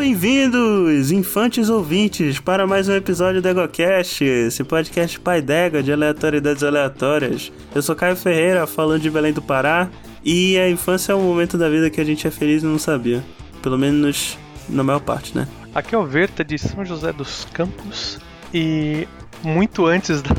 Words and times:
bem-vindos, 0.00 1.12
infantes 1.12 1.68
ouvintes, 1.68 2.40
para 2.40 2.66
mais 2.66 2.88
um 2.88 2.94
episódio 2.94 3.42
do 3.42 3.48
EgoCast, 3.48 4.24
esse 4.24 4.64
podcast 4.64 5.20
pai 5.20 5.42
d'égua 5.42 5.82
de 5.82 5.92
aleatoriedades 5.92 6.62
aleatórias. 6.62 7.52
Eu 7.74 7.82
sou 7.82 7.94
Caio 7.94 8.16
Ferreira, 8.16 8.66
falando 8.66 9.02
de 9.02 9.10
Belém 9.10 9.30
do 9.30 9.42
Pará, 9.42 9.90
e 10.24 10.56
a 10.56 10.70
infância 10.70 11.12
é 11.12 11.14
um 11.14 11.20
momento 11.22 11.58
da 11.58 11.68
vida 11.68 11.90
que 11.90 12.00
a 12.00 12.04
gente 12.04 12.26
é 12.26 12.30
feliz 12.30 12.62
e 12.62 12.66
não 12.66 12.78
sabia. 12.78 13.22
Pelo 13.60 13.76
menos 13.76 14.38
na 14.70 14.82
maior 14.82 15.00
parte, 15.00 15.36
né? 15.36 15.46
Aqui 15.74 15.94
é 15.94 15.98
o 15.98 16.06
Verta 16.06 16.42
de 16.42 16.56
São 16.56 16.82
José 16.82 17.12
dos 17.12 17.46
Campos, 17.52 18.18
e 18.54 19.06
muito 19.42 19.84
antes 19.84 20.22
da, 20.22 20.34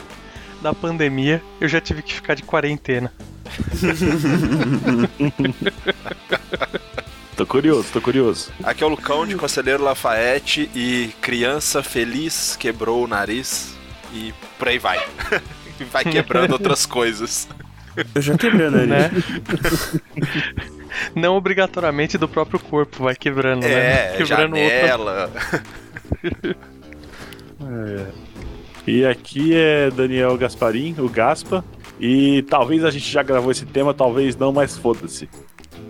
da 0.59 0.73
pandemia 0.73 1.39
eu 1.62 1.68
já 1.68 1.80
tive 1.80 2.02
que 2.02 2.16
ficar 2.16 2.34
de 2.34 2.41
quarentena. 2.41 3.14
Tô 7.41 7.48
curioso, 7.48 7.88
tô 7.91 8.00
curioso. 8.00 8.52
Aqui 8.63 8.84
é 8.84 8.86
o 8.86 8.90
Lucão 8.90 9.26
de 9.26 9.36
Conselheiro 9.36 9.84
Lafayette 9.84 10.70
e 10.76 11.09
criança 11.22 11.82
feliz 11.82 12.55
quebrou 12.55 13.04
o 13.04 13.08
nariz 13.08 13.76
e 14.13 14.32
por 14.59 14.68
aí 14.68 14.77
vai. 14.77 15.04
vai 15.91 16.04
quebrando 16.04 16.52
outras 16.52 16.85
coisas. 16.85 17.48
Eu 18.13 18.22
já 18.22 18.38
quebrei 18.38 18.68
o 18.68 18.72
nariz. 18.72 18.90
Né? 18.90 19.12
Não 21.18 21.35
obrigatoriamente 21.35 22.16
do 22.16 22.27
próprio 22.27 22.59
corpo, 22.59 23.05
vai 23.05 23.16
quebrando, 23.16 23.63
né? 23.63 24.13
É, 24.13 24.18
Quebrando 24.18 24.55
janela. 24.55 25.32
É. 27.60 28.05
E 28.85 29.04
aqui 29.04 29.55
é 29.55 29.90
Daniel 29.90 30.38
Gasparim, 30.38 30.94
o 30.99 31.10
Gaspa. 31.10 31.66
E 31.99 32.44
talvez 32.44 32.85
a 32.85 32.91
gente 32.91 33.12
já 33.12 33.23
gravou 33.23 33.52
esse 33.52 33.66
tema, 33.66 33.96
talvez 33.96 34.35
não, 34.35 34.54
mas 34.54 34.77
foda-se. 34.77 35.27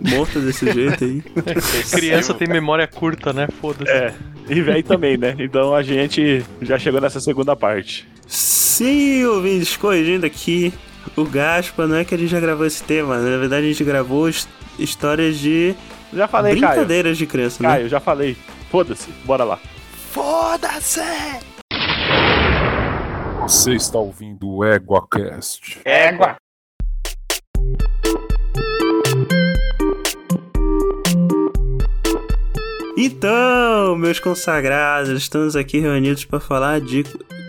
Morto 0.00 0.40
desse 0.40 0.70
jeito 0.72 1.04
aí. 1.04 1.22
Criança 1.92 2.34
tem 2.34 2.48
memória 2.48 2.86
curta, 2.86 3.32
né? 3.32 3.46
Foda-se. 3.60 3.90
É, 3.90 4.14
e 4.48 4.60
velho 4.60 4.82
também, 4.82 5.16
né? 5.16 5.34
Então 5.38 5.74
a 5.74 5.82
gente 5.82 6.44
já 6.60 6.78
chegou 6.78 7.00
nessa 7.00 7.20
segunda 7.20 7.54
parte. 7.54 8.08
Sim, 8.26 9.24
ouvintes, 9.26 9.76
corrigindo 9.76 10.24
aqui, 10.26 10.72
o 11.16 11.24
Gaspa, 11.24 11.86
não 11.86 11.96
é 11.96 12.04
que 12.04 12.14
a 12.14 12.18
gente 12.18 12.30
já 12.30 12.40
gravou 12.40 12.66
esse 12.66 12.82
tema, 12.82 13.18
na 13.18 13.36
verdade 13.38 13.66
a 13.66 13.68
gente 13.68 13.84
gravou 13.84 14.28
his- 14.28 14.48
histórias 14.78 15.36
de 15.38 15.74
Já 16.12 16.26
falei, 16.26 16.58
Caio. 16.58 16.72
brincadeiras 16.72 17.18
de 17.18 17.26
criança, 17.26 17.62
né? 17.62 17.68
Caio, 17.68 17.88
já 17.88 18.00
falei. 18.00 18.36
Foda-se, 18.70 19.10
bora 19.24 19.44
lá. 19.44 19.58
Foda-se! 20.10 21.00
Você 23.42 23.72
está 23.74 23.98
ouvindo 23.98 24.48
o 24.48 24.64
EguaCast. 24.64 25.80
Égua! 25.84 26.36
Então, 33.04 33.96
meus 33.96 34.20
consagrados, 34.20 35.10
estamos 35.10 35.56
aqui 35.56 35.80
reunidos 35.80 36.24
para 36.24 36.38
falar 36.38 36.80
de 36.80 37.02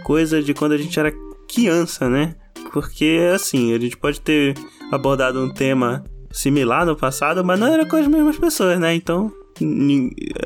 coisa 0.03 0.41
de 0.41 0.51
quando 0.51 0.71
a 0.71 0.77
gente 0.79 0.99
era 0.99 1.13
criança, 1.47 2.09
né? 2.09 2.33
Porque, 2.71 3.19
assim, 3.35 3.71
a 3.71 3.79
gente 3.79 3.95
pode 3.95 4.19
ter 4.19 4.55
abordado 4.91 5.39
um 5.39 5.53
tema 5.53 6.03
similar 6.31 6.87
no 6.87 6.95
passado, 6.95 7.45
mas 7.45 7.59
não 7.59 7.67
era 7.71 7.85
com 7.85 7.95
as 7.95 8.07
mesmas 8.07 8.35
pessoas, 8.35 8.79
né? 8.79 8.95
Então, 8.95 9.31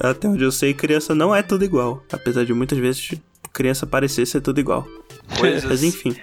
até 0.03 0.27
onde 0.27 0.43
eu 0.43 0.51
sei, 0.51 0.73
criança 0.73 1.15
não 1.15 1.33
é 1.33 1.41
tudo 1.41 1.63
igual. 1.63 2.03
Apesar 2.11 2.43
de 2.43 2.53
muitas 2.53 2.77
vezes 2.77 3.13
criança 3.53 3.87
parecer 3.87 4.25
ser 4.27 4.41
tudo 4.41 4.59
igual. 4.59 4.85
Mas 5.29 5.39
Coisas, 5.39 5.83
enfim. 5.83 6.17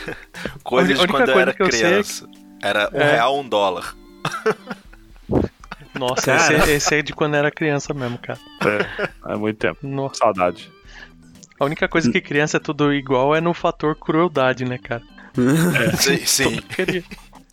coisas 0.64 0.90
A 0.92 0.94
de 0.94 1.00
única 1.02 1.12
quando 1.18 1.28
eu 1.28 1.34
coisa 1.34 1.40
era 1.42 1.52
que 1.52 1.62
eu 1.62 1.70
sei 1.70 1.80
é 1.80 1.82
que- 1.82 1.88
criança. 1.90 2.26
Era 2.62 2.88
um 2.94 2.98
É. 2.98 3.12
real, 3.12 3.38
um 3.38 3.46
dólar. 3.46 3.94
Nossa, 5.94 6.36
Cara. 6.36 6.58
esse, 6.58 6.70
esse 6.72 6.94
é 6.96 7.02
de 7.02 7.12
quando 7.12 7.34
era 7.34 7.50
criança 7.50 7.92
mesmo, 7.92 8.18
cara. 8.18 8.38
É, 8.66 9.08
há 9.22 9.36
muito 9.36 9.58
tempo. 9.58 9.86
Nossa. 9.86 10.16
Saudade. 10.16 10.70
A 11.60 11.64
única 11.64 11.86
coisa 11.88 12.10
que 12.10 12.20
criança 12.20 12.56
é 12.56 12.60
tudo 12.60 12.92
igual 12.92 13.34
é 13.36 13.40
no 13.40 13.52
fator 13.54 13.94
crueldade, 13.94 14.64
né, 14.64 14.78
cara? 14.78 15.02
Sim, 15.98 16.18
sim. 16.26 16.60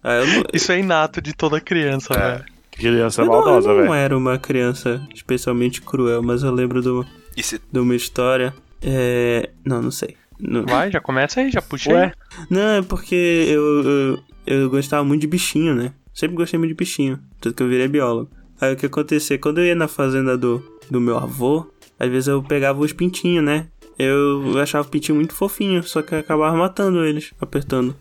Ah, 0.03 0.13
eu 0.15 0.27
não, 0.27 0.43
Isso 0.53 0.71
é 0.71 0.79
inato 0.79 1.21
de 1.21 1.33
toda 1.33 1.59
criança, 1.61 2.13
É. 2.13 2.31
velho. 2.31 2.45
Criança 2.71 3.21
eu 3.21 3.25
não- 3.25 3.33
eu 3.33 3.39
maldosa, 3.41 3.67
não 3.69 3.75
velho. 3.81 3.93
era 3.93 4.17
uma 4.17 4.37
criança 4.39 5.05
especialmente 5.13 5.81
cruel, 5.81 6.23
mas 6.23 6.43
eu 6.43 6.51
lembro 6.51 6.81
do, 6.81 7.05
E 7.35 7.43
se 7.43 7.59
de 7.71 7.79
uma 7.79 7.95
história. 7.95 8.53
É. 8.81 9.49
Não, 9.65 9.81
não 9.81 9.91
sei. 9.91 10.15
Não, 10.39 10.65
Vai, 10.65 10.89
já 10.89 11.01
começa 11.01 11.41
aí, 11.41 11.51
já 11.51 11.61
puxa 11.61 11.91
Ué? 11.91 12.05
aí. 12.05 12.11
Não, 12.49 12.61
é 12.77 12.81
porque 12.81 13.15
eu, 13.49 13.83
eu, 13.83 14.19
eu 14.47 14.69
gostava 14.69 15.03
muito 15.03 15.21
de 15.21 15.27
bichinho, 15.27 15.75
né? 15.75 15.91
Sempre 16.13 16.37
gostei 16.37 16.57
muito 16.57 16.69
de 16.71 16.75
bichinho. 16.77 17.19
Tanto 17.41 17.55
que 17.55 17.61
eu 17.63 17.67
virei 17.67 17.87
biólogo. 17.89 18.29
Aí 18.61 18.73
o 18.73 18.75
que 18.75 18.85
acontecia? 18.85 19.37
Quando 19.37 19.59
eu 19.59 19.65
ia 19.65 19.75
na 19.75 19.87
fazenda 19.87 20.37
do, 20.37 20.63
do 20.89 20.99
meu 20.99 21.17
avô, 21.17 21.65
às 21.99 22.09
vezes 22.09 22.27
eu 22.27 22.43
pegava 22.43 22.79
os 22.79 22.93
pintinhos, 22.93 23.43
né? 23.43 23.67
Eu 23.97 24.57
achava 24.59 24.87
o 24.87 24.91
pintinho 24.91 25.17
muito 25.17 25.33
fofinho, 25.33 25.83
só 25.83 26.01
que 26.01 26.15
eu 26.15 26.19
acabava 26.19 26.55
matando 26.55 27.03
eles, 27.03 27.33
apertando. 27.39 27.95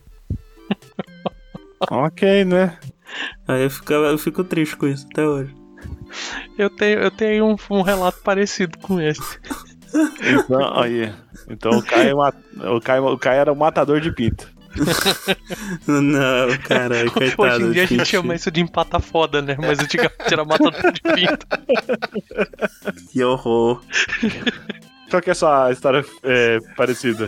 Ok, 1.89 2.43
né? 2.43 2.77
Aí 3.47 3.63
eu, 3.63 3.69
ficava, 3.69 4.07
eu 4.07 4.17
fico 4.17 4.43
triste 4.43 4.75
com 4.75 4.85
isso 4.85 5.07
até 5.09 5.25
hoje. 5.25 5.55
Eu 6.57 6.69
tenho, 6.69 6.99
eu 6.99 7.09
tenho 7.09 7.45
um, 7.45 7.55
um 7.69 7.81
relato 7.81 8.19
parecido 8.21 8.77
com 8.79 8.99
esse. 8.99 9.39
Então, 10.21 10.77
aí. 10.77 11.13
Então 11.49 11.71
o 11.71 11.81
Caio, 11.81 12.17
o 12.19 12.81
Caio, 12.81 13.05
o 13.05 13.17
Caio 13.17 13.39
era 13.39 13.53
o 13.53 13.55
matador 13.55 13.99
de 14.01 14.11
pinto. 14.11 14.47
Não, 15.87 16.57
caralho, 16.63 17.11
coitado. 17.11 17.41
Hoje 17.41 17.63
em 17.63 17.71
dia 17.71 17.83
a 17.83 17.85
gente 17.85 18.05
chama 18.05 18.35
isso 18.35 18.51
de 18.51 18.61
empata 18.61 18.99
foda, 18.99 19.41
né? 19.41 19.55
Mas 19.59 19.79
antigamente 19.79 20.31
era 20.31 20.45
matador 20.45 20.91
de 20.93 21.01
pinto. 21.01 21.47
Que 23.11 23.23
horror. 23.23 23.81
Qual 25.09 25.21
que 25.21 25.29
é 25.29 25.33
a 25.33 25.35
sua 25.35 25.71
história 25.71 26.05
é, 26.23 26.59
parecida? 26.75 27.27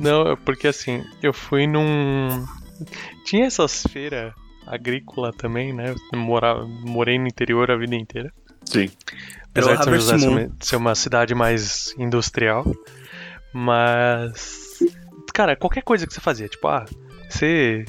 Não, 0.00 0.32
é 0.32 0.36
porque 0.36 0.68
assim, 0.68 1.04
eu 1.22 1.32
fui 1.32 1.66
num. 1.66 2.44
Tinha 3.24 3.46
essas 3.46 3.82
feiras 3.90 4.32
agrícola 4.66 5.32
também, 5.32 5.72
né? 5.72 5.94
Eu 6.12 6.18
morava, 6.18 6.66
morei 6.66 7.18
no 7.18 7.26
interior 7.26 7.70
a 7.70 7.76
vida 7.76 7.94
inteira. 7.94 8.32
Sim. 8.64 8.90
Apesar 9.50 9.76
de 9.76 9.84
São 9.84 9.94
José 9.94 10.50
ser 10.60 10.76
uma 10.76 10.94
cidade 10.94 11.34
mais 11.34 11.94
industrial. 11.98 12.64
Mas. 13.52 14.63
Cara, 15.32 15.56
qualquer 15.56 15.82
coisa 15.82 16.06
que 16.06 16.12
você 16.14 16.20
fazia, 16.20 16.48
tipo, 16.48 16.66
ah, 16.68 16.84
você 17.28 17.84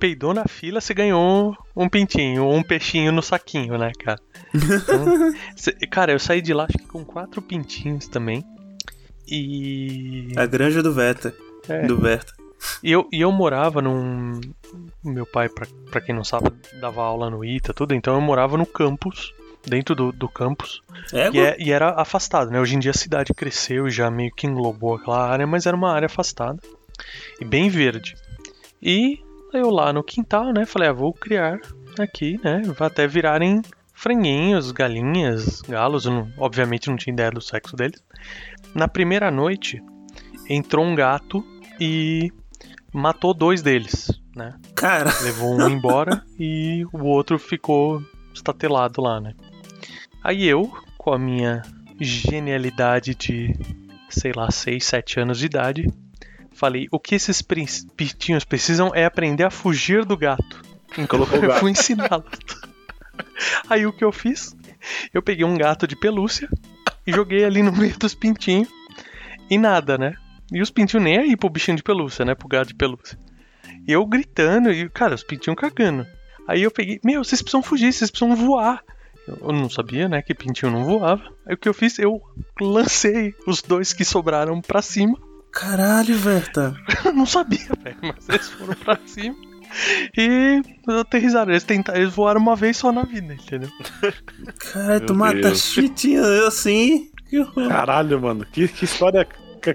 peidou 0.00 0.34
na 0.34 0.46
fila, 0.46 0.80
você 0.80 0.92
ganhou 0.92 1.56
um 1.76 1.88
pintinho, 1.88 2.44
ou 2.44 2.56
um 2.56 2.62
peixinho 2.62 3.12
no 3.12 3.22
saquinho, 3.22 3.78
né, 3.78 3.92
cara? 3.98 4.18
Então, 4.52 5.32
cê- 5.56 5.72
cara, 5.90 6.10
eu 6.12 6.18
saí 6.18 6.40
de 6.40 6.52
lá 6.52 6.64
acho 6.64 6.78
que 6.78 6.86
com 6.88 7.04
quatro 7.04 7.40
pintinhos 7.40 8.08
também. 8.08 8.44
E. 9.28 10.28
A 10.36 10.46
granja 10.46 10.82
do 10.82 10.92
Veta. 10.92 11.34
É. 11.68 11.86
Do 11.86 11.96
Verta. 11.96 12.32
E 12.82 12.90
eu, 12.92 13.08
e 13.12 13.20
eu 13.20 13.30
morava 13.32 13.80
num. 13.80 14.40
Meu 15.04 15.26
pai, 15.26 15.48
pra, 15.48 15.66
pra 15.90 16.00
quem 16.00 16.14
não 16.14 16.24
sabe, 16.24 16.50
dava 16.80 17.02
aula 17.02 17.30
no 17.30 17.44
ITA, 17.44 17.72
tudo, 17.72 17.94
então 17.94 18.14
eu 18.14 18.20
morava 18.20 18.56
no 18.56 18.66
campus, 18.66 19.32
dentro 19.66 19.94
do, 19.94 20.12
do 20.12 20.28
campus. 20.28 20.82
É, 21.12 21.30
E, 21.32 21.38
é- 21.38 21.56
e 21.58 21.72
era 21.72 21.90
afastado, 22.00 22.50
né? 22.50 22.60
Hoje 22.60 22.76
em 22.76 22.78
dia 22.78 22.90
a 22.90 22.94
cidade 22.94 23.32
cresceu 23.34 23.86
e 23.86 23.90
já 23.90 24.10
meio 24.10 24.30
que 24.34 24.46
englobou 24.46 24.94
aquela 24.94 25.26
área, 25.28 25.46
mas 25.46 25.66
era 25.66 25.76
uma 25.76 25.92
área 25.92 26.06
afastada 26.06 26.58
e 27.40 27.44
bem 27.44 27.68
verde. 27.68 28.14
E 28.82 29.18
eu 29.52 29.70
lá 29.70 29.92
no 29.92 30.02
quintal, 30.02 30.52
né? 30.52 30.64
Falei, 30.66 30.88
ah, 30.88 30.92
vou 30.92 31.12
criar 31.12 31.60
aqui, 31.98 32.40
né? 32.42 32.62
Vai 32.76 32.88
até 32.88 33.06
virarem 33.06 33.62
franguinhos, 33.94 34.72
galinhas, 34.72 35.60
galos. 35.62 36.04
Não- 36.06 36.28
obviamente 36.38 36.88
não 36.88 36.96
tinha 36.96 37.12
ideia 37.12 37.30
do 37.30 37.40
sexo 37.40 37.76
deles. 37.76 38.02
Na 38.74 38.88
primeira 38.88 39.30
noite 39.30 39.80
entrou 40.48 40.84
um 40.84 40.94
gato 40.94 41.44
e 41.78 42.32
matou 42.92 43.32
dois 43.34 43.62
deles, 43.62 44.10
né? 44.34 44.54
Cara, 44.74 45.10
Levou 45.22 45.54
um 45.54 45.68
embora 45.68 46.22
e 46.38 46.84
o 46.92 47.04
outro 47.04 47.38
ficou 47.38 48.02
estatelado 48.34 49.00
lá, 49.02 49.20
né? 49.20 49.34
Aí 50.22 50.46
eu, 50.46 50.72
com 50.96 51.12
a 51.12 51.18
minha 51.18 51.62
genialidade 52.00 53.14
de, 53.14 53.52
sei 54.08 54.32
lá, 54.34 54.50
6, 54.50 54.84
7 54.84 55.20
anos 55.20 55.38
de 55.38 55.46
idade, 55.46 55.86
falei: 56.52 56.86
o 56.90 56.98
que 56.98 57.14
esses 57.14 57.42
pintinhos 57.42 58.44
precisam 58.44 58.92
é 58.94 59.04
aprender 59.04 59.44
a 59.44 59.50
fugir 59.50 60.04
do 60.04 60.16
gato. 60.16 60.62
Então 60.92 61.06
Colocou 61.06 61.38
eu 61.38 61.48
gato. 61.48 61.60
fui 61.60 61.70
ensiná-los. 61.70 62.38
Aí 63.68 63.86
o 63.86 63.92
que 63.92 64.04
eu 64.04 64.12
fiz? 64.12 64.54
Eu 65.12 65.22
peguei 65.22 65.44
um 65.44 65.56
gato 65.56 65.86
de 65.86 65.96
pelúcia 65.96 66.48
e 67.06 67.12
joguei 67.12 67.44
ali 67.44 67.62
no 67.62 67.72
meio 67.72 67.96
dos 67.98 68.14
pintinhos 68.14 68.68
e 69.50 69.58
nada, 69.58 69.96
né? 69.96 70.14
E 70.52 70.60
os 70.60 70.70
pintinhos 70.70 71.04
nem 71.04 71.18
aí 71.18 71.36
pro 71.36 71.48
bichinho 71.48 71.76
de 71.76 71.82
pelúcia, 71.82 72.24
né? 72.24 72.34
Pro 72.34 72.48
gato 72.48 72.68
de 72.68 72.74
pelúcia. 72.74 73.18
E 73.86 73.92
eu 73.92 74.04
gritando, 74.06 74.70
e, 74.70 74.88
cara, 74.88 75.14
os 75.14 75.22
pintinhos 75.24 75.58
cagando. 75.58 76.06
Aí 76.46 76.62
eu 76.62 76.70
peguei, 76.70 77.00
meu, 77.04 77.24
vocês 77.24 77.40
precisam 77.40 77.62
fugir, 77.62 77.92
vocês 77.92 78.10
precisam 78.10 78.36
voar. 78.36 78.82
Eu 79.28 79.52
não 79.52 79.70
sabia, 79.70 80.08
né, 80.08 80.20
que 80.22 80.34
pintinho 80.34 80.72
não 80.72 80.84
voava. 80.84 81.22
Aí 81.46 81.54
o 81.54 81.56
que 81.58 81.68
eu 81.68 81.74
fiz? 81.74 81.98
Eu 81.98 82.20
lancei 82.60 83.34
os 83.46 83.62
dois 83.62 83.92
que 83.92 84.04
sobraram 84.04 84.60
pra 84.60 84.82
cima. 84.82 85.16
caralho, 85.52 86.16
Verta. 86.16 86.74
Eu 87.04 87.12
não 87.12 87.26
sabia, 87.26 87.68
velho, 87.82 87.96
mas 88.02 88.28
eles 88.28 88.48
foram 88.50 88.74
pra 88.74 88.98
cima. 89.06 89.36
E 90.18 90.60
aterrizaram. 91.00 91.50
Eles, 91.52 91.64
tentaram, 91.64 92.00
eles 92.00 92.12
voaram 92.14 92.40
uma 92.40 92.54
vez 92.56 92.76
só 92.76 92.90
na 92.92 93.04
vida, 93.04 93.32
entendeu? 93.34 93.70
Cara, 94.72 95.00
tu 95.00 95.14
Meu 95.14 95.24
mata 95.24 95.40
Deus. 95.40 95.62
chitinha 95.62 96.22
assim. 96.46 97.10
Caralho, 97.68 98.20
mano. 98.20 98.44
Que, 98.44 98.68
que 98.68 98.84
história 98.84 99.24
ca- 99.24 99.74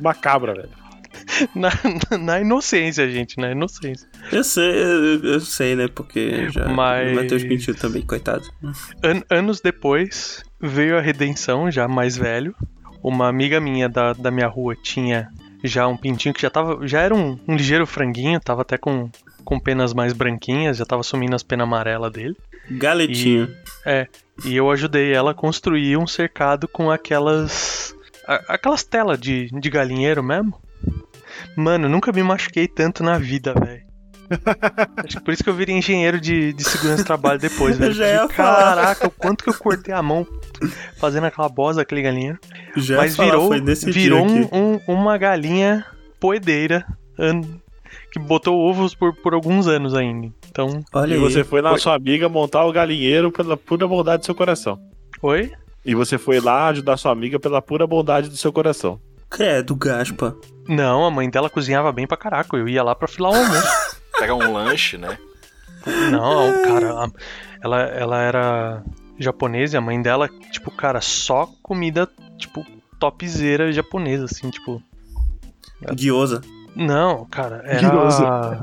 macabra, 0.00 0.54
velho. 0.54 0.70
Na, 1.54 1.70
na 2.18 2.40
inocência, 2.40 3.08
gente, 3.10 3.36
na 3.38 3.50
inocência. 3.52 4.08
Eu 4.30 4.44
sei, 4.44 4.70
eu, 4.70 5.24
eu 5.24 5.40
sei, 5.40 5.74
né? 5.74 5.88
Porque 5.88 6.48
já 6.50 6.68
Mas- 6.68 7.12
o 7.12 7.14
Matheus 7.16 7.44
mentiu 7.44 7.74
também, 7.74 8.02
coitado. 8.02 8.44
An- 9.02 9.22
anos 9.30 9.60
depois, 9.60 10.42
veio 10.60 10.96
a 10.96 11.00
redenção, 11.00 11.70
já 11.70 11.86
mais 11.88 12.16
velho. 12.16 12.54
Uma 13.02 13.28
amiga 13.28 13.60
minha 13.60 13.88
da, 13.88 14.12
da 14.12 14.30
minha 14.30 14.46
rua 14.46 14.76
tinha 14.80 15.28
já 15.64 15.86
um 15.88 15.96
pintinho 15.96 16.34
que 16.34 16.42
já 16.42 16.50
tava. 16.50 16.86
Já 16.86 17.00
era 17.00 17.14
um, 17.14 17.38
um 17.48 17.56
ligeiro 17.56 17.86
franguinho, 17.86 18.38
tava 18.40 18.62
até 18.62 18.78
com, 18.78 19.10
com 19.44 19.58
penas 19.58 19.92
mais 19.92 20.12
branquinhas, 20.12 20.76
já 20.76 20.84
tava 20.84 21.02
sumindo 21.02 21.34
as 21.34 21.42
penas 21.42 21.66
amarelas 21.66 22.12
dele. 22.12 22.36
Galetinho. 22.70 23.48
É, 23.84 24.06
e 24.44 24.54
eu 24.56 24.70
ajudei 24.70 25.12
ela 25.12 25.32
a 25.32 25.34
construir 25.34 25.96
um 25.96 26.06
cercado 26.06 26.68
com 26.68 26.90
aquelas. 26.90 27.94
a- 28.26 28.54
aquelas 28.54 28.84
telas 28.84 29.18
de, 29.18 29.48
de 29.52 29.68
galinheiro 29.70 30.22
mesmo. 30.22 30.54
Mano, 31.56 31.88
nunca 31.88 32.12
me 32.12 32.22
machuquei 32.22 32.66
tanto 32.68 33.02
na 33.02 33.18
vida, 33.18 33.54
velho. 33.54 33.82
Acho 35.04 35.18
que 35.18 35.24
por 35.24 35.34
isso 35.34 35.44
que 35.44 35.50
eu 35.50 35.54
virei 35.54 35.76
engenheiro 35.76 36.18
de, 36.20 36.52
de 36.54 36.64
segurança 36.64 37.02
do 37.02 37.06
trabalho 37.06 37.38
depois, 37.38 37.76
velho. 37.76 37.92
Já 37.94 38.06
ia 38.08 38.18
Porque, 38.20 38.34
falar. 38.36 38.74
Caraca, 38.76 39.06
o 39.06 39.10
quanto 39.10 39.44
que 39.44 39.50
eu 39.50 39.54
cortei 39.54 39.92
a 39.94 40.02
mão 40.02 40.26
fazendo 40.98 41.24
aquela 41.24 41.48
bosta 41.48 41.82
daquele 41.82 42.02
galinheiro. 42.02 42.38
Já 42.76 42.96
Mas 42.96 43.14
falar, 43.14 43.30
virou, 43.30 43.48
foi 43.48 43.60
nesse 43.60 43.90
virou 43.90 44.26
dia 44.26 44.36
um, 44.36 44.44
aqui. 44.44 44.56
um- 44.88 44.94
uma 44.94 45.18
galinha 45.18 45.84
poedeira 46.18 46.84
an- 47.18 47.42
que 48.10 48.18
botou 48.18 48.58
ovos 48.58 48.94
por, 48.94 49.14
por 49.16 49.34
alguns 49.34 49.66
anos 49.66 49.94
ainda. 49.94 50.32
Então, 50.48 50.82
Olha 50.94 51.12
E 51.12 51.14
aí. 51.14 51.20
você 51.20 51.44
foi 51.44 51.60
na 51.60 51.70
Foi. 51.70 51.78
sua 51.80 51.94
amiga 51.94 52.28
montar 52.28 52.64
o 52.64 52.72
galinheiro 52.72 53.30
pela 53.30 53.56
pura 53.56 53.86
bondade 53.86 54.20
do 54.22 54.26
seu 54.26 54.34
coração. 54.34 54.78
oi? 55.20 55.52
E 55.84 55.94
você 55.94 56.16
foi 56.16 56.40
lá 56.40 56.68
ajudar 56.68 56.96
sua 56.96 57.10
amiga 57.12 57.40
pela 57.40 57.60
pura 57.60 57.86
bondade 57.86 58.28
do 58.28 58.36
seu 58.36 58.52
coração. 58.52 59.00
Credo, 59.28 59.74
gaspa. 59.74 60.36
Não, 60.68 61.04
a 61.04 61.10
mãe 61.10 61.28
dela 61.28 61.50
cozinhava 61.50 61.90
bem 61.92 62.06
pra 62.06 62.16
caraca. 62.16 62.56
Eu 62.56 62.68
ia 62.68 62.82
lá 62.82 62.94
pra 62.94 63.08
filar 63.08 63.32
o 63.32 63.34
almoço. 63.36 63.68
Pega 64.18 64.34
um 64.34 64.52
lanche, 64.52 64.96
né? 64.96 65.18
Não, 66.10 66.62
cara, 66.62 67.10
ela, 67.60 67.80
ela 67.82 68.20
era 68.22 68.82
japonesa 69.18 69.76
e 69.76 69.78
a 69.78 69.80
mãe 69.80 70.00
dela, 70.00 70.28
tipo, 70.52 70.70
cara, 70.70 71.00
só 71.00 71.48
comida, 71.62 72.08
tipo, 72.38 72.64
topzera 73.00 73.72
japonesa, 73.72 74.26
assim, 74.26 74.48
tipo. 74.50 74.80
Guiosa. 75.94 76.40
Não, 76.76 77.24
cara, 77.26 77.62
era. 77.66 77.80
Guirosa. 77.80 78.62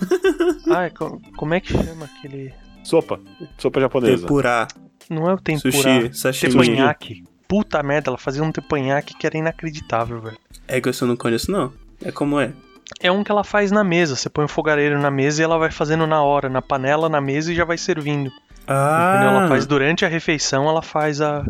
Ai, 0.74 0.90
co- 0.90 1.20
como 1.36 1.54
é 1.54 1.60
que 1.60 1.72
chama 1.72 2.06
aquele. 2.06 2.52
Sopa. 2.82 3.20
Sopa 3.58 3.80
japonesa. 3.80 4.22
Tempurá. 4.22 4.66
Não 5.08 5.28
é 5.28 5.34
o 5.34 5.38
tempura. 5.38 5.72
Sushi. 5.72 6.14
Sashimi. 6.14 6.52
Tepanhaque. 6.52 7.24
Puta 7.46 7.82
merda, 7.82 8.10
ela 8.10 8.18
fazia 8.18 8.42
um 8.42 8.50
tepanhaque 8.52 9.14
que 9.14 9.26
era 9.26 9.36
inacreditável, 9.36 10.20
velho. 10.20 10.38
É 10.70 10.80
que 10.80 10.88
eu 10.88 11.06
não 11.06 11.16
conheço, 11.16 11.50
não. 11.50 11.72
É 12.04 12.10
como 12.12 12.38
é. 12.40 12.52
É 13.00 13.10
um 13.10 13.22
que 13.24 13.30
ela 13.30 13.44
faz 13.44 13.70
na 13.70 13.82
mesa. 13.84 14.16
Você 14.16 14.28
põe 14.28 14.44
um 14.44 14.48
fogareiro 14.48 14.98
na 15.00 15.10
mesa 15.10 15.40
e 15.40 15.44
ela 15.44 15.58
vai 15.58 15.70
fazendo 15.70 16.06
na 16.06 16.22
hora, 16.22 16.48
na 16.48 16.60
panela, 16.62 17.08
na 17.08 17.20
mesa 17.20 17.52
e 17.52 17.54
já 17.54 17.64
vai 17.64 17.76
servindo. 17.78 18.30
Ah, 18.66 19.14
Entendeu? 19.16 19.30
Ela 19.38 19.48
faz 19.48 19.66
durante 19.66 20.04
a 20.04 20.08
refeição, 20.08 20.68
ela 20.68 20.82
faz 20.82 21.20
a, 21.20 21.44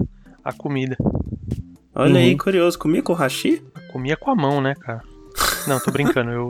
a 0.45 0.53
comida. 0.53 0.97
olha 1.95 2.19
aí, 2.21 2.33
Uhum. 2.33 2.39
curioso. 2.39 2.79
Comia 2.79 3.03
com 3.03 3.13
hashi? 3.13 3.63
Comia 3.93 4.17
com 4.17 4.31
a 4.31 4.35
mão, 4.35 4.61
né, 4.61 4.75
cara? 4.75 5.03
Não, 5.67 5.79
tô 5.81 5.91
brincando. 5.91 6.31
Eu 6.31 6.49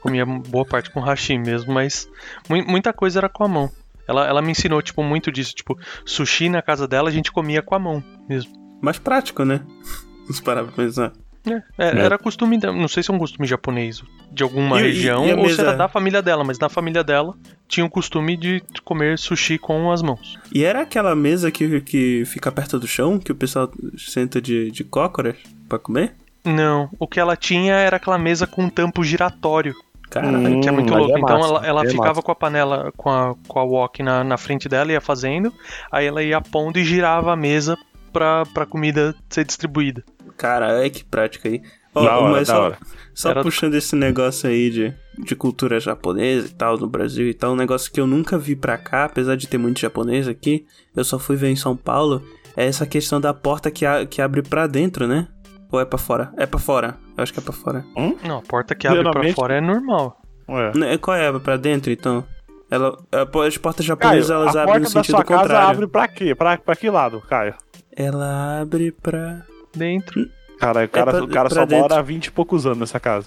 comia 0.00 0.24
boa 0.26 0.64
parte 0.64 0.90
com 0.90 1.00
hashi 1.00 1.38
mesmo, 1.38 1.72
mas 1.72 2.08
mui- 2.48 2.64
muita 2.64 2.92
coisa 2.92 3.20
era 3.20 3.28
com 3.28 3.44
a 3.44 3.48
mão. 3.48 3.70
Ela, 4.06 4.26
ela 4.28 4.42
me 4.42 4.50
ensinou, 4.52 4.82
tipo, 4.82 5.02
muito 5.02 5.32
disso. 5.32 5.54
Tipo, 5.54 5.78
sushi 6.04 6.48
na 6.48 6.60
casa 6.60 6.86
dela 6.86 7.08
a 7.08 7.12
gente 7.12 7.32
comia 7.32 7.62
com 7.62 7.74
a 7.74 7.78
mão 7.78 8.02
mesmo. 8.28 8.52
Mais 8.82 8.98
prático, 8.98 9.44
né? 9.44 9.60
Vamos 10.24 10.40
parar 10.40 10.64
pra 10.64 10.72
pensar. 10.72 11.12
É, 11.46 11.62
é, 11.78 11.98
Era 12.04 12.16
costume, 12.18 12.58
da- 12.58 12.72
não 12.72 12.88
sei 12.88 13.02
se 13.02 13.10
é 13.10 13.14
um 13.14 13.18
costume 13.18 13.46
japonês 13.46 14.02
de 14.32 14.42
alguma 14.42 14.80
E- 14.80 14.84
e- 14.84 14.86
região 14.86 15.26
e 15.26 15.30
a 15.32 15.34
ou 15.36 15.42
se 15.42 15.48
mesa? 15.50 15.62
era 15.62 15.76
da 15.76 15.88
família 15.88 16.22
dela, 16.22 16.42
mas 16.44 16.58
na 16.58 16.68
família 16.68 17.04
dela 17.04 17.34
tinha 17.68 17.84
o 17.84 17.90
costume 17.90 18.36
de 18.36 18.62
comer 18.84 19.18
sushi 19.18 19.58
com 19.58 19.90
as 19.92 20.00
mãos. 20.02 20.38
E 20.54 20.64
era 20.64 20.80
aquela 20.82 21.14
mesa 21.14 21.50
que, 21.50 21.80
que 21.82 22.24
fica 22.26 22.50
perto 22.50 22.78
do 22.78 22.86
chão, 22.86 23.18
que 23.18 23.30
o 23.32 23.34
pessoal 23.34 23.70
senta 23.98 24.40
de, 24.40 24.70
de 24.70 24.84
cócoras 24.84 25.36
pra 25.68 25.78
comer? 25.78 26.14
Não, 26.44 26.88
o 26.98 27.06
que 27.06 27.18
ela 27.20 27.36
tinha 27.36 27.74
era 27.74 27.96
aquela 27.96 28.18
mesa 28.18 28.46
com 28.46 28.62
um 28.64 28.68
tampo 28.70 29.02
giratório. 29.04 29.74
Caralho. 30.10 30.60
que 30.60 30.68
é 30.68 30.70
muito 30.72 30.94
Hum, 30.94 30.98
louco. 30.98 31.16
é 31.16 31.20
então 31.20 31.38
massa, 31.38 31.48
ela, 31.48 31.66
ela 31.66 31.82
é 31.84 31.88
ficava 31.90 32.08
massa. 32.10 32.22
com 32.22 32.30
a 32.30 32.34
panela, 32.36 32.92
com 32.96 33.10
a, 33.10 33.34
com 33.48 33.58
a 33.58 33.64
wok 33.64 34.00
na, 34.02 34.22
na 34.22 34.36
frente 34.36 34.68
dela, 34.68 34.92
ia 34.92 35.00
fazendo, 35.00 35.52
aí 35.90 36.06
ela 36.06 36.22
ia 36.22 36.40
pondo 36.40 36.78
e 36.78 36.84
girava 36.84 37.32
a 37.32 37.36
mesa 37.36 37.76
pra, 38.12 38.44
pra 38.46 38.64
comida 38.66 39.12
ser 39.28 39.44
distribuída. 39.44 40.04
Caralho, 40.36 40.90
que 40.90 41.04
prática 41.04 41.48
aí. 41.48 41.62
Ó, 41.94 42.04
Da 42.04 42.18
hora, 42.18 42.32
mas 42.32 42.48
da 42.48 42.54
só, 42.54 42.62
hora. 42.62 42.78
só 43.14 43.30
Era- 43.30 43.42
puxando 43.42 43.74
esse 43.74 43.94
negócio 43.94 44.48
aí 44.50 44.68
de, 44.68 44.92
de 45.24 45.36
cultura 45.36 45.78
japonesa 45.78 46.48
e 46.48 46.50
tal, 46.50 46.76
no 46.76 46.88
Brasil 46.88 47.28
e 47.28 47.34
tal, 47.34 47.52
um 47.52 47.56
negócio 47.56 47.92
que 47.92 48.00
eu 48.00 48.06
nunca 48.06 48.36
vi 48.36 48.56
pra 48.56 48.76
cá, 48.76 49.04
apesar 49.04 49.36
de 49.36 49.46
ter 49.46 49.58
muito 49.58 49.78
japonês 49.80 50.26
aqui, 50.26 50.66
eu 50.96 51.04
só 51.04 51.18
fui 51.20 51.36
ver 51.36 51.50
em 51.50 51.56
São 51.56 51.76
Paulo, 51.76 52.20
é 52.56 52.66
essa 52.66 52.84
questão 52.84 53.20
da 53.20 53.32
porta 53.32 53.70
que, 53.70 53.86
a- 53.86 54.04
que 54.04 54.20
abre 54.20 54.42
pra 54.42 54.66
dentro, 54.66 55.06
né? 55.06 55.28
Ou 55.70 55.80
é 55.80 55.84
pra 55.84 55.98
fora? 55.98 56.32
É 56.36 56.46
pra 56.46 56.58
fora. 56.60 56.96
Eu 57.16 57.22
acho 57.22 57.32
que 57.32 57.38
é 57.38 57.42
pra 57.42 57.52
fora. 57.52 57.84
Não, 58.26 58.38
a 58.38 58.42
porta 58.42 58.74
que 58.74 58.86
abre 58.88 59.02
pra 59.02 59.10
Geralmente- 59.12 59.34
fora 59.36 59.54
é 59.54 59.60
normal. 59.60 60.20
Ué. 60.48 60.72
Né, 60.76 60.98
Qual 60.98 61.16
é? 61.16 61.36
Pra 61.38 61.56
dentro, 61.56 61.90
então? 61.92 62.24
Ela, 62.70 62.96
a- 63.12 63.46
as 63.46 63.56
portas 63.56 63.84
japonesas, 63.86 64.28
Caio, 64.28 64.40
elas 64.42 64.56
a 64.56 64.62
abrem 64.62 64.74
porta 64.74 64.78
no 64.80 64.84
da 64.84 64.90
sentido 64.90 65.16
sua 65.16 65.24
casa 65.24 65.40
contrário. 65.42 65.68
abre 65.68 65.86
pra 65.86 66.08
quê? 66.08 66.34
Pra, 66.34 66.58
pra 66.58 66.74
que 66.76 66.90
lado, 66.90 67.20
Caio? 67.20 67.54
Ela 67.96 68.60
abre 68.62 68.90
pra... 68.92 69.44
Dentro. 69.74 70.28
Cara, 70.58 70.84
o 70.84 70.88
cara, 70.88 71.10
pra- 71.12 71.24
o 71.24 71.28
cara 71.28 71.50
só 71.50 71.64
dentro. 71.66 71.78
mora 71.82 71.98
há 71.98 72.02
20 72.02 72.26
e 72.26 72.30
poucos 72.30 72.64
anos 72.66 72.78
nessa 72.78 73.00
casa. 73.00 73.26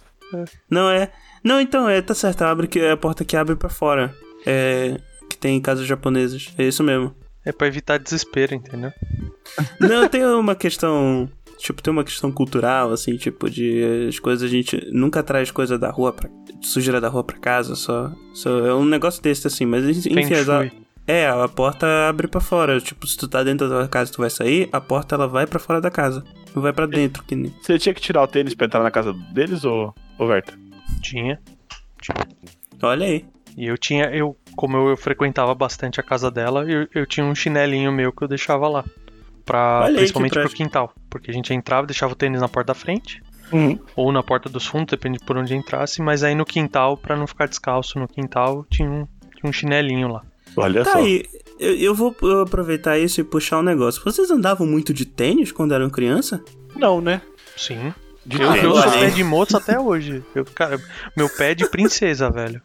Não, 0.69 0.89
é... 0.89 1.11
Não, 1.43 1.61
então, 1.61 1.87
é, 1.87 2.01
tá 2.01 2.13
certo. 2.13 2.41
Abre 2.43 2.67
que, 2.67 2.79
é 2.79 2.91
a 2.91 2.97
porta 2.97 3.23
que 3.23 3.35
abre 3.37 3.55
pra 3.55 3.69
fora. 3.69 4.13
É... 4.45 4.97
Que 5.29 5.37
tem 5.37 5.57
em 5.57 5.61
casas 5.61 5.85
japonesas. 5.85 6.53
É 6.57 6.63
isso 6.63 6.83
mesmo. 6.83 7.13
É 7.45 7.51
pra 7.51 7.67
evitar 7.67 7.97
desespero, 7.97 8.55
entendeu? 8.55 8.91
Não, 9.79 10.07
tem 10.09 10.25
uma 10.25 10.55
questão. 10.55 11.29
Tipo, 11.57 11.81
tem 11.81 11.91
uma 11.91 12.03
questão 12.03 12.31
cultural, 12.31 12.91
assim, 12.91 13.15
tipo, 13.17 13.49
de 13.49 14.07
as 14.09 14.19
coisas 14.19 14.43
a 14.43 14.51
gente 14.51 14.89
nunca 14.91 15.23
traz 15.23 15.49
coisa 15.49 15.77
da 15.77 15.89
rua 15.89 16.11
pra. 16.13 16.29
sujeira 16.61 16.99
da 17.01 17.07
rua 17.07 17.23
pra 17.23 17.37
casa, 17.37 17.75
só. 17.75 18.11
só 18.33 18.65
é 18.65 18.73
um 18.73 18.85
negócio 18.85 19.23
desse, 19.23 19.47
assim, 19.47 19.65
mas 19.65 19.85
enfim, 19.85 20.13
É, 21.07 21.25
a 21.25 21.47
porta 21.47 21.87
abre 22.09 22.27
pra 22.27 22.41
fora. 22.41 22.81
Tipo, 22.81 23.07
se 23.07 23.17
tu 23.17 23.29
tá 23.29 23.41
dentro 23.41 23.69
da 23.69 23.79
tua 23.79 23.87
casa 23.87 24.11
e 24.11 24.13
tu 24.13 24.21
vai 24.21 24.29
sair, 24.29 24.67
a 24.73 24.81
porta 24.81 25.15
ela 25.15 25.27
vai 25.27 25.47
pra 25.47 25.57
fora 25.57 25.79
da 25.79 25.89
casa. 25.89 26.21
Não 26.53 26.61
vai 26.61 26.73
pra 26.73 26.85
dentro, 26.85 27.23
que 27.23 27.33
nem. 27.33 27.53
Você 27.61 27.79
tinha 27.79 27.93
que 27.93 28.01
tirar 28.01 28.23
o 28.23 28.27
tênis 28.27 28.53
pra 28.53 28.65
entrar 28.65 28.83
na 28.83 28.91
casa 28.91 29.13
deles, 29.31 29.63
ou, 29.63 29.95
ou 30.19 30.27
Verta? 30.27 30.53
Tinha. 31.01 31.39
Olha 32.81 33.05
aí. 33.05 33.25
E 33.55 33.65
eu 33.65 33.77
tinha, 33.77 34.05
eu, 34.05 34.37
como 34.55 34.77
eu, 34.77 34.89
eu 34.89 34.97
frequentava 34.97 35.55
bastante 35.55 35.99
a 35.99 36.03
casa 36.03 36.29
dela, 36.29 36.63
eu, 36.69 36.87
eu 36.93 37.05
tinha 37.07 37.25
um 37.25 37.33
chinelinho 37.33 37.91
meu 37.91 38.11
que 38.11 38.23
eu 38.23 38.27
deixava 38.27 38.67
lá. 38.67 38.83
Pra, 39.45 39.83
Olha 39.85 39.95
principalmente 39.95 40.33
pro 40.33 40.49
quintal. 40.49 40.93
Porque 41.09 41.31
a 41.31 41.33
gente 41.33 41.53
entrava 41.53 41.85
e 41.85 41.87
deixava 41.87 42.11
o 42.11 42.15
tênis 42.15 42.41
na 42.41 42.49
porta 42.49 42.67
da 42.67 42.73
frente. 42.75 43.23
Uhum. 43.51 43.79
Ou 43.95 44.11
na 44.11 44.21
porta 44.21 44.49
dos 44.49 44.67
fundos, 44.67 44.91
depende 44.91 45.19
por 45.19 45.37
onde 45.37 45.55
entrasse. 45.55 46.01
Mas 46.01 46.21
aí 46.21 46.35
no 46.35 46.45
quintal, 46.45 46.97
pra 46.97 47.15
não 47.15 47.25
ficar 47.25 47.47
descalço 47.47 47.97
no 47.97 48.07
quintal, 48.07 48.65
tinha 48.69 48.89
um, 48.89 49.07
tinha 49.35 49.49
um 49.49 49.53
chinelinho 49.53 50.09
lá. 50.09 50.23
Olha 50.57 50.83
Tá 50.83 50.91
só. 50.93 50.97
aí. 50.99 51.23
Eu, 51.59 51.75
eu 51.75 51.95
vou 51.95 52.15
aproveitar 52.43 52.97
isso 52.99 53.19
e 53.19 53.23
puxar 53.23 53.59
um 53.59 53.63
negócio. 53.63 54.01
Vocês 54.03 54.29
andavam 54.29 54.67
muito 54.67 54.93
de 54.93 55.05
tênis 55.05 55.51
quando 55.51 55.73
eram 55.73 55.89
criança? 55.89 56.43
Não, 56.75 57.01
né? 57.01 57.21
Sim. 57.55 57.93
De 58.25 58.41
Eu, 58.41 58.47
tênis. 58.51 58.63
eu 58.63 58.75
sou 58.75 58.91
pé 58.91 59.09
de 59.09 59.23
moço 59.23 59.57
até 59.57 59.79
hoje. 59.79 60.23
Eu, 60.35 60.45
cara, 60.45 60.79
meu 61.15 61.27
pé 61.29 61.51
é 61.51 61.55
de 61.55 61.67
princesa, 61.69 62.29
velho. 62.31 62.61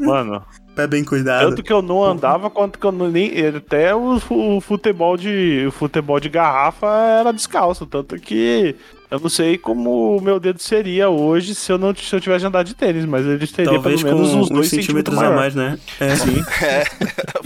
Mano, 0.00 0.42
Pé 0.74 0.86
bem 0.86 1.04
cuidado. 1.04 1.48
tanto 1.50 1.62
que 1.62 1.70
eu 1.72 1.82
não 1.82 2.02
andava 2.02 2.48
quanto 2.48 2.78
que 2.78 2.86
eu 2.86 2.92
não, 2.92 3.10
nem. 3.10 3.30
Até 3.48 3.94
o, 3.94 4.18
fu- 4.18 4.60
futebol 4.62 5.14
de. 5.16 5.66
O 5.68 5.70
futebol 5.70 6.18
de 6.18 6.30
garrafa 6.30 6.86
era 7.20 7.32
descalço. 7.32 7.84
Tanto 7.84 8.16
que 8.18 8.74
eu 9.10 9.18
não 9.20 9.28
sei 9.28 9.56
como 9.56 10.16
o 10.16 10.20
meu 10.20 10.38
dedo 10.38 10.60
seria 10.60 11.08
hoje 11.08 11.54
se 11.54 11.70
eu 11.72 11.78
não 11.78 11.94
se 11.94 12.14
eu 12.14 12.20
tivesse 12.20 12.44
andado 12.46 12.66
de 12.66 12.74
tênis, 12.74 13.04
mas 13.04 13.24
ele 13.26 13.46
teria 13.46 13.72
Talvez 13.72 14.02
pelo 14.02 14.16
menos 14.16 14.34
uns 14.34 14.42
uns 14.42 14.48
dois 14.50 14.68
centímetros 14.68 15.16
centímetros 15.16 15.18
a 15.18 15.30
mais, 15.36 15.54
né? 15.54 15.78
É. 16.00 16.16
Sim, 16.16 16.42
É, 16.62 16.84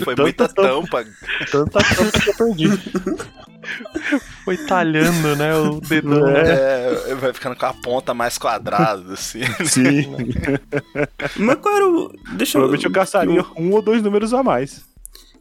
foi 0.04 0.14
Tanta 0.14 0.22
muita 0.22 0.48
tampa. 0.48 1.04
tanta 1.50 1.78
tampa 1.80 2.20
que 2.20 2.30
eu 2.30 2.34
perdi. 2.36 2.68
Foi 4.44 4.56
talhando, 4.56 5.36
né? 5.36 5.54
O 5.54 5.80
dedão. 5.80 6.26
É, 6.28 7.14
vai 7.14 7.32
ficando 7.32 7.54
com 7.54 7.64
a 7.64 7.72
ponta 7.72 8.12
mais 8.12 8.36
quadrada, 8.36 9.14
assim. 9.14 9.40
Sim. 9.64 10.12
Mas 11.38 11.56
qual 11.60 11.74
era 11.76 11.86
o. 11.88 12.12
Deixa 12.32 12.58
Provavelmente 12.58 12.86
eu 12.86 12.90
gastaria 12.90 13.44
um 13.56 13.70
ou 13.70 13.80
dois 13.80 14.02
números 14.02 14.34
a 14.34 14.42
mais. 14.42 14.84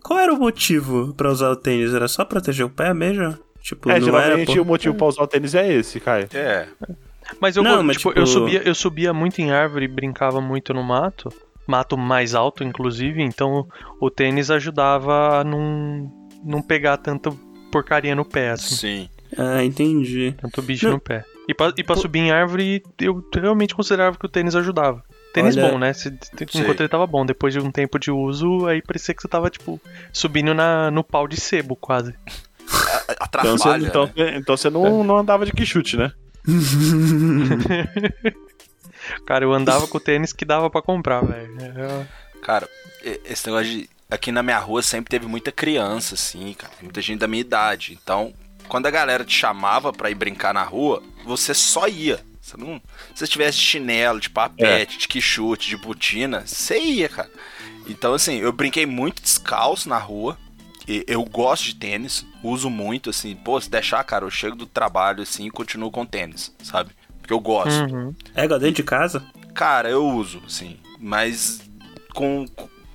Qual 0.03 0.19
era 0.19 0.31
o 0.31 0.37
motivo 0.37 1.13
pra 1.15 1.31
usar 1.31 1.49
o 1.49 1.55
tênis? 1.55 1.95
Era 1.95 2.07
só 2.07 2.23
proteger 2.23 2.63
o 2.65 2.69
pé 2.69 2.93
mesmo? 2.93 3.37
Tipo, 3.61 3.89
É, 3.91 3.99
não 3.99 4.05
geralmente 4.05 4.51
era 4.51 4.61
o 4.61 4.65
motivo 4.65 4.95
pra 4.95 5.07
usar 5.07 5.23
o 5.23 5.27
tênis 5.27 5.53
é 5.55 5.71
esse, 5.71 5.99
Caio. 5.99 6.27
É, 6.33 6.67
Mas 7.39 7.55
eu, 7.55 7.63
Não, 7.63 7.81
mas 7.83 7.97
tipo, 7.97 8.09
tipo- 8.09 8.19
eu 8.19 8.25
subia, 8.27 8.61
eu 8.65 8.75
subia 8.75 9.13
muito 9.13 9.39
em 9.39 9.51
árvore 9.51 9.85
e 9.85 9.87
brincava 9.87 10.41
muito 10.41 10.73
no 10.73 10.83
mato. 10.83 11.31
mato 11.67 11.95
mais 11.97 12.35
alto, 12.35 12.63
inclusive, 12.63 13.21
então 13.21 13.65
o 14.01 14.09
tênis 14.09 14.51
ajudava 14.51 15.39
a 15.39 15.43
não, 15.43 16.11
não 16.43 16.61
pegar 16.61 16.97
tanta 16.97 17.31
porcaria 17.71 18.13
no 18.15 18.25
pé, 18.25 18.49
assim. 18.49 18.75
Sim. 18.75 19.09
Ah, 19.37 19.63
entendi. 19.63 20.35
Tanto 20.41 20.61
bicho 20.61 20.87
Não. 20.87 20.93
no 20.95 20.99
pé. 20.99 21.23
E 21.47 21.53
pra, 21.53 21.71
e 21.77 21.83
pra 21.83 21.95
subir 21.95 22.19
em 22.19 22.31
árvore, 22.31 22.83
eu 22.99 23.23
realmente 23.33 23.73
considerava 23.73 24.17
que 24.17 24.25
o 24.25 24.29
tênis 24.29 24.55
ajudava. 24.55 25.01
Tênis 25.33 25.55
Olha- 25.55 25.69
bom, 25.69 25.77
né? 25.77 25.93
Se- 25.93 26.13
enquanto 26.55 26.81
ele 26.81 26.89
tava 26.89 27.07
bom. 27.07 27.25
Depois 27.25 27.53
de 27.53 27.59
um 27.61 27.71
tempo 27.71 27.97
de 27.97 28.11
uso, 28.11 28.65
aí 28.67 28.81
parecia 28.81 29.15
que 29.15 29.21
você 29.21 29.27
tava, 29.29 29.49
tipo, 29.49 29.79
subindo 30.11 30.53
na, 30.53 30.91
no 30.91 31.03
pau 31.05 31.25
de 31.27 31.39
sebo, 31.39 31.75
quase. 31.77 32.13
A- 32.71 33.13
Então 33.39 33.57
você, 33.57 33.69
Atrapalha, 33.69 33.87
então, 33.87 34.09
né? 34.15 34.37
então 34.37 34.57
você 34.57 34.69
não, 34.69 35.03
não 35.03 35.17
andava 35.17 35.45
de 35.45 35.51
quichute, 35.51 35.97
né? 35.97 36.11
Cara, 39.25 39.45
eu 39.45 39.53
andava 39.53 39.87
com 39.87 39.97
o 39.97 40.01
tênis 40.01 40.31
que 40.33 40.45
dava 40.45 40.69
pra 40.69 40.81
comprar, 40.81 41.21
velho. 41.25 41.55
É, 41.59 42.05
Cara, 42.41 42.67
e- 43.03 43.21
esse 43.25 43.47
negócio 43.47 43.67
de. 43.71 43.89
Aqui 44.09 44.31
na 44.31 44.43
minha 44.43 44.59
rua 44.59 44.81
sempre 44.81 45.09
teve 45.09 45.25
muita 45.25 45.51
criança, 45.53 46.15
assim, 46.15 46.53
cara. 46.53 46.73
Muita 46.81 47.01
gente 47.01 47.19
da 47.19 47.27
minha 47.27 47.39
idade. 47.41 47.97
Então, 48.01 48.33
quando 48.67 48.85
a 48.87 48.91
galera 48.91 49.23
te 49.23 49.33
chamava 49.35 49.93
pra 49.93 50.09
ir 50.11 50.15
brincar 50.15 50.53
na 50.53 50.63
rua, 50.63 51.01
você 51.25 51.53
só 51.53 51.87
ia. 51.87 52.19
Você 52.41 52.57
não. 52.57 52.81
Se 53.15 53.19
você 53.19 53.27
tivesse 53.27 53.57
de 53.57 53.63
chinelo, 53.63 54.19
de 54.19 54.29
papete, 54.29 54.97
de 54.97 55.07
quichute, 55.07 55.69
de 55.69 55.77
botina, 55.77 56.43
você 56.45 56.77
ia, 56.79 57.07
cara. 57.07 57.29
Então, 57.87 58.13
assim, 58.13 58.37
eu 58.39 58.51
brinquei 58.51 58.85
muito 58.85 59.21
descalço 59.21 59.87
na 59.87 59.97
rua. 59.97 60.37
Eu 60.87 61.23
gosto 61.23 61.65
de 61.65 61.75
tênis, 61.75 62.25
uso 62.43 62.69
muito, 62.69 63.09
assim, 63.09 63.35
pô, 63.35 63.59
se 63.59 63.69
deixar, 63.69 64.03
cara, 64.03 64.25
eu 64.25 64.31
chego 64.31 64.55
do 64.55 64.65
trabalho 64.65 65.21
assim 65.21 65.47
e 65.47 65.51
continuo 65.51 65.91
com 65.91 66.05
tênis, 66.05 66.53
sabe? 66.63 66.91
Porque 67.19 67.33
eu 67.33 67.39
gosto. 67.39 67.93
Uhum. 67.93 68.15
É 68.35 68.45
igual 68.45 68.59
dentro 68.59 68.75
de 68.75 68.83
casa? 68.83 69.23
Cara, 69.53 69.89
eu 69.89 70.05
uso, 70.05 70.41
sim. 70.47 70.77
Mas 70.99 71.61
com. 72.13 72.45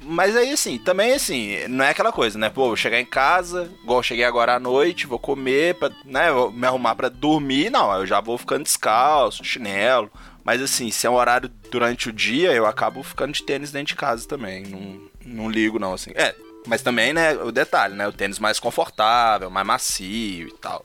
Mas 0.08 0.36
aí, 0.36 0.52
assim, 0.52 0.78
também, 0.78 1.14
assim, 1.14 1.66
não 1.68 1.84
é 1.84 1.90
aquela 1.90 2.12
coisa, 2.12 2.38
né? 2.38 2.48
Pô, 2.48 2.66
vou 2.66 2.76
chegar 2.76 3.00
em 3.00 3.04
casa, 3.04 3.68
igual 3.82 3.98
eu 3.98 4.04
cheguei 4.04 4.24
agora 4.24 4.54
à 4.54 4.60
noite, 4.60 5.06
vou 5.06 5.18
comer, 5.18 5.74
pra, 5.74 5.90
né? 6.04 6.30
Vou 6.30 6.52
me 6.52 6.64
arrumar 6.64 6.94
pra 6.94 7.08
dormir. 7.08 7.70
Não, 7.70 7.92
eu 7.92 8.06
já 8.06 8.20
vou 8.20 8.38
ficando 8.38 8.62
descalço, 8.62 9.44
chinelo. 9.44 10.10
Mas, 10.44 10.62
assim, 10.62 10.92
se 10.92 11.08
é 11.08 11.10
um 11.10 11.16
horário 11.16 11.50
durante 11.72 12.08
o 12.08 12.12
dia, 12.12 12.52
eu 12.52 12.66
acabo 12.66 13.02
ficando 13.02 13.32
de 13.32 13.42
tênis 13.42 13.72
dentro 13.72 13.88
de 13.88 13.96
casa 13.96 14.28
também. 14.28 14.64
Não, 14.64 15.00
não 15.24 15.50
ligo, 15.50 15.76
não, 15.80 15.92
assim. 15.92 16.12
É, 16.14 16.36
mas 16.66 16.82
também, 16.82 17.12
né? 17.12 17.34
O 17.34 17.50
detalhe, 17.52 17.94
né? 17.94 18.06
O 18.06 18.12
tênis 18.12 18.38
mais 18.38 18.58
confortável, 18.58 19.50
mais 19.50 19.66
macio 19.66 20.48
e 20.48 20.52
tal. 20.60 20.84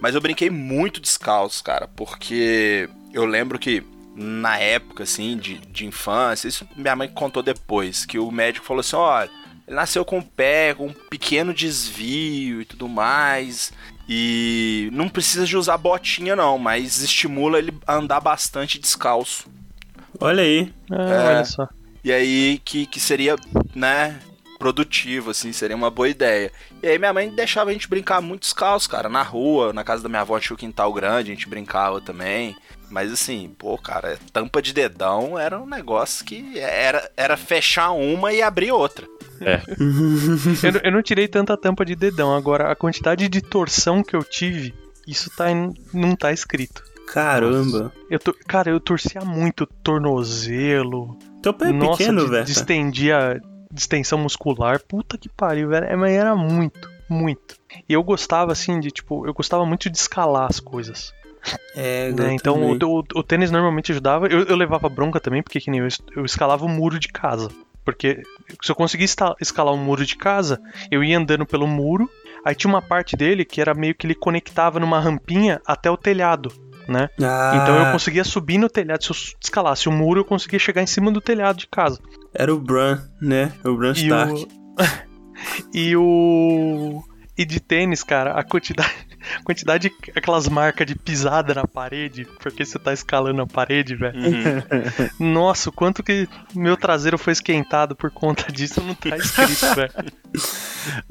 Mas 0.00 0.14
eu 0.14 0.20
brinquei 0.20 0.50
muito 0.50 1.00
descalço, 1.00 1.62
cara, 1.62 1.88
porque 1.88 2.88
eu 3.12 3.24
lembro 3.24 3.58
que 3.58 3.84
na 4.14 4.58
época, 4.58 5.04
assim, 5.04 5.36
de, 5.36 5.58
de 5.58 5.86
infância, 5.86 6.48
isso 6.48 6.66
minha 6.76 6.96
mãe 6.96 7.08
contou 7.08 7.42
depois, 7.42 8.04
que 8.04 8.18
o 8.18 8.30
médico 8.30 8.66
falou 8.66 8.80
assim, 8.80 8.96
olha, 8.96 9.30
ele 9.66 9.76
nasceu 9.76 10.04
com 10.04 10.18
o 10.18 10.24
pé, 10.24 10.74
com 10.74 10.86
um 10.88 10.92
pequeno 10.92 11.54
desvio 11.54 12.60
e 12.60 12.64
tudo 12.64 12.88
mais, 12.88 13.72
e 14.08 14.90
não 14.92 15.08
precisa 15.08 15.46
de 15.46 15.56
usar 15.56 15.78
botinha 15.78 16.36
não, 16.36 16.58
mas 16.58 17.00
estimula 17.00 17.58
ele 17.58 17.72
a 17.86 17.94
andar 17.94 18.20
bastante 18.20 18.78
descalço. 18.78 19.46
Olha 20.20 20.42
aí. 20.42 20.72
Ah, 20.90 21.02
É. 21.02 21.28
Olha 21.28 21.44
só. 21.44 21.68
E 22.04 22.12
aí 22.12 22.60
que, 22.64 22.84
que 22.86 22.98
seria, 22.98 23.36
né, 23.74 24.18
produtivo, 24.62 25.30
assim, 25.32 25.52
seria 25.52 25.74
uma 25.74 25.90
boa 25.90 26.08
ideia. 26.08 26.52
E 26.80 26.86
aí 26.86 26.96
minha 26.98 27.12
mãe 27.12 27.28
deixava 27.28 27.70
a 27.70 27.72
gente 27.72 27.88
brincar 27.88 28.20
muito 28.20 28.42
descalço, 28.42 28.88
cara, 28.88 29.08
na 29.08 29.22
rua, 29.22 29.72
na 29.72 29.82
casa 29.82 30.04
da 30.04 30.08
minha 30.08 30.20
avó 30.22 30.38
tinha 30.38 30.54
o 30.54 30.58
quintal 30.58 30.92
grande, 30.92 31.32
a 31.32 31.34
gente 31.34 31.48
brincava 31.48 32.00
também. 32.00 32.54
Mas 32.88 33.10
assim, 33.12 33.52
pô, 33.58 33.76
cara, 33.78 34.18
tampa 34.32 34.60
de 34.62 34.72
dedão 34.72 35.38
era 35.38 35.58
um 35.58 35.66
negócio 35.66 36.24
que 36.24 36.58
era, 36.60 37.10
era 37.16 37.36
fechar 37.36 37.90
uma 37.90 38.32
e 38.32 38.40
abrir 38.42 38.70
outra. 38.70 39.06
Eu, 40.62 40.72
não- 40.72 40.80
eu 40.84 40.92
não 40.92 41.02
tirei 41.02 41.26
tanta 41.26 41.56
tampa 41.56 41.84
de 41.84 41.96
dedão, 41.96 42.32
agora 42.36 42.70
a 42.70 42.76
quantidade 42.76 43.28
de 43.28 43.40
torção 43.40 44.00
que 44.02 44.14
eu 44.14 44.22
tive, 44.22 44.72
isso 45.08 45.28
tá 45.36 45.50
em- 45.50 45.74
não 45.92 46.14
tá 46.14 46.32
escrito. 46.32 46.80
Caramba. 47.08 47.92
Eu 48.08 48.18
to- 48.20 48.36
cara, 48.46 48.70
eu 48.70 48.78
torcia 48.78 49.22
muito 49.22 49.66
tornozelo. 49.66 51.18
Teu 51.42 51.52
pé 51.52 51.70
é 51.70 51.72
Nossa, 51.72 51.98
pequeno, 51.98 52.28
velho. 52.28 52.44
distendia 52.44 53.40
distensão 53.72 54.18
muscular. 54.18 54.80
Puta 54.86 55.16
que 55.18 55.28
pariu, 55.28 55.68
velho. 55.68 55.86
É, 55.86 55.96
Mas 55.96 56.12
era 56.12 56.36
muito, 56.36 56.90
muito. 57.08 57.56
E 57.88 57.92
eu 57.92 58.02
gostava, 58.02 58.52
assim, 58.52 58.78
de, 58.78 58.90
tipo, 58.90 59.26
eu 59.26 59.32
gostava 59.34 59.64
muito 59.64 59.88
de 59.90 59.96
escalar 59.96 60.46
as 60.48 60.60
coisas. 60.60 61.12
É, 61.74 62.12
né? 62.12 62.34
Então 62.34 62.62
o, 62.62 62.76
o- 63.00 63.04
o 63.16 63.22
tênis 63.22 63.50
normalmente 63.50 63.90
ajudava. 63.90 64.26
Eu, 64.28 64.44
eu 64.44 64.54
levava 64.56 64.88
bronca 64.88 65.18
também, 65.18 65.42
porque 65.42 65.60
que 65.60 65.70
nem 65.70 65.80
eu, 65.80 65.88
eu 66.16 66.24
escalava 66.24 66.64
o 66.64 66.68
muro 66.68 66.98
de 67.00 67.08
casa. 67.08 67.48
Porque 67.84 68.22
se 68.62 68.70
eu 68.70 68.76
conseguisse 68.76 69.16
escalar 69.40 69.74
um 69.74 69.82
muro 69.84 70.06
de 70.06 70.16
casa, 70.16 70.60
eu 70.88 71.02
ia 71.02 71.18
andando 71.18 71.44
pelo 71.44 71.66
muro. 71.66 72.08
Aí 72.44 72.54
tinha 72.54 72.72
uma 72.72 72.80
parte 72.82 73.16
dele 73.16 73.44
que 73.44 73.60
era 73.60 73.74
meio 73.74 73.94
que 73.94 74.06
ele 74.06 74.14
conectava 74.14 74.78
numa 74.78 75.00
rampinha 75.00 75.60
até 75.66 75.90
o 75.90 75.96
telhado, 75.96 76.52
né? 76.92 77.08
Ah, 77.20 77.60
Então 77.62 77.76
eu 77.86 77.90
conseguia 77.92 78.22
subir 78.24 78.58
no 78.58 78.68
telhado. 78.68 79.02
Se 79.02 79.10
eu 79.10 79.16
escalasse 79.42 79.88
o 79.88 79.92
muro, 79.92 80.20
eu 80.20 80.24
conseguia 80.24 80.58
chegar 80.58 80.82
em 80.82 80.86
cima 80.86 81.10
do 81.10 81.20
telhado 81.20 81.56
de 81.58 81.66
casa. 81.66 81.98
Era 82.34 82.54
o 82.54 82.58
Bran, 82.60 83.00
né? 83.20 83.52
O 83.64 83.74
Bran 83.74 83.92
E 83.96 84.02
Stark. 84.02 84.32
o. 84.32 84.48
e 85.74 85.96
o. 85.96 87.02
E 87.36 87.46
de 87.46 87.58
tênis, 87.60 88.02
cara, 88.04 88.34
a 88.34 88.44
quantidade. 88.44 88.92
a 89.38 89.42
quantidade 89.42 89.88
de 89.88 90.12
aquelas 90.14 90.46
marcas 90.48 90.86
de 90.86 90.94
pisada 90.94 91.54
na 91.54 91.66
parede, 91.66 92.26
porque 92.42 92.62
você 92.64 92.78
tá 92.78 92.92
escalando 92.92 93.40
a 93.40 93.46
parede, 93.46 93.96
velho. 93.96 94.14
Nossa, 95.18 95.70
o 95.70 95.72
quanto 95.72 96.02
que 96.02 96.28
meu 96.54 96.76
traseiro 96.76 97.16
foi 97.16 97.32
esquentado 97.32 97.96
por 97.96 98.10
conta 98.10 98.52
disso 98.52 98.82
não 98.82 98.94
tá 98.94 99.16
escrito, 99.16 99.74
velho. 99.74 99.92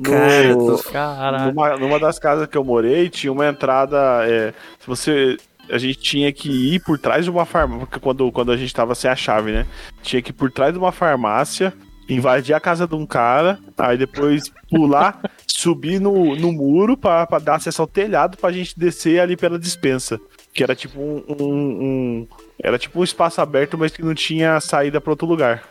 Cara, 0.03 1.39
No-. 1.39 1.47
Numa, 1.47 1.77
numa 1.77 1.99
das 1.99 2.19
casas 2.19 2.47
que 2.47 2.57
eu 2.57 2.63
morei, 2.63 3.09
tinha 3.09 3.31
uma 3.31 3.47
entrada. 3.47 3.97
é, 4.27 4.53
se 4.79 4.87
você. 4.87 5.37
A 5.71 5.77
gente 5.77 5.97
tinha 5.99 6.31
que 6.31 6.49
ir 6.75 6.81
por 6.83 6.97
trás 6.99 7.25
de 7.25 7.31
uma 7.31 7.45
farmácia. 7.45 7.87
Quando, 7.99 8.31
quando 8.31 8.51
a 8.51 8.57
gente 8.57 8.73
tava 8.73 8.93
sem 8.95 9.09
a 9.09 9.15
chave, 9.15 9.51
né? 9.51 9.65
Tinha 10.03 10.21
que 10.21 10.31
ir 10.31 10.33
por 10.33 10.51
trás 10.51 10.73
de 10.73 10.79
uma 10.79 10.91
farmácia, 10.91 11.73
invadir 12.09 12.53
a 12.53 12.59
casa 12.59 12.85
de 12.87 12.93
um 12.95 13.05
cara, 13.05 13.57
aí 13.77 13.97
depois 13.97 14.51
pular, 14.69 15.21
subir 15.47 15.99
no, 16.01 16.35
no 16.35 16.51
muro 16.51 16.97
pra, 16.97 17.25
pra 17.25 17.39
dar 17.39 17.55
acesso 17.55 17.81
ao 17.81 17.87
telhado 17.87 18.37
pra 18.37 18.51
gente 18.51 18.77
descer 18.77 19.19
ali 19.19 19.37
pela 19.37 19.57
dispensa. 19.57 20.19
Que 20.53 20.63
era 20.63 20.75
tipo 20.75 20.99
um. 20.99 21.23
um- 21.29 21.83
um- 21.83 22.27
era 22.63 22.77
tipo 22.77 22.99
um 22.99 23.03
espaço 23.03 23.39
aberto, 23.41 23.77
mas 23.77 23.91
que 23.91 24.03
não 24.03 24.13
tinha 24.13 24.59
saída 24.59 24.99
pra 25.01 25.11
outro 25.13 25.25
lugar. 25.25 25.63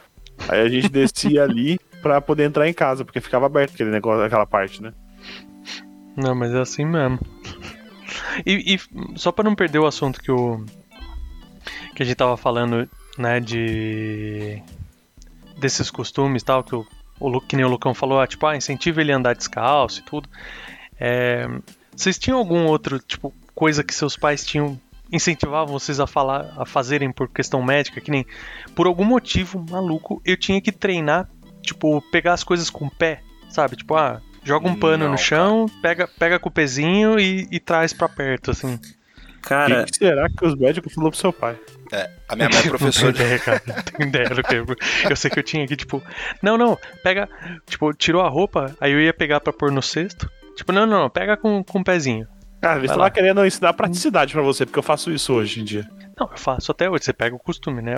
Aí 0.48 0.60
a 0.60 0.68
gente 0.68 0.88
descia 0.90 1.42
ali 1.44 1.78
pra 2.00 2.20
poder 2.20 2.44
entrar 2.44 2.66
em 2.66 2.72
casa, 2.72 3.04
porque 3.04 3.20
ficava 3.20 3.44
aberto 3.46 3.74
aquele 3.74 3.90
negócio, 3.90 4.24
aquela 4.24 4.46
parte, 4.46 4.82
né? 4.82 4.92
Não, 6.16 6.34
mas 6.34 6.52
é 6.54 6.60
assim 6.60 6.84
mesmo. 6.86 7.18
E, 8.44 8.74
e 8.74 9.18
só 9.18 9.32
pra 9.32 9.44
não 9.44 9.54
perder 9.54 9.78
o 9.78 9.86
assunto 9.86 10.20
que 10.20 10.30
o 10.30 10.64
que 11.94 12.02
a 12.02 12.06
gente 12.06 12.16
tava 12.16 12.36
falando, 12.36 12.88
né, 13.18 13.40
de 13.40 14.62
desses 15.58 15.90
costumes 15.90 16.42
tal, 16.42 16.64
que 16.64 16.74
o, 16.74 16.86
o 17.18 17.40
que 17.40 17.54
nem 17.54 17.64
o 17.64 17.68
Lucão 17.68 17.92
falou, 17.92 18.20
ah, 18.20 18.26
tipo, 18.26 18.46
ah, 18.46 18.56
incentiva 18.56 19.00
ele 19.00 19.12
a 19.12 19.16
andar 19.16 19.34
descalço 19.34 20.00
e 20.00 20.02
tudo. 20.02 20.28
É, 20.98 21.46
vocês 21.94 22.18
tinham 22.18 22.38
algum 22.38 22.66
outro, 22.66 22.98
tipo, 22.98 23.34
coisa 23.54 23.84
que 23.84 23.94
seus 23.94 24.16
pais 24.16 24.44
tinham 24.44 24.80
incentivavam 25.12 25.78
vocês 25.78 25.98
a 25.98 26.06
falar, 26.06 26.54
a 26.56 26.64
fazerem 26.64 27.10
por 27.10 27.28
questão 27.28 27.62
médica, 27.62 28.00
que 28.00 28.10
nem 28.10 28.24
por 28.74 28.86
algum 28.86 29.04
motivo 29.04 29.64
maluco 29.68 30.22
eu 30.24 30.36
tinha 30.36 30.60
que 30.60 30.70
treinar, 30.70 31.28
tipo, 31.60 32.00
pegar 32.10 32.32
as 32.32 32.44
coisas 32.44 32.70
com 32.70 32.86
o 32.86 32.90
pé, 32.90 33.22
sabe? 33.48 33.76
Tipo, 33.76 33.96
ah, 33.96 34.22
joga 34.42 34.68
um 34.68 34.74
pano 34.74 35.04
Não, 35.04 35.12
no 35.12 35.18
chão, 35.18 35.66
pega, 35.82 36.08
pega 36.18 36.38
com 36.38 36.48
o 36.48 36.52
pezinho 36.52 37.18
e, 37.18 37.46
e 37.50 37.60
traz 37.60 37.92
pra 37.92 38.08
perto, 38.08 38.50
assim. 38.50 38.78
Cara, 39.42 39.82
O 39.82 39.86
que 39.86 39.96
será 39.96 40.28
que 40.28 40.44
os 40.44 40.54
médicos 40.54 40.92
falaram 40.92 41.10
pro 41.10 41.20
seu 41.20 41.32
pai? 41.32 41.58
É, 41.92 42.10
a 42.28 42.36
minha 42.36 42.48
mãe 42.48 42.58
é 42.58 42.62
professora 42.68 43.06
Não 43.06 43.12
tenho 43.14 43.26
ideia, 43.26 43.38
cara. 43.38 43.62
Não 43.66 43.82
tenho 43.82 44.08
ideia 44.08 44.28
do 44.28 44.42
que 44.42 44.54
eu, 44.54 44.66
eu 45.08 45.16
sei 45.16 45.30
que 45.30 45.38
eu 45.38 45.42
tinha 45.42 45.64
aqui, 45.64 45.76
tipo, 45.76 46.02
não, 46.42 46.58
não, 46.58 46.78
pega, 47.02 47.28
tipo, 47.66 47.92
tirou 47.94 48.22
a 48.22 48.28
roupa, 48.28 48.74
aí 48.80 48.92
eu 48.92 49.00
ia 49.00 49.14
pegar 49.14 49.40
pra 49.40 49.52
pôr 49.52 49.72
no 49.72 49.82
cesto. 49.82 50.30
Tipo, 50.56 50.72
não, 50.72 50.84
não, 50.86 51.00
não, 51.02 51.10
pega 51.10 51.36
com, 51.36 51.64
com 51.64 51.80
o 51.80 51.84
pezinho. 51.84 52.26
Cara, 52.60 52.74
eles 52.78 52.88
Vai 52.88 52.96
estavam 52.96 53.04
lá. 53.04 53.10
querendo 53.10 53.46
ensinar 53.46 53.72
praticidade 53.72 54.32
pra 54.34 54.42
você, 54.42 54.66
porque 54.66 54.78
eu 54.78 54.82
faço 54.82 55.10
isso 55.10 55.32
hoje 55.32 55.60
em 55.60 55.64
dia. 55.64 55.88
Não, 56.20 56.28
eu 56.30 56.36
faço 56.36 56.70
até 56.70 56.90
hoje, 56.90 57.04
você 57.06 57.14
pega 57.14 57.34
o 57.34 57.38
costume, 57.38 57.80
né? 57.80 57.94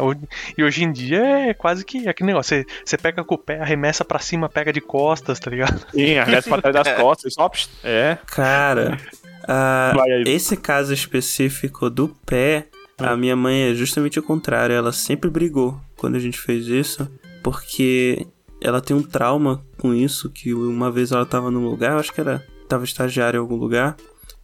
E 0.57 0.62
hoje 0.62 0.85
em 0.85 0.93
dia 0.93 1.49
é 1.50 1.55
quase 1.55 1.85
que 1.85 2.09
é 2.09 2.12
que 2.12 2.23
negócio, 2.23 2.57
você, 2.57 2.67
você 2.85 2.97
pega 2.97 3.25
com 3.25 3.35
o 3.35 3.38
pé, 3.38 3.61
arremessa 3.61 4.05
pra 4.05 4.21
cima, 4.21 4.49
pega 4.49 4.73
de 4.73 4.81
costas, 4.81 5.41
tá 5.41 5.50
ligado? 5.50 5.85
Sim, 5.91 6.19
arresta 6.19 6.49
pra 6.49 6.62
trás 6.62 6.85
das 6.87 6.95
costas, 7.02 7.35
só. 7.35 7.50
É, 7.83 8.17
cara, 8.26 8.97
ah, 9.49 9.93
aí. 10.05 10.23
esse 10.29 10.57
caso 10.57 10.95
específico 10.95 11.91
do 11.91 12.09
pé, 12.25 12.69
a 12.97 13.17
minha 13.17 13.35
mãe 13.35 13.71
é 13.71 13.75
justamente 13.75 14.21
o 14.21 14.23
contrário. 14.23 14.75
Ela 14.75 14.93
sempre 14.93 15.29
brigou 15.29 15.81
quando 15.97 16.14
a 16.14 16.21
gente 16.21 16.38
fez 16.38 16.67
isso, 16.69 17.11
porque 17.43 18.25
ela 18.61 18.81
tem 18.81 18.97
um 18.97 19.02
trauma 19.02 19.64
com 19.79 19.93
isso, 19.93 20.31
que 20.31 20.55
uma 20.55 20.93
vez 20.93 21.11
ela 21.11 21.26
tava 21.26 21.50
num 21.50 21.64
lugar, 21.64 21.99
acho 21.99 22.12
que 22.12 22.21
era 22.21 22.47
tava 22.69 22.85
estagiária 22.85 23.37
em 23.37 23.41
algum 23.41 23.57
lugar, 23.57 23.97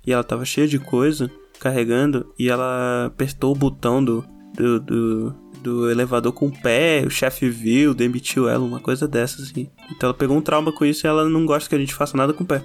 e 0.04 0.12
ela 0.12 0.24
tava 0.24 0.44
cheia 0.44 0.66
de 0.66 0.78
coisa, 0.78 1.30
carregando, 1.58 2.32
e 2.38 2.48
ela 2.48 3.06
apertou 3.06 3.52
o 3.52 3.58
botão 3.58 4.02
do, 4.04 4.24
do, 4.54 4.80
do- 4.80 5.48
do 5.62 5.90
elevador 5.90 6.32
com 6.32 6.46
o 6.46 6.52
pé, 6.62 7.02
o 7.04 7.10
chefe 7.10 7.48
viu, 7.50 7.92
demitiu 7.92 8.48
ela, 8.48 8.64
uma 8.64 8.78
coisa 8.78 9.08
dessa, 9.08 9.42
assim. 9.42 9.68
Então 9.90 10.08
ela 10.08 10.14
pegou 10.16 10.36
um 10.36 10.40
trauma 10.40 10.70
com 10.72 10.84
isso 10.84 11.04
e 11.04 11.08
ela 11.08 11.28
não 11.28 11.44
gosta 11.44 11.68
que 11.68 11.74
a 11.74 11.78
gente 11.78 11.92
faça 11.94 12.16
nada 12.16 12.32
com 12.32 12.44
o 12.44 12.46
pé. 12.46 12.62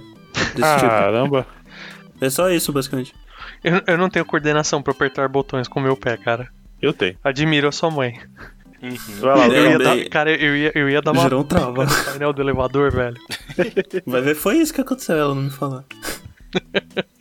Desse 0.54 0.74
tipo. 0.76 0.88
Caramba. 0.88 1.44
É 2.20 2.30
só 2.30 2.48
isso, 2.50 2.72
basicamente. 2.72 3.12
Eu, 3.64 3.82
eu 3.86 3.98
não 3.98 4.08
tenho 4.08 4.24
coordenação 4.24 4.80
pra 4.80 4.92
apertar 4.92 5.28
botões 5.28 5.66
com 5.66 5.80
o 5.80 5.82
meu 5.82 5.96
pé, 5.96 6.16
cara. 6.16 6.48
Eu 6.80 6.92
tenho. 6.92 7.16
Admiro 7.24 7.66
a 7.66 7.72
sua 7.72 7.90
mãe. 7.90 8.18
Vai 9.18 9.36
lá, 9.38 9.48
Eu 9.48 9.70
ia 9.72 9.78
dar, 9.78 10.04
cara, 10.08 10.30
eu 10.30 10.56
ia, 10.56 10.72
eu 10.74 10.88
ia 10.88 11.02
dar 11.02 11.12
uma 11.12 11.22
Gerou 11.22 11.40
um 11.40 11.44
trauma. 11.44 11.84
no 11.86 12.04
painel 12.04 12.32
do 12.32 12.42
elevador, 12.42 12.92
velho. 12.92 13.16
Vai 14.06 14.20
ver, 14.20 14.34
foi 14.36 14.58
isso 14.58 14.72
que 14.72 14.80
aconteceu, 14.80 15.16
ela 15.16 15.34
não 15.34 15.42
me 15.42 15.50
falou. 15.50 15.82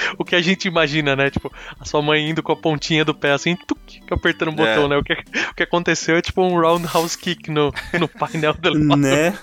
O 0.18 0.24
que 0.24 0.34
a 0.34 0.42
gente 0.42 0.66
imagina, 0.68 1.14
né? 1.16 1.30
Tipo, 1.30 1.52
a 1.78 1.84
sua 1.84 2.00
mãe 2.02 2.28
indo 2.30 2.42
com 2.42 2.52
a 2.52 2.56
pontinha 2.56 3.04
do 3.04 3.14
pé 3.14 3.32
assim, 3.32 3.56
tuc, 3.56 3.78
apertando 4.10 4.48
o 4.48 4.52
botão, 4.52 4.84
É. 4.84 4.88
né? 4.88 4.96
O 4.96 5.04
que, 5.04 5.12
o 5.12 5.54
que 5.54 5.62
aconteceu 5.62 6.16
é 6.16 6.22
tipo 6.22 6.42
um 6.42 6.60
roundhouse 6.60 7.16
kick 7.16 7.50
no, 7.50 7.72
no 7.98 8.08
painel 8.08 8.54
do 8.54 8.68
elevador. 8.68 8.96
Né? 8.98 9.38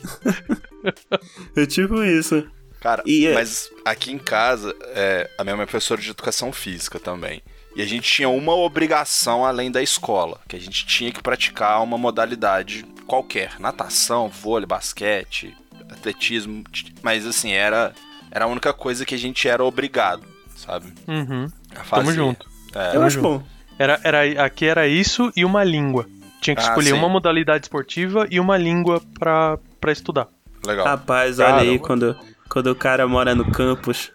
é 1.56 1.66
tipo 1.66 2.02
isso. 2.02 2.46
Cara, 2.80 3.02
E 3.06 3.26
é- 3.26 3.34
mas 3.34 3.70
aqui 3.84 4.10
em 4.12 4.18
casa, 4.18 4.74
é, 4.94 5.28
a 5.36 5.44
minha 5.44 5.54
mãe 5.56 5.64
é 5.64 5.66
professora 5.66 6.00
de 6.00 6.10
educação 6.10 6.52
física 6.52 6.98
também. 6.98 7.42
E 7.76 7.82
a 7.82 7.86
gente 7.86 8.10
tinha 8.10 8.28
uma 8.28 8.54
obrigação 8.54 9.44
além 9.44 9.70
da 9.70 9.82
escola, 9.82 10.40
que 10.48 10.56
a 10.56 10.58
gente 10.58 10.86
tinha 10.86 11.12
que 11.12 11.22
praticar 11.22 11.82
uma 11.82 11.96
modalidade 11.98 12.84
qualquer, 13.06 13.60
natação, 13.60 14.28
vôlei, 14.28 14.66
basquete, 14.66 15.54
atletismo, 15.90 16.64
mas 17.02 17.26
assim, 17.26 17.52
era 17.52 17.94
era 18.30 18.44
a 18.44 18.48
única 18.48 18.72
coisa 18.72 19.04
que 19.04 19.14
a 19.14 19.18
gente 19.18 19.46
era 19.48 19.64
obrigado, 19.64 20.22
sabe? 20.56 20.92
Uhum. 21.08 21.46
A 21.74 21.84
fazer. 21.84 22.02
Tamo 22.04 22.12
junto. 22.14 22.46
É, 22.74 22.96
Eu 22.96 23.02
acho 23.02 23.20
bom. 23.20 23.42
Era, 23.78 23.98
era, 24.04 24.44
aqui 24.44 24.66
era 24.66 24.86
isso 24.86 25.32
e 25.36 25.44
uma 25.44 25.64
língua. 25.64 26.06
Tinha 26.40 26.54
que 26.54 26.62
Ah, 26.62 26.66
escolher 26.68 26.90
sim. 26.90 26.98
uma 26.98 27.08
modalidade 27.08 27.64
esportiva 27.64 28.26
e 28.30 28.38
uma 28.40 28.56
língua 28.56 29.02
pra, 29.18 29.58
pra 29.80 29.90
estudar. 29.92 30.28
legal. 30.66 30.86
Rapaz, 30.86 31.38
olha 31.38 31.56
aí, 31.56 31.78
Caramba. 31.78 31.86
quando, 31.86 32.16
quando 32.48 32.66
o 32.68 32.74
cara 32.74 33.06
mora 33.08 33.34
no 33.34 33.50
campus, 33.50 34.10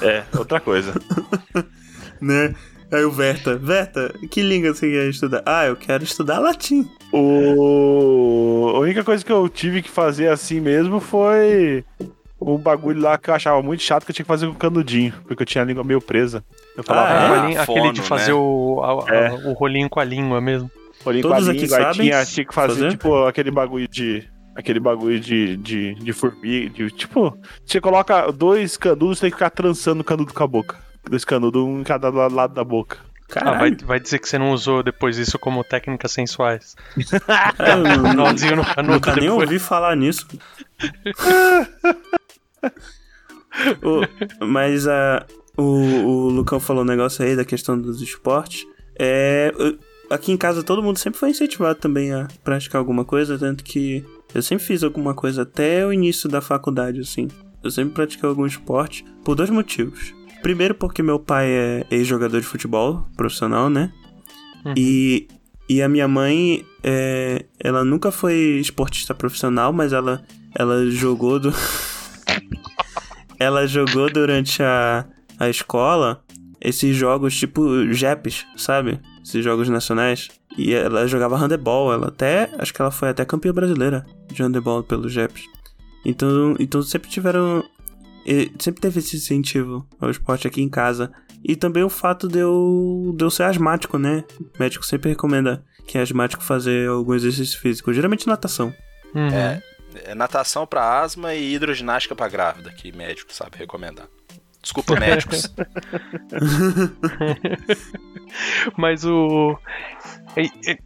É, 0.00 0.24
outra 0.36 0.60
coisa. 0.60 0.92
né? 2.20 2.54
Aí 2.92 3.04
o 3.04 3.10
Verta, 3.10 3.56
Verta, 3.56 4.14
que 4.30 4.40
língua 4.42 4.72
você 4.74 4.88
quer 4.90 5.08
estudar? 5.08 5.42
Ah, 5.44 5.66
eu 5.66 5.74
quero 5.76 6.04
estudar 6.04 6.38
latim. 6.38 6.88
O... 7.12 8.72
A 8.74 8.78
única 8.78 9.02
coisa 9.02 9.24
que 9.24 9.32
eu 9.32 9.48
tive 9.48 9.82
que 9.82 9.90
fazer 9.90 10.28
assim 10.28 10.60
mesmo 10.60 11.00
foi 11.00 11.84
um 12.52 12.58
bagulho 12.58 13.00
lá 13.00 13.16
que 13.16 13.30
eu 13.30 13.34
achava 13.34 13.62
muito 13.62 13.82
chato 13.82 14.04
que 14.04 14.10
eu 14.10 14.14
tinha 14.14 14.24
que 14.24 14.28
fazer 14.28 14.46
com 14.46 14.54
canudinho, 14.54 15.12
porque 15.26 15.42
eu 15.42 15.46
tinha 15.46 15.62
a 15.62 15.64
língua 15.64 15.82
meio 15.84 16.00
presa. 16.00 16.44
Eu 16.76 16.82
falava, 16.84 17.08
Ah, 17.08 17.12
é? 17.12 17.16
ah, 17.16 17.28
Rolinho- 17.28 17.60
aquele 17.62 17.80
fono, 17.80 17.92
de 17.92 18.02
fazer 18.02 18.32
né? 18.32 18.38
o, 18.38 18.80
a- 18.82 19.10
a- 19.10 19.14
É. 19.14 19.32
o 19.48 19.52
rolinho 19.52 19.88
com 19.88 20.00
a 20.00 20.04
língua 20.04 20.40
mesmo. 20.40 20.70
olhei 21.04 21.22
com 21.22 21.28
a 21.28 21.32
Todos 21.32 21.48
aqui 21.48 21.60
língua, 21.62 21.76
aí 21.78 21.82
sabem 21.84 22.00
tinha, 22.10 22.24
tinha 22.26 22.46
que 22.46 22.54
fazer, 22.54 22.74
fazer? 22.74 22.90
tipo 22.90 23.24
aquele 23.26 23.50
bagulho 23.50 23.88
de. 23.88 24.28
Aquele 24.56 24.78
bagulho 24.78 25.18
de, 25.18 25.56
de, 25.56 25.94
de 25.96 26.12
formiga, 26.12 26.70
de, 26.70 26.88
tipo, 26.92 27.36
você 27.66 27.80
coloca 27.80 28.30
dois 28.30 28.76
canudos, 28.76 29.18
tem 29.18 29.28
que 29.28 29.36
ficar 29.36 29.50
trançando 29.50 30.02
o 30.02 30.04
canudo 30.04 30.32
com 30.32 30.44
a 30.44 30.46
boca. 30.46 30.76
Dois 31.10 31.24
canudos, 31.24 31.60
um 31.60 31.80
em 31.80 31.82
cada 31.82 32.08
la- 32.08 32.28
lado 32.28 32.54
da 32.54 32.62
boca. 32.62 32.98
Ah, 33.36 33.44
vai, 33.44 33.52
Caralho. 33.72 33.76
vai 33.84 33.98
dizer 33.98 34.20
que 34.20 34.28
você 34.28 34.38
não 34.38 34.52
usou 34.52 34.80
depois 34.82 35.18
isso 35.18 35.38
como 35.40 35.64
técnicas 35.64 36.12
sensuais. 36.12 36.76
eu 37.58 38.14
Nozinho 38.14 38.54
no 38.56 38.64
canudo 38.64 38.92
nunca 38.94 39.10
nem 39.16 39.22
depois. 39.28 39.42
ouvi 39.48 39.58
falar 39.58 39.96
nisso. 39.96 40.24
O- 43.82 44.44
mas 44.46 44.88
a, 44.88 45.24
o, 45.56 45.62
o 45.62 46.28
Lucão 46.28 46.58
falou 46.58 46.82
um 46.82 46.86
negócio 46.86 47.24
aí 47.24 47.36
da 47.36 47.44
questão 47.44 47.80
dos 47.80 48.02
esportes. 48.02 48.66
É, 48.98 49.52
aqui 50.10 50.32
em 50.32 50.36
casa 50.36 50.62
todo 50.62 50.82
mundo 50.82 50.98
sempre 50.98 51.20
foi 51.20 51.30
incentivado 51.30 51.78
também 51.78 52.12
a 52.12 52.26
praticar 52.42 52.80
alguma 52.80 53.04
coisa, 53.04 53.38
tanto 53.38 53.62
que 53.62 54.04
eu 54.34 54.42
sempre 54.42 54.64
fiz 54.64 54.82
alguma 54.82 55.14
coisa 55.14 55.42
até 55.42 55.86
o 55.86 55.92
início 55.92 56.28
da 56.28 56.40
faculdade, 56.40 57.00
assim. 57.00 57.28
Eu 57.62 57.70
sempre 57.70 57.94
pratiquei 57.94 58.28
algum 58.28 58.44
esporte 58.44 59.04
por 59.24 59.36
dois 59.36 59.50
motivos. 59.50 60.12
Primeiro 60.42 60.74
porque 60.74 61.02
meu 61.02 61.18
pai 61.20 61.46
é 61.48 61.86
ex-jogador 61.90 62.40
de 62.40 62.46
futebol 62.46 63.06
profissional, 63.16 63.70
né? 63.70 63.92
Uhum. 64.66 64.74
E, 64.76 65.28
e 65.68 65.80
a 65.80 65.88
minha 65.88 66.08
mãe, 66.08 66.66
é, 66.82 67.44
ela 67.58 67.84
nunca 67.84 68.10
foi 68.10 68.34
esportista 68.60 69.14
profissional, 69.14 69.72
mas 69.72 69.92
ela, 69.92 70.22
ela 70.54 70.90
jogou 70.90 71.38
do... 71.38 71.52
ela 73.38 73.66
jogou 73.66 74.10
durante 74.10 74.62
a, 74.62 75.04
a 75.38 75.48
escola 75.48 76.22
esses 76.60 76.96
jogos 76.96 77.36
tipo 77.36 77.92
JEPs, 77.92 78.46
sabe? 78.56 78.98
Esses 79.22 79.44
jogos 79.44 79.68
nacionais. 79.68 80.28
E 80.56 80.72
ela 80.72 81.06
jogava 81.06 81.36
handebol, 81.36 81.92
ela 81.92 82.08
até. 82.08 82.50
Acho 82.58 82.72
que 82.72 82.80
ela 82.80 82.90
foi 82.90 83.10
até 83.10 83.24
campeã 83.24 83.52
brasileira 83.52 84.06
de 84.28 84.42
handebol 84.42 84.82
pelos 84.82 85.12
JEPs. 85.12 85.44
Então, 86.04 86.56
então 86.58 86.82
sempre 86.82 87.10
tiveram. 87.10 87.62
Sempre 88.58 88.80
teve 88.80 89.00
esse 89.00 89.16
incentivo 89.16 89.86
ao 90.00 90.10
esporte 90.10 90.46
aqui 90.46 90.62
em 90.62 90.68
casa. 90.68 91.12
E 91.46 91.54
também 91.54 91.82
o 91.82 91.90
fato 91.90 92.26
de 92.26 92.38
eu, 92.38 93.14
de 93.14 93.22
eu 93.22 93.30
ser 93.30 93.42
asmático, 93.42 93.98
né? 93.98 94.24
O 94.40 94.58
médico 94.58 94.86
sempre 94.86 95.10
recomenda 95.10 95.62
quem 95.86 95.98
é 95.98 96.02
asmático 96.02 96.42
fazer 96.42 96.88
algum 96.88 97.12
exercício 97.12 97.60
físico, 97.60 97.92
geralmente 97.92 98.26
natação. 98.26 98.72
Uhum. 99.14 99.28
É 99.28 99.62
natação 100.14 100.66
pra 100.66 101.00
asma 101.00 101.34
e 101.34 101.54
hidroginástica 101.54 102.14
pra 102.14 102.28
grávida, 102.28 102.70
que 102.70 102.96
médico 102.96 103.32
sabe 103.32 103.58
recomendar. 103.58 104.06
Desculpa, 104.64 104.98
médicos. 104.98 105.52
Mas 108.78 109.04
o. 109.04 109.58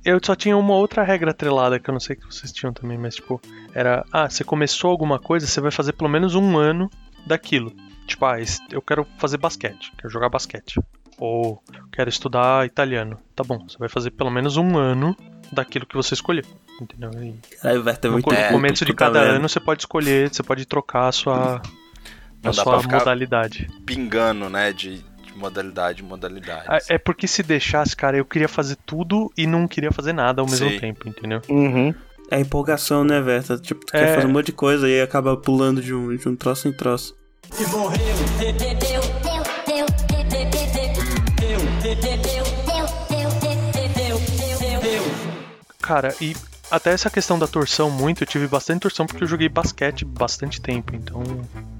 Eu 0.04 0.18
só 0.20 0.34
tinha 0.34 0.56
uma 0.56 0.74
outra 0.74 1.04
regra 1.04 1.30
atrelada 1.30 1.78
que 1.78 1.88
eu 1.88 1.92
não 1.92 2.00
sei 2.00 2.16
que 2.16 2.26
vocês 2.26 2.52
tinham 2.52 2.72
também, 2.72 2.98
mas 2.98 3.14
tipo, 3.14 3.40
era. 3.72 4.04
Ah, 4.12 4.28
você 4.28 4.42
começou 4.42 4.90
alguma 4.90 5.20
coisa, 5.20 5.46
você 5.46 5.60
vai 5.60 5.70
fazer 5.70 5.92
pelo 5.92 6.10
menos 6.10 6.34
um 6.34 6.58
ano 6.58 6.90
daquilo. 7.24 7.72
Tipo, 8.06 8.26
ah, 8.26 8.36
eu 8.70 8.82
quero 8.82 9.06
fazer 9.16 9.38
basquete, 9.38 9.92
quero 9.96 10.12
jogar 10.12 10.28
basquete. 10.28 10.80
Ou 11.16 11.62
quero 11.92 12.10
estudar 12.10 12.66
italiano. 12.66 13.16
Tá 13.34 13.44
bom, 13.44 13.64
você 13.68 13.78
vai 13.78 13.88
fazer 13.88 14.10
pelo 14.10 14.30
menos 14.30 14.56
um 14.56 14.76
ano 14.76 15.16
daquilo 15.52 15.86
que 15.86 15.94
você 15.96 16.14
escolheu. 16.14 16.44
Entendeu? 16.80 17.10
E 17.22 17.34
Caralho, 17.56 17.80
o 17.80 17.82
Verta 17.82 18.06
é 18.06 18.08
no 18.08 18.12
muito 18.14 18.28
puto, 18.28 18.48
começo 18.50 18.84
de 18.84 18.92
puta 18.92 19.04
cada 19.04 19.20
merda. 19.20 19.34
ano 19.36 19.48
você 19.48 19.58
pode 19.60 19.82
escolher, 19.82 20.32
você 20.32 20.42
pode 20.42 20.64
trocar 20.66 21.08
a 21.08 21.12
sua, 21.12 21.60
Não 22.42 22.50
a 22.50 22.52
sua 22.54 22.82
modalidade. 22.82 23.68
pingando, 23.84 24.48
né, 24.48 24.72
de, 24.72 24.98
de 24.98 25.32
modalidade 25.36 26.02
em 26.02 26.06
modalidade. 26.06 26.64
Ah, 26.68 26.78
É 26.88 26.96
porque 26.98 27.26
se 27.26 27.42
deixasse, 27.42 27.96
cara, 27.96 28.16
eu 28.16 28.24
queria 28.24 28.48
fazer 28.48 28.76
tudo 28.86 29.32
e 29.36 29.46
não 29.46 29.66
queria 29.66 29.90
fazer 29.90 30.12
nada 30.12 30.40
ao 30.40 30.46
mesmo 30.48 30.68
Sim. 30.70 30.78
tempo, 30.78 31.08
entendeu? 31.08 31.40
Uhum. 31.48 31.92
É 32.30 32.36
a 32.36 32.40
empolgação, 32.40 33.02
né, 33.04 33.20
Verta? 33.20 33.56
Tipo, 33.58 33.84
tu 33.86 33.96
É. 33.96 34.00
quer 34.04 34.14
fazer 34.16 34.26
um 34.26 34.32
monte 34.32 34.46
de 34.46 34.52
coisa 34.52 34.88
e 34.88 35.00
acaba 35.00 35.36
pulando 35.36 35.80
de 35.82 35.94
um, 35.94 36.14
de 36.14 36.28
um 36.28 36.36
troço 36.36 36.68
em 36.68 36.72
troço. 36.72 37.16
Cara, 45.88 46.14
e 46.20 46.36
até 46.70 46.90
essa 46.90 47.08
questão 47.08 47.38
da 47.38 47.46
torção 47.46 47.90
muito, 47.90 48.22
eu 48.22 48.26
tive 48.26 48.46
bastante 48.46 48.82
torção 48.82 49.06
porque 49.06 49.24
eu 49.24 49.28
joguei 49.28 49.48
basquete 49.48 50.04
bastante 50.04 50.60
tempo, 50.60 50.94
então 50.94 51.22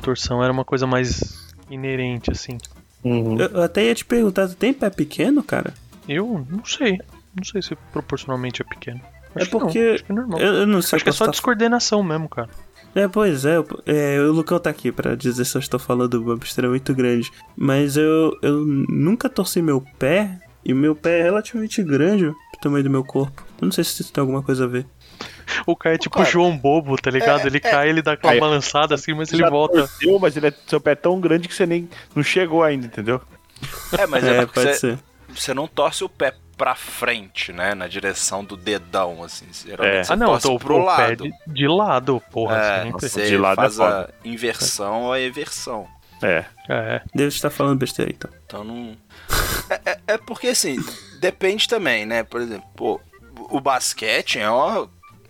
torção 0.02 0.42
era 0.42 0.50
uma 0.50 0.64
coisa 0.64 0.86
mais 0.86 1.52
inerente, 1.70 2.30
assim. 2.30 2.56
Uhum. 3.04 3.38
Eu, 3.38 3.48
eu 3.50 3.62
até 3.62 3.84
ia 3.84 3.94
te 3.94 4.06
perguntar, 4.06 4.48
tu 4.48 4.56
tem 4.56 4.72
pé 4.72 4.88
pequeno, 4.88 5.42
cara? 5.42 5.74
Eu 6.08 6.46
não 6.50 6.64
sei, 6.64 6.98
não 7.36 7.44
sei 7.44 7.60
se 7.60 7.76
proporcionalmente 7.92 8.62
é 8.62 8.64
pequeno. 8.64 8.98
É 9.36 9.42
Acho 9.42 9.50
que 9.50 9.56
não, 9.56 9.60
porque 9.66 9.78
acho 9.78 10.04
que 10.04 10.10
é 10.12 10.14
normal. 10.14 10.40
Eu, 10.40 10.54
eu 10.54 10.66
não 10.66 10.80
sei 10.80 10.96
Acho 10.96 11.04
que 11.04 11.10
é 11.10 11.12
só 11.12 11.26
tá- 11.26 11.30
descoordenação 11.32 12.02
mesmo, 12.02 12.26
cara. 12.30 12.48
É, 12.94 13.06
pois 13.06 13.44
é, 13.44 13.58
eu- 13.58 13.66
é, 13.84 14.18
o 14.22 14.32
Lucão 14.32 14.58
tá 14.58 14.70
aqui 14.70 14.90
pra 14.90 15.14
dizer 15.14 15.44
se 15.44 15.54
eu 15.54 15.60
estou 15.60 15.78
falando 15.78 16.14
uma 16.14 16.34
besteira 16.38 16.70
muito 16.70 16.94
grande. 16.94 17.30
Mas 17.54 17.98
eu, 17.98 18.34
eu 18.40 18.64
nunca 18.64 19.28
torci 19.28 19.60
meu 19.60 19.84
pé, 19.98 20.40
e 20.64 20.72
o 20.72 20.76
meu 20.76 20.96
pé 20.96 21.20
é 21.20 21.22
relativamente 21.24 21.82
grande 21.82 22.32
tamanho 22.60 22.84
do 22.84 22.90
meu 22.90 23.04
corpo. 23.04 23.44
Eu 23.60 23.66
não 23.66 23.72
sei 23.72 23.84
se 23.84 24.02
isso 24.02 24.12
tem 24.12 24.20
alguma 24.20 24.42
coisa 24.42 24.64
a 24.64 24.66
ver. 24.66 24.86
O 25.66 25.74
cara 25.74 25.94
é 25.94 25.98
tipo 25.98 26.16
cara, 26.16 26.28
João 26.30 26.56
Bobo, 26.56 26.96
tá 26.96 27.10
ligado? 27.10 27.46
ele 27.46 27.58
cai, 27.58 27.88
ele 27.88 28.02
dá 28.02 28.12
aquela 28.12 28.34
Aí- 28.34 28.40
balançada 28.40 28.94
assim, 28.94 29.14
mas 29.14 29.32
ele 29.32 29.48
volta. 29.48 29.78
torceu, 29.78 30.18
mas 30.18 30.36
ele 30.36 30.48
é, 30.48 30.52
seu 30.66 30.80
pé 30.80 30.92
é 30.92 30.94
tão 30.94 31.18
grande 31.20 31.48
que 31.48 31.54
você 31.54 31.66
nem 31.66 31.88
não 32.14 32.22
chegou 32.22 32.62
ainda, 32.62 32.86
entendeu? 32.86 33.20
É, 33.98 34.06
mas 34.06 34.24
é, 34.24 34.36
É, 34.38 34.40
porque 34.46 34.60
pode 34.60 34.74
você, 34.74 34.78
ser. 34.94 34.98
você 35.28 35.54
não 35.54 35.66
torce 35.66 36.04
o 36.04 36.08
pé 36.08 36.34
pra 36.56 36.74
frente, 36.74 37.52
né, 37.52 37.74
na 37.74 37.86
direção 37.88 38.44
do 38.44 38.56
dedão, 38.56 39.22
assim. 39.24 39.46
Geralmente 39.52 39.96
É. 39.96 40.04
você 40.04 40.12
Ah, 40.12 40.16
não, 40.16 40.26
torce 40.28 40.46
eu 40.46 40.52
tô 40.52 40.58
pro 40.58 40.74
o 40.76 40.96
pé 40.96 41.06
lado. 41.08 41.24
de, 41.24 41.32
de 41.46 41.68
lado, 41.68 42.22
porra. 42.30 42.56
É, 42.58 42.82
sempre. 42.84 43.08
você 43.08 43.26
De 43.28 43.36
lado 43.36 43.52
é 43.60 43.62
faz 43.62 43.80
a 43.80 44.08
inversão 44.24 45.02
ou 45.04 45.12
a 45.12 45.20
eversão. 45.20 45.86
É. 46.22 46.44
É. 46.68 47.00
Devo 47.14 47.28
estar 47.28 47.48
falando 47.50 47.78
besteira 47.78 48.10
então. 48.10 48.30
Então 48.48 48.64
não. 48.64 48.96
É, 49.68 49.90
é- 49.92 49.98
é 50.14 50.18
porque 50.18 50.48
assim, 50.48 50.76
depende 51.20 51.68
também, 51.68 52.06
né? 52.06 52.22
Por 52.22 52.40
exemplo, 52.40 52.66
pô, 52.74 52.98
o 53.50 53.60
basquete 53.60 54.38
é 54.38 54.48
uma, 54.48 54.88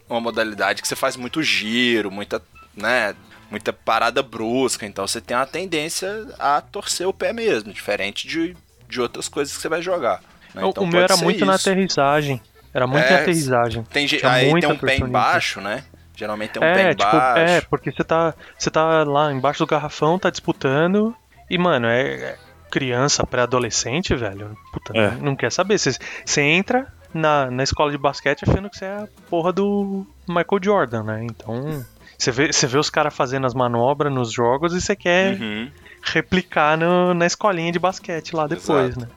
uma 0.09 0.21
modalidade 0.21 0.81
que 0.81 0.87
você 0.87 0.95
faz 0.95 1.17
muito 1.17 1.43
giro, 1.43 2.11
muita, 2.13 2.41
né? 2.77 3.15
Muita 3.51 3.73
parada 3.73 4.23
brusca, 4.23 4.87
então 4.87 5.07
você 5.07 5.21
tem 5.21 5.37
uma 5.37 5.47
tendência 5.47 6.09
a 6.39 6.61
torcer 6.61 7.09
o 7.09 7.13
pé 7.15 7.33
mesmo, 7.33 7.73
diferente 7.73 8.29
de, 8.29 8.55
de 8.89 9.01
outras 9.01 9.27
coisas 9.27 9.57
que 9.57 9.61
você 9.63 9.69
vai 9.69 9.83
jogar. 9.83 10.23
né? 10.55 10.63
O- 10.65 10.69
Então 10.69 10.85
o 10.85 10.87
meu 10.87 11.01
era 11.01 11.17
muito 11.17 11.45
na 11.45 11.57
isso. 11.57 11.69
aterrissagem. 11.69 12.41
Era 12.73 12.87
muito 12.87 13.05
É, 13.05 13.11
na 13.11 13.17
aterrissagem. 13.23 13.83
Tem, 13.85 14.07
Tinha 14.07 14.31
aí 14.31 14.53
tem 14.61 14.69
um 14.71 14.77
pé 14.79 14.99
embaixo, 14.99 15.61
né? 15.61 15.83
Geralmente 16.15 16.51
tem 16.53 16.63
um 16.63 16.73
pé 16.75 16.83
é, 16.91 16.95
tipo, 16.95 17.03
embaixo. 17.17 17.39
é, 17.39 17.61
porque 17.63 17.91
você 17.91 18.05
tá, 18.05 18.35
você 18.57 18.71
tá 18.71 19.03
lá 19.05 19.33
embaixo 19.33 19.61
do 19.61 19.67
garrafão, 19.67 20.19
tá 20.19 20.29
disputando, 20.31 21.17
e, 21.49 21.57
mano, 21.57 21.87
é, 21.89 22.03
é 22.03 22.39
criança, 22.71 23.27
pré-adolescente, 23.27 24.15
velho, 24.15 24.57
puta, 24.73 24.93
É. 24.97 25.11
não, 25.17 25.35
quer 25.37 25.51
saber. 25.53 25.79
Você, 25.79 25.93
você 26.25 26.41
entra 26.43 26.87
na, 27.13 27.51
na 27.51 27.63
escola 27.63 27.91
de 27.91 27.99
basquete 27.99 28.45
achando 28.49 28.69
que 28.71 28.77
você 28.79 28.85
é 28.85 28.89
a 28.97 29.09
porra 29.31 29.53
do 29.53 30.07
Michael 30.29 30.61
Jordan, 30.63 31.03
né? 31.05 31.25
Então, 31.25 31.85
você 32.17 32.31
vê, 32.31 32.53
você 32.53 32.67
vê 32.67 32.79
os 32.79 32.91
caras 32.91 33.15
fazendo 33.15 33.47
as 33.47 33.55
manobras 33.55 34.13
nos 34.13 34.31
jogos 34.33 34.75
e 34.75 34.81
você 34.81 34.95
quer 34.95 35.41
Uhum. 35.41 35.71
replicar 36.03 36.77
no- 36.77 37.15
na 37.15 37.27
escolinha 37.27 37.73
de 37.73 37.79
basquete 37.79 38.35
lá 38.35 38.47
depois, 38.47 38.97
Exato. 38.97 39.01
né? 39.01 39.09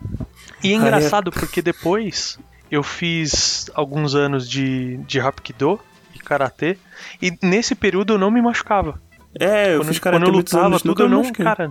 E 0.64 0.72
é 0.74 0.76
engraçado 0.76 1.32
porque 1.32 1.62
depois 1.62 2.38
eu 2.70 2.84
fiz 2.84 3.70
alguns 3.74 4.16
anos 4.16 4.50
de, 4.50 4.98
de 5.08 5.20
Hapkido 5.20 5.80
e 6.16 6.20
Karatê, 6.20 6.78
e 7.22 7.36
nesse 7.42 7.74
período 7.76 8.14
eu 8.14 8.18
não 8.18 8.30
me 8.32 8.42
machucava. 8.42 9.00
É, 9.40 9.74
eu 9.76 9.80
quando, 9.80 9.88
fiz 9.88 10.00
quando 10.00 10.14
karatê 10.14 10.30
eu 10.30 10.34
lutava, 10.34 10.66
anos, 10.68 10.82
tudo 10.82 11.04
eu 11.04 11.10
não, 11.10 11.20
machuquei. 11.20 11.46
cara, 11.46 11.70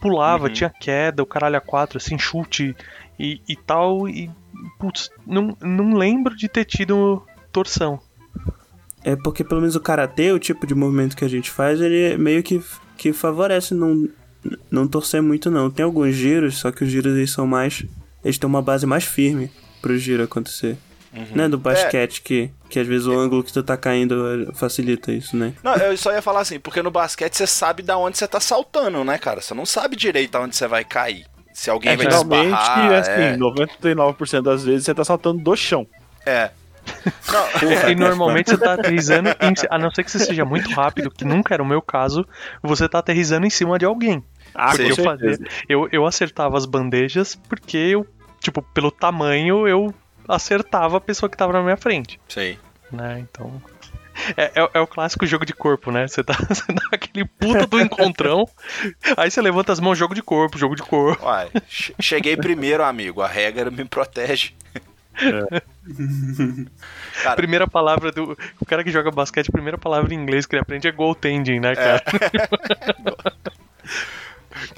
pulava, 0.00 0.46
Uhum. 0.46 0.52
tinha 0.52 0.70
queda, 0.70 1.22
o 1.22 1.26
caralho 1.26 1.56
a 1.56 1.60
quatro, 1.60 1.98
assim, 1.98 2.18
chute 2.18 2.74
e, 3.18 3.40
e 3.48 3.54
tal, 3.56 4.08
e 4.08 4.30
putz, 4.78 5.10
não, 5.26 5.56
não 5.60 5.94
lembro 5.94 6.34
de 6.36 6.48
ter 6.48 6.64
tido 6.64 7.22
torção. 7.52 8.00
É 9.04 9.16
porque 9.16 9.42
pelo 9.44 9.60
menos 9.60 9.76
o 9.76 9.80
karatê, 9.80 10.32
o 10.32 10.38
tipo 10.38 10.66
de 10.66 10.74
movimento 10.74 11.16
que 11.16 11.24
a 11.24 11.28
gente 11.28 11.50
faz, 11.50 11.80
ele 11.80 12.16
meio 12.16 12.42
que, 12.42 12.62
que 12.96 13.12
favorece 13.12 13.74
não, 13.74 14.08
não 14.70 14.86
torcer 14.86 15.20
muito 15.20 15.50
não. 15.50 15.70
Tem 15.70 15.84
alguns 15.84 16.14
giros, 16.14 16.58
só 16.58 16.70
que 16.70 16.84
os 16.84 16.90
giros 16.90 17.14
eles 17.16 17.30
são 17.32 17.46
mais. 17.46 17.84
Eles 18.24 18.38
têm 18.38 18.48
uma 18.48 18.62
base 18.62 18.86
mais 18.86 19.04
firme 19.04 19.50
pro 19.80 19.98
giro 19.98 20.22
acontecer. 20.22 20.76
Uhum. 21.12 21.26
Não 21.34 21.44
é 21.44 21.48
do 21.48 21.58
basquete 21.58 22.22
que, 22.22 22.50
que 22.72 22.80
às 22.80 22.86
vezes 22.86 23.06
o 23.06 23.12
ângulo 23.18 23.44
que 23.44 23.52
tu 23.52 23.62
tá 23.62 23.76
caindo 23.76 24.50
facilita 24.54 25.12
isso, 25.12 25.36
né? 25.36 25.52
Não, 25.62 25.74
eu 25.76 25.94
só 25.96 26.10
ia 26.10 26.22
falar 26.22 26.40
assim, 26.40 26.58
porque 26.58 26.82
no 26.82 26.90
basquete 26.90 27.34
você 27.36 27.46
sabe 27.46 27.82
da 27.82 27.98
onde 27.98 28.16
você 28.16 28.26
tá 28.26 28.40
saltando, 28.40 29.04
né, 29.04 29.18
cara? 29.18 29.42
Você 29.42 29.52
não 29.52 29.66
sabe 29.66 29.94
direito 29.94 30.34
aonde 30.36 30.56
você 30.56 30.66
vai 30.66 30.82
cair. 30.84 31.26
Se 31.52 31.68
alguém 31.68 31.92
É, 31.92 31.96
vai 31.96 32.06
geralmente, 32.06 32.48
desbarrar, 32.48 32.92
assim, 32.94 33.10
é. 33.10 33.36
99% 33.36 34.42
das 34.42 34.64
vezes 34.64 34.86
você 34.86 34.94
tá 34.94 35.04
saltando 35.04 35.42
do 35.42 35.54
chão. 35.54 35.86
é. 36.26 36.50
Não, 37.30 37.90
E 37.90 37.94
normalmente 37.94 38.50
você 38.50 38.58
tá 38.58 38.72
aterrissando, 38.74 39.28
em, 39.28 39.54
a 39.70 39.78
não 39.78 39.88
ser 39.92 40.02
que 40.02 40.10
você 40.10 40.18
seja 40.18 40.44
muito 40.44 40.68
rápido, 40.72 41.12
que 41.12 41.24
nunca 41.24 41.54
era 41.54 41.62
o 41.62 41.66
meu 41.66 41.80
caso, 41.80 42.26
você 42.60 42.88
tá 42.88 42.98
aterrissando 42.98 43.46
em 43.46 43.50
cima 43.50 43.78
de 43.78 43.84
alguém. 43.84 44.20
Ah, 44.52 44.72
eu 44.76 44.96
fazia, 44.96 45.38
eu, 45.68 45.88
eu 45.92 46.04
acertava 46.04 46.58
as 46.58 46.66
bandejas 46.66 47.36
porque 47.48 47.76
eu, 47.76 48.04
tipo, 48.40 48.60
pelo 48.74 48.90
tamanho 48.90 49.68
eu 49.68 49.94
acertava 50.28 50.96
a 50.96 51.00
pessoa 51.00 51.28
que 51.28 51.36
tava 51.36 51.52
na 51.52 51.62
minha 51.62 51.76
frente, 51.76 52.20
sei. 52.28 52.58
né? 52.90 53.18
Então. 53.20 53.62
É, 54.36 54.60
é, 54.60 54.70
é 54.74 54.80
o 54.80 54.86
clássico 54.86 55.24
jogo 55.26 55.46
de 55.46 55.54
corpo, 55.54 55.90
né? 55.90 56.06
Você 56.06 56.22
dá, 56.22 56.34
você 56.48 56.70
dá 56.70 56.82
aquele 56.92 57.24
puta 57.24 57.66
do 57.66 57.80
encontrão, 57.80 58.46
aí 59.16 59.30
você 59.30 59.40
levanta 59.40 59.72
as 59.72 59.80
mãos, 59.80 59.96
jogo 59.96 60.14
de 60.14 60.22
corpo, 60.22 60.58
jogo 60.58 60.76
de 60.76 60.82
corpo. 60.82 61.24
Uai, 61.24 61.48
che- 61.66 61.94
cheguei 61.98 62.36
primeiro, 62.36 62.84
amigo. 62.84 63.22
A 63.22 63.26
regra 63.28 63.70
me 63.70 63.84
protege. 63.86 64.52
Cara, 67.22 67.36
Primeira 67.36 67.66
palavra 67.66 68.10
do. 68.12 68.36
O 68.60 68.64
cara 68.66 68.82
que 68.84 68.90
joga 68.90 69.10
basquete, 69.10 69.48
a 69.48 69.52
primeira 69.52 69.76
palavra 69.78 70.12
em 70.14 70.16
inglês 70.18 70.46
que 70.46 70.54
ele 70.54 70.62
aprende 70.62 70.88
é 70.88 70.92
goaltending, 70.92 71.60
né, 71.60 71.74
cara? 71.74 72.02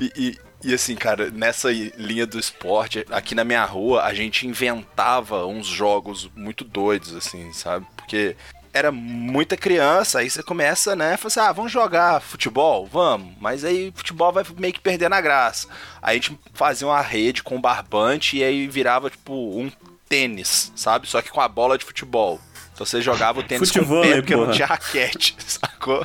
E, 0.01 0.13
e- 0.17 0.39
e 0.67 0.73
assim, 0.73 0.95
cara, 0.97 1.31
nessa 1.31 1.71
linha 1.71 2.27
do 2.27 2.39
esporte, 2.39 3.05
aqui 3.11 3.35
na 3.35 3.45
minha 3.45 3.65
rua, 3.67 4.03
a 4.05 4.15
gente 4.15 4.47
inventava 4.47 5.45
uns 5.47 5.67
jogos 5.67 6.31
muito 6.35 6.65
doidos, 6.65 7.15
assim, 7.15 7.53
sabe? 7.53 7.85
Porque 7.95 8.35
era 8.73 8.91
muita 8.91 9.57
criança, 9.59 10.21
aí 10.21 10.31
você 10.31 10.43
começa, 10.43 10.97
né? 10.97 11.17
Fala 11.19 11.27
assim, 11.29 11.41
ah, 11.41 11.53
vamos 11.53 11.71
jogar 11.71 12.21
futebol? 12.23 12.87
Vamos. 12.87 13.35
Mas 13.39 13.63
aí 13.63 13.93
futebol 13.95 14.33
vai 14.33 14.43
meio 14.59 14.73
que 14.73 14.81
perdendo 14.81 15.13
a 15.13 15.21
graça. 15.21 15.69
Aí 16.03 16.19
a 16.19 16.21
gente 16.21 16.39
fazia 16.55 16.87
uma 16.89 17.01
rede 17.03 17.43
com 17.43 17.61
barbante 17.61 18.39
e 18.39 18.43
aí 18.43 18.67
virava, 18.67 19.11
tipo, 19.11 19.33
um 19.35 19.71
tênis, 20.09 20.73
sabe? 20.75 21.07
Só 21.07 21.21
que 21.21 21.31
com 21.31 21.41
a 21.43 21.49
bola 21.49 21.77
de 21.77 21.85
futebol. 21.85 22.41
Então 22.73 22.85
você 22.87 23.01
jogava 23.03 23.39
o 23.39 23.43
tênis 23.43 23.71
com 23.71 23.79
Futebol, 23.81 24.01
o 24.01 24.03
pé 24.03 24.17
porque 24.17 24.35
não 24.35 24.51
tinha 24.51 24.67
raquete, 24.67 25.37
sacou? 25.47 26.05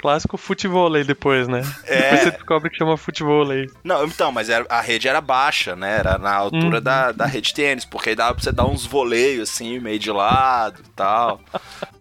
Clássico 0.00 0.36
futevôlei 0.38 1.04
depois, 1.04 1.46
né? 1.46 1.60
É. 1.84 2.00
Depois 2.00 2.20
você 2.22 2.30
descobre 2.30 2.70
que 2.70 2.76
chama 2.78 2.96
futevôlei. 2.96 3.66
Não, 3.84 4.04
então, 4.06 4.32
mas 4.32 4.48
era- 4.48 4.64
a 4.68 4.80
rede 4.80 5.06
era 5.08 5.20
baixa, 5.20 5.76
né? 5.76 5.98
Era 5.98 6.16
na 6.16 6.32
altura 6.34 6.78
Uhum. 6.78 6.82
da, 6.82 7.12
da 7.12 7.26
rede 7.26 7.52
tênis, 7.52 7.84
porque 7.84 8.10
aí 8.10 8.16
dava 8.16 8.34
pra 8.34 8.42
você 8.42 8.50
dar 8.50 8.64
uns 8.66 8.86
voleios 8.86 9.50
assim, 9.50 9.78
meio 9.78 9.98
de 9.98 10.10
lado 10.10 10.80
e 10.82 10.88
tal. 10.90 11.38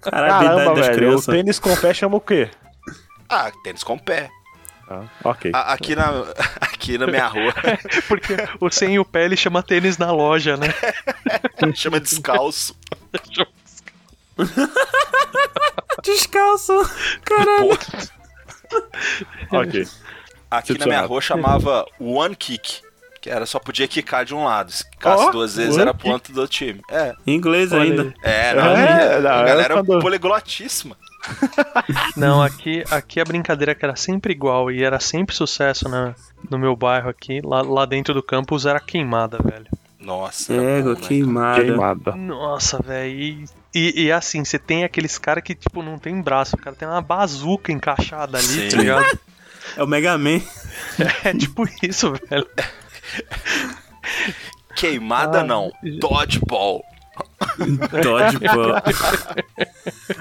Caralho, 0.02 0.48
Caramba, 0.48 0.76
das 0.76 0.86
velho. 0.88 0.92
O 0.94 0.96
crianças. 0.98 1.26
tênis 1.26 1.60
com 1.60 1.76
pé 1.76 1.94
chama 1.94 2.16
o 2.16 2.22
quê? 2.22 2.50
Ah, 3.28 3.52
tênis 3.64 3.84
com 3.84 3.98
pé. 3.98 4.30
Ah, 4.90 5.04
ok. 5.24 5.52
A- 5.54 5.74
aqui, 5.74 5.94
na, 5.96 6.06
aqui 6.62 6.98
na 6.98 7.06
minha 7.06 7.28
rua 7.28 7.54
Porque 8.08 8.36
o 8.62 8.70
sem 8.72 8.98
o 8.98 9.04
pé 9.06 9.26
ele 9.26 9.36
chama 9.36 9.62
tênis 9.62 9.98
na 9.98 10.12
loja, 10.12 10.56
né? 10.58 10.68
chama 11.76 12.00
descalço. 12.00 12.76
Descalço! 13.12 13.54
Caralho! 17.24 17.78
Pô, 19.50 19.58
ok. 19.62 19.88
aqui 20.50 20.78
na 20.78 20.86
minha 20.86 21.02
rua 21.02 21.22
chamava 21.22 21.86
one 22.00 22.36
kick. 22.36 22.82
Que 23.22 23.30
era 23.30 23.46
só 23.46 23.60
podia 23.60 23.86
quicar 23.86 24.24
de 24.24 24.34
um 24.34 24.46
lado. 24.46 24.72
Se 24.72 24.90
quicasse 24.90 25.26
Ó, 25.26 25.32
duas 25.32 25.56
vezes 25.58 25.78
era 25.78 25.94
kick. 25.94 26.04
ponto 26.04 26.32
do 26.32 26.48
time. 26.48 26.80
É. 26.90 27.14
Em 27.28 27.36
inglês 27.36 27.72
Olha 27.74 27.82
ainda. 27.84 28.02
aí. 28.04 28.14
É, 28.24 28.54
não, 28.54 28.64
É, 28.64 29.16
a 29.18 29.20
não, 29.20 29.46
galera 29.46 29.74
é 29.80 29.84
poliglotíssima. 29.84 30.96
Não, 32.16 32.42
aqui, 32.42 32.82
aqui 32.90 33.20
a 33.20 33.26
brincadeira 33.26 33.76
que 33.76 33.84
era 33.84 33.94
sempre 33.94 34.32
igual 34.32 34.72
e 34.72 34.82
era 34.86 35.02
sempre 35.02 35.36
sucesso 35.36 35.90
na, 35.90 36.16
no 36.50 36.58
meu 36.58 36.78
bairro 36.78 37.10
aqui, 37.10 37.42
lá, 37.44 37.62
lá 37.62 37.86
dentro 37.86 38.14
do 38.14 38.24
campus, 38.24 38.66
era 38.66 38.80
queimada, 38.80 39.38
velho. 39.44 39.68
Nossa. 40.00 40.54
né? 40.54 40.96
queimada. 40.96 41.62
Queimada. 41.62 42.16
Nossa, 42.16 42.82
velho. 42.82 43.44
E, 43.74 43.94
e, 43.96 44.04
e 44.06 44.12
assim, 44.12 44.44
você 44.44 44.58
tem 44.58 44.84
aqueles 44.84 45.18
caras 45.18 45.44
que, 45.44 45.54
tipo, 45.54 45.84
não 45.84 45.98
tem 46.00 46.20
braço, 46.22 46.56
o 46.56 46.60
cara 46.60 46.76
tem 46.76 46.88
uma 46.88 47.02
bazuca 47.02 47.72
encaixada 47.72 48.38
ali, 48.38 48.48
Sim. 48.48 48.70
tá 48.70 48.78
ligado? 48.78 49.20
É 49.78 49.84
o 49.84 49.88
Mega 49.88 50.18
Man. 50.18 50.42
É 51.24 51.34
tipo 51.34 51.64
isso, 51.84 52.12
velho. 52.30 52.48
Queimada 54.76 55.42
Ah, 55.42 55.44
não. 55.44 55.72
Dodgeball. 56.00 56.84
Dodgeball. 58.02 58.76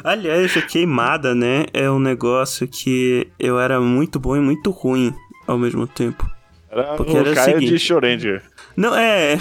Aliás, 0.05 0.57
a 0.57 0.63
queimada, 0.63 1.35
né? 1.35 1.67
É 1.73 1.91
um 1.91 1.99
negócio 1.99 2.67
que 2.69 3.29
eu 3.39 3.59
era 3.59 3.81
muito 3.81 4.19
bom 4.19 4.37
e 4.37 4.41
muito 4.41 4.71
ruim 4.71 5.15
ao 5.47 5.59
mesmo 5.59 5.87
tempo. 5.87 6.29
Era 6.71 6.95
Porque 6.97 7.13
o 7.13 7.19
era 7.19 7.31
o 7.31 7.35
Caio 7.35 7.55
seguinte. 7.55 7.73
de 7.73 7.79
Schrödinger. 7.79 8.43
Não, 8.79 8.95
é. 8.95 9.37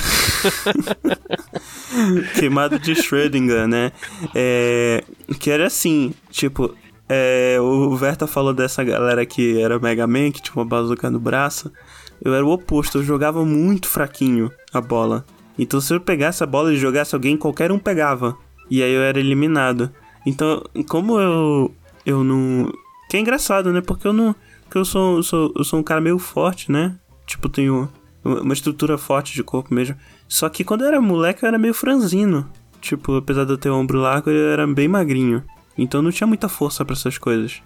Queimado 2.33 2.79
de 2.79 2.95
Schrödinger, 2.95 3.67
né? 3.67 3.91
É. 4.33 5.03
Que 5.39 5.51
era 5.51 5.67
assim, 5.67 6.11
tipo. 6.31 6.73
É, 7.07 7.57
o 7.61 7.95
Verta 7.95 8.25
falou 8.25 8.51
dessa 8.51 8.83
galera 8.83 9.23
que 9.27 9.61
era 9.61 9.77
Mega 9.79 10.07
Man, 10.07 10.31
que 10.31 10.41
tinha 10.41 10.55
uma 10.55 10.65
bazuca 10.65 11.11
no 11.11 11.19
braço. 11.19 11.71
Eu 12.19 12.33
era 12.33 12.43
o 12.43 12.49
oposto, 12.49 12.97
eu 12.97 13.03
jogava 13.03 13.45
muito 13.45 13.87
fraquinho 13.87 14.51
a 14.73 14.81
bola. 14.81 15.23
Então 15.57 15.79
se 15.79 15.93
eu 15.93 16.01
pegasse 16.01 16.43
a 16.43 16.47
bola 16.47 16.73
e 16.73 16.77
jogasse 16.77 17.13
alguém, 17.13 17.37
qualquer 17.37 17.71
um 17.71 17.77
pegava. 17.77 18.35
E 18.71 18.81
aí 18.81 18.91
eu 18.91 19.03
era 19.03 19.19
eliminado. 19.19 19.91
Então, 20.25 20.63
como 20.89 21.19
eu. 21.19 21.71
Eu 22.03 22.23
não. 22.23 22.73
Que 23.07 23.17
é 23.17 23.19
engraçado, 23.19 23.71
né? 23.71 23.81
Porque 23.81 24.07
eu 24.07 24.13
não. 24.13 24.35
Porque 24.63 24.79
eu 24.79 24.85
sou, 24.85 25.21
sou, 25.21 25.53
eu 25.55 25.63
sou 25.63 25.79
um 25.79 25.83
cara 25.83 26.01
meio 26.01 26.17
forte, 26.17 26.71
né? 26.71 26.95
Tipo, 27.27 27.47
tenho 27.47 27.87
uma 28.27 28.53
estrutura 28.53 28.97
forte 28.97 29.33
de 29.33 29.43
corpo 29.43 29.73
mesmo. 29.73 29.95
Só 30.27 30.49
que 30.49 30.63
quando 30.63 30.81
eu 30.81 30.87
era 30.87 31.01
moleque 31.01 31.43
eu 31.43 31.47
era 31.47 31.57
meio 31.57 31.73
franzino. 31.73 32.49
Tipo, 32.81 33.17
apesar 33.17 33.45
de 33.45 33.51
eu 33.51 33.57
ter 33.57 33.69
ombro 33.69 33.99
largo, 33.99 34.29
eu 34.29 34.49
era 34.49 34.67
bem 34.67 34.87
magrinho. 34.87 35.43
Então 35.77 36.01
não 36.01 36.11
tinha 36.11 36.27
muita 36.27 36.49
força 36.49 36.83
pra 36.83 36.93
essas 36.93 37.17
coisas. 37.17 37.61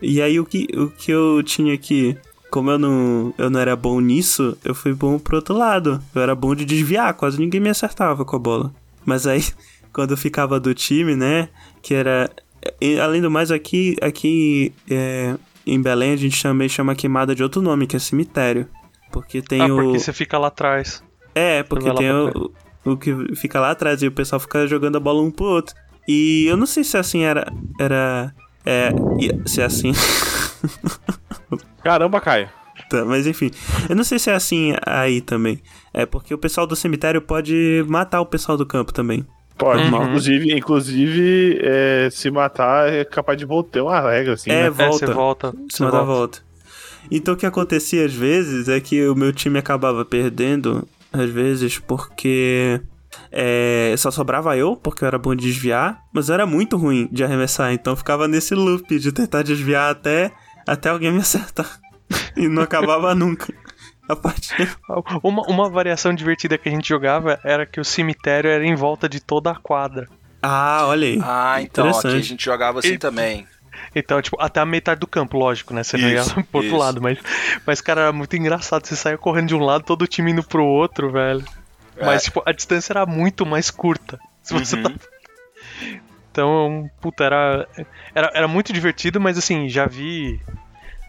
E 0.00 0.20
aí 0.20 0.38
o 0.38 0.44
que, 0.44 0.66
o 0.76 0.88
que 0.90 1.10
eu 1.10 1.42
tinha 1.42 1.76
que. 1.78 2.16
Como 2.50 2.70
eu 2.70 2.78
não, 2.78 3.34
eu 3.36 3.50
não 3.50 3.58
era 3.58 3.74
bom 3.74 4.00
nisso, 4.00 4.56
eu 4.64 4.74
fui 4.74 4.92
bom 4.92 5.18
pro 5.18 5.36
outro 5.36 5.56
lado. 5.56 6.00
Eu 6.14 6.22
era 6.22 6.34
bom 6.34 6.54
de 6.54 6.64
desviar, 6.64 7.14
quase 7.14 7.38
ninguém 7.38 7.60
me 7.60 7.68
acertava 7.68 8.24
com 8.24 8.36
a 8.36 8.38
bola. 8.38 8.72
Mas 9.04 9.26
aí, 9.26 9.42
quando 9.92 10.12
eu 10.12 10.16
ficava 10.16 10.60
do 10.60 10.74
time, 10.74 11.16
né? 11.16 11.48
Que 11.82 11.94
era. 11.94 12.30
além 13.02 13.20
do 13.20 13.30
mais, 13.30 13.50
aqui, 13.50 13.96
aqui 14.00 14.72
é, 14.88 15.36
em 15.66 15.80
Belém 15.80 16.12
a 16.12 16.16
gente 16.16 16.40
também 16.42 16.68
chama 16.68 16.94
queimada 16.94 17.34
de 17.34 17.42
outro 17.42 17.62
nome, 17.62 17.86
que 17.86 17.96
é 17.96 17.98
cemitério. 17.98 18.68
Porque 19.14 19.40
tem 19.40 19.60
ah, 19.60 19.66
o. 19.66 19.76
porque 19.76 20.00
você 20.00 20.12
fica 20.12 20.36
lá 20.36 20.48
atrás. 20.48 21.00
É, 21.36 21.62
porque 21.62 21.88
tem 21.94 22.10
o, 22.10 22.50
o 22.84 22.96
que 22.96 23.14
fica 23.36 23.60
lá 23.60 23.70
atrás 23.70 24.02
e 24.02 24.08
o 24.08 24.12
pessoal 24.12 24.40
fica 24.40 24.66
jogando 24.66 24.96
a 24.96 25.00
bola 25.00 25.22
um 25.22 25.30
pro 25.30 25.44
outro. 25.46 25.72
E 26.08 26.46
eu 26.48 26.56
não 26.56 26.66
sei 26.66 26.82
se 26.82 26.98
assim 26.98 27.22
era. 27.22 27.46
Era. 27.78 28.34
É. 28.66 28.88
Se 29.46 29.60
é 29.62 29.66
assim. 29.66 29.92
Caramba, 31.84 32.20
Caio. 32.20 32.48
tá, 32.90 33.04
mas 33.04 33.24
enfim. 33.28 33.52
Eu 33.88 33.94
não 33.94 34.02
sei 34.02 34.18
se 34.18 34.30
é 34.30 34.34
assim 34.34 34.74
aí 34.84 35.20
também. 35.20 35.62
É 35.92 36.04
porque 36.04 36.34
o 36.34 36.38
pessoal 36.38 36.66
do 36.66 36.74
cemitério 36.74 37.22
pode 37.22 37.84
matar 37.86 38.20
o 38.20 38.26
pessoal 38.26 38.58
do 38.58 38.66
campo 38.66 38.92
também. 38.92 39.24
Pode. 39.56 39.80
Uhum. 39.82 40.06
Inclusive, 40.06 40.52
inclusive 40.52 41.58
é, 41.62 42.08
se 42.10 42.32
matar 42.32 42.92
é 42.92 43.04
capaz 43.04 43.38
de 43.38 43.44
voltar 43.44 43.84
uma 43.84 44.00
regra, 44.00 44.34
assim, 44.34 44.50
É, 44.50 44.62
né? 44.62 44.66
É, 44.66 44.70
volta. 44.70 45.06
você 45.06 45.12
volta. 45.12 45.50
Se 45.70 45.76
Você 45.76 45.84
mandar 45.84 45.98
volta. 46.02 46.12
volta. 46.12 46.53
Então 47.10 47.34
o 47.34 47.36
que 47.36 47.46
acontecia 47.46 48.04
às 48.04 48.12
vezes 48.14 48.68
é 48.68 48.80
que 48.80 49.06
o 49.06 49.14
meu 49.14 49.32
time 49.32 49.58
acabava 49.58 50.04
perdendo, 50.04 50.86
às 51.12 51.28
vezes, 51.30 51.78
porque 51.78 52.80
é, 53.30 53.94
só 53.98 54.10
sobrava 54.10 54.56
eu, 54.56 54.76
porque 54.76 55.04
eu 55.04 55.08
era 55.08 55.18
bom 55.18 55.34
de 55.34 55.44
desviar, 55.46 56.02
mas 56.12 56.28
eu 56.28 56.34
era 56.34 56.46
muito 56.46 56.76
ruim 56.76 57.08
de 57.12 57.22
arremessar, 57.22 57.72
então 57.72 57.92
eu 57.92 57.96
ficava 57.96 58.26
nesse 58.26 58.54
loop 58.54 58.98
de 58.98 59.12
tentar 59.12 59.42
desviar 59.42 59.90
até, 59.90 60.32
até 60.66 60.88
alguém 60.88 61.12
me 61.12 61.20
acertar. 61.20 61.78
e 62.36 62.48
não 62.48 62.62
acabava 62.62 63.14
nunca. 63.14 63.52
A 64.06 64.14
partida. 64.14 64.68
Uma, 65.22 65.42
uma 65.48 65.70
variação 65.70 66.14
divertida 66.14 66.58
que 66.58 66.68
a 66.68 66.72
gente 66.72 66.86
jogava 66.86 67.40
era 67.42 67.64
que 67.64 67.80
o 67.80 67.84
cemitério 67.84 68.50
era 68.50 68.62
em 68.66 68.74
volta 68.74 69.08
de 69.08 69.18
toda 69.18 69.50
a 69.50 69.54
quadra. 69.54 70.06
Ah, 70.42 70.84
olha 70.88 71.06
aí. 71.08 71.18
Ah, 71.22 71.62
então, 71.62 71.88
aqui 71.88 72.08
a 72.08 72.20
gente 72.20 72.44
jogava 72.44 72.80
assim 72.80 72.92
E- 72.94 72.98
também. 72.98 73.46
Então, 73.94 74.20
tipo, 74.22 74.36
até 74.40 74.60
a 74.60 74.66
metade 74.66 75.00
do 75.00 75.06
campo, 75.06 75.36
lógico, 75.38 75.72
né? 75.74 75.82
Você 75.82 75.96
não 75.96 76.08
ia 76.08 76.20
Isso, 76.20 76.34
pro 76.50 76.60
outro 76.60 76.66
isso. 76.66 76.76
lado, 76.76 77.00
mas, 77.02 77.18
mas, 77.66 77.80
cara, 77.80 78.02
era 78.02 78.12
muito 78.12 78.36
engraçado. 78.36 78.86
Você 78.86 78.96
saia 78.96 79.16
correndo 79.18 79.48
de 79.48 79.54
um 79.54 79.60
lado, 79.64 79.84
todo 79.84 80.02
o 80.02 80.06
time 80.06 80.32
indo 80.32 80.42
pro 80.42 80.64
outro, 80.64 81.10
velho. 81.10 81.44
É. 81.96 82.04
Mas, 82.04 82.24
tipo, 82.24 82.42
a 82.44 82.52
distância 82.52 82.92
era 82.92 83.06
muito 83.06 83.44
mais 83.46 83.70
curta. 83.70 84.18
Se 84.42 84.52
você 84.54 84.76
Uhum. 84.76 84.82
tá... 84.82 84.92
Então, 86.30 86.90
puta, 87.00 87.22
era, 87.24 87.68
era, 88.14 88.30
era 88.34 88.48
muito 88.48 88.72
divertido, 88.72 89.20
mas 89.20 89.38
assim, 89.38 89.68
já 89.68 89.86
vi 89.86 90.40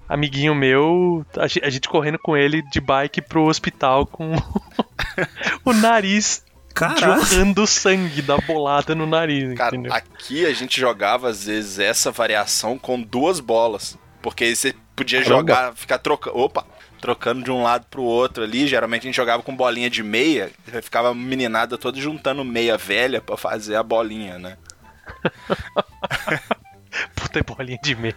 amiguinho 0.07 0.53
meu, 0.53 1.25
a 1.35 1.47
gente 1.69 1.89
correndo 1.89 2.19
com 2.19 2.37
ele 2.37 2.61
de 2.69 2.79
bike 2.79 3.21
pro 3.23 3.45
hospital 3.47 4.05
com 4.05 4.35
o 5.65 5.73
nariz 5.73 6.44
Caraca. 6.75 6.99
jorrando 7.21 7.65
sangue 7.65 8.21
da 8.21 8.37
bolada 8.37 8.93
no 8.93 9.05
nariz, 9.07 9.57
Cara, 9.57 9.75
entendeu? 9.75 9.93
aqui 9.93 10.45
a 10.45 10.53
gente 10.53 10.79
jogava 10.79 11.29
às 11.29 11.45
vezes 11.45 11.79
essa 11.79 12.11
variação 12.11 12.77
com 12.77 13.01
duas 13.01 13.39
bolas. 13.39 13.97
Porque 14.21 14.43
aí 14.43 14.55
você 14.55 14.73
podia 14.95 15.19
Caramba. 15.23 15.37
jogar, 15.39 15.75
ficar 15.75 15.97
trocando. 15.99 16.37
Opa! 16.37 16.65
Trocando 16.99 17.43
de 17.43 17.51
um 17.51 17.61
lado 17.63 17.85
pro 17.89 18.01
outro 18.01 18.43
ali. 18.43 18.67
Geralmente 18.67 19.03
a 19.03 19.05
gente 19.05 19.15
jogava 19.15 19.41
com 19.43 19.55
bolinha 19.55 19.89
de 19.89 20.01
meia. 20.03 20.51
Ficava 20.81 21.09
a 21.09 21.13
meninada 21.13 21.77
toda 21.77 21.99
juntando 21.99 22.43
meia 22.43 22.77
velha 22.77 23.21
pra 23.21 23.37
fazer 23.37 23.75
a 23.75 23.83
bolinha, 23.83 24.39
né? 24.39 24.57
Puta 27.15 27.43
bolinha 27.43 27.77
de 27.83 27.95
meia. 27.95 28.15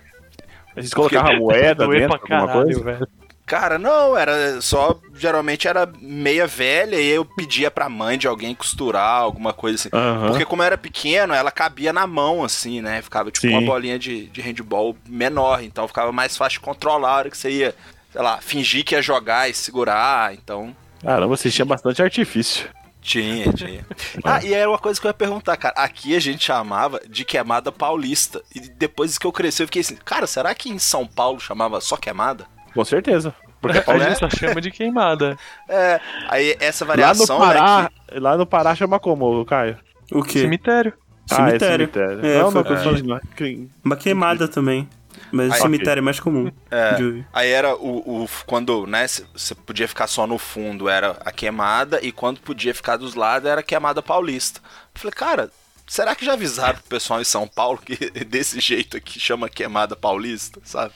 A 0.77 0.81
gente 0.81 0.95
colocava 0.95 1.33
moeda 1.35 1.87
dentro, 1.89 2.15
alguma 2.15 2.47
caralho, 2.47 2.63
coisa. 2.65 2.85
velho. 2.85 3.09
Cara, 3.49 3.79
não, 3.79 4.15
era 4.15 4.61
só. 4.61 5.01
Geralmente 5.15 5.67
era 5.67 5.91
meia 6.03 6.47
velha 6.47 6.97
e 6.97 7.09
eu 7.09 7.25
pedia 7.25 7.71
pra 7.71 7.89
mãe 7.89 8.19
de 8.19 8.29
alguém 8.29 8.55
costurar, 8.55 9.23
alguma 9.23 9.55
coisa 9.55 9.77
assim. 9.77 9.89
Aham. 9.91 10.29
Porque 10.29 10.45
como 10.45 10.61
eu 10.61 10.67
era 10.67 10.77
pequeno, 10.77 11.33
ela 11.33 11.51
cabia 11.51 11.91
na 11.91 12.07
mão, 12.07 12.45
assim, 12.45 12.83
né? 12.83 13.01
Ficava 13.01 13.31
tipo 13.31 13.47
Sim. 13.47 13.55
uma 13.55 13.63
bolinha 13.63 13.99
de, 13.99 14.27
de 14.27 14.43
handball 14.43 14.95
menor, 15.09 15.63
então 15.63 15.89
ficava 15.89 16.13
mais 16.13 16.37
fácil 16.37 16.61
de 16.61 16.65
controlar 16.65 17.09
a 17.09 17.17
hora 17.17 17.31
que 17.31 17.39
você 17.39 17.51
ia, 17.51 17.75
sei 18.13 18.21
lá, 18.21 18.39
fingir 18.43 18.85
que 18.85 18.95
ia 18.95 19.01
jogar 19.01 19.49
e 19.49 19.55
segurar, 19.55 20.35
então. 20.35 20.77
Caramba, 21.03 21.35
você 21.35 21.51
tinha 21.51 21.65
bastante 21.65 22.03
artifício. 22.03 22.69
Tinha, 23.01 23.51
tinha. 23.55 23.87
Ah, 24.23 24.45
e 24.45 24.53
era 24.53 24.69
uma 24.69 24.79
coisa 24.79 25.01
que 25.01 25.07
eu 25.07 25.09
ia 25.09 25.15
perguntar, 25.15 25.57
cara. 25.57 25.75
Aqui 25.79 26.15
a 26.15 26.21
gente 26.21 26.45
chamava 26.45 27.01
de 27.09 27.25
queimada 27.25 27.73
paulista. 27.73 28.43
E 28.55 28.61
depois 28.61 29.17
que 29.17 29.27
eu 29.27 29.33
cresci, 29.33 29.63
eu 29.63 29.67
fiquei 29.67 29.81
assim, 29.81 29.97
cara, 29.97 30.27
será 30.27 30.55
que 30.55 30.69
em 30.69 30.79
São 30.79 31.07
Paulo 31.07 31.41
chamava 31.41 31.81
só 31.81 31.97
queimada? 31.97 32.47
Com 32.75 32.85
certeza. 32.85 33.35
Porque 33.61 33.79
A 33.91 33.99
gente 33.99 34.19
só 34.19 34.31
chama 34.31 34.61
de 34.61 34.71
queimada. 34.71 35.37
É, 35.69 36.01
aí 36.29 36.57
essa 36.61 36.85
lá 36.85 36.95
no 36.95 37.03
variação, 37.03 37.39
Pará, 37.39 37.83
né? 37.83 37.89
que- 38.09 38.19
lá 38.21 38.37
no 38.37 38.47
Pará 38.47 38.75
chama 38.75 38.99
como, 39.01 39.45
Caio? 39.45 39.77
O 40.13 40.23
quê? 40.23 40.41
Cemitério. 40.41 40.93
Cemitério. 41.27 41.51
Ah, 41.51 41.55
é 41.55 41.59
cemitério. 41.59 42.27
É, 42.27 42.39
não, 42.43 42.51
foi- 42.53 43.03
não. 43.03 43.21
Que- 43.37 43.69
Uma 43.85 43.97
queimada 43.97 44.49
também. 44.49 44.89
Mas 45.33 45.53
Aí- 45.53 45.61
cemitério 45.61 46.01
é 46.01 46.03
mais 46.03 46.19
comum. 46.21 46.51
É. 46.71 46.95
de. 46.95 47.25
Aí 47.33 47.51
era 47.51 47.75
o, 47.75 48.23
o- 48.25 48.29
quando, 48.47 48.87
né, 48.87 49.07
você 49.35 49.55
podia 49.55 49.87
ficar 49.89 50.07
só 50.07 50.27
no 50.27 50.39
fundo, 50.39 50.89
era 50.89 51.17
a 51.25 51.33
queimada, 51.33 51.99
e 52.03 52.13
quando 52.13 52.41
podia 52.41 52.73
ficar 52.73 52.97
dos 52.97 53.15
lados 53.15 53.51
era 53.51 53.61
a 53.61 53.65
queimada 53.65 54.01
paulista. 54.01 54.61
Eu 54.95 55.01
falei, 55.01 55.13
cara, 55.13 55.51
será 55.87 56.15
que 56.15 56.25
já 56.25 56.33
avisaram 56.35 56.79
pro 56.79 56.85
pessoal 56.89 57.21
em 57.21 57.25
São 57.25 57.47
Paulo 57.47 57.79
que 57.79 57.97
desse 58.25 58.59
jeito 58.61 58.97
aqui 58.97 59.21
chama 59.21 59.49
queimada 59.51 59.95
paulista, 59.97 60.61
sabe? 60.65 60.95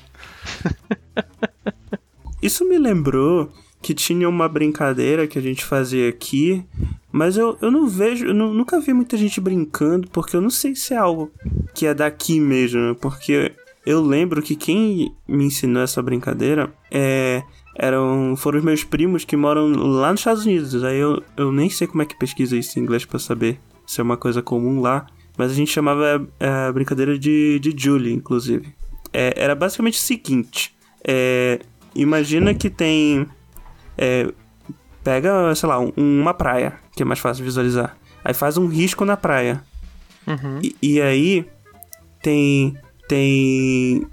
Isso 2.42 2.68
me 2.68 2.76
lembrou 2.78 3.50
que 3.80 3.94
tinha 3.94 4.28
uma 4.28 4.48
brincadeira 4.48 5.26
que 5.26 5.38
a 5.38 5.42
gente 5.42 5.64
fazia 5.64 6.08
aqui, 6.08 6.64
mas 7.10 7.36
eu, 7.36 7.56
eu 7.60 7.70
não 7.70 7.86
vejo, 7.88 8.26
eu 8.26 8.34
nu- 8.34 8.52
nunca 8.54 8.80
vi 8.80 8.92
muita 8.92 9.16
gente 9.16 9.40
brincando, 9.40 10.08
porque 10.12 10.36
eu 10.36 10.40
não 10.40 10.50
sei 10.50 10.74
se 10.76 10.94
é 10.94 10.96
algo 10.96 11.30
que 11.74 11.86
é 11.86 11.92
daqui 11.94 12.38
mesmo, 12.40 12.80
né? 12.80 12.96
porque 13.00 13.52
eu 13.84 14.00
lembro 14.00 14.40
que 14.40 14.54
quem 14.54 15.12
me 15.26 15.44
ensinou 15.44 15.82
essa 15.82 16.00
brincadeira 16.00 16.72
é, 16.92 17.42
eram, 17.76 18.34
foram 18.36 18.58
os 18.60 18.64
meus 18.64 18.84
primos 18.84 19.24
que 19.24 19.36
moram 19.36 19.68
lá 19.72 20.12
nos 20.12 20.20
Estados 20.20 20.44
Unidos, 20.46 20.84
aí 20.84 20.98
eu, 20.98 21.20
eu 21.36 21.50
nem 21.50 21.68
sei 21.68 21.88
como 21.88 22.02
é 22.02 22.06
que 22.06 22.16
pesquisa 22.16 22.56
isso 22.56 22.78
em 22.78 22.82
inglês 22.82 23.04
pra 23.04 23.18
saber 23.18 23.58
se 23.84 24.00
é 24.00 24.04
uma 24.04 24.16
coisa 24.16 24.40
comum 24.40 24.80
lá, 24.80 25.06
mas 25.36 25.50
a 25.50 25.54
gente 25.54 25.72
chamava 25.72 26.24
é, 26.38 26.48
a 26.68 26.72
brincadeira 26.72 27.18
de, 27.18 27.58
de 27.58 27.74
Julie, 27.76 28.12
inclusive. 28.12 28.72
É, 29.12 29.34
era 29.36 29.56
basicamente 29.56 29.94
o 29.98 30.02
seguinte, 30.02 30.72
é, 31.04 31.58
imagina 31.94 32.54
que 32.54 32.68
tem. 32.70 33.26
é, 33.98 34.32
pega, 35.04 35.54
sei 35.54 35.68
lá, 35.68 35.78
um- 35.80 35.92
uma 35.96 36.32
praia, 36.34 36.74
que 36.96 37.02
é 37.02 37.04
mais 37.06 37.18
fácil 37.20 37.42
de 37.42 37.48
visualizar. 37.48 37.96
Aí 38.24 38.32
faz 38.34 38.56
um 38.56 38.66
risco 38.66 39.04
na 39.04 39.16
praia. 39.16 39.62
Uhum. 40.26 40.60
E, 40.62 40.76
e 40.82 41.00
aí 41.00 41.46
tem. 42.22 42.76
Tem. 43.08 44.06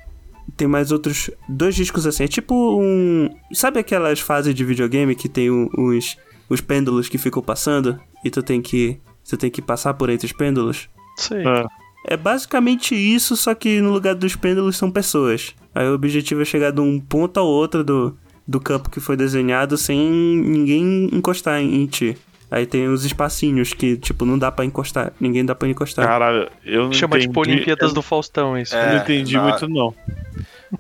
Tem 0.58 0.68
mais 0.68 0.92
outros 0.92 1.30
dois 1.48 1.78
riscos 1.78 2.06
assim. 2.08 2.24
É 2.24 2.28
tipo 2.28 2.54
um. 2.82 3.30
Sabe 3.54 3.80
aquelas 3.80 4.20
fases 4.20 4.54
de 4.54 4.66
videogame 4.66 5.16
que 5.16 5.30
tem 5.30 5.50
os, 5.50 6.18
os 6.50 6.60
pêndulos 6.60 7.08
que 7.08 7.18
ficam 7.18 7.42
passando? 7.42 8.00
E 8.26 8.30
tu 8.30 8.42
tem 8.44 8.62
que. 8.62 9.00
Você 9.24 9.38
tem 9.38 9.50
que 9.52 9.62
passar 9.62 9.94
por 9.94 10.10
entre 10.10 10.26
os 10.26 10.34
pêndulos? 10.34 10.90
Sei. 11.18 11.46
Ah, 11.46 11.66
É 12.06 12.16
basicamente 12.18 12.96
isso, 12.96 13.36
só 13.36 13.54
que 13.54 13.82
no 13.82 13.92
lugar 13.92 14.16
dos 14.16 14.36
pêndulos 14.36 14.78
são 14.78 14.90
pessoas. 14.90 15.54
Aí 15.76 15.88
o 15.88 15.94
objetivo 15.94 16.42
é 16.42 16.46
chegar 16.46 16.72
de 16.72 16.82
um 16.82 17.00
ponto 17.00 17.40
ao 17.40 17.46
outro 17.48 17.84
do, 17.84 18.18
do 18.48 18.60
campo 18.60 18.90
que 18.90 19.00
foi 19.00 19.16
desenhado 19.16 19.78
sem 19.78 20.00
ninguém 20.10 21.10
encostar 21.14 21.62
em, 21.62 21.82
em 21.82 21.86
ti. 21.86 22.18
Aí 22.52 22.66
tem 22.66 22.88
os 22.88 23.06
espacinhos 23.06 23.74
que, 23.74 23.96
tipo, 23.96 24.26
não 24.26 24.38
dá 24.40 24.52
pra 24.52 24.66
encostar. 24.66 25.14
Ninguém 25.20 25.46
dá 25.46 25.54
pra 25.54 25.68
encostar. 25.68 26.04
caralho, 26.08 26.50
eu 26.66 26.86
não 26.86 26.94
Chama 26.94 27.18
entendi, 27.18 27.28
tipo 27.28 27.42
Olimpíadas 27.42 27.94
do 27.94 28.02
Faustão 28.02 28.58
isso. 28.58 28.74
Eu 28.76 28.80
É, 28.80 28.96
não 28.96 29.02
entendi 29.04 29.36
não. 29.36 29.44
muito, 29.44 29.68
não. 29.70 29.94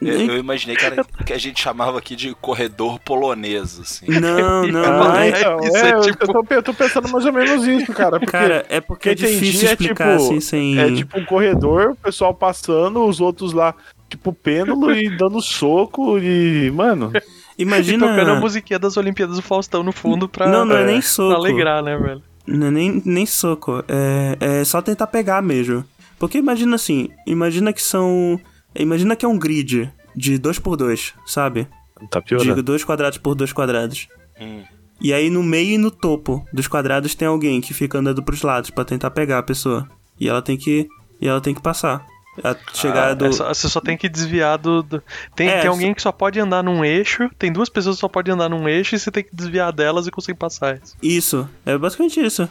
Eu, 0.01 0.37
imaginei 0.37 0.75
que, 0.75 0.85
era, 0.85 1.03
que 1.25 1.33
a 1.33 1.37
gente 1.37 1.61
chamava 1.61 1.97
aqui 1.97 2.15
de 2.15 2.33
corredor 2.35 2.99
polonês, 2.99 3.79
assim. 3.79 4.05
Não, 4.07 4.67
não, 4.67 4.81
não 4.81 5.15
é. 5.15 5.29
isso 5.29 5.77
é, 5.77 5.89
é 5.89 5.93
eu- 5.93 6.01
tipo- 6.01 6.23
eu, 6.25 6.27
tô, 6.43 6.53
eu 6.53 6.63
tô 6.63 6.73
pensando 6.73 7.09
mais 7.09 7.25
ou 7.25 7.33
menos 7.33 7.65
isso, 7.65 7.91
cara. 7.93 8.19
Porque 8.19 8.31
Cara, 8.31 8.65
é 8.69 8.79
porque 8.79 9.15
que 9.15 9.25
é 9.25 9.27
difícil 9.27 9.67
é, 9.67 9.71
explicar 9.71 10.11
tipo, 10.17 10.23
assim 10.25 10.39
sem. 10.39 10.77
é 10.79 10.91
tipo 10.93 11.19
um 11.19 11.25
corredor, 11.25 11.91
o 11.91 11.95
pessoal 11.95 12.33
passando, 12.33 13.03
os 13.05 13.19
outros 13.19 13.51
lá, 13.53 13.73
tipo, 14.09 14.31
pêndulo 14.33 14.93
e 14.93 15.09
dando 15.17 15.41
soco 15.41 16.19
e. 16.19 16.69
Mano. 16.71 17.11
E 17.57 17.63
Imagina. 17.63 18.07
tocando 18.07 18.31
a 18.31 18.39
musiquinha 18.39 18.79
das 18.79 18.95
Olimpíadas 18.95 19.35
do 19.35 19.41
Faustão 19.41 19.83
no 19.83 19.91
fundo 19.91 20.29
pra, 20.29 20.47
Não, 20.47 20.63
não 20.65 20.77
é 20.77 20.83
é, 20.83 20.85
nem 20.85 20.99
pra 20.99 21.09
soco. 21.09 21.33
alegrar, 21.35 21.83
né, 21.83 21.97
velho? 21.97 22.21
Não 22.47 22.67
é 22.67 22.71
nem, 22.71 23.01
nem 23.05 23.25
soco. 23.25 23.83
É, 23.87 24.37
é 24.61 24.63
só 24.63 24.81
tentar 24.81 25.07
pegar 25.07 25.41
mesmo. 25.41 25.83
Porque 26.17 26.37
imagina 26.37 26.75
assim, 26.75 27.09
imagina 27.25 27.71
que 27.73 27.81
são. 27.81 28.39
Imagina 28.75 29.15
que 29.15 29.25
é 29.25 29.27
um 29.29 29.37
grid 29.37 29.91
de 30.15 30.39
2x2, 30.39 31.13
sabe? 31.25 31.67
Tá 32.09 32.19
Digo, 32.19 32.41
piorando. 32.41 32.63
2 32.63 32.83
quadrados 32.83 33.17
por 33.17 33.35
2 33.35 33.51
quadrados. 33.51 34.07
Hum. 34.39 34.63
E 35.01 35.13
aí 35.13 35.29
no 35.29 35.41
meio 35.43 35.75
e 35.75 35.77
no 35.77 35.91
topo 35.91 36.45
dos 36.51 36.67
quadrados 36.67 37.15
tem 37.15 37.27
alguém 37.27 37.61
que 37.61 37.73
fica 37.73 37.97
andando 37.97 38.21
pros 38.23 38.41
lados 38.41 38.69
pra 38.69 38.83
tentar 38.85 39.11
pegar 39.11 39.39
a 39.39 39.43
pessoa. 39.43 39.87
E 40.19 40.27
ela 40.27 40.41
tem 40.41 40.57
que. 40.57 40.87
E 41.21 41.27
ela 41.27 41.39
tem 41.41 41.53
que 41.53 41.61
passar. 41.61 42.05
A 42.43 42.55
chegar 42.73 43.13
do. 43.15 43.25
É 43.25 43.31
só- 43.33 43.47
você 43.53 43.67
só 43.67 43.81
tem 43.81 43.97
que 43.97 44.07
desviar 44.07 44.57
do. 44.57 44.81
do- 44.83 45.03
Tem, 45.35 45.47
É, 45.49 45.53
tem 45.55 45.61
só- 45.63 45.69
alguém 45.69 45.93
que 45.93 46.01
só 46.01 46.11
pode 46.11 46.39
andar 46.39 46.63
num 46.63 46.83
eixo, 46.85 47.29
tem 47.37 47.51
duas 47.51 47.67
pessoas 47.69 47.95
que 47.97 48.01
só 48.01 48.07
podem 48.07 48.33
andar 48.33 48.49
num 48.49 48.67
eixo 48.67 48.95
e 48.95 48.99
você 48.99 49.11
tem 49.11 49.23
que 49.23 49.33
desviar 49.35 49.71
delas 49.73 50.07
e 50.07 50.11
conseguir 50.11 50.37
passar. 50.37 50.79
Isso. 51.01 51.49
É 51.65 51.77
basicamente 51.77 52.19
isso. 52.21 52.47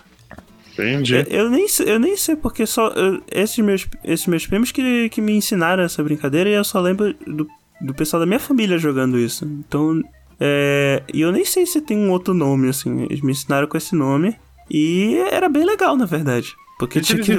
Entendi. 0.79 1.15
Eu, 1.15 1.23
eu 1.29 1.51
nem, 1.51 1.67
sei- 1.69 1.91
eu 1.93 1.99
nem 1.99 2.17
sei 2.17 2.37
porque 2.37 2.67
só. 2.67 2.89
eu- 2.89 3.23
esses, 3.31 3.59
meus, 3.59 3.87
esses 4.05 4.27
meus 4.27 4.47
primos 4.47 4.71
que, 4.73 5.09
que 5.09 5.21
me 5.21 5.33
ensinaram 5.33 5.83
essa 5.83 6.03
brincadeira 6.03 6.49
e 6.49 6.55
eu 6.55 6.65
só 6.65 6.81
lembro 6.81 7.15
do, 7.27 7.47
do 7.81 7.95
pessoal 7.95 8.21
da 8.21 8.27
minha 8.27 8.41
família 8.41 8.79
jogando 8.79 9.19
isso. 9.19 9.45
Então. 9.45 10.03
É, 10.41 11.03
e 11.13 11.21
eu 11.21 11.33
nem 11.33 11.45
sei 11.45 11.67
se 11.67 11.81
tem 11.81 11.97
um 11.99 12.11
outro 12.13 12.33
nome, 12.33 12.69
assim. 12.69 13.03
Eles 13.05 13.21
me 13.21 13.33
ensinaram 13.33 13.67
com 13.67 13.77
esse 13.77 13.95
nome. 13.97 14.37
E 14.71 15.17
era 15.31 15.49
bem 15.49 15.65
legal, 15.65 15.97
na 15.97 16.05
verdade. 16.05 16.55
Porque 16.79 17.01
tinha 17.01 17.19
que 17.19 17.33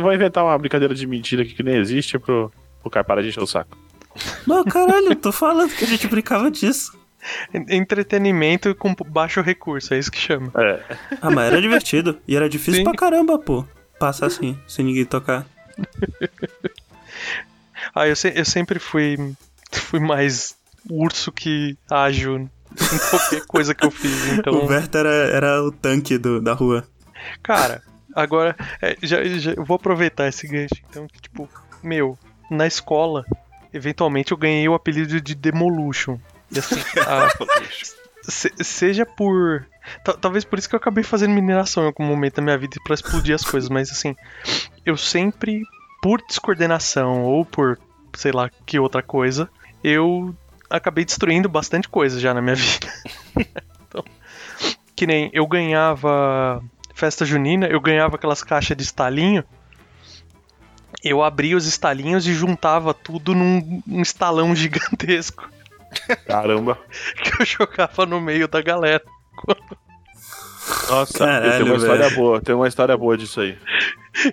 vou 0.00 0.12
inventar 0.12 0.42
uma 0.44 0.58
brincadeira 0.58 0.94
de 0.94 1.06
mentira 1.06 1.42
aqui 1.42 1.54
que 1.54 1.62
nem 1.62 1.76
existe 1.76 2.18
pro, 2.18 2.50
pro 2.80 2.90
cara 2.90 3.04
parar 3.04 3.22
de 3.22 3.28
encher 3.28 3.42
o 3.42 3.46
saco. 3.46 3.76
Não, 4.46 4.64
caralho, 4.64 5.08
eu 5.10 5.16
tô 5.16 5.30
falando 5.30 5.70
que 5.70 5.84
a 5.84 5.86
gente 5.86 6.06
brincava 6.08 6.50
disso. 6.50 6.92
Entretenimento 7.68 8.74
com 8.74 8.94
baixo 9.06 9.40
recurso, 9.40 9.94
é 9.94 9.98
isso 9.98 10.10
que 10.10 10.18
chama. 10.18 10.50
É. 10.56 10.96
Ah, 11.20 11.30
mas 11.30 11.52
era 11.52 11.60
divertido. 11.60 12.18
E 12.26 12.34
era 12.36 12.48
difícil 12.48 12.76
Sim. 12.80 12.84
pra 12.84 12.94
caramba, 12.94 13.38
pô. 13.38 13.64
Passar 13.98 14.26
assim, 14.26 14.58
sem 14.66 14.84
ninguém 14.84 15.04
tocar. 15.04 15.46
Ah, 17.94 18.06
eu, 18.08 18.16
se- 18.16 18.32
eu 18.34 18.44
sempre 18.44 18.78
fui, 18.78 19.16
fui 19.72 20.00
mais 20.00 20.54
urso 20.88 21.30
que 21.32 21.76
ágil 21.90 22.38
em 22.38 22.50
qualquer 23.10 23.46
coisa 23.46 23.74
que 23.74 23.84
eu 23.84 23.90
fiz. 23.90 24.12
O 24.32 24.34
Então, 24.34 24.66
Berto 24.66 24.96
era, 24.98 25.10
era 25.10 25.62
o 25.62 25.70
tanque 25.70 26.16
do, 26.16 26.40
da 26.40 26.52
rua. 26.54 26.86
cara, 27.42 27.82
agora 28.14 28.56
é, 28.80 28.96
já, 29.02 29.22
já- 29.24 29.52
eu 29.52 29.64
vou 29.64 29.74
aproveitar 29.76 30.28
esse 30.28 30.46
gancho. 30.46 30.74
Então, 30.88 31.06
que, 31.06 31.20
tipo, 31.20 31.48
meu, 31.82 32.16
na 32.50 32.66
escola, 32.66 33.26
eventualmente 33.74 34.32
eu 34.32 34.38
ganhei 34.38 34.68
o 34.68 34.74
apelido 34.74 35.20
de 35.20 35.34
Demolution. 35.34 36.18
E 36.54 36.58
assim, 36.58 36.80
se- 38.22 38.52
seja 38.62 39.04
por. 39.06 39.66
ta- 40.04 40.12
Talvez 40.14 40.44
por 40.44 40.58
isso 40.58 40.68
que 40.68 40.74
eu 40.74 40.78
acabei 40.78 41.02
fazendo 41.04 41.32
mineração 41.34 41.82
em 41.82 41.86
algum 41.86 42.04
momento 42.04 42.36
da 42.36 42.42
minha 42.42 42.58
vida 42.58 42.76
pra 42.84 42.94
explodir 42.94 43.34
as 43.34 43.42
coisas, 43.44 43.68
mas 43.70 43.90
assim, 43.90 44.14
eu 44.84 44.96
sempre, 44.96 45.62
por 46.02 46.20
descoordenação 46.26 47.22
ou 47.24 47.44
por 47.44 47.78
sei 48.14 48.30
lá 48.32 48.50
que 48.66 48.78
outra 48.78 49.02
coisa, 49.02 49.48
eu 49.82 50.34
acabei 50.68 51.04
destruindo 51.04 51.48
bastante 51.48 51.88
coisa 51.88 52.20
já 52.20 52.32
na 52.34 52.42
minha 52.42 52.54
vida. 52.56 52.86
Então, 53.88 54.04
que 54.94 55.06
nem 55.06 55.30
eu 55.32 55.46
ganhava 55.46 56.62
festa 56.94 57.24
junina, 57.24 57.66
eu 57.66 57.80
ganhava 57.80 58.16
aquelas 58.16 58.42
caixas 58.42 58.76
de 58.76 58.82
estalinho. 58.82 59.42
Eu 61.02 61.22
abria 61.22 61.56
os 61.56 61.66
estalinhos 61.66 62.26
e 62.28 62.34
juntava 62.34 62.94
tudo 62.94 63.34
num, 63.34 63.82
num 63.86 64.02
estalão 64.02 64.54
gigantesco 64.56 65.48
Caramba. 66.26 66.78
que 67.22 67.42
eu 67.42 67.46
jogava 67.46 68.06
no 68.06 68.20
meio 68.20 68.48
da 68.48 68.60
galera. 68.62 69.02
Nossa, 70.88 71.18
Caralho, 71.18 71.52
tem 71.52 71.62
uma 71.62 71.76
história 71.76 72.04
velho. 72.08 72.16
boa. 72.16 72.40
Tem 72.40 72.54
uma 72.54 72.68
história 72.68 72.96
boa 72.96 73.16
disso 73.16 73.40
aí. 73.40 73.58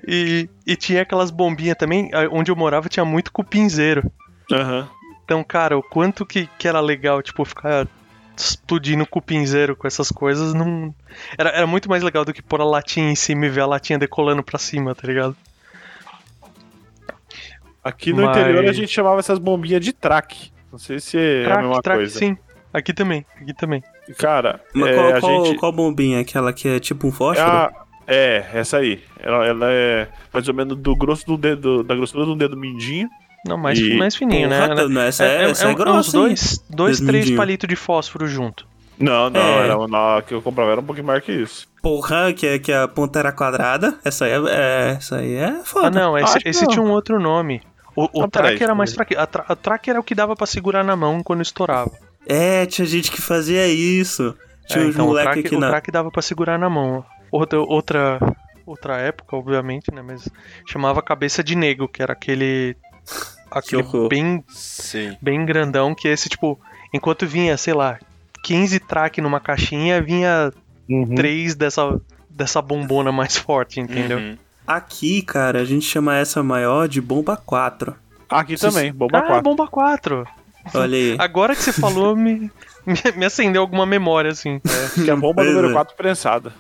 E, 0.08 0.50
e 0.66 0.76
tinha 0.76 1.02
aquelas 1.02 1.32
bombinhas 1.32 1.78
também, 1.78 2.10
onde 2.32 2.52
eu 2.52 2.56
morava 2.56 2.90
tinha 2.90 3.06
muito 3.06 3.32
cupinzeiro. 3.32 4.10
Aham. 4.52 4.88
Então, 5.24 5.44
cara, 5.44 5.78
o 5.78 5.84
quanto 5.84 6.26
que, 6.26 6.50
que 6.58 6.68
era 6.68 6.80
legal, 6.80 7.22
tipo, 7.22 7.46
ficar 7.46 7.88
explodindo 8.36 9.06
cupinzeiro 9.06 9.76
com 9.76 9.86
essas 9.86 10.12
coisas, 10.12 10.54
não. 10.54 10.94
Era, 11.38 11.50
era 11.50 11.68
muito 11.68 11.90
mais 11.90 12.02
legal 12.04 12.26
do 12.26 12.34
que 12.34 12.42
pôr 12.42 12.62
a 12.62 12.66
latinha 12.66 13.12
em 13.12 13.16
cima 13.16 13.46
e 13.46 13.50
ver 13.50 13.62
a 13.62 13.66
latinha 13.66 14.00
decolando 14.00 14.42
pra 14.44 14.58
cima, 14.58 14.96
tá 14.96 15.06
ligado? 15.08 15.36
Aqui 17.84 18.12
no 18.12 18.24
Mas- 18.26 18.38
interior 18.38 18.66
a 18.66 18.74
gente 18.74 18.92
chamava 18.92 19.20
essas 19.20 19.40
bombinhas 19.40 19.84
de 19.84 19.94
track. 19.94 20.52
Não 20.72 20.80
sei 20.80 21.00
se 21.00 21.18
é 21.18 21.42
a 21.42 21.46
Track, 21.46 21.62
mesma 21.64 21.82
track, 21.82 22.00
coisa. 22.00 22.20
sim. 22.20 22.38
Aqui 22.72 22.94
também, 22.94 23.26
aqui 23.42 23.54
também. 23.54 23.84
Cara, 24.18 24.60
Mas 24.76 24.90
é, 24.90 24.94
qual, 24.96 25.08
a 25.16 25.20
qual, 25.20 25.46
gente. 25.46 25.58
qual 25.60 25.72
bombinha? 25.72 26.20
Aquela 26.20 26.54
que 26.54 26.68
é 26.68 26.80
tipo 26.80 27.08
um 27.08 27.10
É, 27.10 27.14
fósforo? 27.14 27.50
a- 27.52 27.72
é, 28.08 28.46
essa 28.54 28.78
aí. 28.78 29.02
Ela, 29.20 29.46
ela 29.46 29.66
é 29.72 30.08
mais 30.32 30.48
ou 30.48 30.54
menos 30.54 30.78
do 30.78 30.96
grosso 30.96 31.26
do 31.26 31.36
dedo, 31.38 31.84
da 31.84 31.96
grossura 31.96 32.26
do 32.26 32.36
dedo 32.36 32.56
mindinho. 32.56 33.10
Não, 33.46 33.58
mais, 33.58 33.80
E- 33.80 33.96
mais 33.98 34.16
fininho, 34.16 34.50
Porra, 34.50 34.68
né? 34.68 34.76
tá- 34.76 34.88
não, 34.90 35.02
essa 35.02 35.24
é, 35.26 35.50
essa 35.50 35.66
é, 35.66 35.70
uns 35.72 35.76
grossa, 35.76 36.18
hein? 36.18 36.24
dois, 36.24 36.66
dois 36.70 37.00
três 37.00 37.32
palitos 37.32 37.68
de 37.68 37.76
fósforo 37.76 38.28
junto. 38.28 38.68
Não, 39.00 39.30
não, 39.30 39.40
É. 39.42 39.64
era 39.64 39.78
uma 39.78 40.22
que 40.22 40.34
eu 40.34 40.42
comprava 40.42 40.72
era 40.72 40.82
um 40.82 40.84
pouquinho 40.84 41.08
maior 41.08 41.22
que 41.22 41.32
isso. 41.32 41.68
Porra, 41.82 42.34
que, 42.34 42.46
é- 42.46 42.60
que 42.60 42.72
a 42.72 42.86
ponta 42.88 43.18
era 43.18 43.32
quadrada. 43.32 43.98
Essa 44.04 44.26
aí 44.26 44.32
é, 44.32 44.36
é- 44.36 44.90
essa 44.98 45.16
aí 45.18 45.34
é 45.36 45.62
foda. 45.64 45.88
Ah, 45.88 45.90
não, 45.90 46.18
esse, 46.18 46.38
esse 46.46 46.62
não. 46.64 46.68
tinha 46.70 46.84
um 46.86 46.92
outro 46.92 47.18
nome. 47.20 47.62
O, 48.02 48.20
o 48.20 48.24
Ah, 48.24 48.28
peraí, 48.30 48.50
track 48.52 48.64
era 48.64 48.76
mais 48.76 48.94
fraquinho. 48.94 49.20
A, 49.20 49.26
tra, 49.28 49.46
a 49.48 49.56
track 49.56 49.90
era 49.90 50.00
o 50.00 50.04
que 50.04 50.16
dava 50.16 50.36
pra 50.36 50.46
segurar 50.48 50.84
na 50.84 50.96
mão 50.96 51.22
quando 51.24 51.42
estourava. 51.42 51.92
É, 52.26 52.66
tinha 52.66 52.86
gente 52.86 53.12
que 53.12 53.22
fazia 53.22 53.68
isso. 53.68 54.36
Tinha 54.68 54.84
É, 54.84 54.88
uns 54.88 54.94
então, 54.94 55.06
o 55.06 55.08
moleque 55.10 55.32
track, 55.34 55.48
aqui 55.48 55.56
o 55.56 55.60
na. 55.60 55.70
track 55.70 55.92
dava 55.92 56.12
pra 56.12 56.22
segurar 56.22 56.58
na 56.60 56.70
mão. 56.70 57.04
Outra, 57.32 57.60
outra, 57.60 58.20
outra 58.66 58.98
época, 58.98 59.36
obviamente, 59.36 59.94
né? 59.94 60.02
Mas 60.02 60.30
chamava 60.68 61.02
cabeça 61.02 61.44
de 61.44 61.56
nego, 61.56 61.88
que 61.88 62.02
era 62.02 62.14
aquele. 62.14 62.76
Aquele 63.52 63.84
bem, 64.08 64.44
Sim. 64.48 65.18
bem 65.20 65.44
grandão, 65.44 65.96
que 65.96 66.08
esse, 66.08 66.30
tipo, 66.30 66.60
enquanto 66.94 67.26
vinha, 67.26 67.58
sei 67.58 67.74
lá, 67.74 67.98
15 68.44 68.80
track 68.80 69.20
numa 69.22 69.40
caixinha, 69.40 70.00
vinha 70.02 70.54
Uhum. 70.88 71.16
três 71.16 71.56
dessa, 71.56 72.00
dessa 72.30 72.62
bombona 72.62 73.12
mais 73.12 73.38
forte, 73.38 73.80
entendeu? 73.80 74.20
Uhum. 74.20 74.38
Aqui, 74.70 75.22
cara, 75.24 75.62
a 75.62 75.66
gente 75.66 75.86
chama 75.86 76.16
essa 76.16 76.44
maior 76.44 76.88
de 76.88 77.02
bomba 77.02 77.36
4. 77.36 77.96
Aqui 78.30 78.56
Vocês- 78.58 78.72
também, 78.74 78.94
bomba 78.94 79.18
ah, 79.18 79.22
4. 79.24 79.42
bomba 79.44 79.68
4. 79.68 80.28
Olha 80.76 80.96
aí. 80.98 81.16
Agora 81.18 81.56
que 81.56 81.64
você 81.64 81.74
falou, 81.74 82.16
me, 82.16 82.52
me, 83.16 83.26
acendeu 83.26 83.62
alguma 83.64 83.86
memória, 83.86 84.30
assim. 84.32 84.62
Que 84.94 85.10
é 85.10 85.14
a 85.14 85.16
bomba 85.16 85.42
Pois 85.42 85.48
número 85.50 85.70
é. 85.72 85.74
4 85.74 85.96
prensada. 85.96 86.54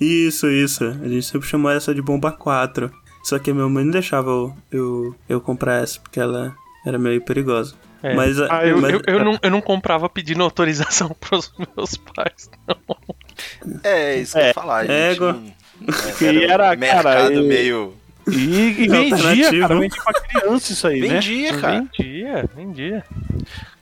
Isso, 0.00 0.48
isso. 0.48 0.84
A 0.84 1.08
gente 1.08 1.22
sempre 1.26 1.48
chamou 1.48 1.70
essa 1.70 1.92
de 1.94 2.00
bomba 2.00 2.30
4. 2.30 2.92
Só 3.24 3.38
que 3.38 3.50
a 3.50 3.54
minha 3.54 3.68
mãe 3.68 3.84
não 3.84 3.90
deixava 3.92 4.30
eu, 4.30 4.54
eu, 4.70 5.14
eu 5.28 5.40
comprar 5.40 5.82
essa, 5.82 5.98
porque 6.00 6.20
ela 6.20 6.54
era 6.86 6.98
meio 6.98 7.20
perigosa. 7.22 7.74
É. 8.02 8.14
Mas, 8.14 8.40
Ah, 8.40 8.64
Eu, 8.66 8.80
mas- 8.80 8.92
eu, 8.92 9.00
eu 9.06 9.24
não, 9.24 9.38
eu 9.42 9.50
não 9.50 9.60
comprava 9.60 10.08
pedindo 10.08 10.42
autorização 10.44 11.08
pros 11.20 11.52
meus 11.76 11.96
pais. 11.96 12.50
É, 13.82 14.16
isso 14.18 14.34
que 14.34 14.38
eu 14.40 14.46
ia 14.46 14.54
falar. 14.54 14.82
gente. 14.82 14.92
égua. 14.92 15.32
Não- 15.32 15.61
Que 16.18 16.24
é, 16.26 16.44
era, 16.50 16.72
um 16.72 16.78
mercado 16.78 17.02
cara, 17.04 17.32
e- 17.34 17.42
meio. 17.42 17.94
E, 18.28 18.32
e 18.84 18.88
vendia, 18.88 19.50
cara, 19.60 19.78
vendia 19.78 20.02
pra 20.04 20.20
criança 20.20 20.72
isso 20.72 20.86
aí, 20.86 21.00
né? 21.00 21.08
Vendia, 21.08 21.58
cara. 21.58 21.80
Vendia, 21.98 22.50
vendia. 22.54 23.04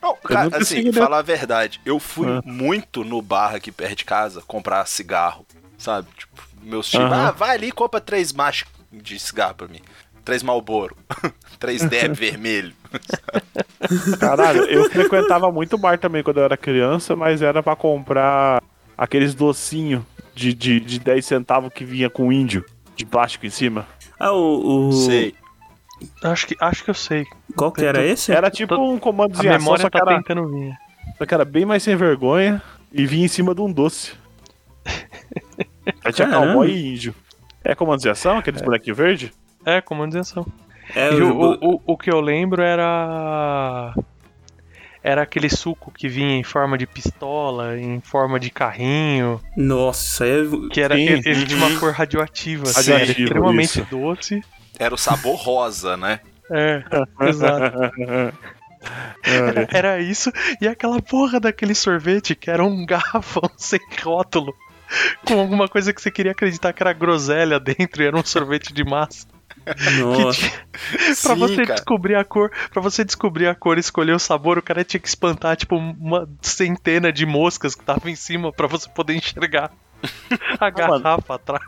Não, 0.01 0.15
cara, 0.15 0.43
nunca 0.45 0.57
assim, 0.57 0.83
né? 0.83 0.91
falar 0.93 1.19
a 1.19 1.21
verdade, 1.21 1.79
eu 1.85 1.99
fui 1.99 2.27
Ah. 2.27 2.41
muito 2.43 3.03
no 3.03 3.21
bar 3.21 3.53
aqui 3.55 3.71
perto 3.71 3.97
de 3.97 4.05
casa 4.05 4.41
comprar 4.47 4.85
cigarro, 4.87 5.45
sabe? 5.77 6.07
Tipo, 6.17 6.41
meus 6.63 6.89
tios, 6.89 7.03
Aham. 7.03 7.27
ah, 7.27 7.31
vai 7.31 7.55
ali 7.55 7.67
e 7.67 7.71
compra 7.71 8.01
três 8.01 8.33
machos 8.33 8.67
de 8.91 9.19
cigarro 9.19 9.53
pra 9.53 9.67
mim. 9.67 9.79
Três 10.25 10.41
Malboro. 10.43 10.95
três 11.59 11.83
Deb 11.83 12.13
vermelho. 12.17 12.73
Caralho, 14.19 14.63
eu 14.65 14.89
frequentava 14.89 15.51
muito 15.51 15.77
bar 15.77 15.97
também 15.99 16.23
quando 16.23 16.37
eu 16.37 16.43
era 16.45 16.57
criança, 16.57 17.15
mas 17.15 17.41
era 17.41 17.61
pra 17.63 17.75
comprar 17.75 18.61
aqueles 18.97 19.33
docinhos 19.33 20.03
de, 20.41 20.53
de, 20.53 20.79
de 20.79 20.99
10 20.99 21.23
centavos 21.25 21.71
que 21.71 21.85
vinha 21.85 22.09
com 22.09 22.31
índio 22.31 22.65
de 22.95 23.05
plástico 23.05 23.45
em 23.45 23.49
cima. 23.49 23.85
Ah, 24.19 24.31
o. 24.33 24.87
o... 24.87 24.91
Sei. 24.91 25.35
Acho 26.23 26.47
que, 26.47 26.57
acho 26.59 26.83
que 26.83 26.89
eu 26.89 26.95
sei. 26.95 27.25
Qual 27.55 27.71
que 27.71 27.85
era 27.85 28.03
esse? 28.03 28.31
Era 28.31 28.49
tipo 28.49 28.73
um 28.75 28.95
A 28.95 28.99
comando 28.99 29.33
de 29.33 29.47
ação, 29.47 29.59
memória 29.59 29.83
só 29.83 29.89
que, 29.89 29.99
tá 29.99 30.03
era, 30.11 30.17
tentando 30.17 30.47
vir. 30.49 30.73
só 31.17 31.25
que 31.27 31.33
era 31.33 31.45
bem 31.45 31.63
mais 31.63 31.83
sem 31.83 31.95
vergonha 31.95 32.59
e 32.91 33.05
vinha 33.05 33.25
em 33.25 33.27
cima 33.27 33.53
de 33.53 33.61
um 33.61 33.71
doce. 33.71 34.13
Aí 36.03 36.11
tinha 36.11 36.27
cowboy 36.27 36.67
e 36.67 36.93
índio. 36.93 37.13
É 37.63 37.75
comando 37.75 38.01
de 38.01 38.09
ação, 38.09 38.39
aqueles 38.39 38.63
bonequinhos 38.63 38.97
verdes? 38.97 39.31
É, 39.63 39.79
comandização. 39.79 40.43
É, 40.95 41.13
E 41.13 41.21
o, 41.21 41.31
o, 41.37 41.51
o, 41.53 41.75
o, 41.75 41.81
o 41.85 41.97
que 41.97 42.11
eu 42.11 42.19
lembro 42.19 42.63
era. 42.63 43.93
Era 45.03 45.23
aquele 45.23 45.49
suco 45.49 45.91
que 45.91 46.07
vinha 46.07 46.35
em 46.35 46.43
forma 46.43 46.77
de 46.77 46.85
pistola, 46.85 47.77
em 47.77 47.99
forma 48.01 48.39
de 48.39 48.51
carrinho, 48.51 49.41
Nossa, 49.57 50.03
isso 50.03 50.23
aí 50.23 50.65
é. 50.65 50.69
que 50.69 50.81
era 50.81 50.95
Sim. 50.95 51.01
ele, 51.01 51.21
ele 51.25 51.45
tinha 51.45 51.57
uma 51.57 51.79
cor 51.79 51.91
radioativa, 51.91 52.63
assim, 52.63 52.91
era 52.91 53.03
extremamente 53.03 53.81
isso. 53.81 53.87
doce. 53.89 54.43
Era 54.77 54.93
o 54.93 54.97
sabor 54.97 55.35
rosa, 55.35 55.97
né? 55.97 56.19
É, 56.51 56.83
exato. 57.27 57.79
É. 59.23 59.77
Era 59.77 59.99
isso 59.99 60.31
e 60.59 60.67
aquela 60.67 61.01
porra 61.01 61.39
daquele 61.39 61.75
sorvete 61.75 62.35
que 62.35 62.49
era 62.49 62.63
um 62.63 62.85
garrafão 62.85 63.49
sem 63.57 63.79
rótulo. 64.03 64.53
Com 65.25 65.39
alguma 65.39 65.67
coisa 65.69 65.93
que 65.93 66.01
você 66.01 66.11
queria 66.11 66.33
acreditar 66.33 66.73
que 66.73 66.83
era 66.83 66.91
groselha 66.91 67.59
dentro 67.59 68.03
e 68.03 68.07
era 68.07 68.17
um 68.17 68.25
sorvete 68.25 68.73
de 68.73 68.83
massa. 68.83 69.25
Nossa. 69.99 70.49
pra 70.71 71.13
Sim, 71.15 71.35
você 71.39 71.55
cara. 71.63 71.75
descobrir 71.75 72.15
a 72.15 72.23
cor, 72.23 72.51
para 72.71 72.81
você 72.81 73.03
descobrir 73.03 73.47
a 73.47 73.55
cor 73.55 73.77
e 73.77 73.79
escolher 73.81 74.13
o 74.13 74.19
sabor, 74.19 74.57
o 74.57 74.61
cara 74.61 74.83
tinha 74.83 74.99
que 74.99 75.07
espantar 75.07 75.55
tipo 75.55 75.75
uma 75.75 76.27
centena 76.41 77.11
de 77.11 77.25
moscas 77.25 77.75
que 77.75 77.83
tava 77.83 78.09
em 78.09 78.15
cima 78.15 78.51
pra 78.51 78.67
você 78.67 78.89
poder 78.89 79.15
enxergar 79.15 79.71
a 80.59 80.69
garrafa 80.71 81.35
atrás. 81.35 81.61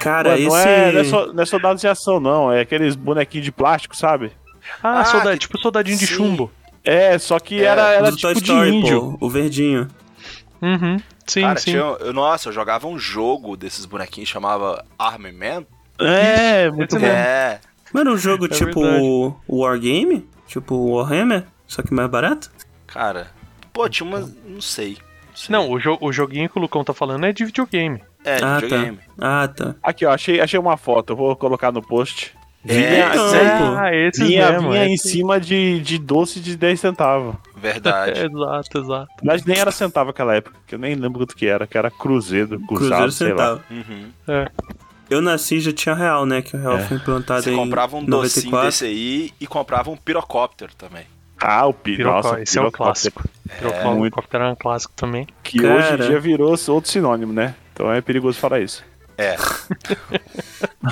Cara, 0.00 0.30
Mano, 0.30 0.40
esse. 0.40 0.48
não, 0.48 0.56
é, 0.58 0.92
não, 0.92 1.00
é 1.00 1.04
so- 1.04 1.32
não 1.32 1.42
é 1.42 1.46
soldados 1.46 1.80
de 1.80 1.88
ação, 1.88 2.18
não. 2.20 2.52
É 2.52 2.60
aqueles 2.60 2.96
bonequinhos 2.96 3.44
de 3.44 3.52
plástico, 3.52 3.96
sabe? 3.96 4.32
Ah, 4.82 5.00
Ah, 5.00 5.04
solda- 5.04 5.32
que- 5.32 5.38
tipo 5.38 5.58
soldadinho 5.58 5.98
de 5.98 6.06
sim. 6.06 6.14
chumbo. 6.14 6.50
É, 6.84 7.16
só 7.18 7.38
que 7.38 7.60
É, 7.60 7.64
era, 7.66 7.82
era 7.92 8.10
tipo 8.12 8.32
de 8.34 8.40
Story, 8.40 8.74
índio. 8.74 9.16
pô, 9.18 9.26
o 9.26 9.30
verdinho. 9.30 9.86
Uhum. 10.60 10.96
Sim, 11.26 11.42
Cara, 11.42 11.58
sim. 11.60 11.70
tinha, 11.72 11.82
eu- 11.82 12.12
nossa, 12.12 12.48
eu 12.48 12.52
jogava 12.52 12.86
um 12.88 12.98
jogo 12.98 13.56
desses 13.56 13.84
bonequinhos 13.86 14.28
chamava 14.28 14.84
Army 14.98 15.30
É, 15.98 16.70
muito 16.70 16.98
bom. 16.98 17.06
É. 17.06 17.60
Mas 17.92 18.00
era 18.00 18.10
um 18.12 18.16
jogo 18.16 18.46
É 18.46 18.48
tipo 18.48 18.80
verdade. 18.82 19.34
Wargame? 19.48 20.28
Tipo 20.46 20.74
Warhammer? 20.96 21.44
Só 21.66 21.82
que 21.82 21.92
mais 21.94 22.08
barato? 22.10 22.50
Cara, 22.86 23.28
pô, 23.72 23.88
tinha 23.88 24.06
uma. 24.08 24.20
Não 24.46 24.60
sei. 24.60 24.98
sei. 25.34 25.50
Não, 25.52 25.70
o, 25.70 25.78
jo- 25.78 25.98
o 26.00 26.12
joguinho 26.12 26.48
que 26.48 26.58
o 26.58 26.60
Lucão 26.62 26.84
tá 26.84 26.92
falando 26.92 27.24
é 27.26 27.32
de 27.32 27.44
videogame. 27.44 28.02
É, 28.24 28.36
de 28.36 28.44
ah, 28.44 28.58
videogame. 28.58 28.98
tá. 29.16 29.42
Ah, 29.42 29.48
tá. 29.48 29.74
Aqui, 29.82 30.04
ó, 30.06 30.12
achei, 30.12 30.40
achei 30.40 30.58
uma 30.58 30.76
foto, 30.76 31.12
eu 31.12 31.16
vou 31.16 31.34
colocar 31.36 31.72
no 31.72 31.82
post. 31.82 32.34
É, 32.64 32.74
Vinha, 32.74 33.08
então, 33.08 33.30
vinha- 33.30 33.58
pô. 33.58 33.64
Ah, 33.76 33.94
esse 33.96 34.24
vinha, 34.24 34.52
mesmo. 34.52 34.70
vinha 34.70 34.86
em 34.86 34.96
cima 34.96 35.40
de, 35.40 35.80
de 35.80 35.98
doce 35.98 36.38
de 36.38 36.56
10 36.56 36.78
centavos. 36.78 37.34
Verdade. 37.56 38.20
exato, 38.24 38.78
exato. 38.78 39.08
Mas 39.24 39.44
nem 39.44 39.58
era 39.58 39.72
centavo 39.72 40.08
naquela 40.08 40.36
época, 40.36 40.56
que 40.66 40.76
eu 40.76 40.78
nem 40.78 40.94
lembro 40.94 41.18
quanto 41.20 41.34
que 41.34 41.46
era, 41.46 41.66
que 41.66 41.76
era 41.76 41.90
cruzeiro, 41.90 42.60
cruzado, 42.60 43.02
Cruzeiro 43.02 43.10
sei 43.12 43.32
lá. 43.32 43.56
centavo. 43.56 43.62
Uhum. 43.70 44.46
Eu 45.12 45.20
nasci 45.20 45.56
e 45.56 45.60
já 45.60 45.72
tinha 45.72 45.94
real, 45.94 46.24
né? 46.26 46.40
Que 46.42 46.56
o 46.56 46.60
real 46.60 46.78
É. 46.78 46.82
foi 46.84 46.96
implantado 46.96 47.42
Você 47.42 47.52
em 47.52 47.56
comprava 47.56 47.96
um 47.96 48.04
docinho 48.04 48.50
94. 48.50 48.66
desse 48.66 48.84
aí 48.86 49.30
e 49.40 49.46
comprava 49.46 49.90
um 49.90 49.96
pirocóptero 49.96 50.72
também. 50.76 51.04
Ah, 51.40 51.66
o 51.66 51.72
pi... 51.74 51.96
Pirocó, 51.96 52.16
Nossa, 52.28 52.40
esse 52.40 52.56
é 52.56 52.60
um 52.60 52.70
pirocóptero, 52.70 53.12
clássico. 53.14 53.24
Pirocó, 53.58 53.94
muito. 53.94 54.22
era 54.32 54.50
um 54.50 54.54
clássico 54.54 54.92
também. 54.96 55.26
Que 55.42 55.64
hoje 55.66 55.88
Cara. 55.88 56.04
em 56.04 56.08
dia 56.08 56.20
virou 56.20 56.50
outro 56.68 56.90
sinônimo, 56.90 57.32
né? 57.32 57.54
Então 57.72 57.92
é 57.92 58.00
perigoso 58.00 58.38
falar 58.38 58.60
isso. 58.60 58.84
É. 59.18 59.36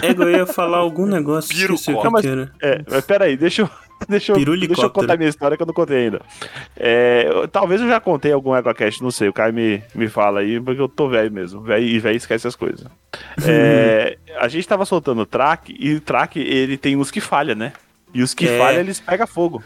É, 0.03 0.11
eu 0.17 0.31
ia 0.31 0.47
falar 0.47 0.79
algum 0.79 1.07
negócio. 1.07 1.51
Pirocó. 1.55 1.75
esqueci 1.75 1.93
o 1.93 1.99
que 1.99 2.05
Não, 2.05 2.11
mas-. 2.11 2.25
É, 2.63 2.83
mas 2.89 3.05
peraí, 3.05 3.37
deixa 3.37 3.63
eu. 3.63 3.71
Deixa 4.09 4.33
eu, 4.33 4.45
deixa 4.67 4.83
eu 4.83 4.91
contar 4.91 5.17
minha 5.17 5.29
história 5.29 5.57
que 5.57 5.63
eu 5.63 5.67
não 5.67 5.75
contei 5.75 6.05
ainda. 6.05 6.21
É, 6.77 7.27
eu- 7.29 7.47
talvez 7.47 7.81
eu 7.81 7.87
já 7.89 8.01
contei 8.01 8.33
algum 8.33 8.57
EgoCast, 8.57 9.03
não 9.03 9.11
sei. 9.11 9.29
O 9.29 9.33
Caio 9.33 9.53
me, 9.55 9.83
me 9.95 10.09
fala 10.09 10.41
aí, 10.41 10.59
porque 10.61 10.81
eu 10.81 10.89
tô 10.89 11.09
velho 11.09 11.31
mesmo. 11.31 11.61
Velho 11.61 11.85
e 11.85 11.99
velho 11.99 12.17
esquece 12.17 12.47
as 12.49 12.57
coisas. 12.57 12.85
É, 13.47 14.17
a 14.41 14.49
gente 14.49 14.67
tava 14.67 14.85
soltando 14.85 15.25
track 15.27 15.77
e 15.79 15.95
o 15.95 16.01
track 16.01 16.39
ele 16.41 16.77
tem 16.77 16.97
uns 16.97 17.11
que 17.11 17.21
falha, 17.21 17.55
né? 17.55 17.73
E 18.13 18.23
os 18.23 18.35
que 18.35 18.49
É. 18.49 18.59
falha 18.59 18.81
eles 18.81 18.99
pegam 19.01 19.27
fogo. 19.27 19.63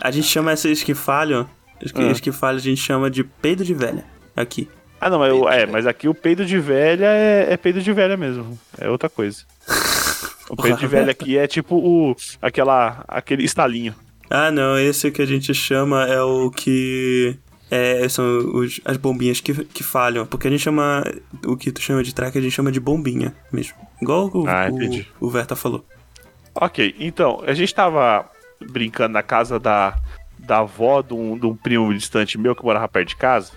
A 0.00 0.10
gente 0.10 0.26
chama 0.26 0.52
esses 0.52 0.82
que 0.82 0.94
falham. 0.94 1.48
Os 1.82 1.92
que, 1.92 2.02
Ah. 2.02 2.10
os 2.10 2.20
que 2.20 2.32
falham 2.32 2.56
a 2.58 2.60
gente 2.62 2.80
chama 2.80 3.10
de 3.10 3.22
peido 3.24 3.64
de 3.64 3.72
velha. 3.72 4.04
Aqui. 4.34 4.68
Ah, 5.00 5.08
não, 5.08 5.18
mas, 5.18 5.28
eu- 5.30 5.48
é, 5.48 5.64
mas 5.66 5.86
aqui 5.86 6.08
o 6.08 6.14
peido 6.14 6.44
de 6.44 6.58
velha 6.58 7.06
é, 7.06 7.46
é 7.52 7.56
peido 7.56 7.80
de 7.80 7.92
velha 7.92 8.16
mesmo. 8.16 8.58
É 8.78 8.88
outra 8.90 9.08
coisa. 9.08 9.44
O 10.48 10.56
peido 10.56 10.78
de 10.78 10.86
velha 10.86 11.10
aqui 11.10 11.36
é 11.36 11.46
tipo 11.46 11.76
o, 11.76 12.14
aquela, 12.40 13.04
aquele 13.08 13.44
estalinho. 13.44 13.94
Ah, 14.30 14.50
não. 14.50 14.78
Esse 14.78 15.10
que 15.10 15.22
a 15.22 15.26
gente 15.26 15.52
chama 15.54 16.04
é 16.06 16.20
o 16.22 16.50
que. 16.50 17.36
É, 17.70 18.08
são 18.08 18.24
os- 18.54 18.80
as 18.84 18.96
bombinhas 18.96 19.40
que, 19.40 19.64
que 19.64 19.82
falham. 19.82 20.24
Porque 20.26 20.46
a 20.46 20.50
gente 20.50 20.62
chama. 20.62 21.02
O 21.44 21.56
que 21.56 21.72
tu 21.72 21.80
chama 21.80 22.02
de 22.02 22.14
track, 22.14 22.36
a 22.38 22.40
gente 22.40 22.52
chama 22.52 22.70
de 22.70 22.78
bombinha 22.80 23.34
mesmo. 23.52 23.74
Igual 24.00 24.30
o, 24.32 24.46
Ah, 24.48 24.68
o, 25.20 25.26
o 25.26 25.30
Verta 25.30 25.56
falou. 25.56 25.84
Ok, 26.54 26.94
então, 26.98 27.42
a 27.46 27.52
gente 27.52 27.74
tava 27.74 28.28
brincando 28.70 29.12
na 29.14 29.22
casa 29.22 29.58
da, 29.58 29.96
da 30.38 30.60
avó 30.60 31.02
de 31.02 31.12
um, 31.12 31.36
de 31.38 31.44
um 31.46 31.54
primo 31.54 31.92
distante 31.92 32.38
meu 32.38 32.54
que 32.56 32.64
morava 32.64 32.88
perto 32.88 33.08
de 33.08 33.16
casa. 33.16 33.52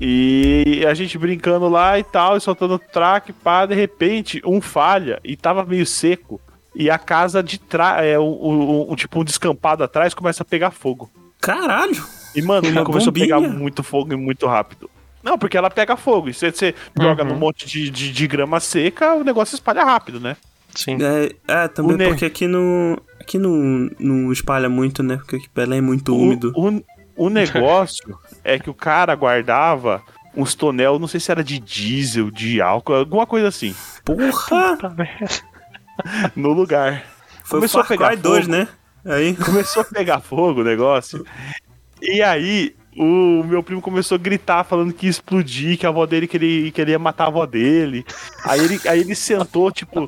E 0.00 0.84
a 0.88 0.94
gente 0.94 1.18
brincando 1.18 1.68
lá 1.68 1.98
e 1.98 2.02
tal, 2.04 2.36
e 2.36 2.40
soltando 2.40 2.78
track, 2.78 3.32
pá, 3.34 3.66
de 3.66 3.74
repente, 3.74 4.40
um 4.46 4.60
falha 4.60 5.20
e 5.22 5.36
tava 5.36 5.64
meio 5.64 5.84
seco. 5.84 6.40
E 6.74 6.88
a 6.88 6.96
casa 6.98 7.42
de 7.42 7.58
trás, 7.58 8.04
é, 8.06 8.18
um, 8.18 8.22
um- 8.24 8.92
um- 8.92 8.96
tipo 8.96 9.20
um 9.20 9.24
descampado 9.24 9.82
atrás, 9.84 10.14
começa 10.14 10.42
a 10.42 10.46
pegar 10.46 10.70
fogo. 10.70 11.10
Caralho! 11.40 12.02
E, 12.34 12.40
mano, 12.40 12.68
Uma 12.68 12.84
começou 12.84 13.10
a 13.10 13.12
pegar 13.12 13.36
bombinha? 13.40 13.58
muito 13.58 13.82
fogo 13.82 14.12
e 14.12 14.16
muito 14.16 14.46
rápido. 14.46 14.88
Não, 15.22 15.36
porque 15.36 15.56
ela 15.56 15.68
pega 15.68 15.96
fogo. 15.96 16.28
E 16.30 16.34
se 16.34 16.50
você 16.50 16.74
joga 16.98 17.22
Uhum. 17.24 17.30
num 17.30 17.36
monte 17.38 17.66
de, 17.66 17.90
de, 17.90 18.10
de 18.12 18.26
grama 18.26 18.58
seca, 18.60 19.14
o 19.14 19.24
negócio 19.24 19.54
espalha 19.54 19.84
rápido, 19.84 20.18
né? 20.20 20.36
Sim. 20.74 20.96
É, 21.02 21.32
é 21.64 21.68
também 21.68 21.94
O 21.94 21.98
ne- 21.98 22.06
porque 22.08 22.24
aqui 22.24 22.46
não. 22.46 22.96
Aqui 23.20 23.36
não, 23.38 23.90
não 23.98 24.32
espalha 24.32 24.68
muito, 24.68 25.02
né? 25.02 25.16
Porque 25.16 25.36
aqui 25.36 25.48
Belém 25.54 25.78
é 25.78 25.82
muito 25.82 26.16
úmido. 26.16 26.52
O, 26.56 26.82
o, 27.26 27.28
negócio 27.30 28.18
é 28.42 28.58
que 28.58 28.70
o 28.70 28.74
cara 28.74 29.14
guardava 29.14 30.02
uns 30.36 30.54
tonel, 30.54 30.98
não 30.98 31.08
sei 31.08 31.20
se 31.20 31.30
era 31.30 31.42
de 31.42 31.58
diesel, 31.58 32.30
de 32.30 32.60
álcool, 32.60 32.94
alguma 32.94 33.26
coisa 33.26 33.48
assim, 33.48 33.74
Porra! 34.04 34.78
Merda. 34.96 35.28
no 36.36 36.52
lugar. 36.52 37.04
Foi 37.44 37.58
Começou 37.58 37.80
o 37.80 37.84
a 37.84 37.86
pegar 37.86 38.08
Cry 38.08 38.16
2, 38.16 38.44
fogo. 38.44 38.56
né? 38.56 38.68
Aí. 39.04 39.34
Começou 39.34 39.82
a 39.82 39.84
pegar 39.84 40.20
fogo 40.20 40.60
o 40.60 40.64
negócio. 40.64 41.26
E 42.00 42.22
aí, 42.22 42.74
o 42.96 43.42
meu 43.44 43.62
primo 43.62 43.80
começou 43.80 44.16
a 44.16 44.18
gritar, 44.18 44.64
falando 44.64 44.92
que 44.92 45.06
ia 45.06 45.10
explodir, 45.10 45.78
que 45.78 45.86
a 45.86 45.88
avó 45.88 46.06
dele 46.06 46.26
queria, 46.26 46.70
que 46.70 46.80
ele 46.80 46.92
ia 46.92 46.98
matar 46.98 47.24
a 47.24 47.26
avó 47.28 47.46
dele. 47.46 48.04
Aí 48.44 48.60
ele, 48.60 48.80
aí 48.88 49.00
ele 49.00 49.14
sentou, 49.14 49.70
tipo, 49.70 50.06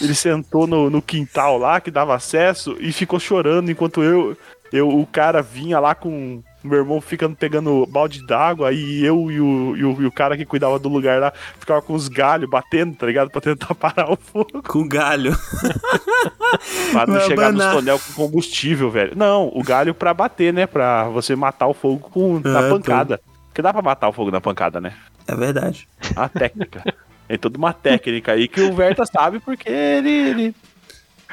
ele 0.00 0.14
sentou 0.14 0.66
no, 0.66 0.90
no 0.90 1.00
quintal 1.00 1.58
lá, 1.58 1.80
que 1.80 1.90
dava 1.90 2.14
acesso, 2.14 2.76
e 2.80 2.92
ficou 2.92 3.18
chorando 3.18 3.70
enquanto 3.70 4.02
eu, 4.02 4.36
eu 4.72 4.88
o 4.88 5.06
cara 5.06 5.42
vinha 5.42 5.78
lá 5.80 5.94
com 5.94 6.42
meu 6.62 6.78
irmão 6.78 7.00
ficando 7.00 7.34
pegando 7.36 7.86
balde 7.86 8.24
d'água, 8.26 8.68
aí 8.68 9.04
eu 9.04 9.30
e 9.30 9.40
o, 9.40 9.76
e, 9.76 9.84
o, 9.84 10.02
e 10.02 10.06
o 10.06 10.12
cara 10.12 10.36
que 10.36 10.44
cuidava 10.44 10.78
do 10.78 10.88
lugar 10.88 11.20
lá 11.20 11.32
ficava 11.58 11.80
com 11.80 11.94
os 11.94 12.08
galhos 12.08 12.48
batendo, 12.50 12.94
tá 12.96 13.06
ligado? 13.06 13.30
Pra 13.30 13.40
tentar 13.40 13.74
parar 13.76 14.10
o 14.12 14.16
fogo. 14.16 14.62
Com 14.68 14.86
galho. 14.86 15.32
Pra 16.92 17.06
não 17.06 17.14
Vai 17.14 17.26
chegar 17.26 17.52
nos 17.52 17.60
abanar. 17.60 17.74
tonel 17.76 17.98
com 17.98 18.12
combustível, 18.14 18.90
velho. 18.90 19.12
Não, 19.16 19.50
o 19.54 19.62
galho 19.62 19.94
pra 19.94 20.12
bater, 20.12 20.52
né? 20.52 20.66
Pra 20.66 21.04
você 21.04 21.36
matar 21.36 21.66
o 21.68 21.74
fogo 21.74 22.10
com, 22.10 22.40
na 22.40 22.66
Ah, 22.66 22.70
pancada. 22.70 23.20
Porque 23.48 23.62
dá 23.62 23.72
pra 23.72 23.82
matar 23.82 24.08
o 24.08 24.12
fogo 24.12 24.30
na 24.30 24.40
pancada, 24.40 24.80
né? 24.80 24.92
É 25.26 25.34
verdade. 25.34 25.88
A 26.16 26.28
técnica. 26.28 26.82
Tem 27.28 27.38
toda 27.38 27.56
uma 27.56 27.72
técnica 27.72 28.32
aí 28.32 28.48
que 28.48 28.60
o 28.60 28.72
Verta 28.74 29.06
sabe 29.06 29.38
porque 29.38 29.68
ele. 29.70 30.10
ele 30.10 30.54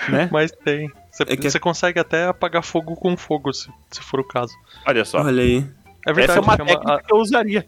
né? 0.09 0.29
Mas 0.31 0.51
tem. 0.51 0.91
Você, 1.17 1.23
É 1.33 1.35
que- 1.37 1.49
você 1.49 1.59
consegue 1.59 1.99
até 1.99 2.27
apagar 2.27 2.63
fogo 2.63 2.95
com 2.95 3.17
fogo, 3.17 3.51
se, 3.51 3.69
se 3.91 4.01
for 4.01 4.19
o 4.19 4.23
caso. 4.23 4.53
Olha 4.85 5.03
só. 5.03 5.19
Olha 5.21 5.41
aí. 5.41 5.65
É 6.05 6.13
verdade, 6.13 6.31
Essa 6.31 6.39
é 6.39 6.41
uma 6.41 6.55
chama 6.55 6.67
técnica 6.69 6.93
a- 6.93 7.01
que 7.01 7.13
eu 7.13 7.17
usaria. 7.17 7.65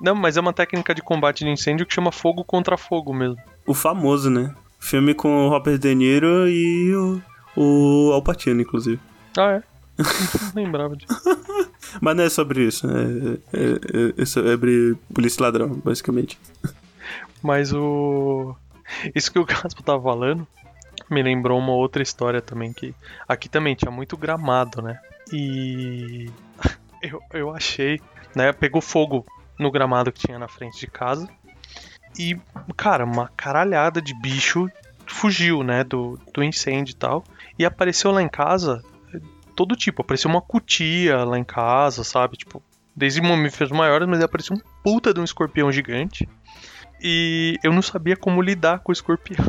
Não, 0.00 0.14
mas 0.14 0.36
é 0.36 0.40
uma 0.40 0.52
técnica 0.52 0.94
de 0.94 1.02
combate 1.02 1.44
de 1.44 1.50
incêndio 1.50 1.84
que 1.84 1.92
chama 1.92 2.12
fogo 2.12 2.44
contra 2.44 2.76
fogo 2.76 3.12
mesmo. 3.12 3.36
O 3.66 3.74
famoso, 3.74 4.30
né? 4.30 4.54
Filme 4.78 5.12
com 5.12 5.46
o 5.46 5.48
Robert 5.48 5.76
De 5.76 5.92
Niro 5.92 6.48
e 6.48 6.94
o, 6.94 7.20
o 7.56 8.12
Al 8.12 8.22
Pacino, 8.22 8.60
inclusive. 8.60 9.00
Ah, 9.36 9.54
é? 9.54 9.62
Não 9.98 10.04
lembrava 10.62 10.94
disso. 10.96 11.12
Mas 12.00 12.16
não 12.16 12.22
é 12.22 12.28
sobre 12.30 12.62
isso. 12.62 12.86
É, 12.86 13.58
é- 13.58 14.18
é- 14.18 14.22
é 14.22 14.24
sobre 14.24 14.94
polícia 15.12 15.40
e 15.40 15.42
ladrão, 15.42 15.68
basicamente. 15.84 16.38
Mas 17.42 17.72
o. 17.72 18.54
Isso 19.14 19.32
que 19.32 19.38
o 19.40 19.44
Gaspo 19.44 19.82
tava 19.82 20.00
falando 20.02 20.46
me 21.10 21.22
lembrou 21.22 21.58
uma 21.58 21.72
outra 21.72 22.02
história 22.02 22.40
também 22.40 22.72
que. 22.72 22.94
Aqui 23.26 23.48
também 23.48 23.74
tinha 23.74 23.90
muito 23.90 24.16
gramado, 24.16 24.82
né? 24.82 24.98
E. 25.32 26.30
Eu, 27.00 27.22
eu 27.32 27.54
achei. 27.54 28.00
Né? 28.34 28.52
Pegou 28.52 28.80
fogo 28.80 29.24
no 29.56 29.70
gramado 29.70 30.10
que 30.10 30.26
tinha 30.26 30.36
na 30.36 30.48
frente 30.48 30.80
de 30.80 30.88
casa. 30.88 31.28
E, 32.18 32.36
cara, 32.76 33.04
uma 33.04 33.28
caralhada 33.36 34.02
de 34.02 34.12
bicho 34.20 34.68
fugiu, 35.06 35.62
né? 35.62 35.84
Do, 35.84 36.18
do 36.34 36.42
incêndio 36.42 36.90
e 36.90 36.96
tal. 36.96 37.22
E 37.56 37.64
apareceu 37.64 38.10
lá 38.10 38.20
em 38.20 38.28
casa 38.28 38.82
todo 39.54 39.74
tipo. 39.74 40.02
Apareceu 40.02 40.30
uma 40.30 40.40
cutia 40.40 41.24
lá 41.24 41.38
em 41.38 41.44
casa, 41.44 42.04
sabe? 42.04 42.36
Tipo, 42.36 42.62
desde 42.94 43.20
mamíferos 43.20 43.72
maiores, 43.72 44.08
mas 44.08 44.20
apareceu 44.20 44.56
um 44.56 44.60
puta 44.82 45.12
de 45.12 45.20
um 45.20 45.24
escorpião 45.24 45.70
gigante. 45.70 46.28
E 47.00 47.56
eu 47.62 47.72
não 47.72 47.82
sabia 47.82 48.16
como 48.16 48.42
lidar 48.42 48.80
com 48.80 48.90
o 48.90 48.92
escorpião. 48.92 49.46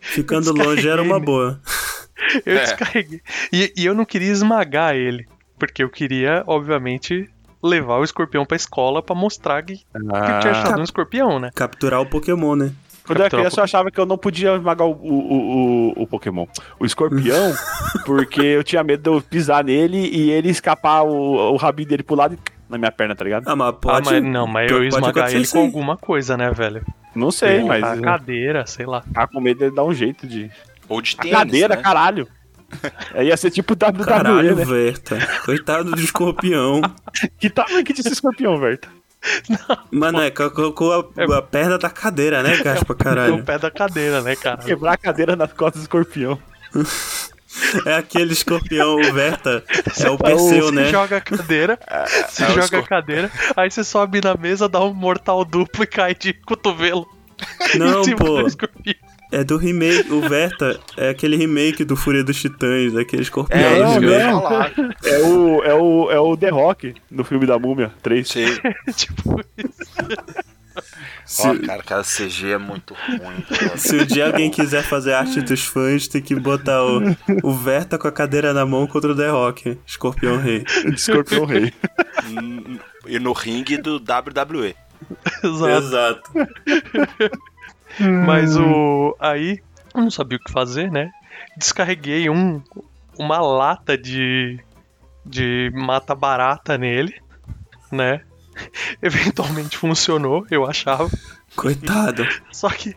Ficando 0.00 0.52
longe 0.52 0.88
era 0.88 1.02
uma 1.02 1.18
boa. 1.18 1.60
Eu 2.46 2.56
É. 2.56 2.60
descarreguei. 2.64 3.20
E, 3.52 3.72
e 3.76 3.84
eu 3.86 3.94
não 3.94 4.04
queria 4.04 4.30
esmagar 4.30 4.94
ele. 4.94 5.26
Porque 5.58 5.82
eu 5.82 5.88
queria, 5.90 6.42
obviamente, 6.46 7.28
levar 7.62 7.98
o 7.98 8.04
escorpião 8.04 8.44
pra 8.46 8.56
escola 8.56 9.02
pra 9.02 9.14
mostrar 9.14 9.62
que, 9.62 9.74
que 9.76 9.82
eu 9.94 10.02
tinha 10.40 10.52
Ah, 10.52 10.62
achado 10.62 10.80
um 10.80 10.84
escorpião, 10.84 11.38
né? 11.38 11.50
Capturar 11.54 12.00
o 12.00 12.06
Pokémon, 12.06 12.56
né? 12.56 12.72
quando 13.06 13.18
eu 13.18 13.26
era 13.26 13.36
criança, 13.36 13.60
eu 13.60 13.64
achava 13.64 13.90
que 13.90 14.00
eu 14.00 14.06
não 14.06 14.16
podia 14.16 14.54
esmagar 14.56 14.86
o, 14.86 14.92
o, 14.92 15.92
o, 15.98 16.02
o 16.02 16.06
Pokémon. 16.06 16.46
O 16.80 16.86
escorpião, 16.86 17.52
porque 18.06 18.40
eu 18.40 18.64
tinha 18.64 18.82
medo 18.82 19.02
de 19.02 19.10
eu 19.16 19.20
pisar 19.22 19.62
nele 19.62 19.98
e 19.98 20.30
ele 20.30 20.48
escapar 20.48 21.02
o, 21.02 21.52
o 21.52 21.56
rabinho 21.56 21.88
dele 21.88 22.02
pro 22.02 22.16
lado 22.16 22.34
e 22.34 22.38
na 22.68 22.78
minha 22.78 22.92
perna, 22.92 23.14
tá 23.14 23.24
ligado? 23.24 23.48
Ah, 23.48 23.54
mas 23.56 23.68
Ah, 23.68 23.72
pode. 23.72 24.06
mas, 24.10 24.22
não, 24.22 24.46
mas 24.46 24.70
eu 24.70 24.82
ia 24.82 24.88
esmagar 24.88 25.30
ele 25.30 25.42
isso 25.42 25.52
com 25.52 25.60
alguma 25.60 25.96
coisa, 25.96 26.36
né, 26.36 26.50
velho? 26.50 26.84
Não 27.14 27.30
sei, 27.30 27.60
Porra, 27.60 27.78
mas 27.80 27.84
A 27.84 28.00
cadeira, 28.02 28.66
sei 28.66 28.86
lá. 28.86 29.02
tá 29.12 29.26
com 29.26 29.40
medo 29.40 29.58
dele 29.60 29.74
dar 29.74 29.84
um 29.84 29.94
jeito 29.94 30.26
de. 30.26 30.50
Ou 30.88 31.00
de 31.00 31.14
A 31.18 31.22
tênis, 31.22 31.36
cadeira, 31.38 31.76
né? 31.76 31.82
caralho. 31.82 32.28
Aí 33.14 33.28
ia 33.28 33.36
ser 33.36 33.50
tipo 33.50 33.74
WWE, 33.74 34.04
Caralho, 34.04 34.56
né? 34.56 34.64
Verta. 34.64 35.16
Coitado 35.44 35.92
do 35.92 36.00
escorpião. 36.00 36.80
Que 37.38 37.48
tamanho 37.48 37.84
que 37.84 37.92
esse 37.92 38.08
escorpião, 38.08 38.58
velho? 38.58 38.80
Mano, 39.90 40.20
é, 40.20 40.30
colocou 40.30 40.92
a, 40.92 41.36
a 41.38 41.42
perna 41.42 41.78
da 41.78 41.88
cadeira, 41.88 42.42
né, 42.42 42.56
Gaspa, 42.62 42.92
O 42.92 42.96
caralho? 42.96 43.42
pé 43.44 43.58
da 43.58 43.70
cadeira, 43.70 44.20
né, 44.20 44.34
cara? 44.36 44.58
Quebrar 44.58 44.92
a 44.92 44.96
cadeira 44.96 45.36
nas 45.36 45.52
costas 45.52 45.80
do 45.80 45.84
escorpião. 45.84 46.38
É 47.86 47.94
aquele 47.94 48.32
escorpião, 48.32 48.96
o 48.96 49.12
Verta. 49.12 49.64
É 50.00 50.10
o 50.10 50.16
Você 50.18 50.24
Perseu, 50.24 50.66
Você 50.66 50.72
né? 50.72 50.90
joga 50.90 51.16
a 51.16 51.20
cadeira, 51.20 51.78
você 52.28 52.44
é 52.44 52.48
o 52.48 52.52
joga 52.52 52.78
a 52.78 52.82
cadeira, 52.82 53.30
aí 53.56 53.70
você 53.70 53.84
sobe 53.84 54.20
na 54.22 54.34
mesa, 54.34 54.68
dá 54.68 54.82
um 54.82 54.92
mortal 54.92 55.44
duplo 55.44 55.84
e 55.84 55.86
cai 55.86 56.14
de 56.14 56.32
cotovelo. 56.32 57.06
Não, 57.78 58.02
pô. 58.16 58.46
É 59.32 59.42
do 59.42 59.56
remake. 59.56 60.12
O 60.12 60.20
Verta 60.20 60.78
é 60.96 61.08
aquele 61.08 61.36
remake 61.36 61.84
do 61.84 61.96
Fúria 61.96 62.22
dos 62.22 62.40
Titãs, 62.40 62.94
aquele 62.96 63.22
escorpião. 63.22 63.60
É, 63.60 64.00
Não. 64.00 64.62
É 65.02 65.18
o, 65.22 65.64
é 65.64 65.74
o, 65.74 66.10
é 66.12 66.20
o 66.20 66.36
The 66.36 66.50
Rock 66.50 66.94
no 67.10 67.24
filme 67.24 67.44
da 67.44 67.58
Múmia 67.58 67.92
3. 68.02 68.28
Sei. 68.28 68.46
tipo 68.94 69.40
isso. 69.58 70.53
Se, 71.24 71.46
Ó, 71.48 71.58
cara, 71.66 71.80
aquela 71.80 72.02
CG 72.02 72.52
é 72.52 72.58
muito 72.58 72.94
ruim. 72.94 73.40
cara. 73.48 73.76
se 73.78 73.96
um 73.96 74.04
dia 74.04 74.26
alguém 74.26 74.50
quiser 74.50 74.82
fazer 74.82 75.14
arte 75.14 75.40
dos 75.40 75.64
fãs, 75.64 76.06
tem 76.06 76.20
que 76.20 76.34
botar 76.34 76.84
o, 76.84 77.00
o 77.42 77.52
Verta 77.54 77.98
com 77.98 78.06
a 78.06 78.12
cadeira 78.12 78.52
na 78.52 78.66
mão 78.66 78.86
contra 78.86 79.12
o 79.12 79.16
The 79.16 79.30
Rock, 79.30 79.78
Escorpião 79.86 80.36
Rei. 80.38 80.64
Escorpião 80.92 81.44
Rei. 81.44 81.72
E 83.06 83.18
no 83.18 83.32
ringue 83.32 83.76
do 83.76 83.96
WWE. 83.96 84.74
Exato. 85.42 85.84
Exato. 85.84 86.30
Mas 88.26 88.56
o. 88.56 89.14
Aí, 89.20 89.60
eu 89.94 90.00
não 90.00 90.10
sabia 90.10 90.38
o 90.38 90.40
que 90.42 90.50
fazer, 90.50 90.90
né? 90.90 91.10
Descarreguei 91.56 92.30
um, 92.30 92.62
uma 93.18 93.38
lata 93.40 93.96
de. 93.96 94.58
de 95.24 95.70
mata 95.74 96.14
barata 96.14 96.78
nele, 96.78 97.14
né? 97.92 98.22
Eventualmente 99.02 99.76
funcionou, 99.76 100.46
eu 100.50 100.66
achava. 100.68 101.08
Coitado. 101.56 102.26
Só 102.52 102.68
que 102.68 102.96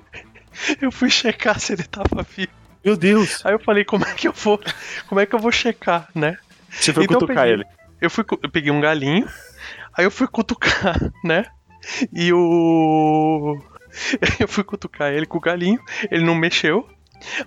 eu 0.82 0.91
fui 0.91 1.10
checar 1.10 1.60
se 1.60 1.74
ele 1.74 1.84
tava 1.84 2.24
vivo. 2.36 2.51
Meu 2.84 2.95
Deus. 2.95 3.45
Aí 3.45 3.53
eu 3.53 3.60
falei, 3.60 3.84
como 3.84 4.05
é 4.05 4.14
que 4.14 4.28
eu 4.28 4.34
vou. 4.34 4.60
Como 5.08 5.20
é 5.20 5.26
que 5.26 5.36
eu 5.36 5.39
vou 5.39 5.51
checar, 5.51 6.08
né? 6.16 6.38
Você 6.70 6.93
foi 6.93 7.03
Então 7.03 7.16
eu 7.16 7.20
cutucar 7.22 7.43
peguei- 7.45 7.53
ele. 7.53 7.66
Eu 7.99 8.10
fui, 8.10 8.24
eu 8.43 8.49
peguei 8.49 8.72
um 8.72 8.80
galinho, 8.80 9.28
aí 9.97 10.05
eu 10.05 10.12
fui 10.12 10.28
cutucar, 10.28 10.97
né? 11.24 11.45
E 12.14 12.32
o. 12.34 13.60
Eu 14.39 14.47
fui 14.47 14.64
cutucar 14.64 15.12
ele 15.12 15.26
com 15.26 15.38
o 15.38 15.41
galinho, 15.41 15.80
ele 16.12 16.24
não 16.24 16.36
mexeu. 16.36 16.88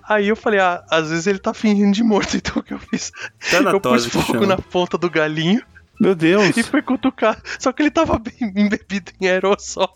Aí 0.07 0.27
eu 0.27 0.35
falei, 0.35 0.59
ah, 0.59 0.83
às 0.91 1.09
vezes 1.09 1.27
ele 1.27 1.39
tá 1.39 1.53
fingindo 1.53 1.93
de 1.93 2.03
morto, 2.03 2.35
então 2.35 2.57
o 2.57 2.63
que 2.63 2.73
eu 2.73 2.79
fiz? 2.79 3.11
eu 3.53 3.79
pus 3.79 4.05
fogo 4.05 4.33
chama. 4.33 4.45
na 4.47 4.57
ponta 4.57 4.97
do 4.97 5.09
galinho 5.09 5.63
Meu 6.01 6.15
Deus. 6.15 6.57
e 6.57 6.63
fui 6.63 6.81
cutucar. 6.81 7.41
Só 7.59 7.71
que 7.71 7.83
ele 7.83 7.91
tava 7.91 8.17
bem 8.17 8.33
embebido 8.41 9.11
em 9.21 9.27
aerossol. 9.27 9.95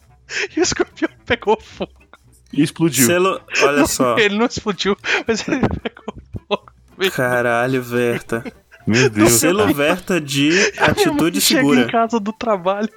E 0.56 0.60
o 0.60 0.64
escorpião 0.64 1.10
pegou 1.26 1.60
fogo. 1.60 1.92
E 2.54 2.62
explodiu. 2.62 3.06
Selo, 3.06 3.42
olha 3.64 3.88
só. 3.88 4.18
Ele 4.18 4.38
não 4.38 4.46
explodiu, 4.46 4.96
mas 5.28 5.48
ele 5.48 5.62
pegou 5.82 6.16
fogo. 6.48 6.72
Caralho, 7.12 7.82
Verta. 7.82 8.44
Meu 8.86 9.10
Deus. 9.10 9.34
Selo 9.34 9.74
Verta 9.74 10.22
de 10.22 10.52
atitude 10.78 11.38
mãe 11.38 11.42
chega 11.42 11.62
segura. 11.62 11.82
em 11.82 11.88
casa 11.88 12.20
do 12.20 12.32
trabalho. 12.32 12.90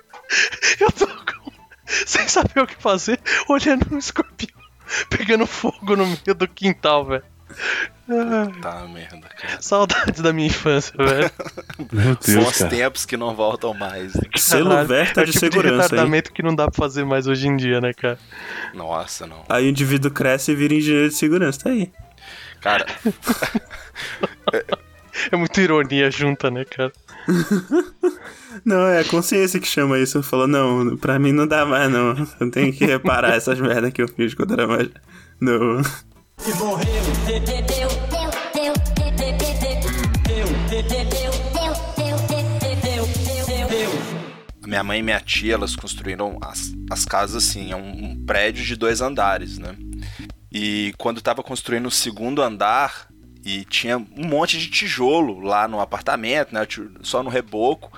Eu 0.79 0.93
tô 0.93 1.07
com... 1.07 1.51
sem 1.87 2.29
saber 2.29 2.61
o 2.61 2.67
que 2.67 2.77
fazer, 2.77 3.19
olhando 3.49 3.87
um 3.91 3.99
escorpião 3.99 4.59
pegando 5.09 5.47
fogo 5.47 5.97
no 5.97 6.07
meio 6.07 6.35
do 6.35 6.49
quintal, 6.49 7.05
velho. 7.05 7.25
Tá, 8.63 8.87
merda, 8.93 9.29
cara. 9.29 9.61
saudades 9.61 10.21
da 10.23 10.33
minha 10.33 10.47
infância, 10.49 10.95
velho. 10.97 11.31
Meu 11.93 12.17
São 12.21 12.43
os 12.43 12.57
cara. 12.59 12.71
tempos 12.71 13.05
que 13.05 13.17
não 13.17 13.35
voltam 13.35 13.75
mais. 13.75 14.15
né? 14.15 14.23
Selo 14.37 14.87
Verta 14.87 15.21
é 15.23 15.25
de 15.25 15.33
tipo 15.33 15.45
segurança, 15.45 15.75
hein? 15.75 15.83
retardamento 15.83 16.33
que 16.33 16.43
não 16.43 16.55
dá 16.55 16.67
pra 16.71 16.75
fazer 16.77 17.05
mais 17.05 17.27
hoje 17.27 17.47
em 17.49 17.57
dia, 17.57 17.81
né, 17.81 17.93
cara? 17.93 18.19
Nossa, 18.75 19.27
não. 19.27 19.45
Aí 19.49 19.67
o 19.67 19.69
indivíduo 19.71 20.11
cresce 20.11 20.53
e 20.53 20.55
vira 20.55 20.75
engenheiro 20.75 21.09
de 21.09 21.15
segurança. 21.15 21.61
Tá 21.65 21.71
aí. 21.71 21.93
Cara, 22.61 22.87
É 25.33 25.37
muita 25.37 25.61
ironia 25.61 26.11
junta, 26.11 26.51
né, 26.51 26.65
cara? 26.65 26.93
Não, 28.65 28.87
é 28.89 29.01
a 29.01 29.05
consciência 29.05 29.61
que 29.61 29.67
chama 29.69 29.99
isso. 29.99 30.23
Falou, 30.23 30.49
não, 30.49 30.97
pra 30.97 31.19
mim 31.19 31.31
não 31.33 31.47
dá 31.47 31.65
mais, 31.67 31.89
não. 31.91 32.15
Eu 32.41 32.51
tenho 32.51 32.73
que 32.73 32.85
reparar 32.85 33.35
essas 33.35 33.61
merdas 33.61 33.93
que 33.93 34.03
eu 34.03 34.09
fiz 34.09 34.35
quando 34.35 34.53
era 34.55 34.67
mais. 34.67 34.89
Não. 35.41 35.81
A 44.63 44.67
minha 44.67 44.85
mãe 44.85 44.99
e 45.01 45.03
minha 45.03 45.21
tia, 45.21 45.55
elas 45.55 45.75
construíram 45.75 46.39
as, 46.43 46.75
as 46.91 47.05
casas 47.05 47.45
assim, 47.45 47.73
é 47.73 47.77
um, 47.77 48.11
um 48.11 48.25
prédio 48.25 48.65
de 48.65 48.77
dois 48.77 49.01
andares, 49.01 49.59
né? 49.59 49.75
E 50.53 50.95
quando 50.99 51.21
tava 51.21 51.43
construindo 51.43 51.87
o 51.87 51.91
segundo 51.91 52.43
andar, 52.43 53.09
e 53.45 53.65
tinha 53.65 53.97
um 53.97 54.27
monte 54.27 54.59
de 54.59 54.69
tijolo 54.69 55.41
lá 55.41 55.67
no 55.67 55.81
apartamento, 55.81 56.53
né? 56.53 56.67
Só 57.03 57.23
no 57.23 57.31
reboco. 57.31 57.91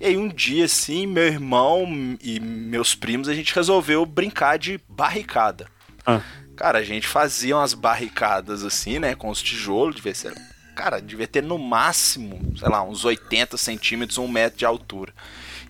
E 0.00 0.06
aí 0.06 0.16
um 0.16 0.28
dia, 0.28 0.64
assim, 0.64 1.06
meu 1.06 1.24
irmão 1.24 1.86
e 2.20 2.40
meus 2.40 2.94
primos, 2.94 3.28
a 3.28 3.34
gente 3.34 3.54
resolveu 3.54 4.04
brincar 4.04 4.58
de 4.58 4.80
barricada. 4.88 5.66
Ah. 6.04 6.20
Cara, 6.58 6.80
a 6.80 6.82
gente 6.82 7.06
fazia 7.06 7.56
umas 7.56 7.72
barricadas 7.72 8.64
assim, 8.64 8.98
né? 8.98 9.14
Com 9.14 9.30
os 9.30 9.40
tijolos, 9.40 9.94
devia 9.94 10.12
ser. 10.12 10.34
Cara, 10.74 11.00
devia 11.00 11.28
ter 11.28 11.40
no 11.40 11.56
máximo, 11.56 12.52
sei 12.58 12.68
lá, 12.68 12.82
uns 12.82 13.04
80 13.04 13.56
centímetros, 13.56 14.18
um 14.18 14.26
metro 14.26 14.58
de 14.58 14.66
altura. 14.66 15.14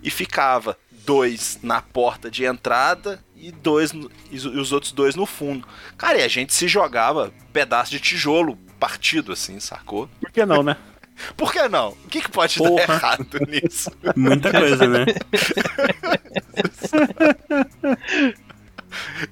E 0.03 0.11
ficava 0.11 0.79
dois 1.05 1.59
na 1.63 1.83
porta 1.83 2.31
de 2.31 2.47
entrada 2.47 3.23
e 3.37 3.53
dois 3.53 3.93
e 3.93 4.09
e 4.31 4.37
os 4.39 4.73
outros 4.73 4.93
dois 4.93 5.15
no 5.15 5.27
fundo. 5.27 5.69
Cara, 5.99 6.21
e 6.21 6.23
a 6.23 6.29
gente 6.29 6.55
se 6.55 6.67
jogava 6.67 7.35
pedaço 7.53 7.91
de 7.91 8.01
tijolo 8.01 8.57
partido 8.81 9.33
assim, 9.33 9.61
sacou? 9.61 10.09
Por 10.19 10.31
que 10.31 10.47
não, 10.47 10.63
né? 10.63 10.79
Por 11.37 11.53
que 11.53 11.69
não? 11.69 11.91
O 11.91 12.09
que, 12.09 12.23
que 12.23 12.31
pode 12.31 12.57
Porra. 12.57 12.87
dar 12.87 12.95
errado 12.95 13.39
nisso? 13.47 13.91
Muita 14.17 14.51
coisa, 14.53 14.87
né? 14.87 15.05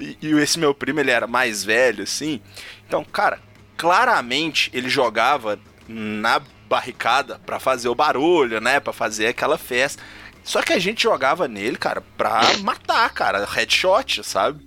E, 0.01 0.19
e 0.21 0.33
esse 0.39 0.59
meu 0.59 0.75
primo, 0.75 1.01
ele 1.01 1.11
era 1.11 1.27
mais 1.27 1.65
velho, 1.65 2.05
assim. 2.05 2.41
Então, 2.87 3.05
cara, 3.05 3.41
claramente 3.77 4.71
ele 4.73 4.89
jogava 4.89 5.59
na 5.89 6.41
barricada 6.69 7.41
pra 7.45 7.61
fazer 7.61 7.89
o 7.89 7.95
barulho, 7.95 8.61
né? 8.61 8.81
Pra 8.81 8.93
fazer 8.93 9.29
aquela 9.29 9.59
festa. 9.59 10.03
Só 10.43 10.63
que 10.63 10.73
a 10.73 10.79
gente 10.79 11.03
jogava 11.03 11.49
nele, 11.49 11.77
cara, 11.77 12.03
pra 12.17 12.41
matar, 12.61 13.11
cara. 13.11 13.45
Headshot, 13.45 14.23
sabe? 14.23 14.65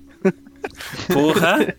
Porra. 1.12 1.76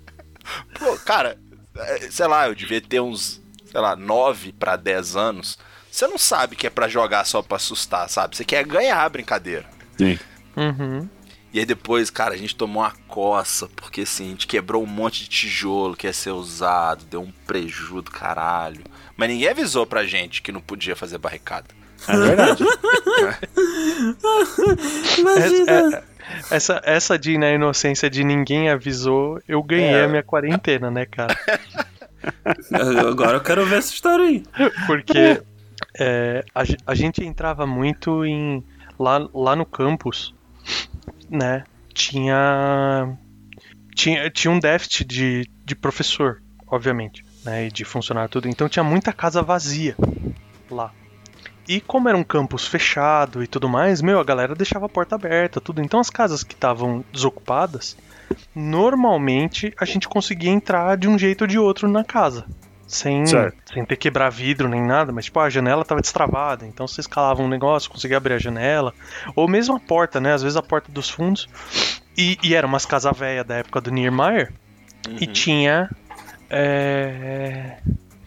Pô, 0.78 0.96
cara, 0.98 1.38
é, 1.76 2.10
sei 2.10 2.26
lá, 2.26 2.48
eu 2.48 2.54
devia 2.54 2.80
ter 2.80 3.00
uns, 3.00 3.40
sei 3.64 3.80
lá, 3.80 3.96
9 3.96 4.52
pra 4.52 4.76
10 4.76 5.16
anos. 5.16 5.58
Você 5.90 6.06
não 6.06 6.18
sabe 6.18 6.54
que 6.54 6.66
é 6.66 6.70
pra 6.70 6.88
jogar 6.88 7.24
só 7.24 7.42
pra 7.42 7.56
assustar, 7.56 8.08
sabe? 8.08 8.36
Você 8.36 8.44
quer 8.44 8.64
ganhar 8.64 9.02
a 9.02 9.08
brincadeira. 9.08 9.66
Sim. 9.96 10.18
Uhum. 10.56 11.08
E 11.52 11.58
aí 11.58 11.66
depois, 11.66 12.10
cara, 12.10 12.34
a 12.34 12.36
gente 12.36 12.54
tomou 12.54 12.82
uma 12.82 12.92
coça, 13.08 13.68
porque 13.74 14.02
assim, 14.02 14.26
a 14.26 14.30
gente 14.30 14.46
quebrou 14.46 14.82
um 14.82 14.86
monte 14.86 15.24
de 15.24 15.28
tijolo 15.28 15.96
que 15.96 16.06
ia 16.06 16.12
ser 16.12 16.30
usado, 16.30 17.04
deu 17.06 17.22
um 17.22 17.32
prejuízo 17.46 18.02
do 18.02 18.10
caralho. 18.10 18.82
Mas 19.16 19.28
ninguém 19.28 19.48
avisou 19.48 19.84
pra 19.84 20.04
gente 20.06 20.42
que 20.42 20.52
não 20.52 20.60
podia 20.60 20.94
fazer 20.94 21.18
barricada. 21.18 21.66
É 22.08 22.16
verdade. 22.16 22.64
Imagina. 25.18 26.02
Essa, 26.50 26.80
essa 26.84 27.18
de 27.18 27.36
na 27.36 27.50
inocência 27.50 28.08
de 28.08 28.22
ninguém 28.22 28.70
avisou, 28.70 29.40
eu 29.48 29.62
ganhei 29.62 29.94
É. 29.94 30.04
a 30.04 30.08
minha 30.08 30.22
quarentena, 30.22 30.90
né, 30.90 31.04
cara? 31.04 31.36
Agora 33.08 33.38
eu 33.38 33.40
quero 33.40 33.66
ver 33.66 33.78
essa 33.78 33.92
história 33.92 34.24
aí. 34.26 34.42
Porque 34.86 35.42
é, 35.98 36.44
a, 36.54 36.62
a 36.86 36.94
gente 36.94 37.24
entrava 37.24 37.66
muito 37.66 38.24
em. 38.24 38.62
Lá, 38.98 39.26
lá 39.34 39.56
no 39.56 39.64
campus, 39.64 40.34
né? 41.30 41.64
Tinha. 41.94 43.16
Tinha, 43.94 44.30
tinha 44.30 44.50
um 44.50 44.58
déficit 44.58 45.04
de, 45.04 45.50
de 45.64 45.74
professor, 45.74 46.42
obviamente, 46.66 47.24
né? 47.44 47.66
E 47.66 47.70
de 47.70 47.84
funcionário 47.84 48.30
tudo. 48.30 48.48
Então 48.48 48.68
tinha 48.68 48.84
muita 48.84 49.12
casa 49.12 49.42
vazia 49.42 49.94
lá. 50.70 50.92
E 51.68 51.80
como 51.80 52.08
era 52.08 52.18
um 52.18 52.24
campus 52.24 52.66
fechado 52.66 53.44
e 53.44 53.46
tudo 53.46 53.68
mais, 53.68 54.02
meu, 54.02 54.18
a 54.18 54.24
galera 54.24 54.54
deixava 54.54 54.86
a 54.86 54.88
porta 54.88 55.14
aberta, 55.14 55.60
tudo. 55.60 55.80
Então 55.80 56.00
as 56.00 56.10
casas 56.10 56.42
que 56.42 56.54
estavam 56.54 57.04
desocupadas, 57.12 57.96
normalmente 58.54 59.72
a 59.78 59.84
gente 59.84 60.08
conseguia 60.08 60.50
entrar 60.50 60.96
de 60.96 61.06
um 61.06 61.18
jeito 61.18 61.42
ou 61.42 61.46
de 61.46 61.58
outro 61.58 61.88
na 61.88 62.02
casa. 62.02 62.46
Sem, 62.92 63.24
Certo. 63.24 63.72
sem 63.72 63.84
ter 63.84 63.94
quebrar 63.96 64.30
vidro 64.30 64.68
nem 64.68 64.82
nada, 64.82 65.12
mas 65.12 65.26
tipo, 65.26 65.38
a 65.38 65.48
janela 65.48 65.84
tava 65.84 66.00
destravada, 66.00 66.66
então 66.66 66.88
você 66.88 67.00
escalava 67.00 67.40
um 67.40 67.46
negócio, 67.46 67.88
conseguia 67.88 68.16
abrir 68.16 68.34
a 68.34 68.38
janela. 68.38 68.92
Ou 69.36 69.46
mesmo 69.46 69.76
a 69.76 69.78
porta, 69.78 70.20
né? 70.20 70.32
Às 70.32 70.42
vezes 70.42 70.56
a 70.56 70.62
porta 70.62 70.90
dos 70.90 71.08
fundos. 71.08 71.48
E, 72.18 72.36
e 72.42 72.52
era 72.52 72.66
umas 72.66 72.84
casas 72.84 73.16
velhas 73.16 73.46
da 73.46 73.54
época 73.54 73.80
do 73.80 73.92
Niemeyer. 73.92 74.52
E 75.20 75.24
Uhum. 75.26 75.32
tinha. 75.32 75.88
é, 76.50 77.78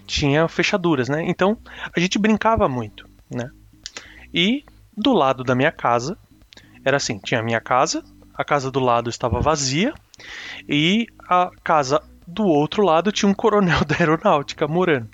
tinha 0.07 0.47
fechaduras, 0.47 1.09
né? 1.09 1.23
Então 1.27 1.57
a 1.93 1.99
gente 1.99 2.17
brincava 2.17 2.69
muito, 2.69 3.05
né? 3.29 3.49
E 4.33 4.63
do 4.95 5.11
lado 5.11 5.43
da 5.43 5.55
minha 5.55 5.73
casa, 5.73 6.17
era 6.85 6.95
assim: 6.95 7.19
tinha 7.19 7.41
a 7.41 7.43
minha 7.43 7.59
casa, 7.59 8.01
a 8.33 8.45
casa 8.45 8.71
do 8.71 8.79
lado 8.79 9.09
estava 9.09 9.41
vazia, 9.41 9.93
e 10.69 11.05
a 11.27 11.49
casa 11.63 12.01
do 12.33 12.45
outro 12.45 12.83
lado 12.83 13.11
tinha 13.11 13.29
um 13.29 13.33
coronel 13.33 13.83
da 13.85 13.95
aeronáutica 13.97 14.67
morando. 14.67 15.09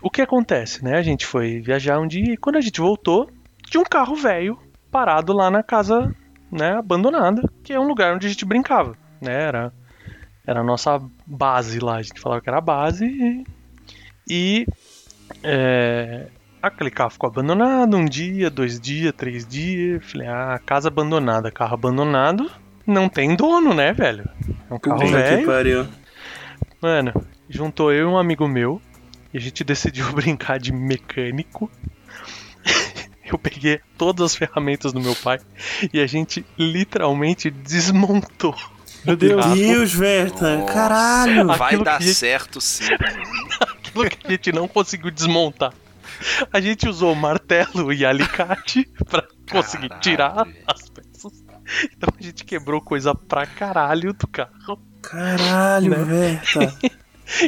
O 0.00 0.10
que 0.10 0.22
acontece, 0.22 0.84
né? 0.84 0.96
A 0.96 1.02
gente 1.02 1.26
foi 1.26 1.60
viajar 1.60 2.00
um 2.00 2.06
dia 2.06 2.34
e 2.34 2.36
quando 2.36 2.56
a 2.56 2.60
gente 2.60 2.80
voltou, 2.80 3.30
tinha 3.68 3.80
um 3.80 3.84
carro 3.84 4.14
velho 4.14 4.58
parado 4.90 5.32
lá 5.32 5.50
na 5.50 5.62
casa, 5.62 6.14
né, 6.50 6.72
abandonada, 6.76 7.42
que 7.62 7.72
é 7.72 7.80
um 7.80 7.86
lugar 7.86 8.14
onde 8.14 8.26
a 8.26 8.30
gente 8.30 8.44
brincava, 8.44 8.96
né? 9.20 9.42
Era, 9.44 9.72
era 10.46 10.60
a 10.60 10.64
nossa 10.64 11.00
base 11.26 11.78
lá, 11.78 11.96
a 11.96 12.02
gente 12.02 12.20
falava 12.20 12.42
que 12.42 12.48
era 12.48 12.58
a 12.58 12.62
base 12.62 13.06
e, 13.06 13.44
e, 14.28 14.66
é, 15.42 16.26
Aquele 16.62 16.92
carro 16.92 17.10
ficou 17.10 17.28
abandonado 17.28 17.96
um 17.96 18.04
dia, 18.04 18.48
dois 18.48 18.78
dias, 18.78 19.12
três 19.16 19.44
dias. 19.44 20.08
Falei, 20.08 20.28
ah, 20.28 20.60
casa 20.64 20.86
abandonada, 20.86 21.50
carro 21.50 21.74
abandonado, 21.74 22.48
não 22.86 23.08
tem 23.08 23.34
dono, 23.36 23.72
né, 23.74 23.92
velho? 23.92 24.28
É 24.70 24.74
um 24.74 24.78
carro 24.78 24.98
Puta 25.00 25.06
que 25.10 25.12
velho. 25.16 25.46
pariu. 25.46 25.88
Mano, 26.80 27.12
juntou 27.48 27.92
eu 27.92 28.08
e 28.08 28.12
um 28.12 28.18
amigo 28.18 28.46
meu 28.48 28.80
e 29.32 29.38
a 29.38 29.40
gente 29.40 29.62
decidiu 29.64 30.10
brincar 30.12 30.58
de 30.58 30.72
mecânico. 30.72 31.70
Eu 33.24 33.38
peguei 33.38 33.80
todas 33.96 34.26
as 34.32 34.36
ferramentas 34.36 34.92
do 34.92 35.00
meu 35.00 35.14
pai 35.16 35.38
e 35.92 36.00
a 36.00 36.06
gente 36.06 36.44
literalmente 36.58 37.50
desmontou. 37.50 38.54
Meu 39.06 39.16
Deus. 39.16 39.42
Carro. 39.42 39.54
Deus, 39.56 39.92
Verta. 39.94 40.64
Caralho. 40.70 41.46
Vai 41.46 41.68
Aquilo 41.68 41.84
dar 41.84 41.98
que- 41.98 42.12
certo 42.12 42.60
sim. 42.60 42.84
aquilo 43.58 44.10
que 44.10 44.26
a 44.26 44.30
gente 44.32 44.52
não 44.52 44.68
conseguiu 44.68 45.10
desmontar. 45.10 45.72
A 46.52 46.60
gente 46.60 46.86
usou 46.86 47.14
martelo 47.14 47.90
e 47.92 48.04
alicate 48.04 48.86
pra 49.08 49.24
conseguir 49.50 49.88
Caralho. 49.88 50.02
tirar 50.02 50.46
as 50.66 50.90
peças. 50.90 51.11
Então 51.96 52.08
a 52.18 52.22
gente 52.22 52.44
quebrou 52.44 52.80
coisa 52.80 53.14
pra 53.14 53.46
caralho 53.46 54.12
do 54.12 54.26
carro. 54.26 54.78
Caralho, 55.00 55.90
Né? 55.90 56.40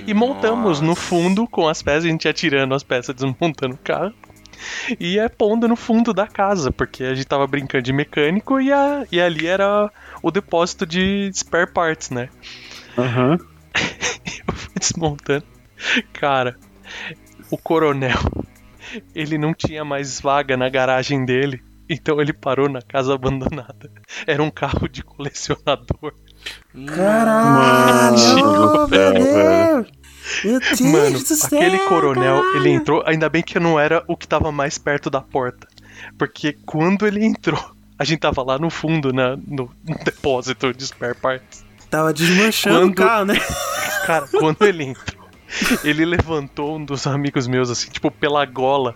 E 0.07 0.14
montamos 0.14 0.81
no 0.81 0.89
Nossa. 0.89 1.01
fundo 1.01 1.47
com 1.47 1.68
as 1.68 1.83
peças, 1.83 2.05
a 2.05 2.09
gente 2.09 2.25
ia 2.25 2.33
tirando 2.33 2.75
as 2.75 2.83
peças, 2.83 3.14
desmontando 3.14 3.75
o 3.75 3.79
carro. 3.79 4.14
E 4.99 5.18
é 5.18 5.29
pondo 5.29 5.68
no 5.68 5.77
fundo 5.77 6.14
da 6.14 6.27
casa, 6.27 6.70
porque 6.72 7.05
a 7.05 7.14
gente 7.14 7.27
tava 7.27 7.47
brincando 7.47 7.83
de 7.83 7.93
mecânico 7.93 8.61
e, 8.61 8.72
a, 8.72 9.05
e 9.12 9.20
ali 9.20 9.47
era 9.47 9.91
o 10.22 10.31
depósito 10.31 10.87
de 10.87 11.31
spare 11.35 11.70
parts, 11.70 12.09
né? 12.11 12.31
Aham. 12.97 13.37
Eu 14.49 14.55
fui 14.55 14.72
desmontando. 14.79 15.45
Cara, 16.12 16.57
o 17.51 17.59
coronel, 17.59 18.18
ele 19.14 19.37
não 19.37 19.53
tinha 19.53 19.85
mais 19.85 20.20
vaga 20.20 20.57
na 20.57 20.68
garagem 20.68 21.27
dele, 21.27 21.62
então 21.89 22.20
ele 22.20 22.32
parou 22.32 22.68
na 22.68 22.80
casa 22.82 23.14
abandonada. 23.14 23.91
Era 24.26 24.43
um 24.43 24.51
carro 24.51 24.89
de 24.89 25.03
colecionador. 25.03 26.12
Caralho, 26.87 28.16
Mano 28.47 28.87
do 28.87 28.89
meu 28.89 28.89
céu, 28.89 28.89
velho. 28.89 29.85
Deus. 29.85 30.05
Meu 30.45 30.61
Deus 30.61 30.80
Mano, 30.80 31.18
do 31.18 31.24
céu, 31.26 31.59
aquele 31.61 31.78
coronel, 31.80 32.37
caralho. 32.43 32.57
ele 32.57 32.70
entrou. 32.70 33.03
Ainda 33.07 33.28
bem 33.28 33.43
que 33.43 33.59
eu 33.59 33.62
não 33.62 33.78
era 33.78 34.03
o 34.09 34.16
que 34.16 34.26
tava 34.26 34.51
mais 34.51 34.78
perto 34.78 35.11
da 35.11 35.20
porta. 35.20 35.66
Porque 36.18 36.57
quando 36.64 37.07
ele 37.07 37.24
entrou, 37.24 37.62
a 37.99 38.05
gente 38.05 38.20
tava 38.20 38.43
lá 38.43 38.59
no 38.59 38.70
fundo, 38.70 39.12
na, 39.12 39.37
no, 39.37 39.70
no 39.87 39.99
depósito 40.05 40.72
de 40.72 40.87
spare 40.87 41.14
parts. 41.14 41.64
Tava 41.91 42.12
desmanchando 42.12 42.78
Quando- 42.80 42.93
o 42.93 42.95
carro, 42.95 43.24
né? 43.26 43.35
Cara, 44.07 44.26
quando 44.28 44.62
ele 44.66 44.85
entrou, 44.85 45.24
ele 45.85 46.05
levantou 46.05 46.76
um 46.76 46.85
dos 46.85 47.07
amigos 47.07 47.47
meus, 47.47 47.70
assim, 47.70 47.91
tipo, 47.91 48.11
pela 48.11 48.45
gola. 48.45 48.95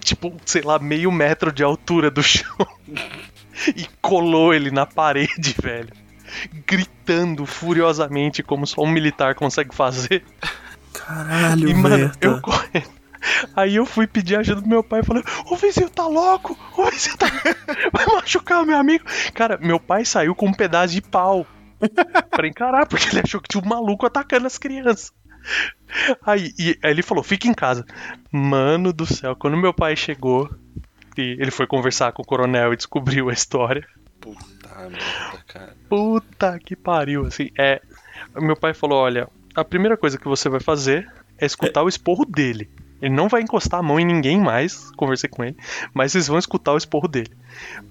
Tipo, 0.00 0.34
sei 0.44 0.62
lá, 0.62 0.78
meio 0.78 1.10
metro 1.10 1.52
de 1.52 1.62
altura 1.62 2.10
do 2.10 2.22
chão. 2.22 2.56
E 3.74 3.86
colou 4.02 4.52
ele 4.52 4.70
na 4.70 4.84
parede, 4.84 5.54
velho. 5.60 5.92
Gritando 6.66 7.46
furiosamente, 7.46 8.42
como 8.42 8.66
só 8.66 8.82
um 8.82 8.90
militar 8.90 9.34
consegue 9.34 9.74
fazer. 9.74 10.24
Caralho, 10.92 11.68
E, 11.68 11.74
mano, 11.74 12.12
eu 12.20 12.40
correndo. 12.40 12.96
Aí 13.56 13.76
eu 13.76 13.86
fui 13.86 14.06
pedir 14.06 14.36
ajuda 14.36 14.60
do 14.60 14.68
meu 14.68 14.84
pai 14.84 15.02
falando: 15.02 15.24
Ô 15.46 15.56
vizinho, 15.56 15.90
tá 15.90 16.06
louco? 16.06 16.56
Ô 16.76 16.90
vizinho, 16.90 17.16
tá. 17.16 17.26
Vai 17.92 18.06
machucar 18.06 18.62
o 18.62 18.66
meu 18.66 18.76
amigo. 18.76 19.04
Cara, 19.34 19.58
meu 19.60 19.80
pai 19.80 20.04
saiu 20.04 20.34
com 20.34 20.46
um 20.46 20.52
pedaço 20.52 20.94
de 20.94 21.02
pau 21.02 21.46
pra 22.30 22.46
encarar, 22.46 22.86
porque 22.86 23.08
ele 23.08 23.20
achou 23.24 23.40
que 23.40 23.48
tinha 23.48 23.62
um 23.62 23.68
maluco 23.68 24.06
atacando 24.06 24.46
as 24.46 24.58
crianças. 24.58 25.12
Aí, 26.24 26.52
e- 26.58 26.78
aí 26.82 26.90
ele 26.90 27.02
falou: 27.02 27.22
fica 27.22 27.46
em 27.48 27.54
casa. 27.54 27.84
Mano 28.30 28.92
do 28.92 29.06
céu, 29.06 29.34
quando 29.36 29.56
meu 29.56 29.72
pai 29.72 29.96
chegou 29.96 30.50
e 31.16 31.36
ele 31.40 31.50
foi 31.50 31.66
conversar 31.66 32.12
com 32.12 32.22
o 32.22 32.26
coronel 32.26 32.72
e 32.72 32.76
descobriu 32.76 33.28
a 33.30 33.32
história. 33.32 33.86
Puta 34.20 34.68
merda, 34.88 35.44
cara. 35.46 35.76
Puta 35.88 36.58
que 36.58 36.74
pariu, 36.76 37.26
assim, 37.26 37.50
é. 37.58 37.80
Meu 38.34 38.56
pai 38.56 38.74
falou: 38.74 38.98
olha, 38.98 39.28
a 39.54 39.64
primeira 39.64 39.96
coisa 39.96 40.18
que 40.18 40.28
você 40.28 40.48
vai 40.48 40.60
fazer 40.60 41.10
é 41.38 41.46
escutar 41.46 41.82
o 41.82 41.88
esporro 41.88 42.24
dele. 42.24 42.68
Ele 43.00 43.14
não 43.14 43.28
vai 43.28 43.42
encostar 43.42 43.80
a 43.80 43.82
mão 43.82 44.00
em 44.00 44.06
ninguém 44.06 44.40
mais, 44.40 44.90
conversei 44.92 45.28
com 45.28 45.44
ele, 45.44 45.56
mas 45.92 46.12
vocês 46.12 46.28
vão 46.28 46.38
escutar 46.38 46.72
o 46.72 46.78
esporro 46.78 47.06
dele. 47.06 47.30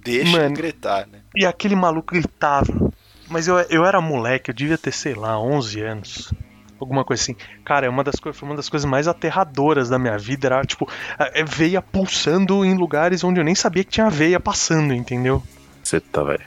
Deixa 0.04 0.32
Mano. 0.32 0.46
ele 0.46 0.56
gritar, 0.56 1.08
né? 1.08 1.20
E 1.36 1.46
aquele 1.46 1.76
maluco 1.76 2.14
gritava. 2.14 2.92
Mas 3.30 3.48
eu, 3.48 3.58
eu 3.70 3.86
era 3.86 4.02
moleque, 4.02 4.50
eu 4.50 4.56
devia 4.56 4.78
ter, 4.78 4.92
sei 4.92 5.14
lá, 5.14 5.40
11 5.40 5.82
anos. 5.82 6.34
Alguma 6.80 7.04
coisa 7.06 7.22
assim. 7.22 7.36
Cara, 7.64 7.86
é 7.86 7.90
uma 7.90 8.04
das 8.04 8.16
coisas, 8.16 8.40
foi 8.40 8.50
uma 8.50 8.56
das 8.56 8.70
coisas 8.70 8.90
mais 8.90 9.08
aterradoras 9.08 9.90
da 9.90 9.98
minha 9.98 10.18
vida. 10.18 10.48
Era, 10.48 10.62
tipo, 10.64 10.90
é 11.18 11.44
veia 11.44 11.82
pulsando 11.82 12.66
em 12.66 12.76
lugares 12.76 13.24
onde 13.24 13.40
eu 13.40 13.44
nem 13.44 13.56
sabia 13.56 13.84
que 13.84 13.92
tinha 13.92 14.10
veia 14.10 14.40
passando, 14.40 14.94
entendeu? 14.94 15.42
Você 15.84 16.00
tá, 16.00 16.24
velho. 16.24 16.44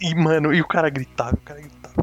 E, 0.00 0.14
mano, 0.14 0.52
e 0.52 0.60
o 0.60 0.66
cara 0.66 0.90
gritava, 0.90 1.34
o 1.34 1.40
cara 1.40 1.60
gritava. 1.60 1.94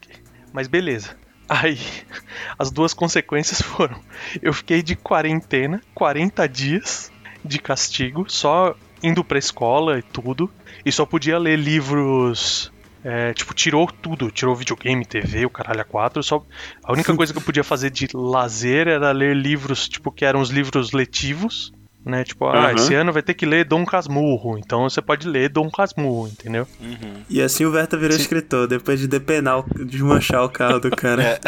quê. 0.00 0.12
Mas 0.52 0.66
beleza. 0.66 1.16
Aí, 1.48 1.78
as 2.58 2.70
duas 2.70 2.92
consequências 2.92 3.62
foram: 3.62 3.98
eu 4.42 4.52
fiquei 4.52 4.82
de 4.82 4.96
quarentena, 4.96 5.80
40 5.94 6.48
dias 6.48 7.12
de 7.44 7.58
castigo, 7.58 8.24
só 8.28 8.74
indo 9.02 9.22
pra 9.22 9.38
escola 9.38 9.98
e 9.98 10.02
tudo, 10.02 10.50
e 10.84 10.92
só 10.92 11.06
podia 11.06 11.38
ler 11.38 11.56
livros. 11.56 12.72
É, 13.04 13.32
tipo, 13.32 13.54
tirou 13.54 13.86
tudo, 13.86 14.30
tirou 14.30 14.54
videogame, 14.56 15.04
TV, 15.06 15.46
o 15.46 15.50
caralho 15.50 15.80
a 15.80 15.84
quatro. 15.84 16.22
Só, 16.22 16.44
a 16.82 16.92
única 16.92 17.14
coisa 17.14 17.32
que 17.32 17.38
eu 17.38 17.42
podia 17.44 17.64
fazer 17.64 17.90
de 17.90 18.08
lazer 18.14 18.88
era 18.88 19.10
ler 19.12 19.36
livros, 19.36 19.88
tipo, 19.88 20.10
que 20.10 20.24
eram 20.24 20.40
os 20.40 20.50
livros 20.50 20.92
letivos, 20.92 21.72
né? 22.04 22.24
Tipo, 22.24 22.46
ah, 22.46 22.66
Aham. 22.66 22.74
esse 22.74 22.94
ano 22.94 23.12
vai 23.12 23.22
ter 23.22 23.34
que 23.34 23.44
ler 23.46 23.64
Dom 23.64 23.84
Casmurro, 23.84 24.58
então 24.58 24.88
você 24.88 25.00
pode 25.02 25.28
ler 25.28 25.48
Dom 25.48 25.70
Casmurro, 25.70 26.28
entendeu? 26.28 26.66
Uhum. 26.80 27.22
E 27.28 27.40
assim 27.42 27.64
o 27.64 27.70
Verta 27.70 27.96
virou 27.96 28.16
escritor, 28.16 28.66
depois 28.66 28.98
de 28.98 29.06
depenar, 29.06 29.58
o- 29.60 29.84
desmanchar 29.84 30.44
o 30.44 30.48
carro 30.48 30.80
do 30.80 30.90
cara. 30.90 31.38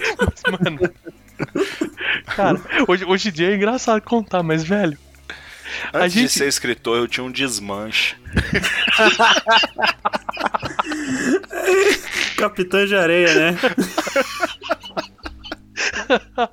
Mano. 0.50 0.78
Cara, 2.36 2.60
hoje, 2.86 3.04
hoje 3.04 3.28
em 3.28 3.32
dia 3.32 3.50
é 3.50 3.56
engraçado 3.56 4.00
contar, 4.02 4.42
mas, 4.42 4.62
velho. 4.62 4.96
A 5.92 5.98
Antes 5.98 6.12
gente- 6.14 6.26
de 6.28 6.32
ser 6.32 6.48
escritor, 6.48 6.96
eu 6.98 7.06
tinha 7.08 7.24
um 7.24 7.30
desmanche. 7.30 8.16
Capitão 12.36 12.84
de 12.86 12.96
areia, 12.96 13.52
né? 13.52 13.58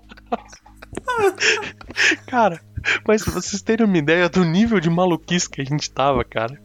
Cara, 2.28 2.62
mas 3.08 3.24
pra 3.24 3.34
vocês 3.34 3.62
terem 3.62 3.86
uma 3.86 3.98
ideia 3.98 4.30
do 4.30 4.44
nível 4.44 4.80
de 4.80 4.90
maluquice 4.90 5.50
que 5.50 5.62
a 5.62 5.66
gente 5.66 5.90
tava, 5.92 6.24
cara. 6.24 6.60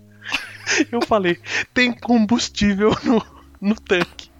Eu 0.90 1.00
falei, 1.02 1.38
tem 1.74 1.92
combustível 1.92 2.90
no, 3.02 3.24
no 3.60 3.74
tanque. 3.74 4.30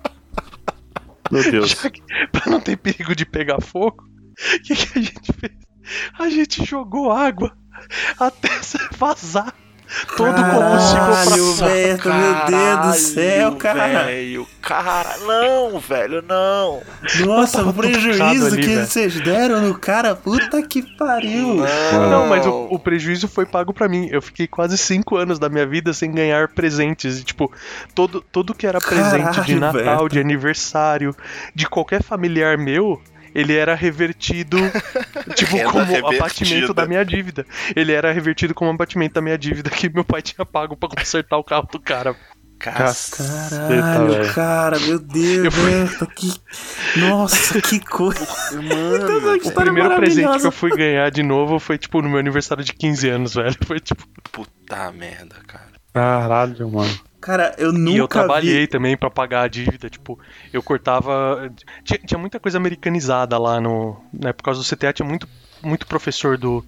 Meu 1.30 1.50
Deus. 1.50 1.70
Já 1.70 1.90
que, 1.90 2.02
pra 2.30 2.50
não 2.50 2.60
ter 2.60 2.76
perigo 2.76 3.14
de 3.14 3.24
pegar 3.24 3.60
fogo, 3.60 4.04
o 4.04 4.62
que, 4.62 4.74
que 4.74 4.98
a 4.98 5.02
gente 5.02 5.32
fez? 5.32 5.52
A 6.18 6.28
gente 6.28 6.64
jogou 6.64 7.10
água 7.10 7.56
até 8.18 8.48
vazar 8.96 9.54
todo 10.16 10.40
o 10.40 10.44
combustível 10.44 11.06
pra 11.06 11.24
Caralho. 11.24 11.54
Verta, 11.54 12.14
meu 12.14 12.46
Deus 12.46 12.86
do 12.86 12.94
céu, 12.94 13.56
cara. 13.56 14.04
Velho, 14.04 14.46
cara, 14.60 15.16
não, 15.18 15.78
velho, 15.78 16.22
não. 16.22 16.82
Nossa, 17.26 17.62
o 17.62 17.72
prejuízo 17.72 18.46
ali, 18.46 18.62
que 18.62 18.74
velho. 18.74 18.86
vocês 18.86 19.20
deram 19.20 19.60
no 19.60 19.78
cara, 19.78 20.14
puta 20.14 20.62
que 20.62 20.82
pariu. 20.96 21.56
Não, 22.10 22.26
mas 22.26 22.46
o, 22.46 22.68
o 22.70 22.78
prejuízo 22.78 23.28
foi 23.28 23.46
pago 23.46 23.72
pra 23.72 23.88
mim. 23.88 24.08
Eu 24.10 24.22
fiquei 24.22 24.46
quase 24.46 24.78
cinco 24.78 25.16
anos 25.16 25.38
da 25.38 25.48
minha 25.48 25.66
vida 25.66 25.92
sem 25.92 26.10
ganhar 26.10 26.48
presentes. 26.48 27.20
E, 27.20 27.24
tipo, 27.24 27.52
todo, 27.94 28.24
tudo 28.32 28.54
que 28.54 28.66
era 28.66 28.80
presente 28.80 29.40
de 29.42 29.58
Caralho, 29.58 29.60
Natal, 29.60 29.96
velho. 29.98 30.08
de 30.08 30.20
aniversário, 30.20 31.16
de 31.54 31.68
qualquer 31.68 32.02
familiar 32.02 32.56
meu, 32.56 33.00
ele 33.34 33.54
era 33.56 33.74
revertido, 33.74 34.56
tipo, 35.34 35.56
Renda 35.56 35.70
como 35.70 35.84
revertida. 35.84 36.16
abatimento 36.24 36.74
da 36.74 36.86
minha 36.86 37.04
dívida. 37.04 37.46
Ele 37.74 37.92
era 37.92 38.12
revertido 38.12 38.54
como 38.54 38.70
abatimento 38.70 39.14
da 39.14 39.20
minha 39.20 39.38
dívida 39.38 39.70
que 39.70 39.88
meu 39.88 40.04
pai 40.04 40.22
tinha 40.22 40.44
pago 40.44 40.76
pra 40.76 40.88
consertar 40.88 41.36
o 41.36 41.44
carro 41.44 41.68
do 41.70 41.80
cara. 41.80 42.14
Caceta, 42.58 43.50
Caralho, 43.58 44.08
velho. 44.12 44.34
cara, 44.34 44.78
meu 44.78 44.98
Deus, 45.00 45.44
Eu 45.46 45.50
fui- 45.50 45.70
Verta, 45.70 46.06
que. 46.06 46.32
Nossa, 47.00 47.60
que 47.60 47.80
coisa. 47.80 48.24
mano. 48.52 49.30
O 49.32 49.36
História 49.36 49.72
primeiro 49.72 49.96
presente 49.96 50.38
que 50.40 50.46
eu 50.46 50.52
fui 50.52 50.70
ganhar 50.70 51.10
de 51.10 51.24
novo 51.24 51.58
foi, 51.58 51.76
tipo, 51.76 52.00
no 52.00 52.08
meu 52.08 52.20
aniversário 52.20 52.62
de 52.62 52.72
15 52.72 53.08
anos, 53.08 53.34
velho. 53.34 53.56
Foi, 53.66 53.80
tipo... 53.80 54.06
Puta 54.30 54.92
merda, 54.92 55.34
cara. 55.44 55.72
Caralho, 55.92 56.70
mano. 56.70 57.00
Cara, 57.22 57.54
eu 57.56 57.72
nunca 57.72 57.90
E 57.90 57.96
eu 57.98 58.08
trabalhei 58.08 58.60
vi. 58.62 58.66
também 58.66 58.96
pra 58.96 59.08
pagar 59.08 59.42
a 59.42 59.48
dívida, 59.48 59.88
tipo, 59.88 60.18
eu 60.52 60.60
cortava. 60.60 61.48
Tinha, 61.84 62.00
tinha 62.04 62.18
muita 62.18 62.40
coisa 62.40 62.58
americanizada 62.58 63.38
lá 63.38 63.60
no. 63.60 63.96
Né, 64.12 64.32
por 64.32 64.42
causa 64.42 64.60
do 64.60 64.66
CTA, 64.66 64.92
tinha 64.92 65.08
muito, 65.08 65.28
muito 65.62 65.86
professor 65.86 66.36
do, 66.36 66.64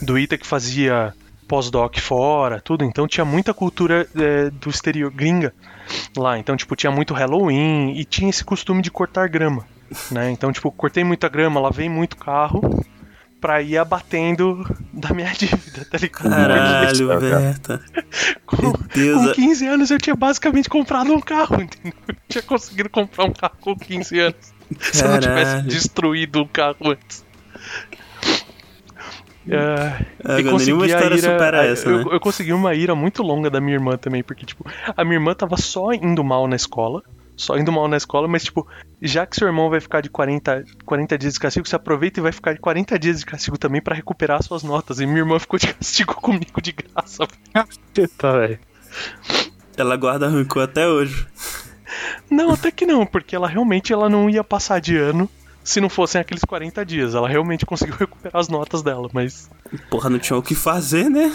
do 0.00 0.18
ITA 0.18 0.38
que 0.38 0.46
fazia 0.46 1.12
pós-doc 1.46 1.98
fora, 1.98 2.60
tudo, 2.60 2.84
então 2.84 3.08
tinha 3.08 3.24
muita 3.24 3.54
cultura 3.54 4.06
é, 4.14 4.50
do 4.50 4.70
exterior, 4.70 5.10
gringa 5.10 5.52
lá. 6.16 6.38
Então, 6.38 6.56
tipo, 6.56 6.74
tinha 6.74 6.90
muito 6.90 7.12
Halloween 7.12 7.92
e 7.94 8.04
tinha 8.04 8.30
esse 8.30 8.44
costume 8.44 8.80
de 8.80 8.90
cortar 8.90 9.28
grama. 9.28 9.66
Né? 10.10 10.30
Então, 10.30 10.50
tipo, 10.52 10.70
cortei 10.72 11.04
muita 11.04 11.28
grama, 11.28 11.60
lavei 11.60 11.88
muito 11.88 12.16
carro 12.16 12.60
pra 13.40 13.62
ir 13.62 13.76
abatendo 13.78 14.64
da 14.92 15.10
minha 15.14 15.30
dívida, 15.34 15.84
tá 15.90 15.98
ligado? 15.98 16.28
Caralho, 16.30 17.08
cara. 17.08 17.20
Berta. 17.20 17.80
Com, 18.46 18.56
Meu 18.62 18.72
Deus. 18.94 19.26
com 19.28 19.32
15 19.34 19.66
anos 19.66 19.90
eu 19.90 19.98
tinha 19.98 20.16
basicamente 20.16 20.68
comprado 20.68 21.12
um 21.12 21.20
carro, 21.20 21.62
entendeu? 21.62 21.92
Eu 22.08 22.14
tinha 22.28 22.42
conseguido 22.42 22.88
comprar 22.90 23.24
um 23.24 23.32
carro 23.32 23.56
com 23.60 23.76
15 23.76 24.18
anos. 24.18 24.54
Se 24.80 25.04
eu 25.04 25.08
não 25.10 25.20
tivesse 25.20 25.44
Caralho. 25.50 25.68
destruído 25.68 26.40
o 26.42 26.48
carro 26.48 26.76
antes. 26.90 27.24
É, 29.50 30.04
Agora, 30.22 30.40
e 30.40 30.44
consegui 30.44 30.66
nenhuma 30.72 30.86
história 30.86 31.14
ira- 31.16 31.32
supera 31.32 31.64
essa, 31.66 31.88
eu, 31.88 31.98
né? 31.98 32.04
eu 32.12 32.20
consegui 32.20 32.52
uma 32.52 32.74
ira 32.74 32.94
muito 32.94 33.22
longa 33.22 33.48
da 33.48 33.60
minha 33.62 33.76
irmã 33.76 33.96
também, 33.96 34.22
porque, 34.22 34.44
tipo, 34.44 34.62
a 34.94 35.04
minha 35.04 35.16
irmã 35.16 35.32
tava 35.34 35.56
só 35.56 35.90
indo 35.94 36.22
mal 36.22 36.46
na 36.46 36.54
escola. 36.56 37.02
Só 37.38 37.56
indo 37.56 37.70
mal 37.70 37.86
na 37.86 37.96
escola, 37.96 38.26
mas, 38.26 38.42
tipo, 38.42 38.66
já 39.00 39.24
que 39.24 39.36
seu 39.36 39.46
irmão 39.46 39.70
vai 39.70 39.80
ficar 39.80 40.00
de 40.00 40.10
40, 40.10 40.64
40 40.84 41.16
dias 41.16 41.34
de 41.34 41.40
castigo, 41.40 41.68
você 41.68 41.76
aproveita 41.76 42.18
e 42.18 42.22
vai 42.22 42.32
ficar 42.32 42.52
de 42.52 42.58
40 42.58 42.98
dias 42.98 43.20
de 43.20 43.26
castigo 43.26 43.56
também 43.56 43.80
pra 43.80 43.94
recuperar 43.94 44.42
suas 44.42 44.64
notas. 44.64 44.98
E 44.98 45.06
minha 45.06 45.20
irmã 45.20 45.38
ficou 45.38 45.56
de 45.56 45.72
castigo 45.72 46.14
comigo 46.20 46.60
de 46.60 46.72
graça. 46.72 47.28
Tá, 48.18 48.32
velho. 48.32 48.58
Ela 49.76 49.96
guarda 49.96 50.28
rancor 50.28 50.64
até 50.64 50.88
hoje. 50.88 51.26
Não, 52.28 52.50
até 52.50 52.72
que 52.72 52.84
não, 52.84 53.06
porque 53.06 53.36
ela 53.36 53.46
realmente 53.46 53.92
ela 53.92 54.08
não 54.08 54.28
ia 54.28 54.42
passar 54.42 54.80
de 54.80 54.96
ano 54.96 55.30
se 55.62 55.80
não 55.80 55.88
fossem 55.88 56.20
aqueles 56.20 56.42
40 56.44 56.84
dias. 56.84 57.14
Ela 57.14 57.28
realmente 57.28 57.64
conseguiu 57.64 57.94
recuperar 57.98 58.40
as 58.40 58.48
notas 58.48 58.82
dela, 58.82 59.08
mas. 59.12 59.48
Porra, 59.88 60.10
não 60.10 60.18
tinha 60.18 60.36
o 60.36 60.42
que 60.42 60.56
fazer, 60.56 61.08
né? 61.08 61.32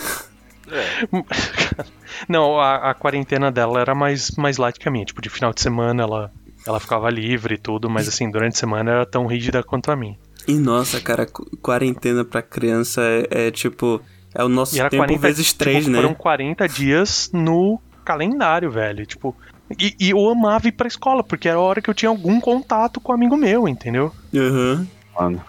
Não, 2.27 2.59
a, 2.59 2.91
a 2.91 2.93
quarentena 2.93 3.51
dela 3.51 3.79
era 3.81 3.93
mais, 3.95 4.31
mais 4.31 4.57
light 4.57 4.79
que 4.79 4.87
a 4.87 4.91
minha. 4.91 5.05
Tipo, 5.05 5.21
de 5.21 5.29
final 5.29 5.53
de 5.53 5.61
semana 5.61 6.03
ela, 6.03 6.31
ela 6.65 6.79
ficava 6.79 7.09
livre 7.09 7.55
e 7.55 7.57
tudo, 7.57 7.89
mas 7.89 8.07
assim, 8.07 8.29
durante 8.29 8.55
a 8.55 8.59
semana 8.59 8.91
era 8.91 9.05
tão 9.05 9.25
rígida 9.25 9.63
quanto 9.63 9.91
a 9.91 9.95
minha. 9.95 10.17
E 10.47 10.53
nossa, 10.55 10.99
cara, 10.99 11.25
qu- 11.25 11.45
quarentena 11.61 12.23
pra 12.25 12.41
criança 12.41 13.01
é, 13.01 13.47
é 13.47 13.51
tipo. 13.51 14.01
É 14.35 14.43
o 14.43 14.49
nosso 14.49 14.75
E 14.75 14.79
era 14.79 14.89
tempo 14.89 15.03
40 15.03 15.21
vezes 15.27 15.47
tipo, 15.47 15.59
3, 15.59 15.87
né? 15.87 16.01
Foram 16.01 16.13
40 16.15 16.67
dias 16.67 17.29
no 17.33 17.79
calendário, 18.03 18.69
velho. 18.71 19.05
Tipo. 19.05 19.35
E, 19.79 19.95
e 19.99 20.09
eu 20.09 20.29
amava 20.29 20.67
ir 20.67 20.71
pra 20.73 20.87
escola, 20.87 21.23
porque 21.23 21.47
era 21.47 21.57
a 21.57 21.61
hora 21.61 21.81
que 21.81 21.89
eu 21.89 21.93
tinha 21.93 22.09
algum 22.09 22.39
contato 22.41 22.99
com 22.99 23.11
um 23.11 23.15
amigo 23.15 23.37
meu, 23.37 23.67
entendeu? 23.67 24.11
Aham. 24.35 24.87
Mano. 25.17 25.43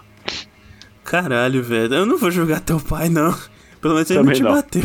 Caralho, 1.03 1.63
velho. 1.63 1.93
Eu 1.95 2.07
não 2.07 2.17
vou 2.17 2.31
julgar 2.31 2.61
teu 2.61 2.79
pai, 2.81 3.09
não. 3.09 3.35
Pelo 3.85 3.95
menos 3.97 4.11
ele 4.11 4.19
não 4.19 4.25
Também 4.25 4.37
te 4.39 4.43
não. 4.43 4.55
bateu. 4.55 4.83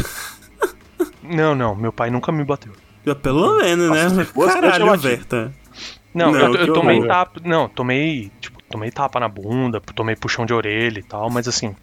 Não, 1.24 1.56
não, 1.56 1.74
meu 1.74 1.94
pai 1.94 2.10
nunca 2.10 2.34
me 2.34 2.44
bateu. 2.44 2.74
Pelo 3.24 3.58
menos, 3.60 3.90
né? 3.90 4.28
eu 4.36 4.46
Caralho. 4.46 4.98
Berta. 4.98 5.54
Não, 6.14 6.32
Não, 6.34 6.40
eu, 6.40 6.56
eu 6.56 6.74
tomei 6.74 6.98
horror. 6.98 7.08
tapa. 7.08 7.40
Não, 7.46 7.70
tomei. 7.70 8.30
Tipo, 8.42 8.62
tomei 8.70 8.92
tapa 8.92 9.20
na 9.22 9.30
bunda, 9.30 9.80
tomei 9.96 10.18
puxão 10.18 10.46
de 10.46 10.54
orelha 10.54 11.00
e 11.00 11.04
tal, 11.04 11.30
mas 11.30 11.48
assim. 11.48 11.74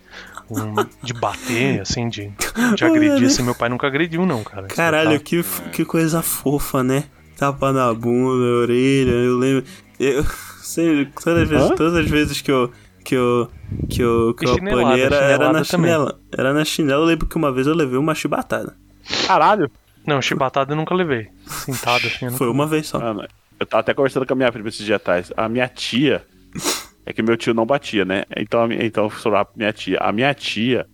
um- 0.50 0.74
de 1.02 1.14
bater, 1.14 1.80
assim, 1.80 2.08
de, 2.08 2.30
de 2.76 2.84
agredir, 2.84 3.26
assim, 3.26 3.42
meu 3.42 3.54
pai 3.54 3.68
nunca 3.70 3.86
agrediu, 3.86 4.26
não, 4.26 4.44
cara. 4.44 4.66
Caralho, 4.68 5.18
tá- 5.18 5.24
que, 5.24 5.42
que 5.72 5.84
coisa 5.86 6.20
fofa, 6.22 6.84
né? 6.84 7.04
Tapa 7.38 7.72
na 7.72 7.92
bunda, 7.94 8.44
orelha, 8.62 9.10
eu 9.10 9.38
lembro. 9.38 9.64
Eu 9.98 10.22
sei, 10.62 11.06
todas 11.06 11.42
as 11.44 11.48
vezes, 11.48 11.68
todas 11.70 11.94
as 11.96 12.08
vezes 12.10 12.40
que 12.42 12.52
eu. 12.52 12.70
Que 13.06 13.14
eu. 13.14 13.48
Que 13.88 14.02
eu, 14.02 14.34
que 14.34 14.44
eu 14.44 14.54
apanhei 14.54 15.04
era, 15.04 15.16
era 15.16 15.52
na 15.52 15.64
também. 15.64 15.64
chinela. 15.64 16.20
Era 16.36 16.52
na 16.52 16.64
chinela, 16.64 17.02
eu 17.02 17.06
lembro 17.06 17.26
que 17.26 17.36
uma 17.36 17.52
vez 17.52 17.68
eu 17.68 17.74
levei 17.74 17.96
uma 17.96 18.16
chibatada. 18.16 18.74
Caralho. 19.28 19.70
Não, 20.04 20.20
chibatada 20.20 20.72
eu 20.72 20.76
nunca 20.76 20.92
levei. 20.92 21.28
Sentado 21.46 22.04
assim, 22.04 22.24
nunca 22.24 22.36
Foi 22.36 22.48
uma 22.48 22.66
vez 22.66 22.88
só. 22.88 22.98
Mano, 22.98 23.24
eu 23.60 23.64
tava 23.66 23.82
até 23.82 23.94
conversando 23.94 24.26
com 24.26 24.32
a 24.32 24.36
minha 24.36 24.50
prima 24.50 24.68
esses 24.68 24.84
dias 24.84 24.96
atrás. 24.96 25.32
A 25.36 25.48
minha 25.48 25.68
tia. 25.68 26.24
É 27.04 27.12
que 27.12 27.22
meu 27.22 27.36
tio 27.36 27.54
não 27.54 27.64
batia, 27.64 28.04
né? 28.04 28.24
Então, 28.36 28.66
então 28.72 29.08
pra 29.08 29.46
minha 29.54 29.72
tia. 29.72 29.98
A 30.00 30.10
minha 30.10 30.34
tia, 30.34 30.84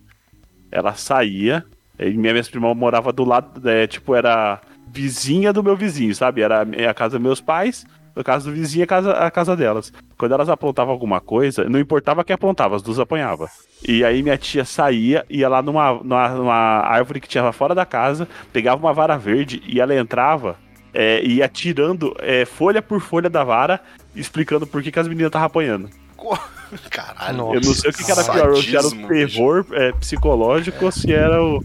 ela 0.71 0.93
saía. 0.93 1.65
E 1.97 2.11
minha, 2.11 2.31
minha 2.31 2.43
prima 2.43 2.75
morava 2.75 3.11
do 3.11 3.23
lado. 3.23 3.67
É, 3.67 3.87
tipo, 3.87 4.13
era 4.13 4.61
vizinha 4.87 5.51
do 5.51 5.63
meu 5.63 5.75
vizinho, 5.75 6.13
sabe? 6.13 6.41
Era 6.41 6.61
a 6.61 6.93
casa 6.93 7.17
dos 7.17 7.25
meus 7.25 7.41
pais. 7.41 7.87
A 8.15 8.23
casa 8.23 8.49
do 8.49 8.55
vizinho 8.55 8.81
e 8.81 8.83
a 8.83 8.87
casa, 8.87 9.11
a 9.13 9.31
casa 9.31 9.55
delas. 9.55 9.91
Quando 10.17 10.33
elas 10.33 10.49
aprontavam 10.49 10.93
alguma 10.93 11.19
coisa, 11.19 11.67
não 11.67 11.79
importava 11.79 12.23
quem 12.23 12.33
aprontava, 12.33 12.75
as 12.75 12.81
duas 12.81 12.99
apanhavam. 12.99 13.47
E 13.87 14.03
aí 14.03 14.21
minha 14.21 14.37
tia 14.37 14.63
saía, 14.63 15.25
ia 15.29 15.49
lá 15.49 15.61
numa, 15.61 15.93
numa, 15.93 16.29
numa 16.29 16.53
árvore 16.53 17.19
que 17.19 17.27
tinha 17.27 17.43
lá 17.43 17.51
fora 17.51 17.73
da 17.73 17.85
casa, 17.85 18.27
pegava 18.51 18.79
uma 18.81 18.93
vara 18.93 19.17
verde 19.17 19.61
e 19.65 19.81
ela 19.81 19.95
entrava 19.95 20.57
é, 20.93 21.23
e 21.23 21.37
ia 21.37 21.47
tirando 21.47 22.15
é, 22.19 22.45
folha 22.45 22.81
por 22.81 23.01
folha 23.01 23.29
da 23.29 23.43
vara, 23.43 23.81
explicando 24.15 24.67
por 24.67 24.83
que, 24.83 24.91
que 24.91 24.99
as 24.99 25.07
meninas 25.07 25.29
estavam 25.29 25.47
apanhando. 25.47 25.89
Caralho. 26.89 27.37
Nossa. 27.37 27.55
Eu 27.55 27.61
não 27.61 27.73
sei 27.73 27.89
o 27.89 27.93
que, 27.93 28.03
que 28.03 28.11
era 28.11 28.23
pior, 28.23 28.55
se 28.55 28.75
era 28.75 28.87
o 28.87 29.07
terror 29.07 29.65
é, 29.71 29.91
psicológico 29.93 30.85
ou 30.85 30.91
se 30.91 31.11
era 31.11 31.43
o. 31.43 31.63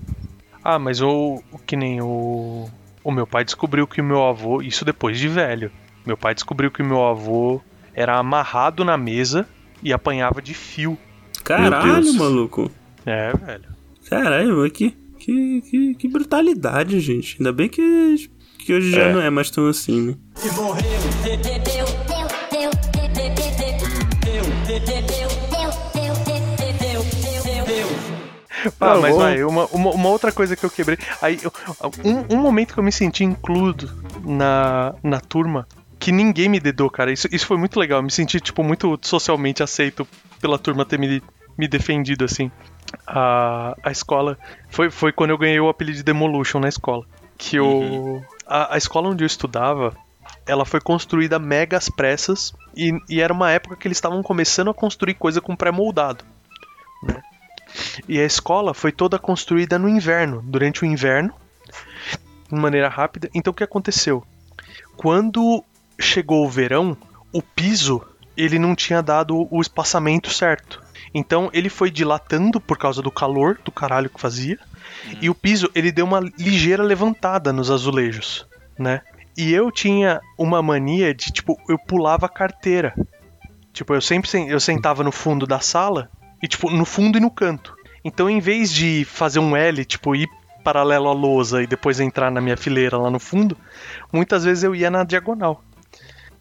Ah, 0.62 0.78
mas 0.78 1.00
o, 1.00 1.42
o 1.52 1.58
que 1.58 1.76
nem 1.76 2.00
o. 2.00 2.68
O 3.04 3.10
meu 3.10 3.26
pai 3.26 3.44
descobriu 3.44 3.86
que 3.86 4.00
o 4.00 4.04
meu 4.04 4.24
avô. 4.24 4.60
Isso 4.60 4.84
depois 4.84 5.18
de 5.18 5.28
velho. 5.28 5.70
Meu 6.08 6.16
pai 6.16 6.32
descobriu 6.34 6.70
que 6.70 6.82
meu 6.82 7.04
avô 7.06 7.60
era 7.92 8.16
amarrado 8.16 8.82
na 8.82 8.96
mesa 8.96 9.46
e 9.82 9.92
apanhava 9.92 10.40
de 10.40 10.54
fio. 10.54 10.96
Caralho, 11.44 12.14
maluco. 12.14 12.70
É, 13.04 13.30
velho. 13.36 13.64
Caralho, 14.08 14.56
mas 14.56 14.72
que, 14.72 14.92
que, 15.18 15.60
que, 15.60 15.94
que 15.96 16.08
brutalidade, 16.08 16.98
gente. 16.98 17.36
Ainda 17.38 17.52
bem 17.52 17.68
que, 17.68 18.30
que 18.60 18.72
hoje 18.72 18.90
já 18.90 19.02
É. 19.02 19.12
não 19.12 19.20
é 19.20 19.28
mais 19.28 19.50
tão 19.50 19.66
assim, 19.68 20.00
né? 20.00 20.14
Ah, 28.64 28.70
Tá 28.94 28.96
mas 29.00 29.12
bom. 29.12 29.18
vai, 29.20 29.44
uma, 29.44 29.66
uma, 29.66 29.90
uma 29.90 30.08
outra 30.08 30.32
coisa 30.32 30.56
que 30.56 30.64
eu 30.64 30.70
quebrei. 30.70 30.98
Aí, 31.22 31.38
eu- 31.42 31.52
um, 32.04 32.34
um 32.34 32.38
momento 32.40 32.74
que 32.74 32.80
eu 32.80 32.84
me 32.84 32.90
senti 32.90 33.22
incluído 33.22 33.88
na, 34.24 34.94
na 35.02 35.20
turma, 35.20 35.66
que 35.98 36.12
ninguém 36.12 36.48
me 36.48 36.60
dedou, 36.60 36.88
cara. 36.88 37.12
Isso, 37.12 37.28
isso 37.30 37.46
foi 37.46 37.56
muito 37.56 37.78
legal. 37.78 37.98
Eu 37.98 38.02
me 38.02 38.10
senti, 38.10 38.40
tipo, 38.40 38.62
muito 38.62 38.98
socialmente 39.02 39.62
aceito 39.62 40.06
pela 40.40 40.58
turma 40.58 40.84
ter 40.84 40.98
me, 40.98 41.22
me 41.56 41.66
defendido, 41.68 42.24
assim. 42.24 42.50
A, 43.06 43.76
a 43.82 43.90
escola. 43.90 44.38
Foi, 44.70 44.90
foi 44.90 45.12
quando 45.12 45.30
eu 45.30 45.38
ganhei 45.38 45.60
o 45.60 45.68
apelido 45.68 45.98
de 45.98 46.04
Demolution 46.04 46.60
na 46.60 46.68
escola. 46.68 47.04
Que 47.36 47.56
eu. 47.56 48.22
A, 48.46 48.74
a 48.74 48.78
escola 48.78 49.08
onde 49.08 49.24
eu 49.24 49.26
estudava. 49.26 49.96
Ela 50.46 50.64
foi 50.64 50.80
construída 50.80 51.38
mega 51.38 51.76
às 51.76 51.90
pressas 51.90 52.54
e, 52.74 52.98
e 53.06 53.20
era 53.20 53.32
uma 53.32 53.50
época 53.50 53.76
que 53.76 53.86
eles 53.86 53.98
estavam 53.98 54.22
começando 54.22 54.70
a 54.70 54.74
construir 54.74 55.14
coisa 55.14 55.42
com 55.42 55.54
pré-moldado. 55.54 56.24
E 58.08 58.18
a 58.18 58.24
escola 58.24 58.72
foi 58.72 58.90
toda 58.92 59.18
construída 59.18 59.78
no 59.78 59.88
inverno, 59.88 60.42
durante 60.42 60.82
o 60.82 60.86
inverno, 60.86 61.34
de 62.50 62.58
maneira 62.58 62.88
rápida. 62.88 63.28
Então 63.34 63.50
o 63.50 63.54
que 63.54 63.64
aconteceu? 63.64 64.24
Quando 64.96 65.62
chegou 65.98 66.44
o 66.44 66.48
verão, 66.48 66.96
o 67.32 67.42
piso 67.42 68.02
ele 68.36 68.58
não 68.58 68.74
tinha 68.74 69.02
dado 69.02 69.48
o 69.50 69.60
espaçamento 69.60 70.30
certo. 70.30 70.82
Então 71.12 71.50
ele 71.52 71.68
foi 71.68 71.90
dilatando 71.90 72.60
por 72.60 72.78
causa 72.78 73.02
do 73.02 73.10
calor 73.10 73.58
do 73.64 73.72
caralho 73.72 74.10
que 74.10 74.20
fazia. 74.20 74.58
E 75.20 75.28
o 75.28 75.34
piso 75.34 75.70
ele 75.74 75.90
deu 75.90 76.04
uma 76.04 76.20
ligeira 76.20 76.82
levantada 76.82 77.52
nos 77.52 77.70
azulejos, 77.70 78.46
né? 78.78 79.00
E 79.36 79.52
eu 79.52 79.70
tinha 79.70 80.20
uma 80.36 80.62
mania 80.62 81.14
de 81.14 81.32
tipo 81.32 81.58
eu 81.68 81.78
pulava 81.78 82.26
a 82.26 82.28
carteira. 82.28 82.94
Tipo, 83.72 83.94
eu 83.94 84.00
sempre 84.00 84.28
eu 84.48 84.58
sentava 84.58 85.04
no 85.04 85.12
fundo 85.12 85.46
da 85.46 85.60
sala 85.60 86.10
e 86.42 86.48
tipo 86.48 86.70
no 86.70 86.84
fundo 86.84 87.18
e 87.18 87.20
no 87.20 87.30
canto. 87.30 87.76
Então, 88.04 88.28
em 88.28 88.40
vez 88.40 88.72
de 88.72 89.04
fazer 89.04 89.38
um 89.38 89.56
L, 89.56 89.84
tipo 89.84 90.14
ir 90.14 90.28
paralelo 90.64 91.08
à 91.08 91.12
lousa 91.12 91.62
e 91.62 91.66
depois 91.66 92.00
entrar 92.00 92.30
na 92.30 92.40
minha 92.40 92.56
fileira 92.56 92.98
lá 92.98 93.10
no 93.10 93.18
fundo, 93.18 93.56
muitas 94.12 94.44
vezes 94.44 94.64
eu 94.64 94.74
ia 94.74 94.90
na 94.90 95.04
diagonal. 95.04 95.62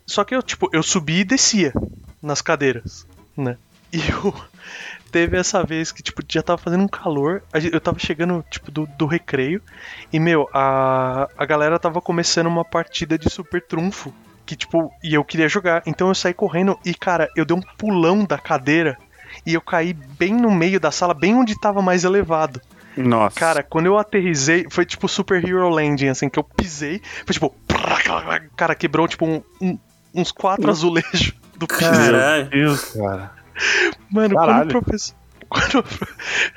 Só 0.08 0.24
que 0.24 0.34
eu 0.34 0.42
tipo, 0.42 0.70
eu 0.74 0.82
subia 0.82 1.20
e 1.20 1.24
descia 1.26 1.74
nas 2.22 2.42
cadeiras, 2.42 3.06
né? 3.36 3.58
E 3.94 4.00
eu 4.10 4.34
teve 5.12 5.38
essa 5.38 5.64
vez 5.64 5.92
que 5.92 6.02
tipo 6.02 6.24
já 6.28 6.42
tava 6.42 6.58
fazendo 6.58 6.84
um 6.84 6.88
calor, 6.88 7.44
eu 7.72 7.80
tava 7.80 8.00
chegando 8.00 8.44
tipo 8.50 8.72
do, 8.72 8.88
do 8.98 9.06
recreio 9.06 9.62
e 10.12 10.20
meu, 10.20 10.50
a 10.54 11.28
a 11.38 11.46
galera 11.46 11.78
tava 11.78 12.02
começando 12.02 12.48
uma 12.48 12.66
partida 12.66 13.18
de 13.18 13.30
super 13.30 13.62
trunfo 13.62 14.14
que 14.46 14.56
tipo, 14.56 14.94
e 15.04 15.14
eu 15.14 15.26
queria 15.26 15.50
jogar. 15.50 15.84
Então 15.86 16.08
eu 16.08 16.16
saí 16.16 16.34
correndo 16.34 16.80
e, 16.86 16.94
cara, 16.94 17.30
eu 17.36 17.44
dei 17.44 17.56
um 17.56 17.62
pulão 17.78 18.24
da 18.24 18.38
cadeira 18.38 18.98
e 19.46 19.54
eu 19.54 19.60
caí 19.62 19.92
bem 19.94 20.34
no 20.34 20.50
meio 20.50 20.80
da 20.80 20.90
sala, 20.90 21.14
bem 21.14 21.36
onde 21.36 21.60
tava 21.60 21.82
mais 21.82 22.06
elevado. 22.06 22.62
Nossa. 22.96 23.38
Cara, 23.38 23.62
quando 23.62 23.88
eu 23.88 23.98
aterrisei, 23.98 24.66
foi 24.72 24.86
tipo 24.86 25.06
Super 25.08 25.46
Hero 25.46 25.68
Landing, 25.70 26.08
assim, 26.08 26.30
que 26.30 26.40
eu 26.40 26.44
pisei, 26.46 27.02
foi 27.26 27.34
tipo. 27.34 27.54
Cara, 28.56 28.74
quebrou 28.74 29.06
tipo 29.08 29.26
um- 29.26 29.44
um- 29.62 29.78
uns 30.18 30.32
quatro 30.32 30.70
azulejos 30.70 31.34
do 31.56 31.68
piso. 31.68 31.80
Caralho. 31.80 32.50
Meu 32.50 32.50
Deus, 32.50 32.84
cara. 32.94 33.32
Mano, 34.10 34.36
Caralho. 34.36 34.58
quando 34.58 34.66
o 34.66 34.84
professor. 34.84 35.16
Quando, 35.48 35.82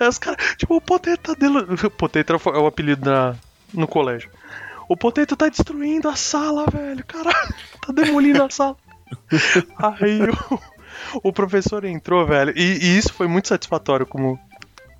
Aí 0.00 0.08
os 0.08 0.18
caras, 0.18 0.56
tipo, 0.56 0.74
o 0.74 0.80
Poteto 0.80 1.32
tá 1.32 1.38
dele... 1.38 1.64
O 1.86 1.90
Poteto 1.90 2.32
é 2.32 2.58
o 2.58 2.66
apelido 2.66 3.08
na, 3.08 3.36
no 3.72 3.86
colégio. 3.86 4.28
O 4.88 4.96
Poteto 4.96 5.36
tá 5.36 5.48
destruindo 5.48 6.08
a 6.08 6.16
sala, 6.16 6.66
velho. 6.66 7.04
Caralho, 7.04 7.54
tá 7.86 7.92
demolindo 7.92 8.42
a 8.42 8.50
sala. 8.50 8.76
Aí 9.78 10.20
o, 10.22 11.28
o 11.28 11.32
professor 11.32 11.84
entrou, 11.84 12.26
velho, 12.26 12.52
e, 12.56 12.84
e 12.84 12.98
isso 12.98 13.12
foi 13.12 13.28
muito 13.28 13.46
satisfatório 13.46 14.04
como, 14.04 14.40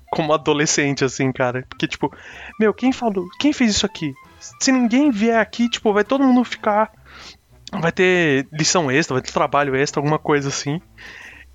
como 0.09 0.33
adolescente, 0.33 1.03
assim, 1.03 1.29
cara. 1.29 1.65
Porque, 1.67 1.85
tipo, 1.85 2.13
meu, 2.57 2.73
quem 2.73 2.93
falou, 2.93 3.27
quem 3.39 3.51
fez 3.51 3.71
isso 3.71 3.85
aqui? 3.85 4.13
Se 4.39 4.71
ninguém 4.71 5.11
vier 5.11 5.39
aqui, 5.39 5.69
tipo, 5.69 5.91
vai 5.91 6.05
todo 6.05 6.23
mundo 6.23 6.45
ficar. 6.45 6.91
Vai 7.79 7.91
ter 7.91 8.47
lição 8.51 8.91
extra, 8.91 9.15
vai 9.15 9.21
ter 9.21 9.31
trabalho 9.31 9.75
extra, 9.75 9.99
alguma 9.99 10.19
coisa 10.19 10.49
assim. 10.49 10.81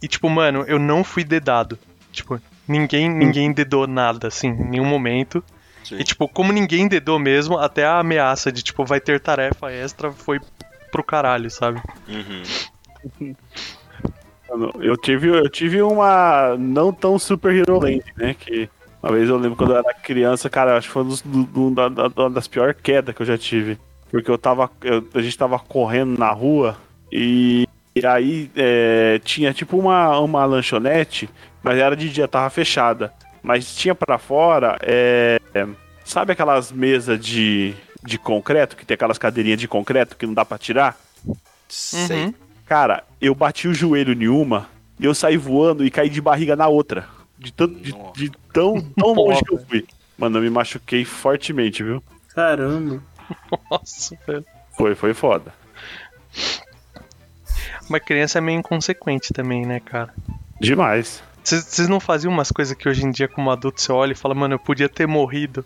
E, 0.03 0.09
tipo, 0.09 0.29
mano, 0.31 0.65
eu 0.67 0.79
não 0.79 1.05
fui 1.05 1.23
dedado. 1.25 1.79
Tipo, 2.13 2.41
ninguém, 2.67 3.09
ninguém 3.09 3.53
dedou 3.53 3.87
nada, 3.87 4.29
assim, 4.29 4.49
em 4.49 4.71
nenhum 4.71 4.85
momento. 4.87 5.43
Sim. 5.85 5.97
E, 5.99 6.05
tipo, 6.05 6.27
como 6.29 6.53
ninguém 6.53 6.89
dedou 6.89 7.19
mesmo, 7.19 7.59
até 7.59 7.85
a 7.85 7.99
ameaça 7.99 8.51
de, 8.51 8.63
tipo, 8.63 8.85
vai 8.85 8.99
ter 9.01 9.21
tarefa 9.21 9.71
extra 9.71 10.11
foi 10.11 10.41
pro 10.91 11.05
caralho, 11.05 11.51
sabe? 11.51 11.81
Uhum. 12.09 13.35
Eu 14.81 14.97
tive, 14.97 15.29
eu 15.29 15.51
tive 15.51 15.83
uma 15.83 16.57
não 16.57 16.93
tão 16.93 17.19
Super 17.19 17.53
Hero 17.55 17.81
Land, 17.81 18.05
né? 18.17 18.33
Que 18.39 18.71
uma 19.03 19.13
vez 19.13 19.29
eu 19.29 19.37
lembro 19.37 19.57
quando 19.57 19.73
eu 19.73 19.79
era 19.79 19.93
criança, 19.93 20.49
cara, 20.49 20.77
acho 20.77 20.87
que 20.87 20.93
foi 20.93 21.03
um 21.03 21.09
dos- 21.09 21.21
do- 21.23 21.45
do- 21.45 21.71
da- 21.73 21.89
da- 21.89 22.23
uma 22.23 22.31
das 22.31 22.47
piores 22.47 22.77
quedas 22.81 23.15
que 23.15 23.21
eu 23.23 23.27
já 23.27 23.37
tive. 23.37 23.77
Porque 24.11 24.31
eu 24.31 24.39
tava. 24.39 24.71
eu- 24.83 25.07
a 25.15 25.21
gente 25.21 25.37
tava 25.37 25.59
correndo 25.59 26.19
na 26.19 26.31
rua 26.31 26.77
e, 27.13 27.67
e 27.95 28.07
aí 28.07 28.51
é, 28.57 29.21
tinha 29.25 29.53
tipo 29.53 29.77
uma, 29.79 30.19
uma 30.21 30.45
lanchonete, 30.45 31.29
mas 31.63 31.77
era 31.79 31.97
de 31.97 32.09
dia, 32.11 32.29
tava 32.29 32.49
fechada. 32.51 33.13
Mas 33.43 33.75
tinha 33.77 33.95
pra 33.95 34.19
fora, 34.19 34.77
é, 34.83 35.39
sabe 36.05 36.33
aquelas 36.33 36.73
mesas 36.73 37.19
de, 37.25 37.75
de 38.05 38.19
concreto, 38.19 38.77
que 38.77 38.85
tem 38.85 38.95
aquelas 38.97 39.19
cadeirinhas 39.19 39.61
de 39.61 39.69
concreto 39.69 40.17
que 40.17 40.27
não 40.27 40.35
dá 40.35 40.45
pra 40.45 40.59
tirar? 40.59 40.97
Sei. 41.69 42.25
Uhum. 42.27 42.35
Cara, 42.67 43.05
eu 43.21 43.35
bati 43.35 43.69
o 43.69 43.75
joelho 43.75 44.13
em 44.21 44.27
uma 44.29 44.69
e 44.99 45.05
eu 45.05 45.15
saí 45.15 45.37
voando 45.37 45.85
e 45.85 45.91
caí 45.91 46.09
de 46.09 46.21
barriga 46.21 46.57
na 46.57 46.67
outra. 46.67 47.07
De, 47.39 47.53
tanto, 47.53 47.75
de, 47.79 47.95
de 48.15 48.33
tão, 48.53 48.81
tão 48.97 49.13
longe 49.13 49.43
que 49.45 49.53
eu 49.55 49.59
fui. 49.69 49.87
Mano, 50.19 50.39
eu 50.39 50.43
me 50.43 50.51
machuquei 50.51 51.05
fortemente, 51.05 51.83
viu? 51.85 52.03
Caramba. 52.35 53.01
Nossa, 53.71 54.17
velho. 54.27 54.45
Foi, 54.77 54.95
foi 54.95 55.15
foda. 55.15 55.53
Mas 57.89 58.03
criança 58.03 58.39
é 58.39 58.41
meio 58.41 58.59
inconsequente 58.59 59.33
também, 59.33 59.65
né, 59.65 59.81
cara? 59.81 60.13
Demais. 60.61 61.23
Vocês 61.43 61.89
não 61.89 62.01
faziam 62.01 62.33
umas 62.33 62.51
coisas 62.51 62.77
que 62.77 62.89
hoje 62.89 63.05
em 63.05 63.11
dia, 63.11 63.29
como 63.29 63.51
adulto, 63.51 63.81
você 63.81 63.93
olha 63.93 64.13
e 64.13 64.17
fala, 64.17 64.35
mano, 64.35 64.55
eu 64.55 64.59
podia 64.59 64.89
ter 64.89 65.07
morrido. 65.07 65.65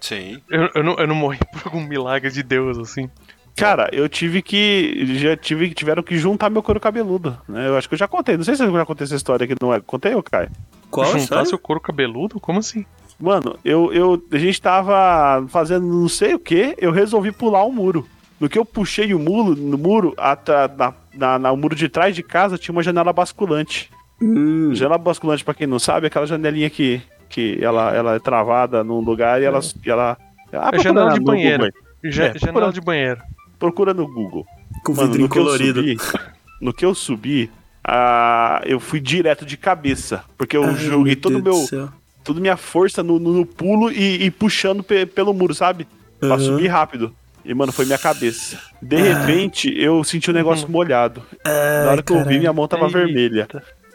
Sim. 0.00 0.40
Eu, 0.48 0.70
eu, 0.74 0.84
não, 0.84 0.94
eu 0.94 1.06
não 1.06 1.14
morri 1.14 1.38
por 1.52 1.62
algum 1.64 1.80
milagre 1.80 2.30
de 2.30 2.42
Deus, 2.42 2.78
assim. 2.78 3.10
Cara, 3.56 3.90
eu 3.92 4.08
tive 4.08 4.40
que. 4.40 5.18
Já 5.18 5.36
tive 5.36 5.74
tiveram 5.74 6.02
que 6.02 6.16
juntar 6.16 6.48
meu 6.48 6.62
couro 6.62 6.80
cabeludo, 6.80 7.36
né? 7.48 7.66
Eu 7.66 7.76
acho 7.76 7.88
que 7.88 7.94
eu 7.94 7.98
já 7.98 8.08
contei. 8.08 8.36
Não 8.36 8.44
sei 8.44 8.54
se 8.54 8.62
eu 8.62 8.72
já 8.72 8.86
contei 8.86 9.04
essa 9.04 9.16
história 9.16 9.44
aqui, 9.44 9.54
não 9.60 9.74
é? 9.74 9.80
Contei, 9.80 10.14
ô 10.14 10.22
Caio? 10.22 10.50
Qual 10.90 11.18
Juntar 11.18 11.44
seu 11.44 11.58
couro 11.58 11.80
cabeludo? 11.80 12.40
Como 12.40 12.58
assim? 12.58 12.86
Mano, 13.20 13.58
eu, 13.64 13.92
eu, 13.92 14.22
a 14.32 14.38
gente 14.38 14.60
tava 14.60 15.46
fazendo 15.48 15.86
não 15.86 16.08
sei 16.08 16.34
o 16.34 16.38
que, 16.38 16.74
eu 16.78 16.90
resolvi 16.90 17.30
pular 17.30 17.64
um 17.66 17.72
muro. 17.72 18.06
No 18.40 18.48
que 18.48 18.58
eu 18.58 18.64
puxei 18.64 19.12
o 19.12 19.18
muro, 19.18 19.54
no 19.54 19.76
muro, 19.76 20.14
atra- 20.16 20.66
na, 20.74 20.94
na, 21.14 21.38
na- 21.38 21.52
o 21.52 21.56
muro 21.56 21.74
de 21.76 21.88
trás 21.88 22.16
de 22.16 22.22
casa 22.22 22.56
tinha 22.56 22.72
uma 22.72 22.82
janela 22.82 23.12
basculante. 23.12 23.90
Hum, 24.22 24.74
Janela 24.74 24.98
basculante, 24.98 25.44
pra 25.44 25.54
quem 25.54 25.66
não 25.66 25.78
sabe, 25.78 26.06
é 26.06 26.08
aquela 26.08 26.26
janelinha 26.26 26.68
que, 26.70 27.00
que 27.28 27.58
ela, 27.62 27.94
ela 27.94 28.14
é 28.14 28.18
travada 28.18 28.82
num 28.84 29.00
lugar 29.00 29.40
e 29.40 29.44
ela. 29.44 29.60
E 29.84 29.90
ela 29.90 30.16
ah, 30.52 30.58
procura 30.70 30.82
janela 30.82 31.10
de 31.12 31.18
no 31.20 31.24
banheiro. 31.24 31.64
Ja- 32.04 32.24
É, 32.26 32.38
janela 32.38 32.52
procura- 32.52 32.72
de 32.72 32.80
banheiro. 32.80 33.20
Procura 33.58 33.94
no 33.94 34.06
Google. 34.06 34.46
com 34.84 34.92
Mano, 34.94 35.06
vidrinho 35.08 35.28
no 35.28 35.32
que 35.34 35.38
colorido. 35.38 35.80
subi, 35.80 35.96
no 36.60 36.72
que 36.72 36.84
eu 36.84 36.94
subi, 36.94 37.50
ah, 37.82 38.62
eu 38.64 38.78
fui 38.80 39.00
direto 39.00 39.44
de 39.44 39.56
cabeça. 39.56 40.22
Porque 40.38 40.56
eu 40.56 40.64
Ai, 40.64 40.74
joguei 40.76 41.16
todo 41.16 41.38
o 41.38 41.42
meu. 41.42 41.90
Toda 42.30 42.40
minha 42.40 42.56
força 42.56 43.02
no, 43.02 43.18
no- 43.18 43.32
no 43.34 43.46
pulo 43.46 43.90
e, 43.90 44.24
e 44.24 44.30
puxando 44.30 44.82
pe- 44.82 45.06
pelo 45.06 45.34
muro, 45.34 45.54
sabe? 45.54 45.86
Pra 46.18 46.30
Aham. 46.34 46.38
subir 46.44 46.68
rápido. 46.68 47.14
E, 47.44 47.54
mano, 47.54 47.72
foi 47.72 47.86
minha 47.86 47.98
cabeça. 47.98 48.58
De 48.82 48.96
repente, 49.00 49.72
eu 49.76 50.04
senti 50.04 50.30
um 50.30 50.34
negócio 50.34 50.70
molhado. 50.70 51.22
Ai, 51.44 51.84
Na 51.86 51.90
hora 51.92 52.02
que 52.02 52.12
eu 52.12 52.24
vi, 52.24 52.38
minha 52.38 52.52
mão 52.52 52.68
tava 52.68 52.86
Eita. 52.86 52.98
vermelha. 52.98 53.48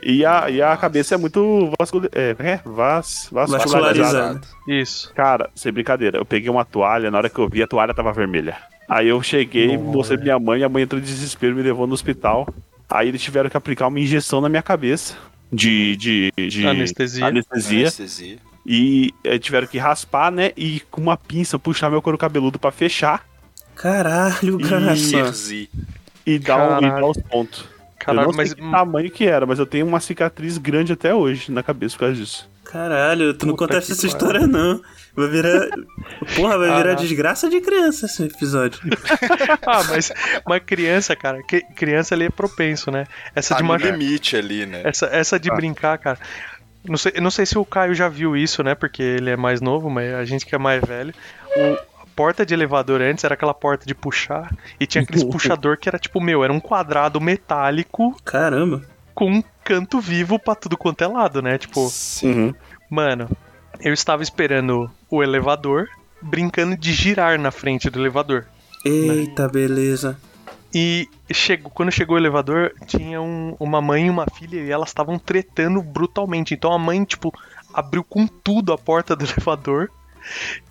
E 0.03 0.25
a, 0.25 0.49
e 0.49 0.61
a 0.61 0.75
cabeça 0.75 1.15
é 1.15 1.17
muito 1.17 1.71
vascul... 1.79 2.01
é, 2.13 2.35
é, 2.37 2.59
vas, 2.65 3.29
vascularizada. 3.31 3.63
Vascularizada. 3.63 4.41
Isso. 4.67 5.13
Cara, 5.13 5.49
sem 5.55 5.71
brincadeira, 5.71 6.17
eu 6.17 6.25
peguei 6.25 6.49
uma 6.49 6.65
toalha, 6.65 7.09
na 7.09 7.17
hora 7.19 7.29
que 7.29 7.39
eu 7.39 7.47
vi, 7.47 7.63
a 7.63 7.67
toalha 7.67 7.93
tava 7.93 8.11
vermelha. 8.11 8.57
Aí 8.89 9.07
eu 9.07 9.21
cheguei, 9.23 9.77
Nossa. 9.77 9.89
mostrei 9.97 10.17
pra 10.17 10.23
minha 10.25 10.39
mãe, 10.39 10.63
a 10.63 10.69
mãe 10.69 10.83
entrou 10.83 10.99
em 10.99 11.03
desespero, 11.03 11.55
me 11.55 11.61
levou 11.63 11.87
no 11.87 11.93
hospital. 11.93 12.47
Aí 12.89 13.07
eles 13.07 13.21
tiveram 13.21 13.49
que 13.49 13.57
aplicar 13.57 13.87
uma 13.87 13.99
injeção 13.99 14.41
na 14.41 14.49
minha 14.49 14.61
cabeça. 14.61 15.15
De, 15.55 15.95
de, 15.95 16.31
de 16.49 16.67
Anestesia. 16.67 17.25
anestesia. 17.27 17.79
Anestesia. 17.81 18.37
E 18.65 19.13
eh, 19.23 19.37
tiveram 19.37 19.67
que 19.67 19.77
raspar, 19.77 20.31
né? 20.31 20.51
E 20.57 20.79
com 20.91 20.99
uma 21.01 21.15
pinça 21.15 21.57
puxar 21.59 21.89
meu 21.89 22.01
couro 22.01 22.17
cabeludo 22.17 22.57
pra 22.59 22.71
fechar 22.71 23.23
Caralho, 23.75 24.59
E- 24.59 24.63
graça. 24.63 24.95
Cirzi. 24.95 25.69
e 26.25 26.39
dar, 26.39 26.79
um, 26.81 26.85
e 26.85 26.89
dar 26.89 27.05
os 27.05 27.17
pontos. 27.17 27.59
eu 27.61 27.67
Caralho, 27.99 28.27
não 28.27 28.33
sei 28.33 28.43
mas. 28.45 28.53
que 28.53 28.71
tamanho 28.71 29.11
que 29.11 29.25
era, 29.25 29.45
mas 29.45 29.59
eu 29.59 29.65
tenho 29.65 29.85
uma 29.85 29.99
cicatriz 29.99 30.57
grande 30.57 30.93
até 30.93 31.13
hoje 31.13 31.51
na 31.51 31.61
cabeça 31.61 31.95
por 31.95 32.01
causa 32.01 32.15
disso. 32.15 32.49
Caralho, 32.65 33.33
tu 33.33 33.45
não 33.45 33.55
contaste 33.55 33.91
essa 33.91 34.01
pariu. 34.01 34.17
história, 34.17 34.47
não. 34.47 34.81
Vai 35.15 35.27
virar. 35.29 35.69
Porra, 36.35 36.57
vai 36.57 36.67
virar 36.67 36.77
Caralho. 36.83 36.97
desgraça 36.97 37.49
de 37.49 37.61
criança 37.61 38.05
esse 38.05 38.23
episódio. 38.23 38.79
Ah, 39.65 39.83
mas, 39.89 40.11
mas 40.45 40.61
criança, 40.65 41.15
cara, 41.15 41.41
que- 41.43 41.61
criança 41.75 42.13
ali 42.15 42.25
é 42.25 42.29
propenso, 42.29 42.91
né? 42.91 43.05
Essa 43.33 43.55
Tá 43.55 43.61
de 43.61 43.67
machucar. 43.67 43.97
limite 43.97 44.35
ali, 44.35 44.65
né? 44.65 44.81
Essa, 44.83 45.05
essa 45.07 45.39
de 45.39 45.49
Ah. 45.49 45.55
brincar, 45.55 45.97
cara. 45.97 46.19
Não 46.83 46.97
sei, 46.97 47.13
eu 47.15 47.21
não 47.21 47.31
sei 47.31 47.45
se 47.45 47.57
o 47.57 47.65
Caio 47.65 47.95
já 47.95 48.07
viu 48.09 48.35
isso, 48.37 48.61
né? 48.63 48.75
Porque 48.75 49.01
ele 49.01 49.29
é 49.31 49.37
mais 49.37 49.59
novo, 49.61 49.89
mas 49.89 50.13
a 50.13 50.23
gente 50.25 50.45
que 50.45 50.53
é 50.53 50.57
mais 50.57 50.81
velho. 50.83 51.13
O, 51.55 51.73
a 52.03 52.05
porta 52.15 52.45
de 52.45 52.53
elevador 52.53 53.01
antes 53.01 53.23
era 53.23 53.33
aquela 53.33 53.53
porta 53.53 53.85
de 53.85 53.95
puxar. 53.95 54.51
E 54.79 54.85
tinha 54.85 55.01
aqueles 55.03 55.23
puxador 55.25 55.77
que 55.77 55.89
era 55.89 55.97
tipo, 55.97 56.21
meu, 56.21 56.43
era 56.43 56.53
um 56.53 56.59
quadrado 56.59 57.19
metálico 57.21 58.15
Caramba. 58.23 58.83
Com 59.15 59.31
um 59.31 59.43
canto 59.63 59.99
vivo 59.99 60.37
pra 60.37 60.53
tudo 60.53 60.77
quanto 60.77 61.03
é 61.03 61.07
lado, 61.07 61.41
né? 61.41 61.57
Tipo, 61.57 61.87
Sim. 61.89 62.53
mano, 62.89 63.27
eu 63.79 63.93
estava 63.93 64.21
esperando 64.21 64.91
o 65.09 65.23
elevador, 65.23 65.87
brincando 66.21 66.75
de 66.77 66.91
girar 66.93 67.39
na 67.39 67.49
frente 67.49 67.89
do 67.89 67.99
elevador. 67.99 68.45
Eita, 68.85 69.47
beleza. 69.47 70.17
E 70.73 71.07
chegou, 71.31 71.71
quando 71.71 71.91
chegou 71.91 72.15
o 72.17 72.19
elevador, 72.19 72.73
tinha 72.85 73.21
um- 73.21 73.55
uma 73.59 73.81
mãe 73.81 74.07
e 74.07 74.09
uma 74.09 74.25
filha 74.37 74.57
e 74.59 74.69
elas 74.69 74.89
estavam 74.89 75.17
tretando 75.17 75.81
brutalmente. 75.81 76.53
Então 76.53 76.71
a 76.73 76.77
mãe, 76.77 77.03
tipo, 77.05 77.33
abriu 77.73 78.03
com 78.03 78.27
tudo 78.27 78.73
a 78.73 78.77
porta 78.77 79.15
do 79.15 79.23
elevador 79.31 79.89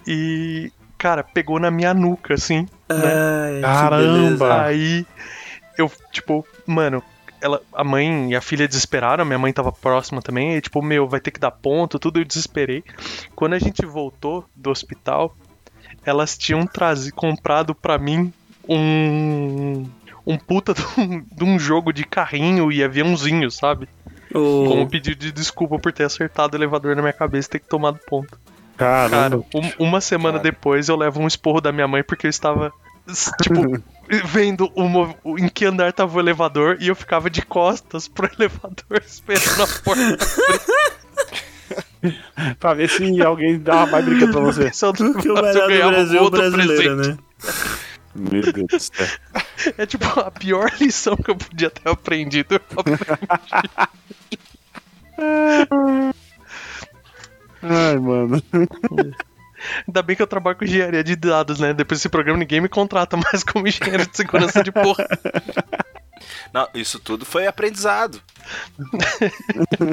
e, 0.07 0.70
cara, 0.99 1.22
pegou 1.24 1.59
na 1.59 1.70
minha 1.70 1.95
nuca, 1.95 2.34
assim. 2.34 2.68
Ai, 2.88 3.55
que 3.57 3.61
Caramba. 3.62 4.62
Aí 4.64 5.07
eu, 5.78 5.90
tipo, 6.12 6.47
mano, 6.66 7.03
ela, 7.45 7.61
a 7.74 7.84
mãe 7.84 8.30
e 8.32 8.34
a 8.34 8.40
filha 8.40 8.66
desesperaram, 8.66 9.24
minha 9.24 9.38
mãe 9.38 9.53
tava 9.53 9.70
próxima 9.70 10.22
também, 10.22 10.57
e 10.57 10.61
tipo, 10.62 10.80
meu, 10.82 11.07
vai 11.07 11.20
ter 11.20 11.30
que 11.30 11.38
dar 11.38 11.51
ponto, 11.51 11.99
tudo 11.99 12.18
eu 12.20 12.24
desesperei. 12.24 12.82
Quando 13.36 13.53
a 13.53 13.59
gente 13.59 13.84
voltou 13.84 14.45
do 14.57 14.70
hospital, 14.70 15.36
elas 16.05 16.38
tinham 16.38 16.66
trazido, 16.66 17.14
comprado 17.14 17.74
pra 17.74 17.99
mim 17.99 18.32
um 18.66 19.84
um 20.26 20.38
puta 20.38 20.72
de 20.72 20.82
um, 20.99 21.20
de 21.20 21.45
um 21.45 21.59
jogo 21.59 21.92
de 21.92 22.03
carrinho 22.03 22.72
e 22.72 22.82
aviãozinho, 22.82 23.51
sabe? 23.51 23.86
Ô, 24.34 24.64
Como 24.66 24.88
pedido 24.88 25.18
de 25.18 25.30
desculpa 25.30 25.78
por 25.78 25.92
ter 25.92 26.05
acertado 26.05 26.57
o 26.57 26.59
elevador 26.59 26.97
na 26.97 27.03
minha 27.03 27.12
cabeça 27.12 27.49
e 27.49 27.51
ter 27.59 27.66
tomado 27.68 27.99
ponto. 28.09 28.38
Cara, 28.74 29.11
Caramba. 29.11 29.45
um- 29.55 29.84
uma 29.86 30.01
semana 30.01 30.38
Cara. 30.38 30.51
depois 30.51 30.88
eu 30.88 30.97
levo 30.97 31.20
um 31.20 31.26
esporro 31.26 31.61
da 31.61 31.70
minha 31.72 31.86
mãe 31.86 32.03
porque 32.03 32.26
eu 32.26 32.30
estava, 32.30 32.72
tipo, 33.42 33.61
vendo 34.24 34.70
o- 35.24 35.38
em 35.38 35.48
que 35.48 35.64
andar 35.64 35.92
tava 35.92 36.16
o 36.16 36.20
elevador 36.20 36.76
e 36.80 36.88
eu 36.88 36.96
ficava 36.96 37.30
de 37.30 37.42
costas 37.42 38.09
pro 38.09 38.28
elevador 38.38 39.02
esperando 39.07 39.62
a 39.62 39.66
porta. 39.82 40.18
Pra 42.61 42.74
ver 42.74 42.90
se 42.90 43.22
alguém 43.22 43.59
dá 43.59 43.86
mais 43.86 44.05
brinquedo 44.05 44.32
pra 44.32 44.40
você. 44.42 44.70
Se 44.70 44.84
eu, 44.84 45.14
que 45.14 45.30
o 45.30 45.34
do 45.62 45.68
ganhava 45.68 45.92
Brasil 45.92 46.18
é 46.18 46.20
o 46.20 46.24
outro 46.24 46.40
brasileiro, 46.40 46.96
presente. 46.96 47.09
né? 47.09 47.16
Meu 48.14 48.52
Deus 48.52 48.66
do 48.68 48.78
céu. 48.80 49.07
É 49.78 49.86
tipo 49.86 50.20
a 50.20 50.30
pior 50.30 50.70
lição 50.78 51.16
que 51.16 51.30
eu 51.30 51.36
podia 51.36 51.70
ter 51.70 51.88
aprendido. 51.88 52.61
aprendi. 52.76 53.00
Ai, 57.62 57.98
mano. 57.98 58.42
Ainda 59.86 60.02
bem 60.02 60.16
que 60.16 60.22
eu 60.22 60.26
trabalho 60.26 60.56
com 60.56 60.64
engenharia 60.64 61.04
de 61.04 61.14
dados, 61.16 61.58
né? 61.60 61.72
Depois 61.72 61.98
desse 62.00 62.08
programa 62.08 62.38
ninguém 62.38 62.60
me 62.60 62.68
contrata 62.68 63.16
mais 63.16 63.42
como 63.44 63.66
engenheiro 63.68 64.06
de 64.06 64.16
segurança 64.16 64.62
de 64.62 64.72
porra. 64.72 65.06
Não, 66.52 66.68
isso 66.74 66.98
tudo 67.00 67.24
foi 67.24 67.46
aprendizado. 67.46 68.20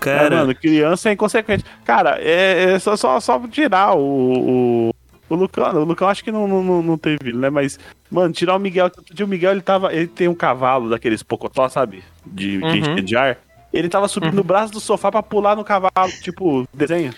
Cara, 0.00 0.34
É, 0.34 0.38
mano, 0.38 0.54
criança 0.54 1.08
é 1.08 1.12
inconsequente. 1.12 1.64
Cara, 1.84 2.18
é, 2.20 2.72
é 2.74 2.78
só, 2.78 2.96
só, 2.96 3.18
só 3.20 3.38
tirar 3.48 3.94
o, 3.94 4.90
o- 4.90 4.94
O 5.28 5.34
Lucão, 5.34 5.72
o 5.74 5.84
Lucão 5.84 6.08
acho 6.08 6.22
que 6.22 6.30
não, 6.30 6.46
não, 6.46 6.82
não 6.82 6.98
teve, 6.98 7.32
né? 7.32 7.48
Mas, 7.50 7.78
mano, 8.10 8.32
tirar 8.32 8.54
o 8.54 8.58
Miguel. 8.58 8.84
Outro 8.84 9.14
dia 9.14 9.24
o 9.24 9.28
Miguel 9.28 9.52
ele 9.52 9.62
tava. 9.62 9.92
Ele 9.92 10.06
tem 10.06 10.28
um 10.28 10.34
cavalo 10.34 10.90
daqueles 10.90 11.22
pocotó, 11.22 11.68
sabe? 11.68 12.04
De, 12.26 12.58
de 12.58 12.64
Uhum. 12.64 12.74
encher 12.76 13.02
de 13.02 13.16
ar. 13.16 13.38
Ele 13.72 13.88
tava 13.88 14.06
subindo 14.06 14.34
no 14.34 14.44
braço 14.44 14.72
do 14.72 14.78
sofá 14.80 15.10
pra 15.10 15.22
pular 15.22 15.56
no 15.56 15.64
cavalo, 15.64 16.12
tipo, 16.22 16.68
desenho. 16.72 17.12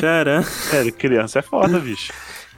Cara, 0.00 0.44
É, 0.72 0.90
criança 0.90 1.38
é 1.38 1.42
foda, 1.42 1.78
bicho. 1.78 2.12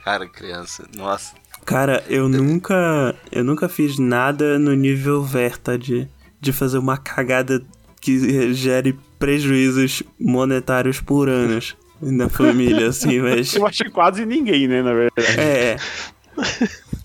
Cara, 0.04 0.26
criança, 0.26 0.84
nossa. 0.96 1.34
cara, 1.64 2.02
eu 2.08 2.28
nunca. 2.28 3.14
Eu 3.30 3.44
nunca 3.44 3.68
fiz 3.68 3.98
nada 3.98 4.58
no 4.58 4.74
nível 4.74 5.22
Verta 5.22 5.78
de, 5.78 6.08
de 6.40 6.52
fazer 6.52 6.78
uma 6.78 6.96
cagada 6.96 7.62
que 8.00 8.52
gere 8.52 8.98
prejuízos 9.18 10.02
monetários 10.18 11.00
por 11.00 11.28
anos 11.28 11.76
na 12.00 12.28
família, 12.28 12.88
assim, 12.88 13.20
mas. 13.22 13.54
Eu 13.54 13.66
acho 13.66 13.84
que 13.84 13.90
quase 13.90 14.24
ninguém, 14.26 14.66
né, 14.66 14.82
na 14.82 14.92
verdade. 14.92 15.38
É. 15.38 15.76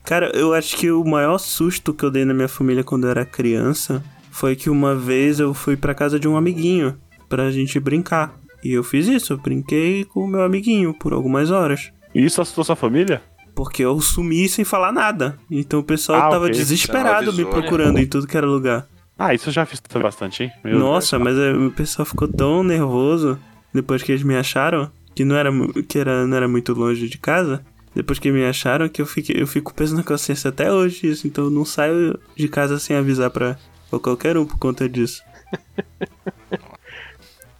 Cara, 0.03 0.32
eu 0.34 0.53
acho 0.53 0.78
que 0.78 0.89
o 0.91 1.03
maior 1.03 1.38
susto 1.38 1.93
que 1.93 2.03
eu 2.05 2.11
dei 2.11 2.26
na 2.26 2.34
minha 2.34 2.47
família 2.47 2.84
quando 2.84 3.05
eu 3.05 3.11
era 3.11 3.26
criança 3.26 4.03
foi 4.32 4.55
que 4.55 4.70
uma 4.70 4.95
vez 4.95 5.39
eu 5.39 5.53
fui 5.53 5.76
pra 5.76 5.93
casa 5.95 6.20
de 6.20 6.28
um 6.28 6.38
amiguinho 6.38 6.97
pra 7.30 7.51
gente 7.51 7.80
brincar. 7.80 8.39
E 8.63 8.71
eu 8.73 8.84
fiz 8.84 9.07
isso, 9.07 9.34
eu 9.34 9.38
brinquei 9.38 10.03
com 10.05 10.21
o 10.21 10.28
meu 10.28 10.41
amiguinho 10.41 10.93
por 10.93 11.13
algumas 11.13 11.51
horas. 11.51 11.91
E 12.13 12.23
isso 12.26 12.41
assustou 12.41 12.63
sua 12.63 12.76
família? 12.76 13.21
Porque 13.53 13.84
eu 13.84 13.99
sumi 14.01 14.49
sem 14.49 14.65
falar 14.65 14.91
nada. 14.91 15.38
Então 15.49 15.80
o 15.80 15.84
pessoal 15.84 16.19
Ah, 16.19 16.30
tava 16.30 16.45
ok. 16.45 16.55
desesperado 16.55 17.32
me 17.34 17.43
né? 17.43 17.49
procurando 17.49 17.99
em 17.99 18.07
tudo 18.07 18.28
que 18.28 18.36
era 18.36 18.45
lugar. 18.47 18.88
Ah, 19.17 19.34
isso 19.34 19.49
eu 19.49 19.53
já 19.53 19.65
fiz 19.65 19.82
bastante, 20.01 20.43
hein? 20.43 20.51
Meu 20.63 20.78
Nossa, 20.78 21.17
mas 21.17 21.38
é, 21.38 21.53
o 21.53 21.71
pessoal 21.71 22.05
ficou 22.05 22.28
tão 22.28 22.63
nervoso 22.63 23.39
depois 23.73 24.03
que 24.03 24.11
eles 24.11 24.23
me 24.23 24.36
acharam, 24.36 24.91
que 25.13 25.23
não 25.23 25.36
era, 25.38 25.49
que 25.88 25.97
era, 25.99 26.28
não 26.28 26.36
era 26.36 26.47
muito 26.47 26.73
longe 26.73 27.07
de 27.07 27.17
casa. 27.17 27.63
Depois 27.93 28.19
que 28.19 28.30
me 28.30 28.43
acharam, 28.43 28.89
que 28.89 29.01
eu, 29.01 29.05
fiquei, 29.05 29.41
eu 29.41 29.47
fico 29.47 29.73
peso 29.73 29.95
na 29.95 30.03
consciência 30.03 30.49
até 30.49 30.69
hoje 30.69 31.07
isso. 31.07 31.28
Então 31.28 31.45
eu 31.45 31.49
não 31.51 31.63
saio 31.63 32.19
de 32.36 32.47
casa 32.49 32.78
sem 32.78 32.93
avisar 32.95 33.30
pra, 33.30 33.57
pra 33.89 33.99
qualquer 33.99 34.38
um 34.38 34.45
por 34.45 34.57
conta 34.59 34.89
disso. 34.89 35.21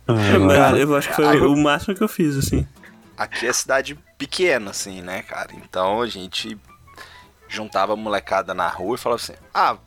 Ah, 0.08 0.40
Mas 0.40 0.80
eu 0.80 0.96
acho 0.96 1.10
que 1.10 1.16
foi 1.16 1.42
o 1.42 1.56
máximo 1.56 1.96
que 1.96 2.04
eu 2.04 2.08
fiz, 2.08 2.38
assim. 2.38 2.68
Aqui 3.18 3.48
é 3.48 3.54
cidade 3.54 3.98
pequena, 4.18 4.72
assim, 4.72 5.02
né, 5.02 5.22
cara? 5.24 5.50
Então 5.54 6.02
a 6.02 6.08
gente 6.08 6.58
juntava 7.48 7.94
a 7.94 7.96
molecada 7.96 8.54
na 8.54 8.68
rua 8.68 8.96
e 8.96 9.00
falava 9.00 9.22
assim: 9.22 9.34
ah, 9.54 9.78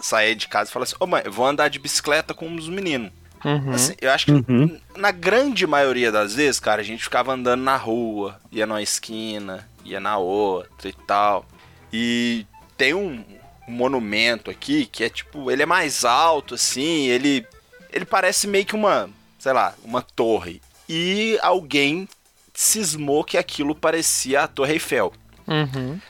saía 0.00 0.34
de 0.34 0.48
casa 0.48 0.70
e 0.70 0.72
falava 0.72 0.88
assim: 0.88 0.96
ô 0.98 1.06
mãe, 1.06 1.22
eu 1.24 1.32
vou 1.32 1.46
andar 1.46 1.68
de 1.68 1.78
bicicleta 1.78 2.32
com 2.34 2.52
os 2.54 2.68
meninos. 2.68 3.12
Uhum. 3.44 3.72
Assim, 3.72 3.94
eu 4.00 4.10
acho 4.10 4.26
que 4.26 4.32
Uhum. 4.32 4.78
na 4.96 5.10
grande 5.10 5.66
maioria 5.66 6.12
das 6.12 6.34
vezes, 6.34 6.60
cara, 6.60 6.80
a 6.80 6.84
gente 6.84 7.02
ficava 7.02 7.32
andando 7.32 7.60
na 7.62 7.76
rua, 7.76 8.40
ia 8.52 8.66
numa 8.66 8.80
esquina, 8.82 9.68
ia 9.84 9.98
na 10.00 10.16
outra 10.16 10.88
e 10.88 10.92
tal. 10.92 11.44
E 11.92 12.46
tem 12.76 12.94
um 12.94 13.22
monumento 13.68 14.50
aqui 14.50 14.86
que 14.86 15.04
é 15.04 15.08
tipo, 15.08 15.50
ele 15.50 15.62
é 15.62 15.66
mais 15.66 16.04
alto 16.04 16.54
assim, 16.54 17.06
ele 17.08 17.46
ele 17.92 18.04
parece 18.04 18.46
meio 18.46 18.64
que 18.64 18.74
uma, 18.74 19.10
sei 19.42 19.52
lá, 19.52 19.74
uma 19.82 20.00
torre. 20.02 20.62
E 20.88 21.36
alguém 21.42 22.08
cismou 22.54 23.24
que 23.24 23.36
aquilo 23.36 23.74
parecia 23.74 24.42
a 24.42 24.46
Torre 24.46 24.74
Eiffel. 24.74 25.12
Uhum. 25.48 26.00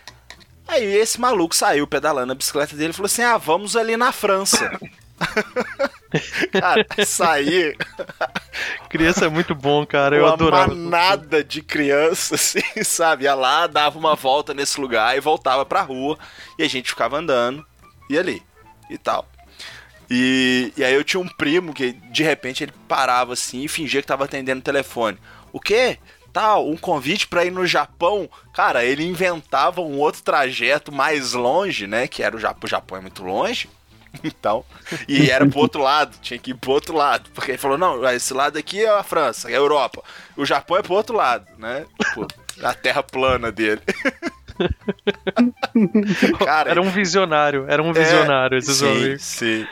Aí 0.69 0.85
esse 0.85 1.19
maluco 1.19 1.57
saiu 1.57 1.87
pedalando 1.87 2.33
a 2.33 2.35
bicicleta 2.35 2.77
dele 2.77 2.91
e 2.91 2.93
falou 2.93 3.07
assim: 3.07 3.23
"Ah, 3.23 3.39
vamos 3.39 3.75
ali 3.75 3.97
na 3.97 4.13
França". 4.13 4.79
Cara, 6.53 6.85
sair 7.07 7.75
Criança 8.91 9.25
é 9.25 9.29
muito 9.31 9.55
bom, 9.55 9.87
cara. 9.87 10.17
Eu 10.17 10.25
uma 10.25 10.35
adorava. 10.35 10.75
manada 10.75 11.43
de 11.43 11.63
criança, 11.63 12.35
assim, 12.37 12.61
sabe? 12.85 13.25
Ia 13.25 13.35
lá, 13.35 13.67
dava 13.67 13.99
uma 13.99 14.15
volta 14.15 14.53
nesse 14.53 14.79
lugar 14.79 15.17
e 15.17 15.21
voltava 15.21 15.65
pra 15.65 15.81
rua. 15.81 16.19
E 16.59 16.63
a 16.63 16.69
gente 16.69 16.91
ficava 16.91 17.17
andando 17.17 17.65
e 18.11 18.19
ali 18.19 18.43
e 18.91 18.99
tal. 18.99 19.27
E, 20.15 20.75
e 20.77 20.85
aí 20.85 20.93
eu 20.93 21.03
tinha 21.03 21.19
um 21.19 21.27
primo 21.27 21.73
que 21.73 21.93
de 21.93 22.23
repente 22.23 22.63
ele 22.63 22.73
parava 22.87 23.33
assim 23.33 23.63
e 23.63 23.69
fingia 23.69 24.03
que 24.03 24.07
tava 24.07 24.25
atendendo 24.27 24.61
o 24.61 24.65
telefone. 24.65 25.17
O 25.51 25.59
quê? 25.59 25.99
Tal, 26.31 26.69
um 26.69 26.77
convite 26.77 27.27
pra 27.27 27.47
ir 27.47 27.51
no 27.51 27.67
Japão. 27.67 28.29
Cara, 28.53 28.85
ele 28.85 29.07
inventava 29.07 29.81
um 29.81 29.99
outro 29.99 30.23
trajeto 30.23 30.93
mais 30.93 31.33
longe, 31.33 31.87
né? 31.87 32.07
Que 32.07 32.23
era 32.23 32.37
o 32.37 32.39
Japão. 32.39 32.67
O 32.67 32.69
Japão 32.69 32.99
é 32.99 33.01
muito 33.01 33.25
longe. 33.25 33.71
Então, 34.23 34.63
e 35.09 35.31
era 35.31 35.47
pro 35.47 35.61
outro 35.61 35.81
lado, 35.81 36.15
tinha 36.21 36.39
que 36.39 36.51
ir 36.51 36.55
pro 36.55 36.73
outro 36.73 36.95
lado. 36.95 37.31
Porque 37.33 37.53
ele 37.53 37.57
falou: 37.57 37.79
não, 37.79 38.07
esse 38.11 38.35
lado 38.35 38.59
aqui 38.59 38.85
é 38.85 38.91
a 38.91 39.03
França, 39.03 39.51
é 39.51 39.55
a 39.55 39.57
Europa. 39.57 40.05
O 40.37 40.45
Japão 40.45 40.77
é 40.77 40.83
pro 40.83 40.93
outro 40.93 41.17
lado, 41.17 41.47
né? 41.57 41.87
Tipo, 41.99 42.27
a 42.63 42.75
terra 42.75 43.03
plana 43.03 43.51
dele. 43.51 43.81
Cara, 46.45 46.71
Era 46.71 46.81
um 46.81 46.91
visionário, 46.91 47.67
era 47.69 47.83
um 47.83 47.93
visionário 47.93 48.59
esses 48.59 48.77
sim, 48.77 48.91
amigos. 48.91 49.23
sim. 49.23 49.67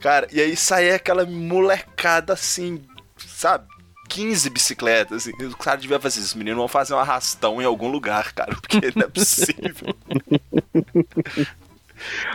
Cara, 0.00 0.26
e 0.32 0.40
aí 0.40 0.56
saía 0.56 0.96
aquela 0.96 1.24
molecada 1.26 2.32
assim, 2.32 2.82
sabe? 3.16 3.66
15 4.08 4.50
bicicletas, 4.50 5.22
assim. 5.22 5.44
O 5.44 5.56
cara 5.56 5.76
devia 5.76 6.00
fazer 6.00 6.18
isso. 6.18 6.28
Os 6.28 6.34
meninos 6.34 6.58
vão 6.58 6.68
fazer 6.68 6.94
um 6.94 6.98
arrastão 6.98 7.62
em 7.62 7.64
algum 7.64 7.88
lugar, 7.88 8.32
cara, 8.32 8.56
porque 8.56 8.80
não 8.96 9.06
é 9.06 9.08
possível. 9.08 9.94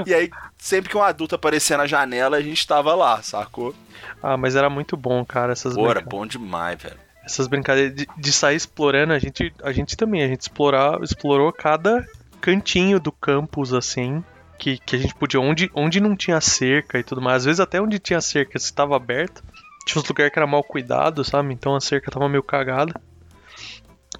e 0.05 0.13
aí, 0.13 0.29
sempre 0.57 0.89
que 0.89 0.97
um 0.97 1.03
adulto 1.03 1.35
aparecia 1.35 1.77
na 1.77 1.85
janela, 1.85 2.37
a 2.37 2.41
gente 2.41 2.65
tava 2.65 2.95
lá, 2.95 3.21
sacou? 3.21 3.75
Ah, 4.23 4.37
mas 4.37 4.55
era 4.55 4.69
muito 4.69 4.95
bom, 4.95 5.25
cara, 5.25 5.51
essas 5.51 5.75
Pô, 5.75 5.89
era 5.89 6.01
bom 6.01 6.25
demais, 6.25 6.81
velho. 6.81 7.04
Essas 7.25 7.47
brincadeiras 7.47 7.95
de, 7.95 8.07
de 8.17 8.31
sair 8.31 8.55
explorando, 8.55 9.13
a 9.13 9.19
gente, 9.19 9.53
a 9.63 9.71
gente 9.71 9.97
também, 9.97 10.23
a 10.23 10.27
gente 10.27 10.41
explorar, 10.41 11.01
explorou 11.01 11.51
cada 11.51 12.05
cantinho 12.39 12.99
do 12.99 13.11
campus, 13.11 13.73
assim, 13.73 14.23
que, 14.59 14.77
que 14.77 14.95
a 14.95 14.99
gente 14.99 15.15
podia, 15.15 15.39
onde, 15.39 15.69
onde 15.73 15.99
não 15.99 16.15
tinha 16.15 16.39
cerca 16.39 16.99
e 16.99 17.03
tudo 17.03 17.21
mais. 17.21 17.37
Às 17.37 17.45
vezes 17.45 17.59
até 17.59 17.81
onde 17.81 17.97
tinha 17.97 18.21
cerca, 18.21 18.59
se 18.59 18.65
estava 18.65 18.95
aberto, 18.95 19.43
tinha 19.85 20.01
uns 20.01 20.07
lugares 20.07 20.31
que 20.31 20.39
era 20.39 20.47
mal 20.47 20.63
cuidado, 20.63 21.23
sabe? 21.23 21.53
Então 21.53 21.75
a 21.75 21.81
cerca 21.81 22.11
tava 22.11 22.29
meio 22.29 22.43
cagada. 22.43 22.93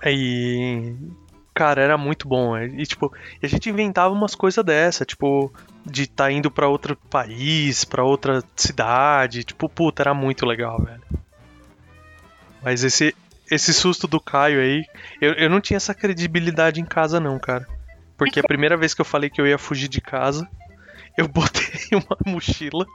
Aí, 0.01 0.95
cara, 1.53 1.81
era 1.81 1.97
muito 1.97 2.27
bom. 2.27 2.55
é. 2.55 2.65
E 2.65 2.85
tipo, 2.85 3.13
a 3.41 3.47
gente 3.47 3.69
inventava 3.69 4.13
umas 4.13 4.35
coisas 4.35 4.63
dessa, 4.63 5.05
tipo, 5.05 5.51
de 5.85 6.03
estar 6.03 6.25
tá 6.25 6.31
indo 6.31 6.51
pra 6.51 6.67
outro 6.67 6.95
país, 7.09 7.85
pra 7.85 8.03
outra 8.03 8.43
cidade, 8.55 9.43
tipo, 9.43 9.69
puta, 9.69 10.03
era 10.03 10.13
muito 10.13 10.45
legal, 10.45 10.81
velho. 10.81 11.01
Mas 12.65 12.83
esse 12.83 13.15
esse 13.49 13.71
susto 13.73 14.07
do 14.07 14.19
Caio 14.19 14.59
aí, 14.59 14.83
eu, 15.21 15.33
eu 15.33 15.49
não 15.49 15.61
tinha 15.61 15.77
essa 15.77 15.93
credibilidade 15.93 16.81
em 16.81 16.85
casa 16.85 17.19
não, 17.19 17.37
cara. 17.37 17.67
Porque 18.17 18.39
a 18.39 18.43
primeira 18.43 18.75
vez 18.75 18.93
que 18.93 19.01
eu 19.01 19.05
falei 19.05 19.29
que 19.29 19.39
eu 19.39 19.45
ia 19.45 19.57
fugir 19.57 19.87
de 19.87 20.01
casa, 20.01 20.49
eu 21.15 21.27
botei 21.29 21.89
uma 21.91 22.17
mochila, 22.25 22.85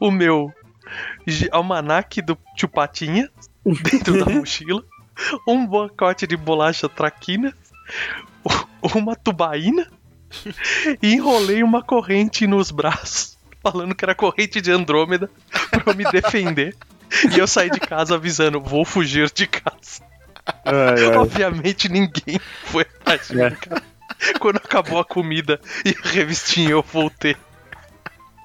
o 0.00 0.10
meu 0.10 0.52
almanaque 1.52 2.20
do 2.20 2.36
tio 2.56 2.68
Patinha 2.68 3.30
dentro 3.64 4.24
da 4.24 4.26
mochila, 4.30 4.82
um 5.46 5.68
pacote 5.68 6.26
de 6.26 6.36
bolacha 6.36 6.88
traquina, 6.88 7.54
uma 8.94 9.14
tubaína 9.14 9.88
e 11.00 11.12
enrolei 11.14 11.62
uma 11.62 11.82
corrente 11.82 12.46
nos 12.46 12.72
braços, 12.72 13.38
falando 13.62 13.94
que 13.94 14.04
era 14.04 14.14
corrente 14.14 14.60
de 14.60 14.72
Andrômeda 14.72 15.30
pra 15.70 15.94
me 15.94 16.04
defender. 16.10 16.76
E 17.34 17.38
eu 17.38 17.46
saí 17.46 17.70
de 17.70 17.80
casa 17.80 18.14
avisando, 18.14 18.60
vou 18.60 18.84
fugir 18.84 19.30
de 19.32 19.46
casa. 19.46 20.02
Ai, 20.64 21.04
ai. 21.04 21.16
Obviamente 21.16 21.88
ninguém 21.88 22.38
foi 22.64 22.82
atrás 22.82 23.28
de 23.28 23.36
mim, 23.36 23.42
É. 23.42 23.50
cara. 23.50 23.82
Quando 24.38 24.56
acabou 24.56 24.98
a 24.98 25.04
comida 25.04 25.60
e 25.84 25.90
a 25.90 26.08
revistinha, 26.08 26.70
eu 26.70 26.82
voltei. 26.82 27.36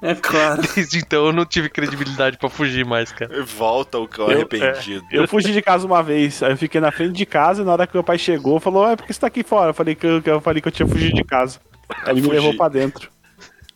É 0.02 0.14
claro. 0.16 0.62
Desde 0.74 0.98
então 0.98 1.26
eu 1.26 1.32
não 1.32 1.46
tive 1.46 1.68
credibilidade 1.68 2.36
pra 2.36 2.48
fugir 2.48 2.84
mais, 2.84 3.12
cara. 3.12 3.44
Volta 3.44 3.98
o 3.98 4.08
cão 4.08 4.26
Eu- 4.30 4.38
arrependido. 4.38 5.04
Eu 5.12 5.28
fugi 5.28 5.52
de 5.52 5.62
casa 5.62 5.86
uma 5.86 6.02
vez, 6.02 6.42
aí 6.42 6.50
eu 6.52 6.56
fiquei 6.56 6.80
na 6.80 6.90
frente 6.90 7.12
de 7.12 7.24
casa 7.24 7.62
e 7.62 7.64
na 7.64 7.72
hora 7.72 7.86
que 7.86 7.94
meu 7.94 8.02
pai 8.02 8.18
chegou, 8.18 8.58
falou, 8.58 8.88
é 8.90 8.96
porque 8.96 9.12
você 9.12 9.20
tá 9.20 9.28
aqui 9.28 9.44
fora? 9.44 9.70
Eu 9.70 9.74
falei 9.74 9.94
que 9.94 10.04
eu, 10.06 10.20
que 10.20 10.28
eu 10.28 10.40
falei 10.40 10.60
que 10.60 10.66
eu 10.68 10.72
tinha 10.72 10.88
fugido 10.88 11.14
de 11.14 11.24
casa. 11.24 11.60
Aí 12.04 12.14
ele 12.14 12.22
me 12.22 12.28
levou 12.28 12.56
pra 12.56 12.68
dentro. 12.68 13.08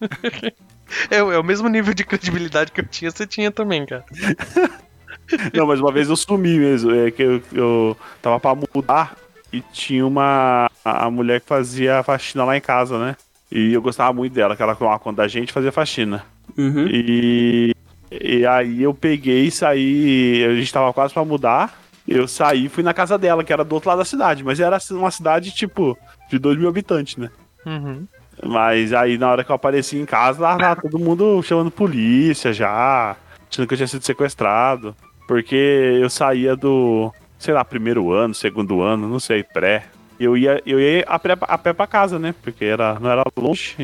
É, 1.10 1.16
é 1.16 1.38
o 1.38 1.42
mesmo 1.42 1.68
nível 1.68 1.92
de 1.92 2.04
credibilidade 2.04 2.72
que 2.72 2.80
eu 2.80 2.86
tinha, 2.86 3.10
você 3.10 3.26
tinha 3.26 3.50
também, 3.50 3.84
cara. 3.84 4.04
Não, 5.52 5.66
mas 5.66 5.80
uma 5.80 5.92
vez 5.92 6.08
eu 6.08 6.16
sumi 6.16 6.58
mesmo. 6.58 6.94
É 6.94 7.10
que 7.10 7.22
eu, 7.22 7.42
eu 7.52 7.96
tava 8.22 8.38
pra 8.38 8.54
mudar 8.54 9.16
e 9.52 9.60
tinha 9.72 10.06
uma 10.06 10.70
a 10.84 11.10
mulher 11.10 11.40
que 11.40 11.46
fazia 11.46 12.02
faxina 12.02 12.44
lá 12.44 12.56
em 12.56 12.60
casa, 12.60 12.98
né? 12.98 13.16
E 13.50 13.72
eu 13.72 13.82
gostava 13.82 14.12
muito 14.12 14.32
dela, 14.32 14.56
que 14.56 14.62
ela 14.62 14.74
tomava 14.74 14.98
conta 14.98 15.22
da 15.22 15.28
gente 15.28 15.50
e 15.50 15.52
fazia 15.52 15.72
faxina. 15.72 16.24
Uhum. 16.56 16.86
E, 16.88 17.74
e 18.10 18.46
aí 18.46 18.82
eu 18.82 18.94
peguei 18.94 19.46
e 19.46 19.50
saí. 19.50 20.44
A 20.44 20.54
gente 20.54 20.72
tava 20.72 20.92
quase 20.92 21.12
pra 21.12 21.24
mudar. 21.24 21.80
Eu 22.06 22.28
saí 22.28 22.66
e 22.66 22.68
fui 22.68 22.84
na 22.84 22.94
casa 22.94 23.18
dela, 23.18 23.42
que 23.42 23.52
era 23.52 23.64
do 23.64 23.72
outro 23.74 23.88
lado 23.88 23.98
da 23.98 24.04
cidade. 24.04 24.44
Mas 24.44 24.60
era 24.60 24.78
uma 24.92 25.10
cidade, 25.10 25.50
tipo, 25.50 25.98
de 26.30 26.38
2 26.38 26.56
mil 26.56 26.68
habitantes, 26.68 27.16
né? 27.16 27.30
Uhum. 27.64 28.06
Mas 28.44 28.92
aí 28.92 29.16
na 29.16 29.30
hora 29.30 29.44
que 29.44 29.50
eu 29.50 29.56
apareci 29.56 29.96
em 29.96 30.04
casa, 30.04 30.40
lá, 30.40 30.56
lá 30.56 30.76
todo 30.76 30.98
mundo 30.98 31.42
chamando 31.42 31.70
polícia 31.70 32.52
já, 32.52 33.16
achando 33.50 33.66
que 33.66 33.74
eu 33.74 33.78
tinha 33.78 33.86
sido 33.86 34.04
sequestrado. 34.04 34.94
Porque 35.26 35.56
eu 36.00 36.08
saía 36.08 36.54
do. 36.54 37.12
sei 37.38 37.52
lá, 37.52 37.64
primeiro 37.64 38.12
ano, 38.12 38.34
segundo 38.34 38.82
ano, 38.82 39.08
não 39.08 39.18
sei, 39.18 39.42
pré. 39.42 39.84
Eu 40.18 40.36
ia, 40.36 40.62
eu 40.64 40.80
ia 40.80 41.04
a 41.06 41.18
pé, 41.18 41.36
a 41.40 41.58
pé 41.58 41.72
pra 41.72 41.86
casa, 41.86 42.18
né? 42.18 42.34
Porque 42.42 42.64
era, 42.64 42.98
não 43.00 43.10
era 43.10 43.24
longe, 43.36 43.74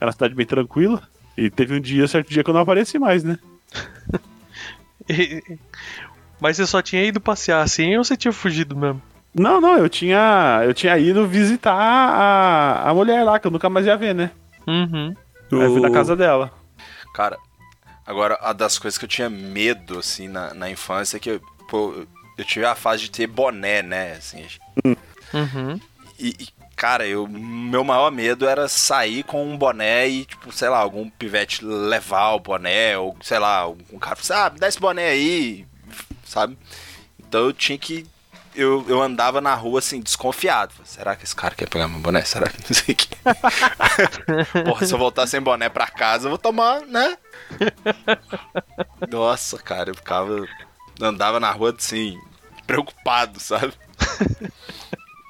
era 0.00 0.06
uma 0.06 0.12
cidade 0.12 0.34
bem 0.34 0.46
tranquila. 0.46 1.02
E 1.36 1.50
teve 1.50 1.74
um 1.74 1.80
dia, 1.80 2.06
certo 2.06 2.30
dia, 2.30 2.44
que 2.44 2.50
eu 2.50 2.54
não 2.54 2.60
apareci 2.60 2.98
mais, 2.98 3.24
né? 3.24 3.38
Mas 6.40 6.56
você 6.56 6.66
só 6.66 6.80
tinha 6.82 7.02
ido 7.04 7.20
passear 7.20 7.62
assim 7.62 7.96
ou 7.96 8.04
você 8.04 8.16
tinha 8.16 8.32
fugido 8.32 8.76
mesmo? 8.76 9.02
Não, 9.34 9.60
não, 9.60 9.76
eu 9.78 9.88
tinha. 9.88 10.62
Eu 10.64 10.72
tinha 10.72 10.96
ido 10.96 11.26
visitar 11.26 11.74
a, 11.74 12.90
a 12.90 12.94
mulher 12.94 13.24
lá, 13.24 13.38
que 13.38 13.46
eu 13.46 13.50
nunca 13.50 13.68
mais 13.68 13.86
ia 13.86 13.96
ver, 13.96 14.14
né? 14.14 14.30
Uhum. 14.66 15.14
Aí 15.52 15.60
eu 15.60 15.72
fui 15.72 15.80
na 15.80 15.90
casa 15.90 16.14
dela. 16.14 16.52
Cara, 17.14 17.36
agora, 18.06 18.38
a 18.40 18.52
das 18.52 18.78
coisas 18.78 18.96
que 18.96 19.04
eu 19.04 19.08
tinha 19.08 19.28
medo, 19.28 19.98
assim, 19.98 20.28
na, 20.28 20.54
na 20.54 20.70
infância 20.70 21.16
é 21.16 21.20
que, 21.20 21.40
pô, 21.68 22.06
eu 22.36 22.44
tive 22.44 22.64
a 22.64 22.74
fase 22.74 23.02
de 23.02 23.10
ter 23.10 23.26
boné, 23.26 23.82
né, 23.82 24.12
assim. 24.12 24.44
Uhum. 24.84 25.80
E, 26.18 26.28
e, 26.28 26.48
cara, 26.76 27.06
eu, 27.06 27.26
meu 27.26 27.84
maior 27.84 28.10
medo 28.10 28.46
era 28.46 28.68
sair 28.68 29.22
com 29.22 29.44
um 29.44 29.56
boné 29.56 30.08
e, 30.08 30.24
tipo, 30.24 30.52
sei 30.52 30.68
lá, 30.68 30.78
algum 30.78 31.08
pivete 31.08 31.64
levar 31.64 32.32
o 32.34 32.40
boné, 32.40 32.98
ou, 32.98 33.16
sei 33.22 33.38
lá, 33.38 33.68
um 33.68 33.98
cara, 34.00 34.18
ah, 34.30 34.50
me 34.50 34.58
dá 34.58 34.68
esse 34.68 34.80
boné 34.80 35.08
aí, 35.08 35.66
sabe? 36.24 36.58
Então 37.18 37.46
eu 37.46 37.52
tinha 37.52 37.78
que. 37.78 38.06
Eu, 38.54 38.84
eu 38.88 39.02
andava 39.02 39.40
na 39.40 39.54
rua 39.54 39.80
assim, 39.80 40.00
desconfiado. 40.00 40.72
Será 40.84 41.16
que 41.16 41.24
esse 41.24 41.34
cara 41.34 41.54
quer 41.54 41.68
pegar 41.68 41.88
meu 41.88 41.98
boné? 41.98 42.22
Será 42.22 42.48
que 42.48 42.58
não 42.58 42.74
sei 42.74 42.94
o 42.94 42.96
que? 42.96 43.08
Porra, 44.64 44.86
se 44.86 44.94
eu 44.94 44.98
voltar 44.98 45.26
sem 45.26 45.40
boné 45.40 45.68
pra 45.68 45.88
casa, 45.88 46.26
eu 46.26 46.30
vou 46.30 46.38
tomar, 46.38 46.82
né? 46.82 47.16
Nossa, 49.10 49.58
cara, 49.58 49.90
eu 49.90 49.94
ficava. 49.94 50.46
Andava 51.00 51.40
na 51.40 51.50
rua 51.50 51.74
assim, 51.76 52.16
preocupado, 52.66 53.40
sabe? 53.40 53.72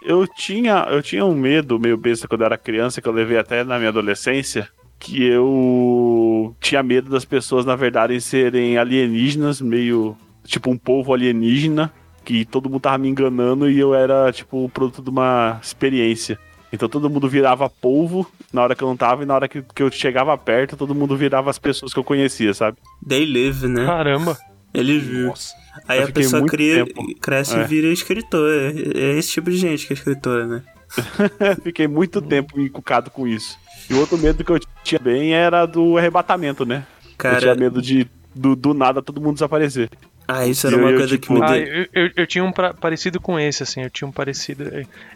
Eu 0.05 0.27
tinha, 0.27 0.87
eu 0.91 1.03
tinha 1.03 1.25
um 1.25 1.35
medo 1.35 1.79
meio 1.79 1.97
besta 1.97 2.29
quando 2.29 2.43
eu 2.43 2.47
era 2.47 2.59
criança, 2.59 3.01
que 3.01 3.09
eu 3.09 3.13
levei 3.13 3.39
até 3.39 3.65
na 3.65 3.79
minha 3.79 3.89
adolescência, 3.89 4.69
que 4.99 5.25
eu 5.25 6.55
tinha 6.61 6.83
medo 6.83 7.09
das 7.11 7.25
pessoas, 7.25 7.65
na 7.65 7.75
verdade, 7.75 8.21
serem 8.21 8.77
alienígenas, 8.77 9.63
meio 9.63 10.15
tipo 10.45 10.71
um 10.71 10.77
povo 10.77 11.15
alienígena, 11.15 11.91
que 12.25 12.45
todo 12.45 12.69
mundo 12.69 12.81
tava 12.81 12.99
me 12.99 13.09
enganando 13.09 13.71
e 13.71 13.79
eu 13.79 13.95
era 13.95 14.33
tipo 14.33 14.65
o 14.65 14.69
produto 14.69 15.03
de 15.03 15.11
uma 15.11 15.59
experiência. 15.63 16.39
Então 16.73 16.89
todo 16.89 17.09
mundo 17.09 17.29
virava 17.29 17.69
polvo 17.71 18.27
na 18.53 18.63
hora 18.63 18.75
que 18.75 18.83
eu 18.83 18.89
não 18.89 18.97
tava 18.97 19.23
e 19.23 19.27
na 19.27 19.35
hora 19.35 19.47
que, 19.49 19.63
que 19.63 19.83
eu 19.83 19.91
chegava 19.93 20.37
perto, 20.37 20.77
todo 20.77 20.95
mundo 20.95 21.17
virava 21.17 21.49
as 21.51 21.59
pessoas 21.59 21.93
que 21.93 21.99
eu 21.99 22.05
conhecia, 22.05 22.53
sabe? 22.53 22.79
They 23.07 23.25
live, 23.25 23.69
né? 23.69 23.87
Caramba. 23.87 24.37
Ele 24.73 24.99
viu. 24.99 25.27
Nossa. 25.29 25.55
Aí 25.87 26.01
Eu 26.01 26.09
a 26.09 26.11
pessoa 26.11 26.47
cria, 26.47 26.85
tempo. 26.85 27.15
cresce 27.21 27.57
É. 27.57 27.61
e 27.63 27.65
vira 27.65 27.87
escritor. 27.89 28.49
É, 28.51 28.99
é 28.99 29.19
esse 29.19 29.31
tipo 29.33 29.51
de 29.51 29.57
gente 29.57 29.87
que 29.87 29.93
é 29.93 29.97
escritora, 29.97 30.47
né? 30.47 30.63
Fiquei 31.63 31.87
muito 31.87 32.21
tempo 32.21 32.61
encucado 32.61 33.11
com 33.11 33.27
isso. 33.27 33.57
E 33.89 33.95
o 33.95 34.01
outro 34.01 34.19
medo 34.19 34.43
que 34.43 34.51
eu 34.51 34.59
tinha 34.83 34.99
bem 34.99 35.33
era 35.35 35.67
do 35.67 35.97
arrebatamento, 35.99 36.65
né? 36.65 36.87
eu 37.03 37.17
tinha 37.17 37.41
Cara, 37.41 37.55
medo 37.55 37.81
de 37.81 38.09
do, 38.35 38.57
do 38.57 38.75
nada 38.75 39.01
todo 39.01 39.21
mundo 39.21 39.35
desaparecer. 39.35 39.89
Ah, 40.27 40.47
isso 40.47 40.67
era 40.67 40.77
eu- 40.77 40.81
uma 40.81 40.91
eu, 40.91 40.97
coisa 40.99 41.19
tipo, 41.19 41.27
que 41.27 41.33
me 41.33 41.43
Ah, 41.43 41.47
deu. 41.53 41.65
eu, 41.67 41.87
eu, 41.93 42.11
eu 42.17 42.27
tinha 42.27 42.45
um 42.45 42.53
pra- 42.53 42.73
parecido 42.75 43.21
com 43.21 43.39
esse, 43.39 43.63
assim. 43.63 43.83
Eu 43.83 43.91
tinha 43.91 44.09
um 44.09 44.13
parecido. 44.13 44.65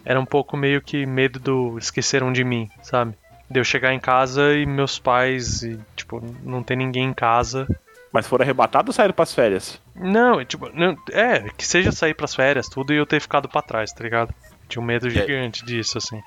Era 0.05 0.21
um 0.21 0.27
pouco 0.27 0.57
meio 0.57 0.81
que 0.81 1.05
medo 1.07 1.39
do 1.39 1.79
esqueceram 1.79 2.33
de 2.33 2.45
mim, 2.45 2.69
sabe? 2.83 3.15
De 3.51 3.59
eu 3.61 3.65
chegar 3.65 3.93
em 3.95 3.99
casa 4.01 4.55
e 4.55 4.67
meus 4.67 4.99
pais, 4.99 5.63
e, 5.63 5.79
tipo, 5.97 6.23
não 6.43 6.63
ter 6.63 6.77
ninguém 6.77 7.05
em 7.05 7.15
casa. 7.15 7.67
Mas 8.13 8.27
foram 8.27 8.43
arrebatados 8.43 8.89
ou 8.89 8.95
saíram 8.95 9.13
pras 9.15 9.35
férias? 9.35 9.81
Não, 9.95 10.43
tipo, 10.45 10.71
não, 10.75 10.97
é, 11.13 11.49
que 11.57 11.67
seja 11.67 11.93
sair 11.93 12.15
pras 12.15 12.35
férias, 12.35 12.67
tudo 12.69 12.93
e 12.93 12.97
eu 12.97 13.05
ter 13.07 13.21
ficado 13.21 13.49
pra 13.49 13.61
trás, 13.63 13.93
tá 13.93 14.03
ligado? 14.03 14.35
Tinha 14.69 14.81
um 14.83 14.85
medo 14.85 15.07
aí? 15.07 15.13
gigante 15.13 15.65
disso, 15.65 15.99
assim. 15.99 16.23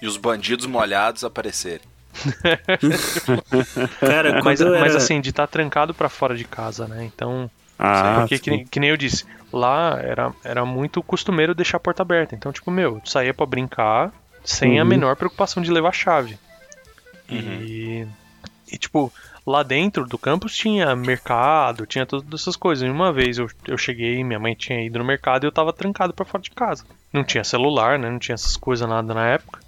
E 0.00 0.06
os 0.06 0.16
bandidos 0.16 0.66
molhados 0.66 1.24
aparecerem. 1.24 1.80
Cara, 4.00 4.40
Mas, 4.42 4.60
eu 4.60 4.70
mas 4.70 4.92
era- 4.94 4.96
assim, 4.98 5.20
de 5.20 5.30
estar 5.30 5.46
trancado 5.46 5.94
pra 5.94 6.08
fora 6.08 6.36
de 6.36 6.44
casa, 6.44 6.86
né? 6.86 7.04
Então, 7.04 7.50
Ah, 7.78 8.16
porque 8.20 8.38
que, 8.38 8.50
nem- 8.50 8.66
que 8.66 8.78
nem 8.80 8.90
eu 8.90 8.96
disse, 8.96 9.24
lá 9.52 9.98
era, 10.00 10.32
era 10.44 10.64
muito 10.64 11.02
costumeiro 11.02 11.54
deixar 11.54 11.76
a 11.78 11.80
porta 11.80 12.02
aberta. 12.02 12.34
Então, 12.34 12.52
tipo, 12.52 12.70
meu, 12.70 12.96
eu 12.96 13.02
saía 13.04 13.34
pra 13.34 13.44
brincar 13.46 14.12
sem 14.44 14.78
a 14.78 14.82
Uhum. 14.82 14.88
menor 14.88 15.16
preocupação 15.16 15.62
de 15.62 15.70
levar 15.72 15.92
chave. 15.92 16.38
E, 17.28 18.06
e, 18.70 18.76
tipo, 18.78 19.12
lá 19.46 19.62
dentro 19.62 20.06
do 20.06 20.18
campus 20.18 20.54
tinha 20.54 20.94
mercado, 20.94 21.86
tinha 21.86 22.04
todas 22.06 22.42
essas 22.42 22.54
coisas. 22.56 22.86
E 22.86 22.90
uma 22.90 23.12
vez 23.12 23.38
eu, 23.38 23.48
eu 23.66 23.76
cheguei, 23.78 24.22
minha 24.22 24.38
mãe 24.38 24.54
tinha 24.54 24.84
ido 24.84 24.98
no 24.98 25.04
mercado 25.04 25.44
e 25.44 25.46
eu 25.46 25.52
tava 25.52 25.72
trancado 25.72 26.12
pra 26.12 26.24
fora 26.24 26.42
de 26.42 26.50
casa. 26.50 26.84
Não 27.12 27.24
tinha 27.24 27.42
celular, 27.42 27.98
né? 27.98 28.10
Não 28.10 28.18
tinha 28.18 28.34
essas 28.34 28.56
coisas 28.56 28.88
nada 28.88 29.12
na 29.14 29.26
época. 29.28 29.60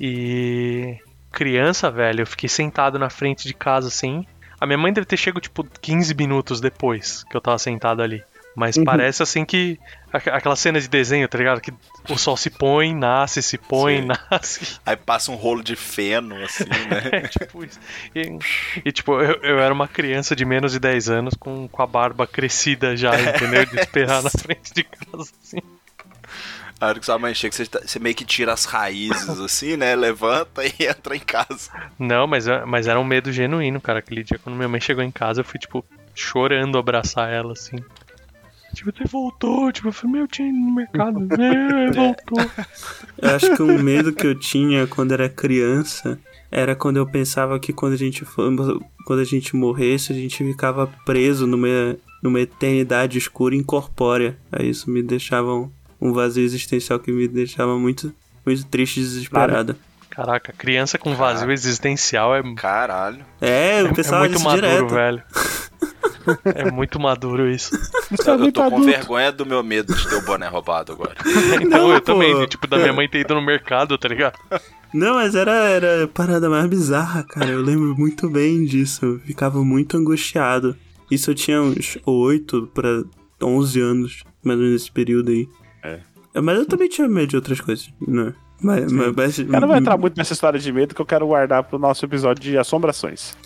E 0.00 0.96
criança, 1.32 1.90
velho, 1.90 2.22
eu 2.22 2.26
fiquei 2.26 2.48
sentado 2.48 2.98
na 2.98 3.10
frente 3.10 3.46
de 3.46 3.54
casa 3.54 3.88
assim. 3.88 4.24
A 4.60 4.66
minha 4.66 4.78
mãe 4.78 4.92
deve 4.92 5.06
ter 5.06 5.16
chegado 5.16 5.40
tipo 5.42 5.64
15 5.80 6.14
minutos 6.14 6.60
depois 6.60 7.24
que 7.24 7.36
eu 7.36 7.40
tava 7.40 7.58
sentado 7.58 8.02
ali. 8.02 8.22
Mas 8.56 8.76
Uhum. 8.76 8.82
parece 8.84 9.22
assim 9.22 9.44
que. 9.44 9.78
aqu- 10.12 10.30
Aquela 10.30 10.56
cena 10.56 10.80
de 10.80 10.88
desenho, 10.88 11.28
tá 11.28 11.38
ligado? 11.38 11.60
Que 11.60 11.72
o 12.10 12.18
sol 12.18 12.36
se 12.36 12.50
põe, 12.50 12.92
nasce, 12.92 13.40
se 13.40 13.56
põe, 13.56 14.00
Sim. 14.02 14.08
nasce. 14.32 14.80
Aí 14.84 14.96
passa 14.96 15.30
um 15.30 15.36
rolo 15.36 15.62
de 15.62 15.76
feno, 15.76 16.34
assim, 16.42 16.64
né? 16.64 16.68
É 17.24 17.28
tipo 17.28 17.64
isso. 17.64 17.78
E, 18.16 18.36
e, 18.84 18.90
tipo, 18.90 19.12
eu, 19.20 19.38
eu 19.42 19.60
era 19.60 19.72
uma 19.72 19.86
criança 19.86 20.34
de 20.34 20.44
menos 20.44 20.72
de 20.72 20.80
10 20.80 21.08
anos 21.08 21.34
com, 21.38 21.68
com 21.68 21.82
a 21.82 21.86
barba 21.86 22.26
crescida 22.26 22.96
já, 22.96 23.10
entendeu? 23.20 23.64
De 23.64 23.78
esperar 23.78 24.24
na 24.24 24.30
frente 24.30 24.74
de 24.74 24.82
casa, 24.82 25.30
assim. 25.40 25.58
A 26.80 26.86
hora 26.86 27.00
que 27.00 27.06
sua 27.06 27.18
mãe 27.18 27.34
chega, 27.34 27.54
você, 27.54 27.66
tá- 27.66 27.80
você 27.84 27.98
meio 27.98 28.14
que 28.14 28.24
tira 28.24 28.52
as 28.52 28.64
raízes, 28.64 29.28
assim, 29.40 29.76
né? 29.76 29.96
Levanta 29.96 30.64
e 30.64 30.72
entra 30.86 31.16
em 31.16 31.20
casa. 31.20 31.70
Não, 31.98 32.26
mas, 32.26 32.46
mas 32.66 32.86
era 32.86 33.00
um 33.00 33.04
medo 33.04 33.32
genuíno, 33.32 33.80
cara. 33.80 33.98
Aquele 33.98 34.22
dia, 34.22 34.38
quando 34.38 34.56
minha 34.56 34.68
mãe 34.68 34.80
chegou 34.80 35.02
em 35.02 35.10
casa, 35.10 35.40
eu 35.40 35.44
fui, 35.44 35.58
tipo, 35.58 35.84
chorando 36.14 36.78
abraçar 36.78 37.32
ela, 37.32 37.52
assim. 37.52 37.76
Tipo, 38.74 38.92
você 38.96 39.04
voltou. 39.04 39.72
Tipo, 39.72 39.88
eu 39.88 39.92
falei, 39.92 40.12
meu, 40.12 40.22
eu 40.22 40.28
tinha 40.28 40.48
ido 40.48 40.56
no 40.58 40.74
mercado. 40.74 41.18
É, 41.40 41.90
voltou. 41.90 42.50
Eu 43.20 43.34
acho 43.34 43.56
que 43.56 43.62
um 43.62 43.82
medo 43.82 44.12
que 44.12 44.26
eu 44.26 44.38
tinha 44.38 44.86
quando 44.86 45.12
era 45.12 45.28
criança 45.28 46.18
era 46.50 46.74
quando 46.76 46.96
eu 46.98 47.06
pensava 47.06 47.58
que 47.58 47.72
quando 47.72 47.92
a 47.94 47.96
gente 47.96 48.24
quando 49.04 49.20
a 49.20 49.24
gente 49.24 49.56
morresse, 49.56 50.12
a 50.12 50.14
gente 50.14 50.36
ficava 50.44 50.86
preso 51.04 51.46
numa, 51.46 51.96
numa 52.22 52.40
eternidade 52.40 53.18
escura 53.18 53.54
e 53.54 53.58
incorpórea. 53.58 54.38
Aí 54.52 54.68
isso 54.70 54.90
me 54.90 55.02
deixava 55.02 55.68
um, 56.00 56.12
vazio 56.12 56.44
existencial 56.44 56.98
que 56.98 57.10
me 57.10 57.26
deixava 57.28 57.76
muito, 57.78 58.12
muito 58.44 58.64
triste 58.66 58.98
e 59.00 59.02
desesperado. 59.02 59.76
Caraca, 60.10 60.52
criança 60.52 60.98
com 60.98 61.14
vazio 61.14 61.50
existencial 61.52 62.34
é, 62.34 62.42
Caralho. 62.54 63.24
É, 63.40 63.82
eu 63.82 63.86
é 63.86 63.92
pensava 63.92 64.20
muito 64.28 64.40
maduro, 64.40 64.66
direto. 64.66 64.88
velho. 64.94 65.22
é 66.44 66.70
muito 66.70 66.98
maduro 67.00 67.48
isso. 67.48 67.74
É 68.26 68.30
Eu, 68.30 68.38
muito 68.38 68.54
tô 68.54 68.60
com 68.62 68.66
adulto. 68.76 68.84
vergonha 68.84 69.30
do 69.32 69.46
meu 69.46 69.62
medo 69.62 69.94
de 69.94 70.08
ter 70.08 70.16
o 70.16 70.22
boné 70.22 70.48
roubado 70.48 70.92
agora. 70.92 71.14
Então, 71.62 71.88
Não, 71.88 71.92
eu 71.92 72.00
pô. 72.00 72.12
também, 72.12 72.46
tipo, 72.46 72.66
da 72.66 72.78
minha 72.78 72.92
mãe 72.92 73.08
ter 73.08 73.20
ido 73.20 73.34
no 73.34 73.42
mercado, 73.42 73.96
tá 73.96 74.08
ligado? 74.08 74.38
Não, 74.92 75.14
mas 75.14 75.34
era, 75.34 75.52
era 75.52 76.04
a 76.04 76.08
parada 76.08 76.48
mais 76.50 76.66
bizarra, 76.66 77.22
cara. 77.22 77.46
Eu 77.50 77.62
lembro 77.62 77.94
muito 77.96 78.28
bem 78.28 78.64
disso. 78.64 79.04
Eu 79.04 79.18
ficava 79.20 79.62
muito 79.64 79.96
angustiado. 79.96 80.76
Isso 81.10 81.30
eu 81.30 81.34
tinha 81.34 81.60
uns 81.62 81.96
8 82.04 82.70
pra 82.74 83.02
11 83.40 83.80
anos, 83.80 84.24
mais 84.42 84.58
ou 84.58 84.64
menos 84.64 84.80
nesse 84.82 84.92
período 84.92 85.30
aí. 85.30 85.48
É. 86.38 86.40
Mas 86.40 86.58
eu 86.58 86.66
também 86.66 86.88
tinha 86.88 87.08
medo 87.08 87.28
de 87.28 87.36
outras 87.36 87.60
coisas, 87.60 87.88
né? 88.06 88.32
Mas, 88.60 88.90
mas, 88.92 89.14
mas- 89.14 89.38
Eu 89.38 89.46
não 89.60 89.68
vou 89.68 89.76
entrar 89.76 89.96
muito 89.96 90.16
nessa 90.16 90.32
história 90.32 90.58
de 90.58 90.72
medo 90.72 90.94
que 90.94 91.00
eu 91.00 91.06
quero 91.06 91.26
guardar 91.26 91.62
pro 91.64 91.78
nosso 91.78 92.04
episódio 92.04 92.42
de 92.42 92.58
assombrações. 92.58 93.36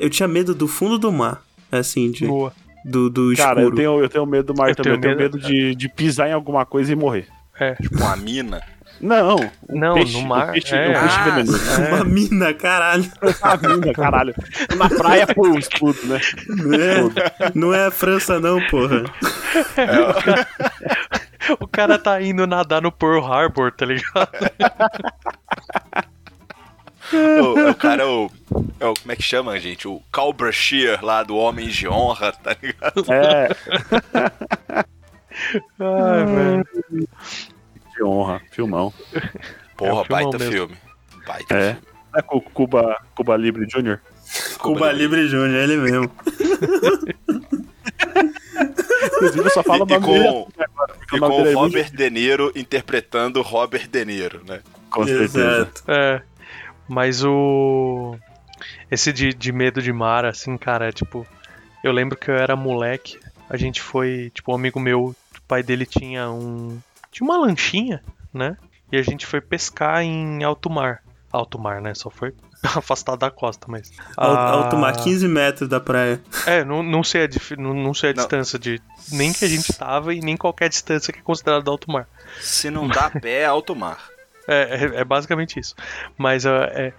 Eu 0.00 0.08
tinha 0.08 0.26
medo 0.26 0.54
do 0.54 0.66
fundo 0.66 0.98
do 0.98 1.12
mar, 1.12 1.42
assim, 1.70 2.10
de, 2.10 2.26
Boa. 2.26 2.52
do, 2.84 3.10
do 3.10 3.32
escuro. 3.32 3.48
Cara, 3.48 3.62
eu 3.62 3.74
tenho, 3.74 4.00
eu 4.00 4.08
tenho 4.08 4.24
medo 4.26 4.52
do 4.52 4.58
mar 4.58 4.70
Eu 4.70 4.74
também. 4.76 4.98
tenho 4.98 5.12
eu 5.12 5.16
tenho 5.16 5.30
medo, 5.30 5.36
medo- 5.38 5.46
de, 5.46 5.74
de 5.74 5.88
pisar 5.90 6.28
em 6.28 6.32
alguma 6.32 6.64
coisa 6.64 6.90
e 6.90 6.96
morrer. 6.96 7.26
É. 7.60 7.74
Tipo 7.74 7.96
uma 7.98 8.16
mina. 8.16 8.62
Não, 9.00 9.36
um 9.68 9.78
Não, 9.80 9.94
peixe, 9.94 10.12
no 10.22 10.28
mar, 10.28 10.50
Um 10.50 10.52
peixe, 10.52 10.74
é. 10.76 10.88
um 10.88 10.92
peixe 11.00 11.16
Ah, 11.18 11.24
venenoso. 11.24 11.58
Uma 11.88 12.04
mina, 12.04 12.54
caralho. 12.54 13.04
Uma 13.42 13.74
mina, 13.76 13.92
caralho. 13.92 14.34
Na 14.76 14.88
praia, 14.88 15.26
pô, 15.26 15.48
o 15.48 15.58
escudo, 15.58 15.98
né? 16.06 16.20
Não 16.48 16.74
é, 16.74 17.52
não 17.54 17.74
é 17.74 17.86
a 17.86 17.90
França, 17.90 18.38
não, 18.38 18.60
porra. 18.68 19.02
O 21.60 21.66
cara 21.66 21.98
tá 21.98 22.20
indo 22.22 22.46
nadar 22.46 22.80
no 22.82 22.92
Pearl 22.92 23.24
Harbor, 23.24 23.72
tá 23.72 23.86
ligado? 23.86 24.28
o, 27.12 27.70
o 27.70 27.74
cara 27.74 28.02
é 28.02 28.06
o, 28.06 28.30
é 28.80 28.86
o. 28.86 28.94
Como 28.94 29.12
é 29.12 29.16
que 29.16 29.22
chama, 29.22 29.58
gente? 29.58 29.86
O 29.88 30.00
Cal 30.12 30.32
Brashear 30.32 31.04
lá 31.04 31.22
do 31.22 31.36
Homens 31.36 31.74
de 31.74 31.88
Honra, 31.88 32.32
tá 32.32 32.56
ligado? 32.62 33.04
É, 33.12 33.48
Ai, 35.80 36.24
velho. 36.26 36.68
de 37.96 38.02
honra. 38.04 38.40
Filmão. 38.50 38.92
Porra, 39.76 39.90
É 39.90 39.92
um 39.92 40.04
filmão 40.04 40.06
baita 40.08 40.38
mesmo. 40.38 40.52
filme. 40.52 40.76
Baita 41.26 41.54
É. 41.54 41.74
filme. 41.74 41.86
É 42.14 42.20
com 42.22 42.36
o 42.36 42.40
Cuba, 42.42 42.96
Cuba 43.14 43.36
Libre 43.36 43.66
Jr. 43.66 43.98
Cuba 44.58 44.92
Libre 44.92 45.26
Júnior, 45.28 45.56
ele 45.62 45.76
mesmo. 45.78 46.10
Inclusive, 48.62 49.44
eu 49.46 49.50
só 49.50 49.62
falo 49.62 49.84
o 49.84 49.88
E- 49.90 49.94
e 49.94 50.00
com- 50.00 50.48
agora, 50.58 50.94
E 51.12 51.16
o 51.16 51.20
com 51.20 51.42
o 51.42 51.46
é 51.46 51.52
Robert 51.52 51.90
De 51.92 52.10
Niro 52.10 52.52
interpretando 52.54 53.42
Robert 53.42 53.88
De 53.88 54.04
Niro, 54.04 54.42
né? 54.46 54.60
Com 54.90 55.04
certeza. 55.06 55.40
Exato. 55.40 55.82
É. 55.88 56.22
Mas 56.88 57.24
o. 57.24 58.16
Esse 58.90 59.12
de, 59.12 59.32
de 59.32 59.52
medo 59.52 59.80
de 59.80 59.92
mar, 59.92 60.24
assim, 60.24 60.56
cara, 60.56 60.88
é 60.88 60.92
tipo. 60.92 61.26
Eu 61.82 61.92
lembro 61.92 62.16
que 62.16 62.30
eu 62.30 62.34
era 62.36 62.54
moleque. 62.56 63.18
A 63.48 63.56
gente 63.56 63.80
foi. 63.80 64.30
Tipo, 64.34 64.52
um 64.52 64.54
amigo 64.54 64.78
meu, 64.78 65.04
o 65.06 65.16
pai 65.48 65.62
dele 65.62 65.86
tinha 65.86 66.30
um. 66.30 66.78
Tinha 67.10 67.26
uma 67.28 67.38
lanchinha, 67.38 68.02
né? 68.32 68.56
E 68.90 68.96
a 68.98 69.02
gente 69.02 69.26
foi 69.26 69.40
pescar 69.40 70.02
em 70.02 70.42
alto 70.44 70.68
mar. 70.70 71.02
Alto 71.32 71.58
mar, 71.58 71.80
né? 71.80 71.94
Só 71.94 72.10
foi 72.10 72.34
afastado 72.62 73.18
da 73.20 73.30
costa, 73.30 73.66
mas. 73.68 73.90
Ah, 74.16 74.50
Alto 74.50 74.76
mar, 74.76 74.94
15 74.94 75.26
metros 75.26 75.68
da 75.68 75.80
praia. 75.80 76.20
É, 76.46 76.62
não, 76.64 76.82
não 76.82 77.02
sei 77.02 77.22
a, 77.24 77.26
dif- 77.26 77.56
não, 77.56 77.72
não 77.72 77.94
sei 77.94 78.10
a 78.10 78.12
Não. 78.12 78.18
distância 78.18 78.58
de. 78.58 78.80
Nem 79.10 79.32
que 79.32 79.44
a 79.44 79.48
gente 79.48 79.72
tava 79.72 80.12
e 80.14 80.20
nem 80.20 80.36
qualquer 80.36 80.68
distância 80.68 81.12
que 81.12 81.20
é 81.20 81.22
considerada 81.22 81.70
alto 81.70 81.90
mar. 81.90 82.06
Se 82.40 82.70
não 82.70 82.86
dá 82.86 83.08
pé, 83.20 83.40
é 83.40 83.44
alto 83.46 83.74
mar. 83.74 83.98
É, 84.46 84.62
é, 84.96 85.00
é 85.00 85.04
basicamente 85.04 85.58
isso. 85.58 85.74
Mas 86.18 86.44
ah, 86.44 86.68
é, 86.72 86.92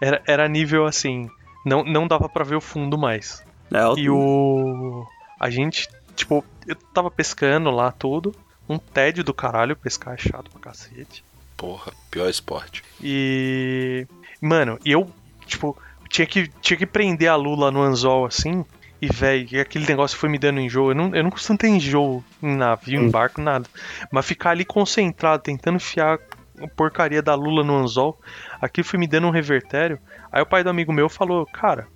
era, 0.00 0.22
era 0.26 0.48
nível 0.48 0.84
assim. 0.86 1.30
Não, 1.64 1.82
não 1.84 2.06
dava 2.06 2.28
pra 2.28 2.44
ver 2.44 2.56
o 2.56 2.60
fundo 2.60 2.98
mais. 2.98 3.42
É 3.72 3.78
alto. 3.78 3.98
E 4.00 4.10
o. 4.10 5.06
A 5.38 5.48
gente, 5.48 5.88
tipo, 6.14 6.44
eu 6.66 6.76
tava 6.92 7.10
pescando 7.10 7.70
lá 7.70 7.90
tudo. 7.90 8.34
Um 8.68 8.78
tédio 8.78 9.24
do 9.24 9.34
caralho, 9.34 9.74
pescar 9.74 10.14
é 10.14 10.18
chato 10.18 10.50
pra 10.50 10.60
cacete. 10.60 11.24
Porra, 11.60 11.92
pior 12.10 12.26
esporte. 12.30 12.82
E. 13.02 14.06
Mano, 14.40 14.78
e 14.82 14.92
eu, 14.92 15.10
tipo, 15.44 15.76
tinha 16.08 16.26
que, 16.26 16.48
tinha 16.62 16.74
que 16.78 16.86
prender 16.86 17.28
a 17.28 17.36
Lula 17.36 17.70
no 17.70 17.82
anzol 17.82 18.24
assim. 18.24 18.64
E, 18.98 19.06
velho, 19.06 19.60
aquele 19.60 19.86
negócio 19.86 20.16
foi 20.16 20.30
me 20.30 20.38
dando 20.38 20.58
enjoo. 20.58 20.92
Eu 20.92 20.94
não, 20.94 21.14
eu 21.14 21.22
não 21.22 21.30
costumo 21.30 21.58
ter 21.58 21.68
enjoo 21.68 22.24
em 22.42 22.56
navio, 22.56 23.02
em 23.02 23.10
barco, 23.10 23.42
nada. 23.42 23.68
Mas 24.10 24.24
ficar 24.24 24.52
ali 24.52 24.64
concentrado, 24.64 25.42
tentando 25.42 25.76
enfiar 25.76 26.18
a 26.58 26.68
porcaria 26.68 27.20
da 27.20 27.34
Lula 27.34 27.62
no 27.62 27.76
anzol, 27.76 28.18
aquilo 28.58 28.86
foi 28.86 28.98
me 28.98 29.06
dando 29.06 29.26
um 29.26 29.30
revertério. 29.30 29.98
Aí 30.32 30.40
o 30.40 30.46
pai 30.46 30.64
do 30.64 30.70
amigo 30.70 30.94
meu 30.94 31.10
falou: 31.10 31.44
Cara, 31.44 31.86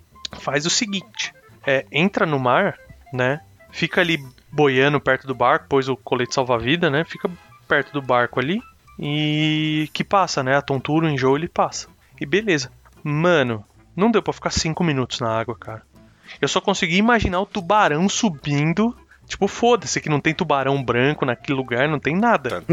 faz 0.41 0.67
o 0.67 0.69
seguinte: 0.69 1.33
é, 1.65 1.87
entra 1.91 2.27
no 2.27 2.37
mar, 2.37 2.77
né? 3.11 3.41
Fica 3.71 4.01
ali 4.01 4.23
boiando 4.51 5.01
perto 5.01 5.25
do 5.25 5.33
barco, 5.33 5.65
pôs 5.67 5.89
o 5.89 5.97
colete 5.97 6.35
salva-vida, 6.35 6.87
né? 6.91 7.03
Fica 7.03 7.27
perto 7.67 7.91
do 7.93 8.01
barco 8.01 8.39
ali 8.39 8.61
e 8.99 9.89
que 9.93 10.03
passa, 10.03 10.43
né? 10.43 10.55
A 10.55 10.61
tontura, 10.61 11.05
o 11.07 11.09
enjoo, 11.09 11.35
ele 11.37 11.47
passa. 11.47 11.87
E 12.19 12.25
beleza. 12.25 12.71
Mano, 13.03 13.63
não 13.95 14.09
deu 14.11 14.21
pra 14.23 14.33
ficar 14.33 14.51
cinco 14.51 14.83
minutos 14.83 15.19
na 15.19 15.29
água, 15.29 15.55
cara. 15.55 15.81
Eu 16.41 16.47
só 16.47 16.59
consegui 16.59 16.97
imaginar 16.97 17.39
o 17.41 17.45
tubarão 17.45 18.07
subindo. 18.09 18.95
Tipo, 19.27 19.47
foda-se 19.47 19.99
que 19.99 20.07
não 20.07 20.19
tem 20.19 20.35
tubarão 20.35 20.83
branco 20.83 21.25
naquele 21.25 21.57
lugar, 21.57 21.87
não 21.89 21.99
tem 21.99 22.15
nada. 22.15 22.63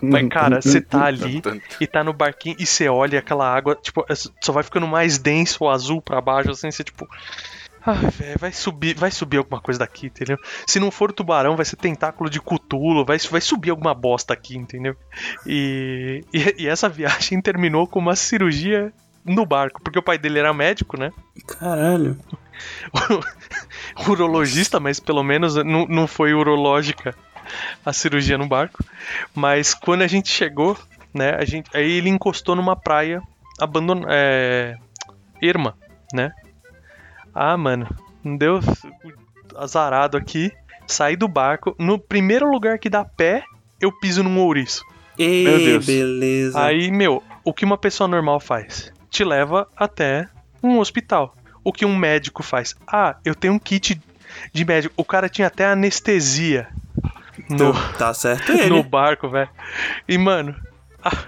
Mas, 0.00 0.28
cara, 0.28 0.62
você 0.62 0.80
tá 0.80 1.04
ali 1.06 1.40
e 1.80 1.86
tá 1.88 2.04
no 2.04 2.12
barquinho 2.12 2.54
e 2.56 2.64
você 2.64 2.88
olha 2.88 3.18
aquela 3.18 3.52
água, 3.52 3.74
tipo, 3.74 4.06
é- 4.08 4.14
só 4.14 4.52
vai 4.52 4.62
ficando 4.62 4.86
mais 4.86 5.18
denso 5.18 5.64
o 5.64 5.68
azul 5.68 6.00
pra 6.00 6.20
baixo, 6.20 6.52
assim, 6.52 6.70
você 6.70 6.84
tipo. 6.84 7.08
Ah, 7.84 7.94
velho, 7.94 8.38
vai 8.38 8.52
subir, 8.52 8.94
vai 8.94 9.10
subir 9.10 9.38
alguma 9.38 9.60
coisa 9.60 9.80
daqui, 9.80 10.06
entendeu? 10.06 10.38
Se 10.66 10.78
não 10.78 10.90
for 10.90 11.12
tubarão, 11.12 11.56
vai 11.56 11.64
ser 11.64 11.76
tentáculo 11.76 12.30
de 12.30 12.40
cutulo, 12.40 13.04
vai, 13.04 13.18
vai 13.18 13.40
subir 13.40 13.70
alguma 13.70 13.92
bosta 13.92 14.32
aqui, 14.32 14.56
entendeu? 14.56 14.96
E, 15.44 16.24
e, 16.32 16.62
e 16.62 16.68
essa 16.68 16.88
viagem 16.88 17.40
terminou 17.42 17.86
com 17.86 17.98
uma 17.98 18.14
cirurgia 18.14 18.92
no 19.24 19.44
barco, 19.44 19.80
porque 19.82 19.98
o 19.98 20.02
pai 20.02 20.16
dele 20.18 20.38
era 20.38 20.54
médico, 20.54 20.98
né? 20.98 21.10
Caralho. 21.46 22.16
urologista, 24.08 24.78
mas 24.78 25.00
pelo 25.00 25.22
menos 25.22 25.56
não, 25.56 25.86
não 25.86 26.06
foi 26.06 26.34
urológica 26.34 27.14
a 27.84 27.92
cirurgia 27.92 28.38
no 28.38 28.46
barco. 28.46 28.84
Mas 29.34 29.74
quando 29.74 30.02
a 30.02 30.06
gente 30.06 30.30
chegou, 30.30 30.76
né, 31.12 31.34
a 31.38 31.44
gente, 31.44 31.68
aí 31.76 31.92
ele 31.92 32.08
encostou 32.08 32.54
numa 32.54 32.76
praia 32.76 33.20
abandonada, 33.60 34.06
é, 34.10 34.76
erma, 35.40 35.76
né? 36.12 36.32
Ah, 37.34 37.56
mano, 37.56 37.88
não 38.22 38.36
deu 38.36 38.60
azarado 39.56 40.16
aqui. 40.16 40.50
Saí 40.86 41.16
do 41.16 41.28
barco, 41.28 41.74
no 41.78 41.98
primeiro 41.98 42.50
lugar 42.50 42.78
que 42.78 42.90
dá 42.90 43.04
pé, 43.04 43.44
eu 43.80 43.92
piso 43.92 44.22
num 44.22 44.38
ouriço. 44.40 44.84
Ei, 45.18 45.44
Meu 45.44 45.58
Deus. 45.58 45.86
beleza. 45.86 46.60
Aí, 46.62 46.90
meu, 46.90 47.22
o 47.44 47.52
que 47.54 47.64
uma 47.64 47.78
pessoa 47.78 48.08
normal 48.08 48.40
faz? 48.40 48.92
Te 49.10 49.24
leva 49.24 49.66
até 49.76 50.28
um 50.62 50.78
hospital. 50.78 51.34
O 51.64 51.72
que 51.72 51.84
um 51.86 51.96
médico 51.96 52.42
faz? 52.42 52.74
Ah, 52.86 53.16
eu 53.24 53.34
tenho 53.34 53.54
um 53.54 53.58
kit 53.58 54.00
de 54.52 54.64
médico. 54.64 54.92
O 54.96 55.04
cara 55.04 55.28
tinha 55.28 55.46
até 55.46 55.66
anestesia 55.66 56.68
no, 57.48 57.72
Tá 57.96 58.12
certo 58.12 58.52
ele. 58.52 58.68
no 58.70 58.82
barco, 58.82 59.28
velho. 59.28 59.48
E, 60.08 60.18
mano, 60.18 60.56
a- 61.04 61.24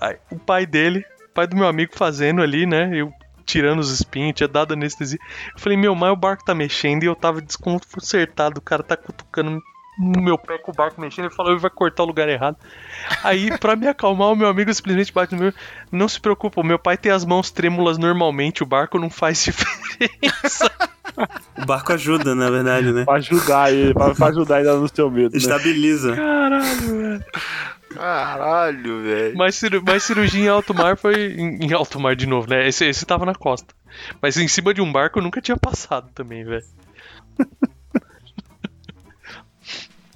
aí, 0.00 0.16
o 0.30 0.38
pai 0.38 0.66
dele, 0.66 1.04
o 1.30 1.32
pai 1.34 1.46
do 1.46 1.56
meu 1.56 1.66
amigo 1.66 1.92
fazendo 1.96 2.42
ali, 2.42 2.66
né? 2.66 2.90
Eu 2.92 3.12
tirando 3.44 3.78
os 3.78 3.90
espinhos, 3.90 4.34
tinha 4.34 4.48
dado 4.48 4.72
anestesia. 4.74 5.18
Eu 5.54 5.60
falei, 5.60 5.76
meu, 5.76 5.94
mas 5.94 6.12
o 6.12 6.16
barco 6.16 6.44
tá 6.44 6.54
mexendo 6.54 7.02
e 7.02 7.06
eu 7.06 7.14
tava 7.14 7.40
desconcertado. 7.40 8.58
O 8.58 8.62
cara 8.62 8.82
tá 8.82 8.96
cutucando 8.96 9.62
no 9.98 10.20
meu 10.20 10.36
pé 10.36 10.58
com 10.58 10.72
o 10.72 10.74
barco 10.74 11.00
mexendo. 11.00 11.26
Ele 11.26 11.34
falou, 11.34 11.52
ele 11.52 11.60
vai 11.60 11.70
cortar 11.70 12.02
o 12.02 12.06
lugar 12.06 12.28
errado. 12.28 12.56
Aí, 13.22 13.56
pra 13.58 13.76
me 13.76 13.86
acalmar, 13.86 14.28
o 14.28 14.36
meu 14.36 14.48
amigo 14.48 14.72
simplesmente 14.72 15.12
bate 15.12 15.34
no 15.34 15.40
meu. 15.40 15.52
Não 15.90 16.08
se 16.08 16.20
preocupa, 16.20 16.60
o 16.60 16.64
meu 16.64 16.78
pai 16.78 16.96
tem 16.96 17.12
as 17.12 17.24
mãos 17.24 17.50
trêmulas 17.50 17.98
normalmente, 17.98 18.62
o 18.62 18.66
barco 18.66 18.98
não 18.98 19.10
faz 19.10 19.42
diferença. 19.44 20.70
O 21.56 21.64
barco 21.64 21.92
ajuda, 21.92 22.34
na 22.34 22.50
verdade, 22.50 22.92
né? 22.92 23.04
Pra 23.04 23.14
ajudar 23.14 23.72
ele, 23.72 23.94
pra, 23.94 24.14
pra 24.14 24.26
ajudar 24.28 24.60
ele 24.60 24.72
no 24.72 24.88
seu 24.88 25.10
medo. 25.10 25.32
Né? 25.32 25.38
Estabiliza. 25.38 26.16
Caralho, 26.16 26.98
velho. 26.98 27.24
Caralho, 27.90 29.02
velho. 29.02 29.36
Mas, 29.36 29.60
mas 29.86 30.02
cirurgia 30.02 30.44
em 30.44 30.48
alto 30.48 30.74
mar 30.74 30.96
foi. 30.96 31.32
Em, 31.32 31.66
em 31.66 31.72
alto 31.72 32.00
mar 32.00 32.16
de 32.16 32.26
novo, 32.26 32.48
né? 32.48 32.66
Esse, 32.66 32.84
esse 32.86 33.06
tava 33.06 33.24
na 33.24 33.34
costa. 33.34 33.74
Mas 34.20 34.36
em 34.36 34.48
cima 34.48 34.74
de 34.74 34.80
um 34.80 34.90
barco 34.90 35.18
eu 35.18 35.22
nunca 35.22 35.40
tinha 35.40 35.56
passado 35.56 36.10
também, 36.14 36.44
velho. 36.44 36.64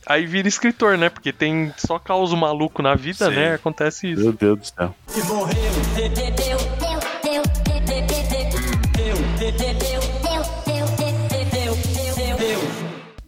Aí 0.09 0.24
vira 0.27 0.49
escritor, 0.49 0.97
né? 0.97 1.11
Porque 1.11 1.32
tem 1.35 1.73
só 1.77 1.99
causa 1.99 2.35
maluco 2.35 2.81
na 2.81 2.95
vida, 2.95 3.28
Sim. 3.28 3.36
né? 3.36 3.55
Acontece 3.55 4.11
isso. 4.11 4.23
Meu 4.23 4.32
Deus 4.32 4.59
do 4.59 4.66
céu. 4.66 4.95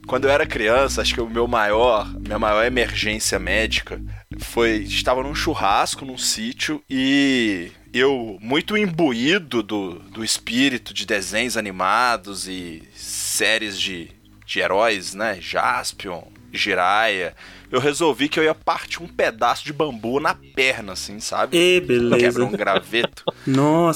Quando 0.06 0.24
eu 0.24 0.30
era 0.30 0.46
criança, 0.46 1.02
acho 1.02 1.14
que 1.14 1.20
o 1.20 1.28
meu 1.28 1.46
maior, 1.46 2.10
minha 2.18 2.38
maior 2.38 2.64
emergência 2.64 3.38
médica 3.38 4.00
foi 4.40 4.78
estava 4.78 5.22
num 5.22 5.34
churrasco 5.34 6.04
num 6.04 6.18
sítio 6.18 6.82
e 6.88 7.70
eu 7.92 8.38
muito 8.40 8.76
imbuído 8.76 9.62
do, 9.62 9.94
do 9.98 10.24
espírito 10.24 10.92
de 10.94 11.04
desenhos 11.06 11.56
animados 11.56 12.48
e 12.48 12.82
séries 12.94 13.78
de, 13.78 14.10
de 14.46 14.60
heróis, 14.60 15.14
né? 15.14 15.38
Jaspion, 15.40 16.22
Jiraiya. 16.52 17.34
Eu 17.70 17.78
resolvi 17.80 18.28
que 18.28 18.38
eu 18.38 18.44
ia 18.44 18.54
partir 18.54 19.02
um 19.02 19.06
pedaço 19.06 19.64
de 19.64 19.72
bambu 19.72 20.18
na 20.18 20.34
perna, 20.34 20.92
assim, 20.94 21.20
sabe? 21.20 21.56
E 21.56 21.80
Quebra 21.80 22.10
beleza. 22.10 22.44
um 22.44 22.50
graveto. 22.50 23.24
Não 23.46 23.88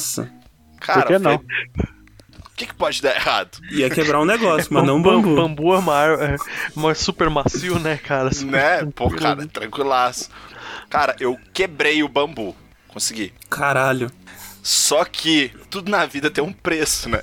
Cara, 0.80 1.02
Por 1.02 1.06
que 1.08 1.18
não? 1.18 1.38
foi- 1.38 1.46
O 2.54 2.56
que, 2.56 2.66
que 2.66 2.74
pode 2.74 3.02
dar 3.02 3.16
errado? 3.16 3.58
Ia 3.72 3.90
quebrar 3.90 4.20
um 4.20 4.24
negócio, 4.24 4.72
mas 4.72 4.86
não 4.86 4.96
um 4.98 5.02
Bam- 5.02 5.20
bambu. 5.20 5.34
Bambu 5.34 5.74
é 5.74 5.92
ar- 5.92 6.38
é 6.38 6.94
super 6.94 7.28
macio, 7.28 7.80
né, 7.80 7.96
cara? 7.96 8.32
Super 8.32 8.52
Né? 8.84 8.92
Pô, 8.94 9.10
cara, 9.10 9.44
tranquilaço. 9.48 10.30
Cara, 10.88 11.16
eu 11.18 11.36
quebrei 11.52 12.02
o 12.04 12.08
bambu. 12.08 12.54
Consegui. 12.86 13.32
Caralho. 13.50 14.08
Só 14.62 15.04
que 15.04 15.50
tudo 15.68 15.90
na 15.90 16.06
vida 16.06 16.30
tem 16.30 16.42
um 16.44 16.52
preço, 16.52 17.08
né? 17.08 17.20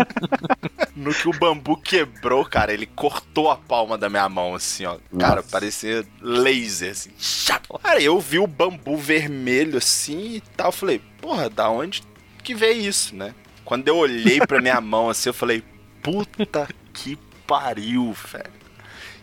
no 0.96 1.12
que 1.14 1.28
o 1.28 1.32
bambu 1.38 1.76
quebrou, 1.76 2.44
cara, 2.44 2.72
ele 2.72 2.86
cortou 2.86 3.50
a 3.50 3.56
palma 3.56 3.98
da 3.98 4.08
minha 4.08 4.28
mão, 4.28 4.54
assim, 4.54 4.84
ó. 4.86 4.96
Cara, 5.18 5.36
Nossa. 5.36 5.48
parecia 5.50 6.04
laser, 6.20 6.92
assim. 6.92 7.10
Chato. 7.18 7.78
Cara, 7.82 8.00
eu 8.00 8.18
vi 8.18 8.38
o 8.38 8.46
bambu 8.46 8.96
vermelho 8.96 9.76
assim 9.78 10.36
e 10.36 10.40
tal. 10.56 10.72
Falei, 10.72 11.00
porra, 11.20 11.50
da 11.50 11.68
onde 11.68 12.02
que 12.42 12.54
veio 12.54 12.80
isso, 12.88 13.14
né? 13.14 13.34
Quando 13.66 13.88
eu 13.88 13.96
olhei 13.96 14.38
pra 14.38 14.62
minha 14.62 14.80
mão 14.80 15.10
assim, 15.10 15.28
eu 15.28 15.34
falei, 15.34 15.62
puta 16.00 16.68
que 16.94 17.18
pariu, 17.46 18.12
velho. 18.12 18.52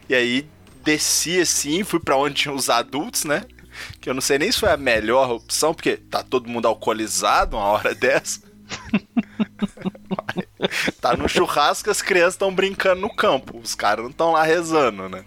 E 0.09 0.13
aí 0.13 0.47
desci 0.83 1.39
assim, 1.39 1.81
fui 1.85 2.01
pra 2.01 2.17
onde 2.17 2.35
tinha 2.35 2.53
os 2.53 2.69
adultos, 2.69 3.23
né? 3.23 3.45
Que 4.01 4.09
eu 4.09 4.13
não 4.13 4.19
sei 4.19 4.37
nem 4.37 4.51
se 4.51 4.59
foi 4.59 4.69
a 4.69 4.75
melhor 4.75 5.31
opção, 5.31 5.73
porque 5.73 5.95
tá 5.95 6.21
todo 6.21 6.49
mundo 6.49 6.67
alcoolizado 6.67 7.55
uma 7.55 7.65
hora 7.65 7.95
dessa. 7.95 8.41
tá 10.99 11.15
no 11.15 11.29
churrasco, 11.29 11.89
as 11.89 12.01
crianças 12.01 12.33
estão 12.33 12.53
brincando 12.53 12.99
no 12.99 13.15
campo. 13.15 13.57
Os 13.57 13.73
caras 13.73 14.03
não 14.03 14.11
estão 14.11 14.33
lá 14.33 14.43
rezando, 14.43 15.07
né? 15.07 15.23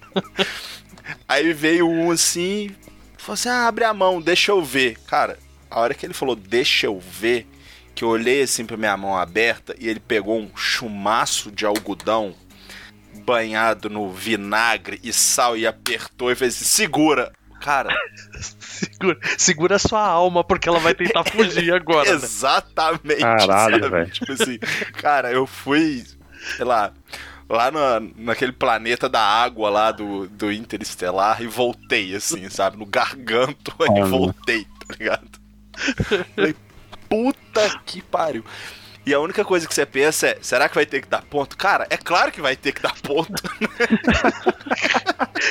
Aí 1.26 1.54
veio 1.54 1.88
um 1.88 2.10
assim, 2.10 2.70
falou 3.16 3.32
assim: 3.34 3.48
ah, 3.48 3.66
abre 3.66 3.84
a 3.84 3.94
mão, 3.94 4.20
deixa 4.20 4.52
eu 4.52 4.62
ver. 4.62 4.98
Cara, 5.06 5.38
a 5.70 5.80
hora 5.80 5.94
que 5.94 6.04
ele 6.04 6.12
falou, 6.12 6.36
deixa 6.36 6.86
eu 6.86 7.00
ver, 7.00 7.46
que 8.00 8.04
eu 8.04 8.08
olhei 8.08 8.40
assim 8.40 8.64
pra 8.64 8.78
minha 8.78 8.96
mão 8.96 9.14
aberta 9.14 9.76
e 9.78 9.86
ele 9.86 10.00
pegou 10.00 10.40
um 10.40 10.50
chumaço 10.56 11.50
de 11.50 11.66
algodão. 11.66 12.34
banhado 13.26 13.90
no 13.90 14.10
vinagre 14.10 14.98
e 15.04 15.12
sal 15.12 15.54
e 15.54 15.66
apertou 15.66 16.32
e 16.32 16.34
fez 16.34 16.54
assim, 16.56 16.64
segura. 16.64 17.30
Cara, 17.60 17.94
Segura, 18.40 19.18
segura 19.36 19.78
sua 19.78 20.00
alma, 20.00 20.42
porque 20.42 20.66
ela 20.66 20.78
vai 20.78 20.94
tentar 20.94 21.24
fugir 21.24 21.70
agora, 21.76 22.08
né? 22.08 22.14
exatamente. 22.16 23.20
Caralho, 23.20 23.90
velho. 23.90 24.10
Tipo 24.10 24.32
assim, 24.32 24.58
cara, 24.94 25.30
eu 25.30 25.46
fui, 25.46 26.02
sei 26.56 26.64
lá, 26.64 26.94
lá 27.46 27.70
na, 27.70 28.00
naquele 28.16 28.52
planeta 28.52 29.10
da 29.10 29.20
água 29.20 29.68
lá 29.68 29.92
do, 29.92 30.26
do 30.26 30.50
Interestelar 30.50 31.42
e 31.42 31.46
voltei, 31.46 32.14
assim, 32.16 32.48
sabe? 32.48 32.78
No 32.78 32.86
garganto 32.86 33.74
e 33.94 34.02
voltei, 34.04 34.64
tá 34.64 34.94
ligado? 34.98 35.28
Falei, 36.34 36.56
puta 37.10 37.80
que 37.84 38.00
pariu. 38.00 38.44
E 39.04 39.12
a 39.14 39.18
única 39.20 39.44
coisa 39.44 39.66
que 39.66 39.74
você 39.74 39.84
pensa 39.84 40.28
é, 40.28 40.38
será 40.40 40.68
que 40.68 40.74
vai 40.74 40.86
ter 40.86 41.00
que 41.00 41.08
dar 41.08 41.22
ponto? 41.22 41.56
Cara, 41.56 41.86
é 41.90 41.96
claro 41.96 42.30
que 42.30 42.40
vai 42.40 42.54
ter 42.54 42.72
que 42.72 42.82
dar 42.82 42.94
ponto. 43.00 43.32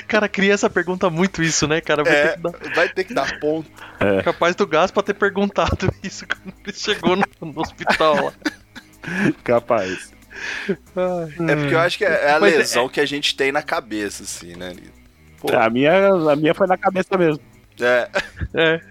Cara, 0.07 0.29
criança 0.29 0.69
pergunta 0.69 1.09
muito 1.09 1.41
isso, 1.41 1.67
né, 1.67 1.81
cara? 1.81 2.03
Vai 2.03 2.13
É, 2.13 2.27
ter 2.27 2.35
que 2.35 2.41
dar- 2.41 2.75
vai 2.75 2.89
ter 2.89 3.03
que 3.05 3.13
dar 3.13 3.39
ponto. 3.39 3.69
Capaz 4.23 4.55
do 4.55 4.67
Gaspa 4.67 5.01
ter 5.03 5.13
perguntado 5.15 5.91
isso 6.03 6.25
quando 6.27 6.53
ele 6.65 6.75
chegou 6.77 7.15
no, 7.15 7.25
no 7.41 7.61
hospital 7.61 8.25
lá. 8.25 8.33
Capaz. 9.43 10.13
É 11.47 11.55
porque 11.55 11.73
eu 11.73 11.79
acho 11.79 11.97
que 11.97 12.05
é 12.05 12.25
é 12.27 12.31
a 12.33 12.39
Mas 12.39 12.53
é- 12.53 12.57
lesão 12.57 12.87
que 12.87 13.01
a 13.01 13.05
gente 13.05 13.35
tem 13.35 13.51
na 13.51 13.63
cabeça, 13.63 14.23
assim, 14.23 14.55
né? 14.55 14.73
Pô, 15.39 15.51
A 15.55 15.69
minha, 15.69 16.07
a 16.31 16.35
minha 16.35 16.53
foi 16.53 16.67
na 16.67 16.77
cabeça 16.77 17.17
mesmo. 17.17 17.41
É, 17.81 18.09
É. 18.53 18.81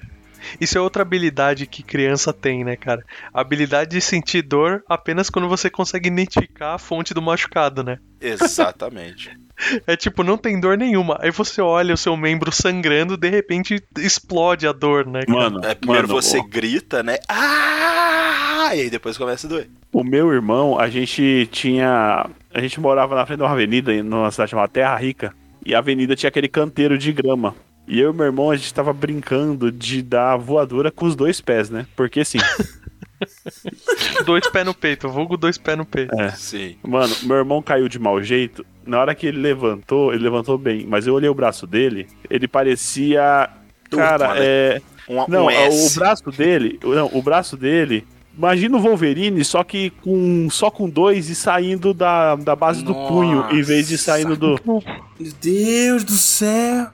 Isso 0.60 0.76
é 0.78 0.80
outra 0.80 1.02
habilidade 1.02 1.66
que 1.66 1.82
criança 1.82 2.32
tem, 2.32 2.64
né, 2.64 2.76
cara? 2.76 3.04
A 3.32 3.40
habilidade 3.40 3.90
de 3.90 4.00
sentir 4.00 4.42
dor 4.42 4.82
apenas 4.88 5.28
quando 5.30 5.48
você 5.48 5.68
consegue 5.70 6.08
identificar 6.08 6.74
a 6.74 6.78
fonte 6.78 7.12
do 7.14 7.22
machucado, 7.22 7.82
né? 7.82 7.98
exatamente. 8.20 9.30
É 9.88 9.96
tipo, 9.96 10.22
não 10.22 10.38
tem 10.38 10.60
dor 10.60 10.78
nenhuma. 10.78 11.18
Aí 11.20 11.32
você 11.32 11.60
olha 11.60 11.92
o 11.92 11.96
seu 11.96 12.16
membro 12.16 12.52
sangrando, 12.52 13.16
de 13.16 13.28
repente 13.28 13.82
explode 13.98 14.68
a 14.68 14.72
dor, 14.72 15.04
né? 15.04 15.22
cara? 15.26 15.36
Mano, 15.36 15.60
É, 15.64 15.74
primeiro 15.74 16.06
mano, 16.06 16.22
você 16.22 16.40
grita, 16.40 17.02
né? 17.02 17.16
Ah! 17.28 18.70
E 18.72 18.82
aí 18.82 18.88
depois 18.90 19.18
começa 19.18 19.48
a 19.48 19.50
doer. 19.50 19.68
O 19.92 20.04
meu 20.04 20.32
irmão, 20.32 20.78
a 20.78 20.88
gente 20.88 21.48
tinha. 21.50 22.30
A 22.54 22.60
gente 22.60 22.78
morava 22.80 23.16
na 23.16 23.26
frente 23.26 23.38
de 23.38 23.42
uma 23.44 23.50
avenida, 23.52 23.92
em- 23.92 24.00
numa 24.02 24.30
cidade 24.30 24.52
chamada 24.52 24.68
Terra 24.68 24.94
Rica. 24.96 25.34
E 25.66 25.74
a 25.74 25.78
avenida 25.78 26.14
tinha 26.14 26.28
aquele 26.28 26.46
canteiro 26.48 26.96
de 26.96 27.12
grama. 27.12 27.54
E 27.88 27.98
eu 27.98 28.12
e 28.12 28.14
meu 28.14 28.26
irmão, 28.26 28.50
a 28.50 28.56
gente 28.56 28.72
tava 28.72 28.92
brincando 28.92 29.72
de 29.72 30.02
dar 30.02 30.36
voadora 30.36 30.90
com 30.90 31.06
os 31.06 31.16
dois 31.16 31.40
pés, 31.40 31.70
né? 31.70 31.86
Porque 31.96 32.20
assim, 32.20 32.38
Dois 34.24 34.48
pés 34.48 34.64
no 34.64 34.74
peito, 34.74 35.08
vulgo 35.08 35.36
dois 35.36 35.58
pés 35.58 35.76
no 35.76 35.84
peito. 35.84 36.14
É. 36.20 36.30
Sim. 36.30 36.76
mano, 36.82 37.14
meu 37.22 37.36
irmão 37.36 37.62
caiu 37.62 37.88
de 37.88 37.98
mau 37.98 38.22
jeito. 38.22 38.64
Na 38.86 39.00
hora 39.00 39.14
que 39.14 39.26
ele 39.26 39.38
levantou, 39.38 40.12
ele 40.12 40.22
levantou 40.22 40.56
bem. 40.56 40.86
Mas 40.86 41.06
eu 41.06 41.14
olhei 41.14 41.28
o 41.28 41.34
braço 41.34 41.66
dele, 41.66 42.06
ele 42.30 42.46
parecia. 42.46 43.50
Cara, 43.90 44.18
Turma, 44.18 44.34
né? 44.34 44.40
é. 44.46 44.82
Um, 45.08 45.24
Não, 45.26 45.46
um 45.46 45.50
é, 45.50 45.68
o 45.68 45.90
braço 45.94 46.30
dele. 46.30 46.78
Não, 46.82 47.10
o 47.12 47.22
braço 47.22 47.56
dele. 47.56 48.06
Imagina 48.36 48.76
o 48.76 48.80
Wolverine, 48.80 49.44
só 49.44 49.64
que 49.64 49.90
com 49.90 50.48
só 50.48 50.70
com 50.70 50.88
dois 50.88 51.28
e 51.28 51.34
saindo 51.34 51.92
da, 51.92 52.36
da 52.36 52.54
base 52.54 52.84
do 52.84 52.94
punho, 52.94 53.46
em 53.50 53.62
vez 53.62 53.88
de 53.88 53.98
saindo 53.98 54.36
do. 54.36 54.60
Meu 54.64 55.32
Deus 55.40 56.04
do 56.04 56.12
céu! 56.12 56.88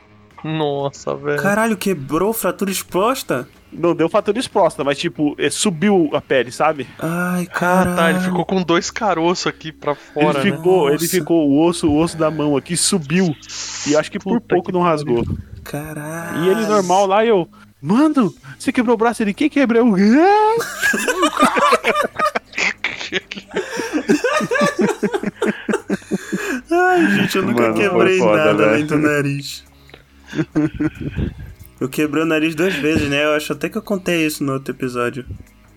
Nossa, 0.44 1.14
velho. 1.16 1.42
Caralho, 1.42 1.76
quebrou 1.76 2.32
fratura 2.34 2.70
exposta? 2.70 3.48
Não 3.72 3.94
deu 3.94 4.08
fatura 4.08 4.38
exposta, 4.38 4.84
mas 4.84 4.98
tipo, 4.98 5.34
é, 5.38 5.48
subiu 5.50 6.10
a 6.12 6.20
pele, 6.20 6.52
sabe? 6.52 6.86
Ai, 7.00 7.48
Ah, 7.50 7.52
caralho. 7.58 7.96
tá, 7.96 8.10
ele 8.10 8.20
ficou 8.20 8.44
com 8.44 8.62
dois 8.62 8.88
caroços 8.90 9.46
aqui 9.48 9.72
pra 9.72 9.94
fora, 9.96 10.38
ele 10.40 10.50
né? 10.50 10.56
ficou, 10.56 10.84
ele 10.90 10.98
Nossa. 10.98 11.08
ficou, 11.08 11.48
o 11.48 11.66
osso, 11.66 11.88
o 11.90 11.98
osso 11.98 12.16
da 12.16 12.30
mão 12.30 12.56
aqui 12.56 12.76
subiu. 12.76 13.34
E 13.88 13.96
acho 13.96 14.10
que 14.12 14.18
por 14.20 14.34
Puta 14.40 14.46
pouco 14.54 14.66
que 14.66 14.72
não 14.72 14.82
rasgou. 14.82 15.24
Caralho. 15.64 16.44
E 16.44 16.48
ele 16.50 16.66
normal 16.66 17.06
lá, 17.06 17.24
eu. 17.26 17.48
Mano, 17.82 18.32
você 18.58 18.70
quebrou 18.70 18.94
o 18.94 18.98
braço? 18.98 19.22
Ele, 19.22 19.34
quem 19.34 19.48
quebrou? 19.50 19.94
Ai, 26.70 27.10
gente, 27.16 27.36
eu 27.36 27.42
nunca 27.42 27.62
Mano, 27.62 27.74
quebrei 27.74 28.18
foda, 28.18 28.36
nada 28.36 28.54
velho. 28.54 28.70
além 28.70 28.86
do 28.86 28.98
nariz. 28.98 29.64
eu 31.80 31.88
quebrei 31.88 32.22
o 32.22 32.26
nariz 32.26 32.54
duas 32.54 32.74
vezes, 32.74 33.08
né? 33.08 33.24
Eu 33.24 33.32
acho 33.32 33.52
até 33.52 33.68
que 33.68 33.76
eu 33.78 33.82
contei 33.82 34.24
isso 34.26 34.42
no 34.44 34.52
outro 34.52 34.74
episódio. 34.74 35.24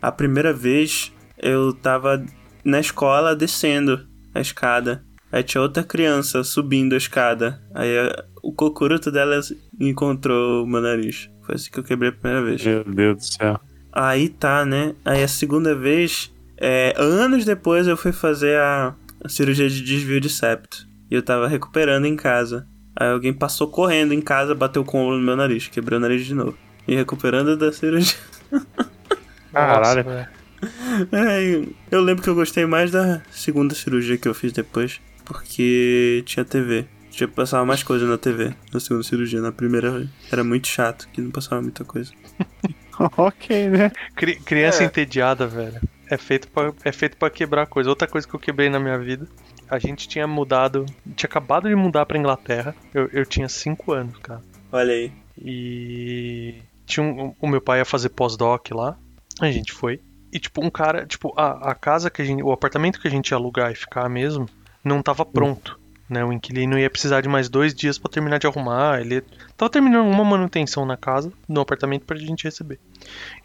A 0.01 0.11
primeira 0.11 0.53
vez 0.53 1.11
eu 1.37 1.73
tava 1.73 2.23
na 2.63 2.79
escola 2.79 3.35
descendo 3.35 4.07
a 4.33 4.39
escada. 4.39 5.03
Aí 5.31 5.43
tinha 5.43 5.61
outra 5.61 5.83
criança 5.83 6.43
subindo 6.43 6.93
a 6.93 6.97
escada. 6.97 7.61
Aí 7.75 7.97
a- 7.97 8.23
o 8.41 8.53
cocuruto 8.53 9.11
dela 9.11 9.39
encontrou 9.79 10.63
o 10.63 10.67
meu 10.67 10.81
nariz. 10.81 11.29
Foi 11.45 11.55
assim 11.55 11.69
que 11.71 11.79
eu 11.79 11.83
quebrei 11.83 12.09
a 12.09 12.13
primeira 12.13 12.45
vez. 12.45 12.63
Meu 12.65 12.83
Deus 12.83 13.17
do 13.17 13.23
céu. 13.33 13.59
Aí 13.91 14.29
tá, 14.29 14.65
né? 14.65 14.95
Aí 15.03 15.23
a 15.23 15.27
segunda 15.27 15.73
vez, 15.75 16.31
é, 16.57 16.93
anos 16.97 17.43
depois 17.43 17.87
eu 17.87 17.97
fui 17.97 18.11
fazer 18.11 18.57
a, 18.57 18.95
a 19.23 19.29
cirurgia 19.29 19.67
de 19.69 19.81
desvio 19.81 20.21
de 20.21 20.29
septo. 20.29 20.87
E 21.09 21.15
eu 21.15 21.21
tava 21.23 21.47
recuperando 21.47 22.05
em 22.05 22.15
casa. 22.15 22.67
Aí 22.99 23.09
alguém 23.11 23.31
passou 23.33 23.67
correndo 23.69 24.13
em 24.13 24.21
casa, 24.21 24.55
bateu 24.55 24.83
com 24.83 24.97
o 24.99 25.05
ombro 25.05 25.17
no 25.19 25.23
meu 25.25 25.35
nariz, 25.35 25.67
quebrou 25.67 25.99
o 25.99 26.01
nariz 26.01 26.25
de 26.25 26.33
novo. 26.33 26.57
E 26.87 26.95
recuperando 26.95 27.55
da 27.55 27.71
cirurgia. 27.71 28.17
Caralho. 29.53 30.05
É, 31.11 31.63
eu 31.91 32.01
lembro 32.01 32.23
que 32.23 32.29
eu 32.29 32.35
gostei 32.35 32.65
mais 32.65 32.91
da 32.91 33.21
segunda 33.31 33.75
cirurgia 33.75 34.17
que 34.17 34.27
eu 34.27 34.33
fiz 34.33 34.51
depois, 34.51 34.99
porque 35.25 36.23
tinha 36.25 36.43
TV. 36.43 36.85
Tinha 37.11 37.27
passava 37.27 37.65
mais 37.65 37.81
coisa 37.83 38.05
na 38.07 38.17
TV 38.17 38.53
na 38.73 38.79
segunda 38.79 39.03
cirurgia. 39.03 39.41
Na 39.41 39.51
primeira 39.51 40.07
era 40.31 40.43
muito 40.43 40.67
chato, 40.67 41.07
que 41.11 41.21
não 41.21 41.31
passava 41.31 41.61
muita 41.61 41.83
coisa. 41.83 42.11
ok, 43.17 43.69
né? 43.69 43.91
Cri- 44.15 44.39
criança 44.39 44.83
É. 44.83 44.85
entediada, 44.85 45.45
velho. 45.47 45.79
É 46.09 46.17
feito, 46.17 46.47
pra, 46.47 46.71
é 46.83 46.91
feito 46.91 47.17
pra 47.17 47.29
quebrar 47.29 47.65
coisa. 47.67 47.89
Outra 47.89 48.07
coisa 48.07 48.27
que 48.27 48.33
eu 48.33 48.39
quebrei 48.39 48.69
na 48.69 48.79
minha 48.79 48.97
vida. 48.97 49.27
A 49.69 49.79
gente 49.79 50.07
tinha 50.07 50.27
mudado. 50.27 50.85
Tinha 51.15 51.27
acabado 51.27 51.67
de 51.67 51.75
mudar 51.75 52.05
pra 52.05 52.17
Inglaterra. 52.17 52.75
Eu, 52.93 53.09
eu 53.11 53.25
tinha 53.25 53.49
5 53.49 53.91
anos, 53.91 54.17
cara. 54.19 54.41
Olha 54.71 54.93
aí. 54.93 55.11
E. 55.37 56.55
Tinha 56.85 57.05
um, 57.05 57.33
o 57.39 57.47
meu 57.47 57.61
pai 57.61 57.79
ia 57.79 57.85
fazer 57.85 58.09
pós-doc 58.09 58.71
lá. 58.71 58.97
A 59.41 59.51
gente 59.51 59.73
foi. 59.73 59.99
E, 60.31 60.39
tipo, 60.39 60.63
um 60.63 60.69
cara. 60.69 61.05
Tipo, 61.05 61.33
a, 61.37 61.71
a 61.71 61.75
casa 61.75 62.09
que 62.09 62.21
a 62.21 62.25
gente. 62.25 62.41
O 62.41 62.51
apartamento 62.51 62.99
que 62.99 63.07
a 63.07 63.11
gente 63.11 63.29
ia 63.29 63.37
alugar 63.37 63.71
e 63.71 63.75
ficar 63.75 64.09
mesmo. 64.09 64.47
Não 64.83 65.01
tava 65.01 65.25
pronto. 65.25 65.79
Né, 66.09 66.23
o 66.23 66.31
inquilino 66.31 66.79
ia 66.79 66.89
precisar 66.89 67.19
de 67.19 67.27
mais 67.27 67.49
dois 67.49 67.73
dias 67.75 67.97
pra 67.97 68.09
terminar 68.09 68.39
de 68.39 68.47
arrumar. 68.47 69.01
Ele 69.01 69.21
tava 69.57 69.69
terminando 69.69 70.07
uma 70.07 70.23
manutenção 70.23 70.85
na 70.85 70.95
casa, 70.95 71.33
no 71.49 71.59
apartamento, 71.59 72.05
pra 72.05 72.15
gente 72.15 72.45
receber. 72.45 72.79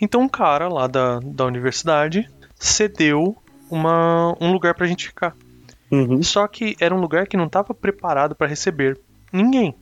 Então 0.00 0.20
um 0.20 0.28
cara 0.28 0.68
lá 0.68 0.86
da, 0.86 1.18
da 1.18 1.44
universidade 1.44 2.30
cedeu 2.54 3.36
uma, 3.68 4.36
um 4.40 4.52
lugar 4.52 4.74
pra 4.74 4.86
gente 4.86 5.08
ficar. 5.08 5.34
Uhum. 5.92 6.22
Só 6.22 6.48
que 6.48 6.74
era 6.80 6.94
um 6.94 7.00
lugar 7.00 7.26
que 7.26 7.36
não 7.36 7.48
tava 7.48 7.74
preparado 7.74 8.34
pra 8.34 8.46
receber 8.48 8.98
ninguém. 9.32 9.74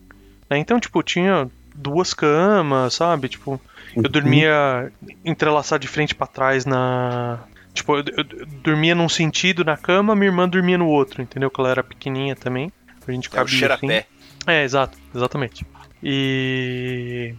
né? 0.51 0.59
Então, 0.59 0.79
tipo, 0.81 1.03
tinha 1.03 1.49
duas 1.75 2.13
camas, 2.13 2.95
sabe? 2.95 3.29
Tipo, 3.29 3.61
eu 3.97 4.03
dormia 4.03 4.93
entrelaçado 5.25 5.81
de 5.81 5.89
frente 5.89 6.15
pra 6.15 6.27
trás 6.27 6.67
na. 6.67 7.39
Tipo, 7.73 7.97
eu, 7.99 8.05
eu- 8.09 8.25
eu 8.41 8.47
dormia 8.65 8.95
num 8.95 9.09
sentido 9.09 9.65
na 9.65 9.77
cama, 9.77 10.17
minha 10.17 10.27
irmã 10.29 10.49
dormia 10.49 10.77
no 10.77 10.89
outro, 10.89 11.23
entendeu? 11.23 11.49
Que 11.51 11.61
ela 11.61 11.71
era 11.71 11.83
pequenininha 11.85 12.35
também. 12.35 12.73
A 13.07 13.13
gente 13.13 13.27
É 13.27 13.31
o 13.31 13.33
cabia 13.33 13.45
assim. 13.45 13.57
cheirapé. 13.59 14.07
É, 14.47 14.65
exato, 14.65 14.99
exatamente. 15.15 15.65
E. 16.03 17.35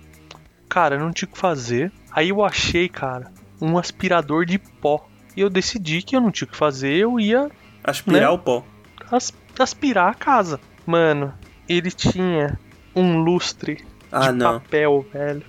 Cara, 0.69 0.97
não 0.97 1.11
tinha 1.11 1.27
o 1.27 1.31
que 1.31 1.37
fazer. 1.37 1.91
Aí 2.11 2.29
eu 2.29 2.43
achei, 2.43 2.87
cara, 2.87 3.29
um 3.61 3.77
aspirador 3.77 4.45
de 4.45 4.57
pó. 4.57 5.05
E 5.35 5.41
eu 5.41 5.49
decidi 5.49 6.01
que 6.01 6.15
eu 6.15 6.21
não 6.21 6.31
tinha 6.31 6.47
o 6.47 6.51
que 6.51 6.57
fazer, 6.57 6.93
eu 6.95 7.19
ia 7.19 7.49
Aspirar 7.83 8.21
Né? 8.21 8.29
o 8.29 8.37
pó. 8.37 8.63
as- 9.11 9.33
aspirar 9.59 10.11
a 10.11 10.13
casa. 10.13 10.59
Mano, 10.85 11.33
ele 11.67 11.91
tinha 11.91 12.57
um 12.95 13.17
lustre 13.19 13.83
Ah, 14.11 14.31
de 14.31 14.37
não. 14.37 14.59
papel, 14.59 15.05
velho. 15.11 15.43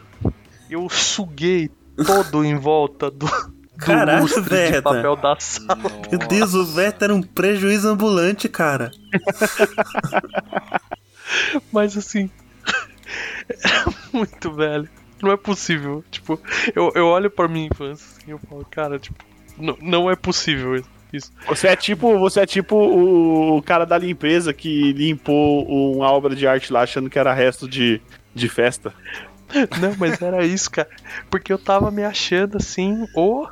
Eu 0.70 0.88
suguei 0.88 1.70
todo 2.06 2.44
em 2.44 2.56
volta 2.56 3.10
do, 3.10 3.26
do 3.26 3.78
Caralho, 3.78 4.22
lustre 4.22 4.42
de 4.42 4.48
Veta. 4.48 4.82
papel 4.82 5.16
da 5.16 5.36
sala. 5.38 5.78
Meu 6.10 6.18
Deus, 6.28 6.54
o 6.54 6.64
Veta 6.66 7.04
era 7.06 7.14
um 7.14 7.22
prejuízo 7.22 7.88
ambulante, 7.88 8.48
cara. 8.48 8.90
Mas 11.72 11.96
assim. 11.96 12.30
Era 13.62 13.84
muito 14.12 14.52
velho. 14.52 14.88
Não 15.22 15.30
é 15.32 15.36
possível. 15.36 16.04
Tipo, 16.10 16.40
eu, 16.74 16.90
eu 16.94 17.06
olho 17.06 17.30
pra 17.30 17.48
minha 17.48 17.66
infância 17.66 18.06
assim, 18.18 18.30
eu 18.30 18.38
falo, 18.38 18.66
cara, 18.70 18.98
tipo, 18.98 19.16
não, 19.58 19.76
não 19.80 20.10
é 20.10 20.16
possível 20.16 20.76
isso. 20.76 20.88
Você 21.46 21.68
é 21.68 21.76
tipo, 21.76 22.18
você 22.18 22.40
é 22.40 22.46
tipo 22.46 22.76
o, 22.76 23.56
o 23.56 23.62
cara 23.62 23.84
da 23.84 23.98
limpeza 23.98 24.52
que 24.52 24.92
limpou 24.92 25.66
uma 25.94 26.10
obra 26.10 26.34
de 26.34 26.46
arte 26.46 26.72
lá 26.72 26.82
achando 26.82 27.10
que 27.10 27.18
era 27.18 27.32
resto 27.32 27.68
de, 27.68 28.00
de 28.34 28.48
festa. 28.48 28.94
Não, 29.80 29.94
mas 29.98 30.20
era 30.22 30.44
isso, 30.44 30.70
cara. 30.70 30.88
Porque 31.30 31.52
eu 31.52 31.58
tava 31.58 31.90
me 31.90 32.02
achando 32.02 32.56
assim, 32.56 33.06
o 33.14 33.46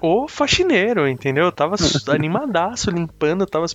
Ô 0.00 0.26
faxineiro, 0.28 1.08
entendeu? 1.08 1.44
Eu 1.44 1.52
tava 1.52 1.76
animadaço, 2.08 2.90
limpando, 2.90 3.46
tava. 3.46 3.66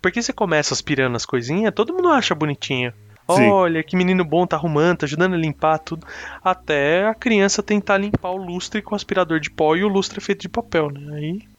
Porque 0.00 0.22
você 0.22 0.32
começa 0.32 0.74
aspirando 0.74 1.16
as 1.16 1.26
coisinhas, 1.26 1.74
todo 1.74 1.92
mundo 1.92 2.08
acha 2.08 2.34
bonitinho. 2.34 2.92
Sim. 3.30 3.48
Olha, 3.48 3.82
que 3.82 3.96
menino 3.96 4.22
bom, 4.24 4.46
tá 4.46 4.56
arrumando, 4.56 4.98
tá 4.98 5.06
ajudando 5.06 5.34
a 5.34 5.38
limpar 5.38 5.78
tudo. 5.78 6.06
Até 6.42 7.06
a 7.06 7.14
criança 7.14 7.62
tentar 7.62 7.96
limpar 7.96 8.30
o 8.30 8.36
lustre 8.36 8.82
com 8.82 8.94
aspirador 8.94 9.40
de 9.40 9.50
pó 9.50 9.74
e 9.74 9.82
o 9.82 9.88
lustre 9.88 10.18
é 10.18 10.20
feito 10.20 10.42
de 10.42 10.48
papel, 10.48 10.90
né? 10.90 11.16
Aí 11.16 11.53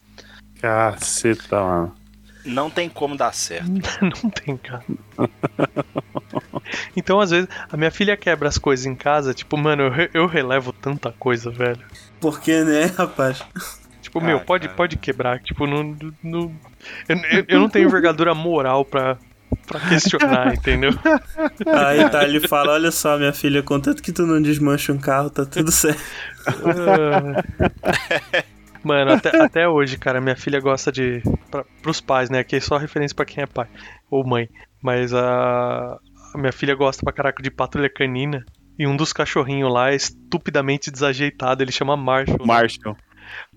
Caceta, 0.66 1.62
mano. 1.62 1.96
Não 2.44 2.70
tem 2.70 2.90
como 2.90 3.16
dar 3.16 3.34
certo. 3.34 3.70
não 4.02 4.30
tem, 4.32 4.58
cara. 4.58 4.84
Então, 6.96 7.20
às 7.20 7.30
vezes, 7.32 7.48
a 7.72 7.78
minha 7.78 7.92
filha 7.92 8.16
quebra 8.18 8.48
as 8.50 8.58
coisas 8.58 8.86
em 8.86 8.96
casa, 8.96 9.34
tipo, 9.34 9.58
mano, 9.58 9.84
eu, 9.84 9.92
re- 9.92 10.10
eu 10.14 10.26
relevo 10.28 10.72
tanta 10.74 11.12
coisa, 11.12 11.50
velho. 11.52 11.80
Por 12.20 12.40
que, 12.40 12.64
né, 12.64 12.86
rapaz? 12.98 13.44
Tipo, 14.02 14.20
Ah, 14.20 14.24
meu, 14.24 14.40
pode, 14.40 14.66
cara. 14.68 14.78
pode 14.78 14.98
quebrar. 14.98 15.40
Tipo, 15.40 15.66
não. 15.68 15.96
não 16.24 16.52
eu, 17.10 17.18
eu- 17.32 17.46
eu 17.48 17.60
não 17.60 17.70
tenho 17.70 17.88
envergadura 17.88 18.34
moral 18.36 18.86
pra, 18.86 19.18
pra 19.68 19.80
questionar, 19.82 20.54
entendeu? 20.56 20.92
Aí 21.68 22.08
tá, 22.10 22.24
ele 22.24 22.48
fala: 22.48 22.74
Olha 22.74 22.92
só, 22.92 23.18
minha 23.18 23.34
filha, 23.34 23.62
contanto 23.64 24.02
que 24.04 24.12
tu 24.12 24.26
não 24.26 24.42
desmancha 24.42 24.92
um 24.94 24.98
carro, 25.00 25.30
tá 25.30 25.46
tudo 25.46 25.72
certo. 25.72 26.02
Mano, 28.86 29.14
até, 29.14 29.30
até 29.44 29.68
hoje, 29.68 29.98
cara, 29.98 30.22
minha 30.22 30.36
filha 30.36 30.60
gosta 30.60 30.92
de. 30.92 31.22
Pra, 31.50 31.66
pros 31.82 32.00
pais, 32.00 32.30
né? 32.30 32.40
Aqui 32.40 32.56
é 32.58 32.60
só 32.60 32.78
referência 32.78 33.16
pra 33.16 33.26
quem 33.26 33.44
é 33.44 33.48
pai 33.48 33.68
ou 34.10 34.24
mãe. 34.26 34.48
Mas 34.82 35.12
a, 35.14 35.98
a 36.34 36.38
minha 36.38 36.52
filha 36.54 36.76
gosta 36.76 37.04
pra 37.04 37.12
caraca 37.12 37.42
de 37.42 37.50
patrulha 37.50 37.90
canina. 37.90 38.46
E 38.78 38.86
um 38.86 38.96
dos 38.96 39.12
cachorrinhos 39.14 39.72
lá 39.74 39.92
é 39.92 39.96
estupidamente 39.96 40.92
desajeitado, 40.92 41.64
ele 41.64 41.72
chama 41.72 41.98
Marshall. 41.98 42.46
Marshall. 42.46 42.96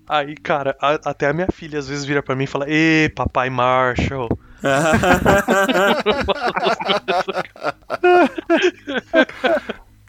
Aí, 0.07 0.33
cara, 0.35 0.75
a- 0.81 0.99
até 1.05 1.27
a 1.27 1.33
minha 1.33 1.47
filha 1.53 1.77
às 1.77 1.87
vezes 1.87 2.05
vira 2.05 2.23
pra 2.23 2.35
mim 2.35 2.45
e 2.45 2.47
fala: 2.47 2.65
Ê, 2.67 3.11
papai 3.15 3.49
Marshall. 3.51 4.29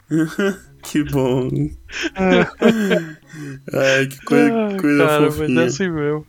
que 0.83 1.03
bom. 1.03 1.49
Ai, 3.73 4.07
que 4.07 4.25
coisa, 4.25 4.53
Ai, 4.53 4.77
coisa 4.77 5.05
cara, 5.07 5.21
mas 5.21 5.35
fofinha. 5.35 5.61
é 5.61 5.65
assim 5.65 5.89
mesmo. 5.89 6.27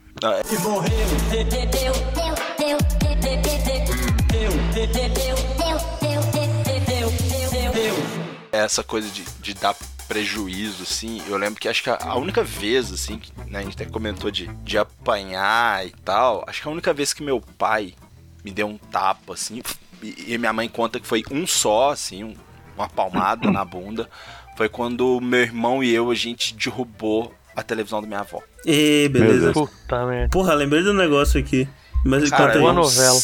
essa 8.51 8.83
coisa 8.83 9.09
de, 9.11 9.24
de 9.41 9.55
dar 9.55 9.74
prejuízo, 10.07 10.83
assim, 10.83 11.23
eu 11.27 11.37
lembro 11.39 11.59
que 11.59 11.69
acho 11.69 11.83
que 11.83 11.89
a, 11.91 11.97
a 12.03 12.16
única 12.16 12.43
vez, 12.45 12.93
assim, 12.93 13.19
que 13.19 13.33
né, 13.51 13.61
a 13.61 13.62
gente 13.62 13.74
até 13.81 13.87
comentou 13.87 14.31
de, 14.31 14.47
de 14.62 14.77
apanhar 14.77 15.87
e 15.87 15.91
tal, 16.05 16.45
acho 16.47 16.61
que 16.61 16.69
a 16.69 16.70
única 16.70 16.93
vez 16.93 17.12
que 17.15 17.23
meu 17.23 17.41
pai 17.41 17.95
me 18.45 18.51
deu 18.51 18.66
um 18.66 18.77
tapa, 18.77 19.33
assim, 19.35 19.62
e, 20.03 20.35
e 20.35 20.39
minha 20.39 20.53
mãe 20.53 20.69
conta 20.69 21.01
que 21.01 21.07
foi 21.07 21.23
um 21.31 21.47
só, 21.47 21.91
assim, 21.91 22.24
um- 22.24 22.35
uma 22.77 22.89
palmada 22.89 23.51
na 23.51 23.65
bunda, 23.65 24.09
foi 24.57 24.69
quando 24.69 25.20
meu 25.20 25.41
irmão 25.41 25.83
e 25.83 25.95
eu, 25.95 26.11
a 26.11 26.15
gente 26.15 26.55
derrubou 26.55 27.33
a 27.55 27.62
televisão 27.62 28.01
da 28.01 28.07
minha 28.07 28.20
avó. 28.20 28.41
Ê, 28.66 29.09
beleza. 29.09 29.53
Puta 29.53 30.07
merda. 30.07 30.29
Porra, 30.31 30.55
lembrei 30.55 30.83
do 30.83 30.95
negócio 30.95 31.39
aqui. 31.41 31.69
Mas 32.05 32.29
Cara, 32.31 32.45
conta 32.45 32.55
aí. 32.55 32.61
boa 32.61 32.70
eu- 32.70 32.74
novela. 32.74 33.20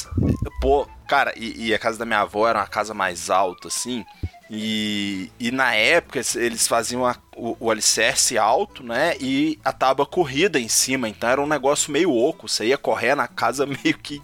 Pô, 0.61 0.87
cara, 1.09 1.33
e, 1.37 1.69
e 1.69 1.75
a 1.75 1.79
casa 1.79 1.99
da 1.99 2.05
minha 2.05 2.21
avó 2.21 2.47
era 2.49 2.59
uma 2.61 2.67
casa 2.67 2.95
mais 2.95 3.29
alta, 3.31 3.69
assim. 3.69 4.05
E, 4.51 5.31
e 5.39 5.51
na 5.51 5.75
época 5.75 6.21
eles 6.37 6.67
faziam 6.67 7.07
a- 7.07 7.17
o, 7.37 7.57
o 7.61 7.71
alicerce 7.71 8.39
alto, 8.39 8.83
né? 8.83 9.15
E 9.21 9.59
a 9.65 9.73
tábua 9.73 10.07
corrida 10.07 10.59
em 10.59 10.69
cima. 10.69 11.09
Então 11.09 11.29
era 11.29 11.41
um 11.41 11.47
negócio 11.47 11.93
meio 11.93 12.13
oco. 12.15 12.49
Você 12.49 12.67
ia 12.67 12.79
correr 12.79 13.15
na 13.15 13.29
casa 13.29 13.67
meio 13.67 13.97
que, 13.99 14.23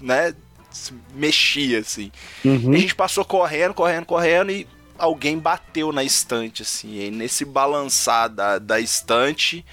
né? 0.00 0.34
se 0.70 0.92
Mexia, 1.14 1.78
assim. 1.78 2.10
Uhum. 2.44 2.72
E 2.72 2.76
a 2.76 2.80
gente 2.80 2.94
passou 2.96 3.24
correndo, 3.24 3.72
correndo, 3.74 4.04
correndo 4.06 4.50
e 4.50 4.66
alguém 4.98 5.38
bateu 5.38 5.92
na 5.92 6.02
estante, 6.04 6.62
assim. 6.62 6.94
E 6.94 7.10
nesse 7.10 7.44
balançar 7.44 8.28
da, 8.28 8.58
da 8.58 8.80
estante, 8.80 9.64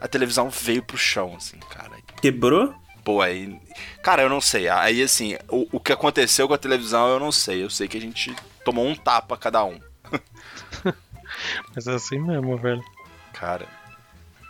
a 0.00 0.08
televisão 0.08 0.48
veio 0.50 0.82
pro 0.82 0.96
chão, 0.96 1.34
assim, 1.36 1.58
cara. 1.70 1.96
Quebrou? 2.20 2.74
Pô, 3.04 3.22
aí. 3.22 3.58
Cara, 4.02 4.22
eu 4.22 4.28
não 4.28 4.40
sei. 4.40 4.68
Aí, 4.68 5.02
assim, 5.02 5.36
o, 5.48 5.66
o 5.72 5.80
que 5.80 5.92
aconteceu 5.92 6.46
com 6.46 6.54
a 6.54 6.58
televisão 6.58 7.08
eu 7.08 7.20
não 7.20 7.32
sei. 7.32 7.62
Eu 7.62 7.70
sei 7.70 7.88
que 7.88 7.96
a 7.96 8.00
gente 8.00 8.34
tomou 8.64 8.86
um 8.86 8.94
tapa 8.94 9.36
cada 9.36 9.64
um. 9.64 9.80
Mas 11.74 11.86
é 11.86 11.94
assim 11.94 12.18
mesmo, 12.18 12.56
velho. 12.56 12.82
Cara, 13.32 13.66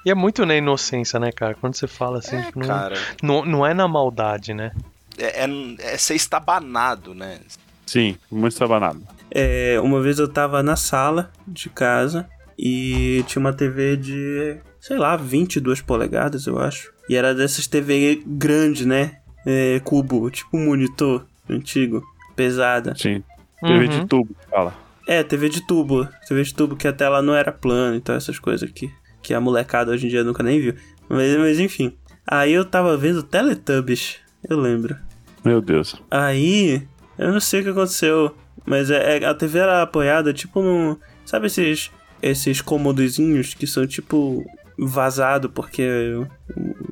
E 0.05 0.11
é 0.11 0.15
muito 0.15 0.47
na 0.47 0.57
inocência, 0.57 1.21
né, 1.21 1.31
cara? 1.31 1.55
Quando 1.55 1.75
você 1.75 1.87
fala 1.87 2.19
assim, 2.19 2.41
tipo, 2.43 2.59
não, 2.61 2.67
cara. 2.67 2.97
não, 3.23 3.45
não 3.45 3.67
é 3.67 3.75
na 3.75 3.87
maldade, 3.87 4.55
né? 4.55 4.73
É, 5.19 5.45
é, 5.45 5.95
é 5.95 5.99
ser 5.99 6.15
estabanado, 6.15 7.15
né? 7.15 7.41
Sim, 7.87 8.17
muito 8.31 8.57
trabalhado. 8.57 9.03
É, 9.31 9.79
uma 9.83 10.01
vez 10.01 10.19
eu 10.19 10.29
tava 10.29 10.63
na 10.63 10.77
sala 10.77 11.31
de 11.47 11.69
casa 11.69 12.27
e 12.59 13.23
tinha 13.27 13.41
uma 13.41 13.53
TV 13.53 13.97
de, 13.97 14.57
sei 14.81 14.97
lá, 14.99 15.17
22 15.17 15.81
polegadas, 15.81 16.47
eu 16.47 16.59
acho. 16.59 16.93
E 17.09 17.17
era 17.17 17.35
dessas 17.35 17.67
TV 17.67 18.23
grande, 18.27 18.87
né? 18.87 19.19
É, 19.47 19.81
cubo, 19.85 20.31
tipo 20.31 20.57
um 20.57 20.67
monitor 20.67 21.25
antigo, 21.49 22.03
pesada. 22.37 22.95
Sim. 22.97 23.23
TV 23.61 23.73
Uhum. 23.85 23.89
de 23.89 24.07
tubo, 24.07 24.37
fala. 24.51 24.75
É, 25.07 25.23
TV 25.23 25.49
de 25.49 25.67
tubo. 25.67 26.07
TV 26.27 26.43
de 26.43 26.55
tubo 26.55 26.77
que 26.77 26.87
a 26.87 26.93
tela 26.93 27.21
não 27.23 27.35
era 27.35 27.51
plana, 27.51 27.97
então 27.97 28.15
essas 28.15 28.39
coisas 28.39 28.69
aqui. 28.69 28.91
Que 29.23 29.33
a 29.35 29.41
molecada 29.41 29.91
hoje 29.91 30.07
em 30.07 30.11
dia 30.11 30.23
nunca 30.23 30.43
nem 30.43 30.61
viu. 30.61 30.75
Mas, 31.09 31.37
mas 31.39 31.59
enfim. 31.59 31.93
Aí 32.27 32.53
eu 32.53 32.65
tava 32.65 32.97
vendo 32.97 33.23
Teletubbies, 33.23 34.17
eu 34.49 34.61
lembro. 34.61 34.97
Meu 35.45 35.61
Deus. 35.63 35.97
Aí, 36.11 36.87
eu 37.19 37.33
não 37.33 37.41
sei 37.41 37.61
o 37.61 37.65
que 37.65 37.71
aconteceu, 37.71 38.37
mas 38.69 38.91
é, 38.91 39.19
é- 39.19 39.25
a 39.25 39.35
TV 39.35 39.59
era 39.59 39.83
apoiada 39.83 40.33
tipo 40.33 40.63
num. 40.63 40.97
Sabe 41.25 41.47
esses, 41.47 41.91
esses 42.23 42.61
comodozinhos 42.61 43.55
que 43.55 43.67
são 43.67 43.87
tipo 43.87 44.45
vazado 44.79 45.51
porque 45.51 45.83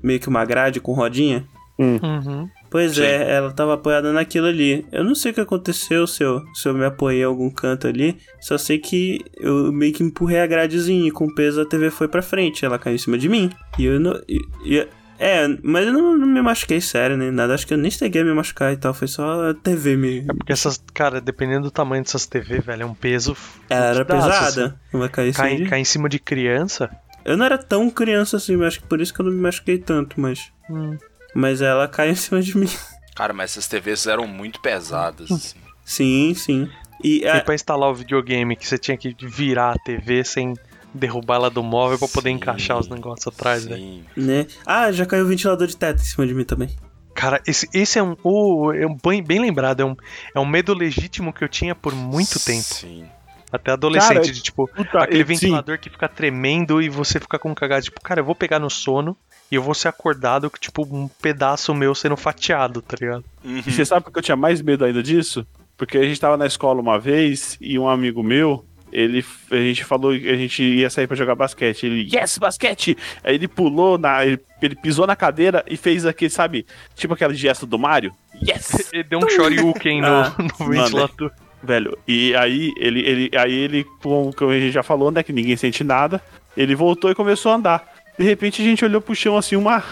meio 0.03 0.19
que 0.21 0.29
uma 0.29 0.45
grade 0.45 0.81
com 0.81 0.93
rodinha? 0.93 1.45
Uhum. 1.79 2.49
Pois 2.71 2.95
Sim. 2.95 3.03
é, 3.03 3.35
ela 3.37 3.53
tava 3.53 3.75
apoiada 3.75 4.13
naquilo 4.13 4.47
ali. 4.47 4.85
Eu 4.91 5.05
não 5.05 5.15
sei 5.15 5.31
o 5.31 5.35
que 5.35 5.41
aconteceu, 5.41 6.07
se 6.07 6.23
eu, 6.23 6.43
se 6.55 6.67
eu 6.69 6.75
me 6.75 6.85
apoiei 6.85 7.21
em 7.21 7.25
algum 7.25 7.51
canto 7.51 7.87
ali. 7.87 8.17
Só 8.41 8.57
sei 8.59 8.79
que 8.79 9.21
eu 9.39 9.71
meio 9.73 9.93
que 9.93 10.03
empurrei 10.03 10.41
a 10.41 10.47
gradezinha 10.47 11.07
e 11.07 11.11
com 11.11 11.33
peso 11.33 11.61
a 11.61 11.67
TV 11.67 11.91
foi 11.91 12.09
pra 12.09 12.23
frente. 12.23 12.65
Ela 12.65 12.79
caiu 12.79 12.95
em 12.95 12.99
cima 12.99 13.17
de 13.19 13.29
mim. 13.29 13.51
E 13.79 13.85
eu 13.85 14.01
não. 14.01 14.19
e- 14.29 14.41
e- 14.65 14.89
é, 15.19 15.49
mas 15.63 15.87
eu 15.87 15.93
não, 15.93 16.17
não 16.17 16.27
me 16.27 16.43
machuquei 16.43 16.81
sério 16.81 17.17
nem 17.17 17.31
nada. 17.31 17.55
Acho 17.55 17.67
que 17.67 17.75
eu 17.75 17.79
nem 17.79 17.91
cheguei 17.91 18.23
a 18.23 18.25
me 18.25 18.33
machucar 18.35 18.73
e 18.73 18.77
tal. 18.77 18.93
Foi 18.93 19.09
só 19.09 19.51
a 19.51 19.55
TV 19.55 19.97
me. 19.97 20.19
É 20.21 20.35
porque 20.35 20.53
essas, 20.53 20.83
cara, 20.93 21.21
dependendo 21.21 21.65
do 21.65 21.71
tamanho 21.71 22.03
dessas 22.03 22.27
TV, 22.27 22.61
velho, 22.61 22.83
é 22.83 22.87
um 22.87 22.95
peso. 22.95 23.37
Ela 23.69 23.87
era 23.87 24.05
fudidaço, 24.05 24.55
pesada. 24.55 24.81
Vai 24.93 25.09
cair 25.09 25.27
em 25.27 25.31
assim. 25.31 25.37
cima 25.37 25.49
Cai, 25.49 25.57
de... 25.57 25.71
cai 25.71 25.81
em 25.81 25.85
cima 25.85 26.09
de 26.09 26.19
criança. 26.19 26.91
Eu 27.25 27.37
não 27.37 27.45
era 27.45 27.59
tão 27.59 27.91
criança 27.91 28.37
assim, 28.37 28.57
mas 28.57 28.69
acho 28.69 28.81
que 28.81 28.87
por 28.87 29.01
isso 29.01 29.13
que 29.13 29.21
eu 29.21 29.25
não 29.25 29.33
me 29.33 29.41
machuquei 29.41 29.79
tanto, 29.79 30.21
mas. 30.21 30.53
Hum. 30.71 30.97
Mas 31.35 31.61
ela 31.61 31.89
caiu 31.89 32.13
em 32.13 32.17
cima 32.17 32.41
de 32.41 32.57
mim. 32.57 32.69
Cara, 33.15 33.33
mas 33.33 33.53
essas 33.53 33.67
TVs 33.67 34.07
eram 34.07 34.27
muito 34.27 34.61
pesadas, 34.61 35.31
assim. 35.31 35.59
Sim, 35.85 36.35
sim. 36.35 36.71
E 37.03 37.21
E 37.23 37.29
a, 37.29 37.41
pra 37.41 37.55
instalar 37.55 37.91
o 37.91 37.95
videogame 37.95 38.57
que 38.57 38.67
você 38.67 38.79
tinha 38.79 38.97
que 38.97 39.15
virar 39.23 39.73
a 39.73 39.79
TV 39.79 40.25
sem 40.25 40.55
derrubar 40.97 41.37
ela 41.37 41.51
do 41.51 41.63
móvel 41.63 41.99
pra 41.99 42.09
poder 42.09 42.31
Sim, 42.31 42.37
encaixar 42.37 42.79
os 42.79 42.89
negócios 42.89 43.27
atrás, 43.27 43.65
velho. 43.65 43.81
Sim. 43.81 44.05
né? 44.17 44.47
Ah, 44.65 44.91
já 44.91 45.07
caiu 45.07 45.25
o 45.25 45.29
ventilador 45.29 45.67
de 45.67 45.77
teto 45.77 46.01
em 46.01 46.05
cima 46.05 46.27
de 46.27 46.35
mim 46.35 46.45
também. 46.45 46.71
Cara, 47.15 47.41
esse, 47.47 47.67
esse 47.73 47.99
é 47.99 48.03
um. 48.03 48.15
oh, 48.23 48.73
é 48.73 48.87
um 48.87 48.97
bem, 49.03 49.23
bem 49.23 49.41
lembrado, 49.41 49.81
é 49.81 49.85
um, 49.85 49.97
é 50.35 50.41
um 50.41 50.45
medo 50.45 50.75
legítimo 50.75 51.33
que 51.33 51.43
eu 51.43 51.49
tinha 51.49 51.75
por 51.75 51.95
muito 51.95 52.39
tempo. 52.39 52.63
Sim. 52.63 53.07
Até 53.51 53.71
adolescente, 53.71 54.15
Cara, 54.15 54.33
de 54.33 54.43
tipo, 54.43 54.69
Puta, 54.69 54.99
aquele 54.99 55.21
e- 55.21 55.25
ventilador 55.25 55.79
que 55.79 55.89
fica 55.89 56.09
tremendo 56.09 56.83
e 56.83 56.89
você 56.89 57.19
fica 57.21 57.39
com 57.39 57.55
cagada, 57.55 57.81
tipo, 57.81 58.01
cara, 58.03 58.21
eu 58.21 58.25
vou 58.25 58.35
pegar 58.35 58.59
no 58.59 58.69
sono 58.69 59.17
e 59.51 59.55
eu 59.55 59.63
vou 59.63 59.73
ser 59.73 59.89
acordado 59.89 60.51
com, 60.51 60.59
tipo, 60.59 60.83
um 60.83 61.09
pedaço 61.09 61.73
meu 61.73 61.95
sendo 61.95 62.17
fatiado, 62.17 62.83
tá 62.83 62.97
ligado? 63.01 63.25
Uhum. 63.45 63.63
E 63.65 63.73
você 63.73 63.85
sabe 63.85 64.05
por 64.05 64.13
que 64.13 64.19
eu 64.19 64.23
tinha 64.23 64.37
mais 64.37 64.61
medo 64.61 64.85
ainda 64.85 65.03
disso? 65.03 65.47
Porque 65.77 65.97
a 65.97 66.03
gente 66.03 66.21
tava 66.21 66.37
na 66.37 66.47
escola 66.47 66.81
uma 66.81 66.99
vez 66.99 67.57
e 67.61 67.79
um 67.79 67.89
amigo 67.89 68.23
meu, 68.23 68.65
ele, 68.99 69.25
a 69.51 69.57
gente 69.57 69.85
falou 69.85 70.19
que 70.19 70.29
a 70.29 70.37
gente 70.37 70.63
ia 70.63 70.89
sair 70.89 71.07
pra 71.07 71.17
jogar 71.17 71.35
basquete. 71.35 71.85
Ele, 71.85 72.09
yes, 72.17 72.39
basquete! 72.39 72.97
Aí 73.23 73.35
ele 73.35 73.47
pulou, 73.47 73.99
na, 73.99 74.25
ele, 74.25 74.41
ele 74.63 74.75
pisou 74.75 75.07
na 75.07 75.15
cadeira 75.15 75.63
e 75.69 75.77
fez 75.77 76.07
aquele, 76.07 76.31
sabe, 76.31 76.65
tipo 76.95 77.13
aquele 77.13 77.35
gesto 77.35 77.67
do 77.67 77.79
Mario. 77.79 78.13
Yes! 78.43 78.89
Ele 78.93 79.03
deu 79.05 79.19
um 79.19 79.29
shoryuken 79.29 80.01
no, 80.01 80.07
Ah, 80.07 80.35
no 80.59 80.67
ventilador. 80.67 81.31
Velho, 81.63 81.99
e 82.07 82.35
aí 82.37 82.73
ele, 82.79 83.01
ele, 83.01 83.31
aí 83.37 83.53
ele, 83.53 83.85
como 84.03 84.33
a 84.51 84.59
gente 84.59 84.73
já 84.73 84.83
falou, 84.83 85.11
né, 85.11 85.23
que 85.23 85.33
ninguém 85.33 85.57
sente 85.57 85.83
nada, 85.83 86.23
ele 86.57 86.75
voltou 86.75 87.11
e 87.11 87.15
começou 87.15 87.51
a 87.53 87.57
andar. 87.57 87.95
De 88.19 88.25
repente 88.25 88.63
a 88.63 88.65
gente 88.65 88.85
olhou 88.85 89.01
pro 89.01 89.15
chão 89.15 89.37
assim, 89.37 89.57
uma, 89.57 89.83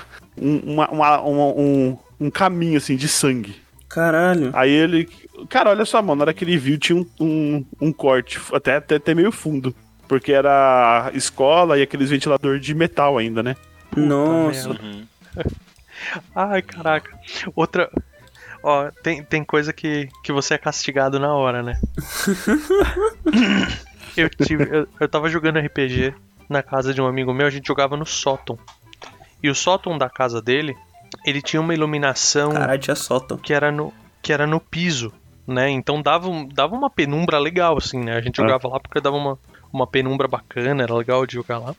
um, 0.40 0.56
uma, 0.74 0.88
uma- 0.90 1.20
uma- 1.20 1.52
um, 1.54 1.98
um 2.20 2.30
caminho 2.30 2.76
assim 2.78 2.96
de 2.96 3.08
sangue. 3.08 3.56
Caralho. 3.94 4.50
Aí 4.52 4.72
ele. 4.72 5.08
Cara, 5.48 5.70
olha 5.70 5.84
só, 5.84 6.02
mano, 6.02 6.16
na 6.16 6.22
hora 6.24 6.34
que 6.34 6.44
ele 6.44 6.58
viu, 6.58 6.76
tinha 6.76 6.98
um, 6.98 7.06
um, 7.20 7.64
um 7.80 7.92
corte, 7.92 8.40
até, 8.52 8.76
até, 8.76 8.96
até 8.96 9.14
meio 9.14 9.30
fundo. 9.30 9.72
Porque 10.08 10.32
era 10.32 11.12
escola 11.14 11.78
e 11.78 11.82
aqueles 11.82 12.10
ventilador 12.10 12.58
de 12.58 12.74
metal 12.74 13.16
ainda, 13.16 13.40
né? 13.40 13.54
Nossa. 13.96 14.70
Uhum. 14.70 15.06
Ai, 16.34 16.60
caraca. 16.60 17.16
Outra. 17.54 17.88
Ó, 18.64 18.90
tem, 19.02 19.22
tem 19.22 19.44
coisa 19.44 19.72
que, 19.72 20.08
que 20.24 20.32
você 20.32 20.54
é 20.54 20.58
castigado 20.58 21.20
na 21.20 21.32
hora, 21.32 21.62
né? 21.62 21.80
eu 24.16 24.28
tive. 24.28 24.64
Eu, 24.64 24.88
eu 24.98 25.08
tava 25.08 25.28
jogando 25.28 25.60
RPG 25.60 26.12
na 26.48 26.64
casa 26.64 26.92
de 26.92 27.00
um 27.00 27.06
amigo 27.06 27.32
meu, 27.32 27.46
a 27.46 27.50
gente 27.50 27.68
jogava 27.68 27.96
no 27.96 28.04
sótão. 28.04 28.58
E 29.40 29.48
o 29.48 29.54
sótão 29.54 29.96
da 29.96 30.10
casa 30.10 30.42
dele, 30.42 30.74
ele 31.24 31.40
tinha 31.42 31.60
uma 31.60 31.74
iluminação 31.74 32.52
Caralho, 32.52 32.80
tinha 32.80 32.96
sótão. 32.96 33.36
que 33.38 33.52
era 33.52 33.70
no, 33.72 33.92
que 34.22 34.32
era 34.32 34.46
no 34.46 34.58
piso, 34.60 35.12
né? 35.46 35.70
Então 35.70 36.00
dava, 36.02 36.28
dava 36.52 36.74
uma 36.74 36.88
penumbra 36.90 37.38
legal, 37.38 37.76
assim, 37.78 37.98
né? 38.02 38.16
A 38.16 38.20
gente 38.20 38.36
jogava 38.36 38.68
lá 38.68 38.80
porque 38.80 39.00
dava 39.00 39.16
uma, 39.16 39.38
uma 39.72 39.86
penumbra 39.86 40.26
bacana, 40.28 40.82
era 40.82 40.94
legal 40.94 41.26
de 41.26 41.34
jogar 41.34 41.58
lá. 41.58 41.74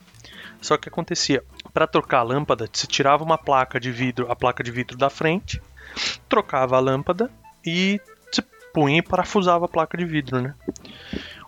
Só 0.60 0.76
que 0.76 0.88
acontecia, 0.88 1.42
Pra 1.74 1.86
trocar 1.86 2.20
a 2.20 2.22
lâmpada, 2.22 2.66
se 2.72 2.86
tirava 2.86 3.22
uma 3.22 3.36
placa 3.36 3.78
de 3.78 3.92
vidro, 3.92 4.32
a 4.32 4.34
placa 4.36 4.64
de 4.64 4.70
vidro 4.70 4.96
da 4.96 5.10
frente, 5.10 5.60
trocava 6.26 6.74
a 6.76 6.80
lâmpada 6.80 7.30
e 7.66 8.00
se 8.32 8.42
punha 8.72 8.98
e 8.98 9.02
parafusava 9.02 9.66
a 9.66 9.68
placa 9.68 9.98
de 9.98 10.06
vidro, 10.06 10.40
né? 10.40 10.54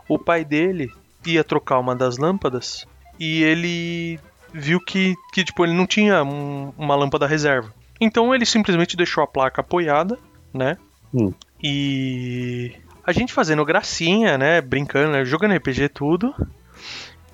O 0.06 0.18
pai 0.18 0.44
dele 0.44 0.92
ia 1.24 1.42
trocar 1.42 1.78
uma 1.78 1.96
das 1.96 2.18
lâmpadas 2.18 2.86
e 3.18 3.42
ele 3.42 4.20
viu 4.52 4.78
que, 4.80 5.14
que 5.32 5.42
tipo, 5.44 5.64
ele 5.64 5.72
não 5.72 5.86
tinha 5.86 6.22
um- 6.22 6.72
uma 6.76 6.94
lâmpada 6.94 7.26
reserva. 7.26 7.72
Então 8.00 8.34
ele 8.34 8.46
simplesmente 8.46 8.96
deixou 8.96 9.22
a 9.22 9.26
placa 9.26 9.60
apoiada, 9.60 10.18
né? 10.52 10.76
Hum. 11.12 11.32
E 11.62 12.72
a 13.04 13.12
gente 13.12 13.32
fazendo 13.32 13.64
gracinha, 13.64 14.38
né? 14.38 14.60
Brincando, 14.60 15.12
né? 15.12 15.24
jogando 15.24 15.54
RPG 15.54 15.84
e 15.84 15.88
tudo. 15.88 16.34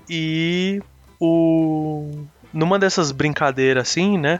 E 0.09 0.81
o 1.19 2.25
numa 2.53 2.79
dessas 2.79 3.11
brincadeiras 3.11 3.89
assim, 3.89 4.17
né? 4.17 4.39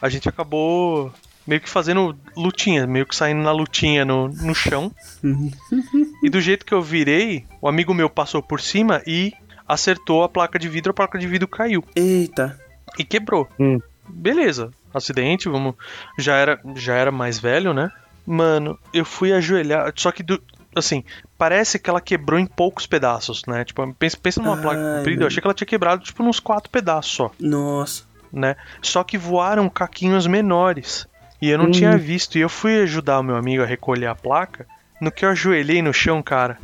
A 0.00 0.08
gente 0.08 0.28
acabou 0.28 1.12
meio 1.46 1.60
que 1.60 1.68
fazendo 1.68 2.16
lutinha, 2.36 2.86
meio 2.86 3.06
que 3.06 3.14
saindo 3.14 3.42
na 3.42 3.52
lutinha 3.52 4.04
no, 4.04 4.28
no 4.28 4.54
chão. 4.54 4.90
e 6.22 6.30
do 6.30 6.40
jeito 6.40 6.64
que 6.64 6.72
eu 6.72 6.82
virei, 6.82 7.44
o 7.60 7.68
amigo 7.68 7.92
meu 7.92 8.08
passou 8.08 8.42
por 8.42 8.60
cima 8.60 9.02
e 9.06 9.32
acertou 9.68 10.22
a 10.22 10.28
placa 10.28 10.58
de 10.58 10.68
vidro, 10.68 10.90
a 10.90 10.94
placa 10.94 11.18
de 11.18 11.26
vidro 11.26 11.46
caiu 11.46 11.84
Eita. 11.94 12.58
e 12.98 13.04
quebrou. 13.04 13.48
Hum. 13.58 13.78
Beleza, 14.08 14.70
acidente, 14.94 15.48
vamos. 15.48 15.74
Já 16.18 16.36
era, 16.36 16.60
já 16.76 16.94
era 16.94 17.10
mais 17.10 17.38
velho, 17.38 17.72
né? 17.74 17.90
Mano, 18.26 18.78
eu 18.92 19.04
fui 19.04 19.32
ajoelhar, 19.32 19.92
só 19.96 20.12
que 20.12 20.22
do, 20.22 20.40
assim, 20.76 21.02
parece 21.36 21.78
que 21.78 21.90
ela 21.90 22.00
quebrou 22.00 22.38
em 22.38 22.46
poucos 22.46 22.86
pedaços, 22.86 23.42
né? 23.48 23.64
Tipo, 23.64 23.92
pensa, 23.94 24.16
pensa 24.22 24.40
numa 24.40 24.54
Ai, 24.56 24.62
placa 24.62 24.96
comprida, 24.96 25.22
eu 25.24 25.26
achei 25.26 25.40
que 25.40 25.46
ela 25.46 25.54
tinha 25.54 25.66
quebrado 25.66 26.02
tipo 26.04 26.22
nos 26.22 26.38
quatro 26.38 26.70
pedaços 26.70 27.12
só, 27.12 27.30
Nossa. 27.40 28.04
né? 28.32 28.54
Só 28.80 29.02
que 29.02 29.18
voaram 29.18 29.68
caquinhos 29.68 30.26
menores. 30.26 31.06
E 31.40 31.50
eu 31.50 31.58
não 31.58 31.72
tinha 31.72 31.98
visto, 31.98 32.38
e 32.38 32.40
eu 32.40 32.48
fui 32.48 32.82
ajudar 32.82 33.18
o 33.18 33.22
meu 33.24 33.34
amigo 33.34 33.64
a 33.64 33.66
recolher 33.66 34.06
a 34.06 34.14
placa. 34.14 34.64
No 35.00 35.10
que 35.10 35.24
eu 35.24 35.30
ajoelhei 35.30 35.82
no 35.82 35.92
chão, 35.92 36.22
cara, 36.22 36.56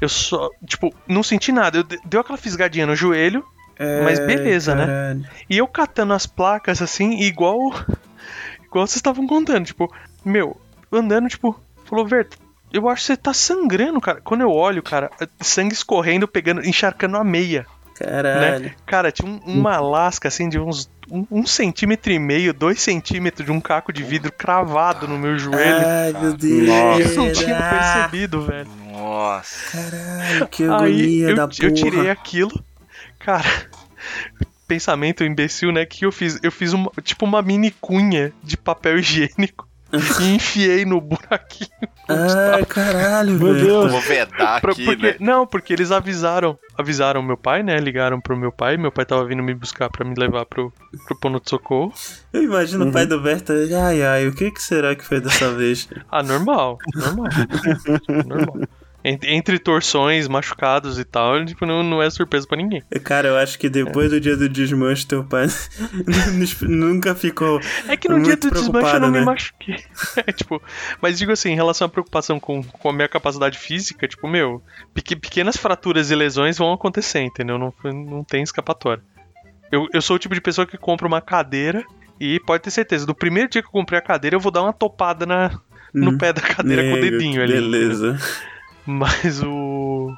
eu 0.00 0.08
só, 0.08 0.48
tipo, 0.66 0.94
não 1.06 1.22
senti 1.22 1.52
nada. 1.52 1.76
Eu 1.76 1.82
de- 1.82 2.00
deu 2.06 2.22
aquela 2.22 2.38
fisgadinha 2.38 2.86
no 2.86 2.96
joelho, 2.96 3.44
É, 3.78 4.02
Mas 4.02 4.18
beleza, 4.18 4.74
né? 4.74 4.86
caralho. 4.86 5.24
e 5.48 5.58
eu 5.58 5.66
catando 5.66 6.12
as 6.12 6.26
placas 6.26 6.80
assim, 6.82 7.20
igual. 7.20 7.58
Igual 8.66 8.86
vocês 8.86 8.96
estavam 8.96 9.26
contando, 9.26 9.66
tipo, 9.66 9.92
meu, 10.24 10.58
andando, 10.90 11.28
tipo, 11.28 11.60
falou, 11.84 12.06
Verta, 12.06 12.38
eu 12.72 12.88
acho 12.88 13.02
que 13.02 13.06
você 13.08 13.16
tá 13.18 13.34
sangrando, 13.34 14.00
cara. 14.00 14.22
Quando 14.22 14.40
eu 14.40 14.50
olho, 14.50 14.82
cara, 14.82 15.10
sangue 15.42 15.74
escorrendo, 15.74 16.26
pegando, 16.26 16.66
encharcando 16.66 17.18
a 17.18 17.22
meia, 17.24 17.66
Caralho. 17.98 18.64
né? 18.64 18.74
Cara, 18.86 19.12
tinha 19.12 19.30
um- 19.30 19.40
uma 19.44 19.78
lasca 19.78 20.28
assim 20.28 20.48
de 20.48 20.58
uns 20.58 20.90
um, 21.10 21.26
um 21.30 21.44
centímetro 21.46 22.10
e 22.12 22.18
meio, 22.18 22.54
dois 22.54 22.80
centímetros 22.80 23.44
de 23.44 23.52
um 23.52 23.60
caco 23.60 23.92
de 23.92 24.02
vidro 24.02 24.32
cravado 24.32 25.06
no 25.06 25.18
meu 25.18 25.36
joelho. 25.38 25.86
Ai, 25.86 26.12
meu 26.18 26.32
Deus. 26.32 26.66
Nossa. 26.68 27.02
eu 27.02 27.16
não 27.16 27.32
tinha 27.32 27.58
percebido, 27.58 28.40
velho. 28.46 28.70
Nossa. 28.90 29.70
Caralho, 29.76 30.48
que 30.48 30.62
Aí 30.62 30.70
agonia 30.70 31.28
eu, 31.28 31.36
da 31.36 31.42
eu 31.42 31.48
porra. 31.48 31.72
tirei 31.72 32.08
aquilo, 32.08 32.64
cara. 33.24 33.48
Pensamento 34.66 35.22
imbecil, 35.24 35.70
né? 35.72 35.84
Que 35.84 36.06
eu 36.06 36.12
fiz? 36.12 36.38
Eu 36.42 36.50
fiz 36.50 36.72
uma, 36.72 36.90
tipo 37.02 37.24
uma 37.26 37.42
mini 37.42 37.70
cunha 37.80 38.32
de 38.42 38.56
papel 38.56 38.98
higiênico 38.98 39.68
e 40.22 40.34
enfiei 40.34 40.84
no 40.86 40.98
buraquinho. 40.98 41.68
Ai, 42.08 42.64
caralho, 42.64 43.38
Meu. 43.38 43.54
Deus. 43.54 43.92
Vou 43.92 44.00
vedar 44.00 44.60
Pra- 44.62 44.72
aqui, 44.72 44.84
porque, 44.86 45.06
né? 45.06 45.16
Não, 45.20 45.46
porque 45.46 45.72
eles 45.74 45.90
avisaram. 45.90 46.58
Avisaram 46.78 47.22
meu 47.22 47.36
pai, 47.36 47.62
né? 47.62 47.76
Ligaram 47.76 48.18
pro 48.18 48.34
meu 48.36 48.50
pai. 48.50 48.78
Meu 48.78 48.90
pai 48.90 49.04
tava 49.04 49.24
vindo 49.26 49.42
me 49.42 49.52
buscar 49.54 49.90
pra 49.90 50.04
me 50.06 50.14
levar 50.16 50.46
pro, 50.46 50.72
pro 51.06 51.18
pono 51.20 51.38
de 51.38 51.50
socorro. 51.50 51.92
Eu 52.32 52.42
imagino 52.42 52.84
Uhum. 52.84 52.90
o 52.90 52.92
pai 52.92 53.04
do 53.06 53.20
Berta. 53.20 53.52
Ai, 53.84 54.02
ai, 54.02 54.26
o 54.26 54.32
que, 54.34 54.50
que 54.50 54.62
será 54.62 54.94
que 54.96 55.04
foi 55.04 55.20
dessa 55.20 55.52
vez? 55.54 55.86
Ah, 56.10 56.22
normal. 56.22 56.78
Normal. 56.94 57.26
normal. 58.26 58.68
Entre, 59.04 59.58
torções, 59.58 60.28
machucados 60.28 60.98
e 60.98 61.04
tal, 61.04 61.44
tipo, 61.44 61.66
não, 61.66 61.82
não 61.82 62.00
é 62.00 62.08
surpresa 62.08 62.46
pra 62.46 62.56
ninguém. 62.56 62.82
Cara, 63.02 63.28
eu 63.28 63.36
acho 63.36 63.58
que 63.58 63.68
depois 63.68 64.10
do 64.10 64.20
dia 64.20 64.36
do 64.36 64.48
desmanche, 64.48 65.04
teu 65.06 65.24
pai 65.24 65.46
nunca 66.62 67.14
ficou. 67.14 67.60
É 67.88 67.96
que 67.96 68.08
no 68.08 68.22
dia 68.22 68.36
do 68.36 68.50
desmanche 68.50 68.94
eu 68.94 69.00
não 69.00 69.10
me 69.10 69.18
né? 69.20 69.24
machuquei. 69.24 69.76
É, 70.26 70.30
tipo, 70.32 70.62
mas 71.00 71.18
digo 71.18 71.32
assim, 71.32 71.50
em 71.50 71.54
relação 71.56 71.86
à 71.86 71.88
preocupação 71.88 72.38
com, 72.38 72.62
com 72.62 72.88
a 72.90 72.92
minha 72.92 73.08
capacidade 73.08 73.58
física, 73.58 74.06
tipo, 74.06 74.28
meu, 74.28 74.62
peque- 74.94 75.16
pequenas 75.16 75.56
fraturas 75.56 76.10
e 76.10 76.14
lesões 76.14 76.58
vão 76.58 76.72
acontecer, 76.72 77.20
entendeu? 77.20 77.58
Não, 77.58 77.72
não 77.84 78.22
tem 78.22 78.42
escapatória. 78.42 79.02
Eu, 79.70 79.88
eu 79.92 80.02
sou 80.02 80.16
o 80.16 80.18
tipo 80.18 80.34
de 80.34 80.40
pessoa 80.40 80.66
que 80.66 80.76
compra 80.76 81.06
uma 81.08 81.20
cadeira 81.20 81.82
e 82.20 82.38
pode 82.40 82.62
ter 82.62 82.70
certeza, 82.70 83.06
no 83.06 83.14
primeiro 83.14 83.48
dia 83.48 83.62
que 83.62 83.68
eu 83.68 83.72
comprei 83.72 83.98
a 83.98 84.02
cadeira, 84.02 84.36
eu 84.36 84.40
vou 84.40 84.52
dar 84.52 84.62
uma 84.62 84.72
topada 84.72 85.24
na, 85.26 85.58
no 85.94 86.10
Hum. 86.12 86.18
pé 86.18 86.32
da 86.32 86.40
cadeira 86.42 86.82
com 86.82 86.90
o 86.92 86.96
Nego, 86.96 87.10
dedinho 87.18 87.42
ali. 87.42 87.54
Beleza. 87.54 88.18
Mas 88.86 89.42
o. 89.42 90.14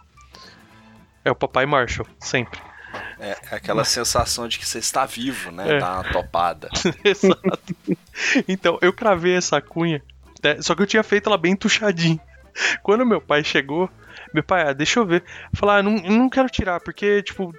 É 1.24 1.30
o 1.30 1.34
Papai 1.34 1.66
Marshall, 1.66 2.06
sempre. 2.20 2.60
É 3.18 3.36
aquela 3.50 3.84
sensação 3.84 4.46
de 4.46 4.58
que 4.58 4.66
você 4.66 4.78
está 4.78 5.04
vivo, 5.06 5.50
né? 5.50 5.76
É. 5.76 5.78
Dá 5.80 5.94
uma 6.00 6.04
topada. 6.12 6.68
Exato. 7.04 7.74
Então, 8.46 8.78
eu 8.80 8.92
cravei 8.92 9.34
essa 9.36 9.60
cunha, 9.60 10.02
né, 10.42 10.60
só 10.60 10.74
que 10.74 10.82
eu 10.82 10.86
tinha 10.86 11.02
feito 11.02 11.28
ela 11.28 11.38
bem 11.38 11.56
tuchadinha. 11.56 12.20
Quando 12.82 13.04
meu 13.06 13.20
pai 13.20 13.42
chegou, 13.42 13.90
meu 14.32 14.42
pai, 14.44 14.68
ah, 14.68 14.72
deixa 14.72 15.00
eu 15.00 15.06
ver. 15.06 15.24
Falar, 15.54 15.78
ah, 15.78 15.82
não, 15.82 15.92
não 15.96 16.30
quero 16.30 16.48
tirar, 16.48 16.80
porque, 16.80 17.22
tipo, 17.22 17.52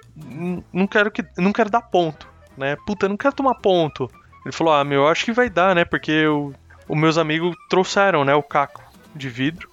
não 0.72 0.86
quero 0.86 1.10
que. 1.10 1.24
Não 1.36 1.52
quero 1.52 1.68
dar 1.68 1.82
ponto, 1.82 2.26
né? 2.56 2.76
Puta, 2.86 3.08
não 3.08 3.16
quero 3.16 3.34
tomar 3.34 3.56
ponto. 3.56 4.10
Ele 4.44 4.52
falou, 4.52 4.72
ah, 4.72 4.84
meu, 4.84 5.02
eu 5.02 5.08
acho 5.08 5.24
que 5.24 5.32
vai 5.32 5.50
dar, 5.50 5.74
né? 5.74 5.84
Porque 5.84 6.26
o- 6.26 6.54
os 6.88 6.96
meus 6.96 7.18
amigos 7.18 7.54
trouxeram, 7.68 8.24
né, 8.24 8.34
o 8.34 8.42
caco 8.42 8.82
de 9.14 9.28
vidro. 9.28 9.68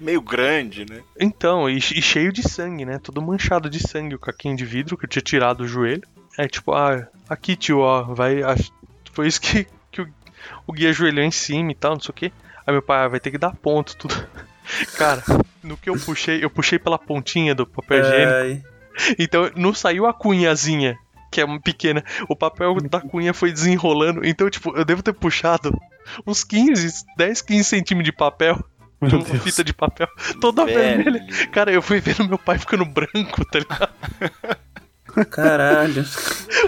Meio 0.00 0.20
grande, 0.20 0.84
né? 0.88 1.02
Então, 1.18 1.68
e, 1.68 1.76
e 1.78 2.02
cheio 2.02 2.32
de 2.32 2.42
sangue, 2.48 2.84
né? 2.84 2.98
Todo 2.98 3.20
manchado 3.22 3.68
de 3.70 3.78
sangue, 3.80 4.14
o 4.14 4.18
caquinho 4.18 4.56
de 4.56 4.64
vidro 4.64 4.96
que 4.96 5.04
eu 5.04 5.08
tinha 5.08 5.22
tirado 5.22 5.58
do 5.58 5.66
joelho. 5.68 6.02
É 6.38 6.46
tipo, 6.48 6.72
ah, 6.72 7.06
aqui 7.28 7.56
tio, 7.56 7.78
ó, 7.80 8.02
vai. 8.02 8.42
ach- 8.42 8.70
Foi 9.12 9.26
isso 9.26 9.40
que, 9.40 9.66
que 9.90 10.00
o, 10.02 10.08
o 10.66 10.72
guia 10.72 10.90
ajoelhou 10.90 11.24
em 11.24 11.30
cima 11.30 11.72
e 11.72 11.74
tal, 11.74 11.92
não 11.92 12.00
sei 12.00 12.10
o 12.10 12.14
que. 12.14 12.32
Aí 12.66 12.72
meu 12.72 12.82
pai, 12.82 13.04
ah, 13.04 13.08
vai 13.08 13.20
ter 13.20 13.30
que 13.30 13.38
dar 13.38 13.54
ponto, 13.56 13.96
tudo. 13.96 14.14
Cara, 14.96 15.22
no 15.62 15.76
que 15.76 15.90
eu 15.90 15.94
puxei, 15.98 16.42
eu 16.42 16.48
puxei 16.50 16.78
pela 16.78 16.98
pontinha 16.98 17.54
do 17.54 17.66
papel 17.66 18.00
higiênico. 18.00 18.32
Ai. 18.34 18.62
Então 19.18 19.50
não 19.56 19.74
saiu 19.74 20.06
a 20.06 20.12
cunhazinha, 20.14 20.96
que 21.30 21.40
é 21.40 21.44
uma 21.44 21.60
pequena. 21.60 22.04
O 22.28 22.36
papel 22.36 22.74
da 22.88 23.00
cunha 23.00 23.34
foi 23.34 23.50
desenrolando. 23.52 24.24
Então, 24.24 24.48
tipo, 24.48 24.74
eu 24.76 24.84
devo 24.84 25.02
ter 25.02 25.12
puxado 25.12 25.76
uns 26.26 26.44
15, 26.44 27.04
10, 27.16 27.42
15 27.42 27.64
centímetros 27.64 28.04
de 28.04 28.16
papel. 28.16 28.62
Meu 29.02 29.18
uma 29.18 29.24
Deus. 29.24 29.42
fita 29.42 29.64
de 29.64 29.72
papel 29.74 30.08
toda 30.40 30.64
Velho. 30.64 31.04
vermelha. 31.04 31.26
Cara, 31.50 31.72
eu 31.72 31.82
fui 31.82 32.00
vendo 32.00 32.28
meu 32.28 32.38
pai 32.38 32.58
ficando 32.58 32.84
branco, 32.84 33.44
tá 33.44 33.58
ligado? 33.58 33.92
Caralho. 35.30 36.04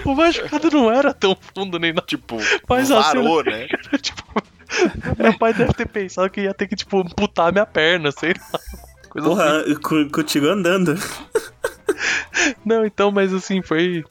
O 0.03 0.13
machucado 0.13 0.69
não 0.69 0.91
era 0.91 1.13
tão 1.13 1.35
fundo 1.55 1.79
nem 1.79 1.91
nada. 1.93 2.05
Tipo, 2.05 2.37
Mas 2.69 2.89
varou, 2.89 3.41
né? 3.45 3.67
tipo, 4.01 4.23
meu 5.17 5.37
pai 5.37 5.53
deve 5.53 5.73
ter 5.73 5.87
pensado 5.87 6.29
que 6.29 6.41
ia 6.41 6.53
ter 6.53 6.67
que, 6.67 6.75
tipo, 6.75 6.99
amputar 6.99 7.51
minha 7.51 7.65
perna, 7.65 8.11
sei 8.11 8.33
lá. 8.33 8.59
Coisa 9.09 9.27
assim. 9.27 9.35
Porra, 9.35 9.79
co- 9.81 10.09
contigo 10.11 10.47
andando. 10.47 10.95
Não, 12.63 12.85
então, 12.85 13.11
mas 13.11 13.33
assim, 13.33 13.61
foi. 13.61 14.03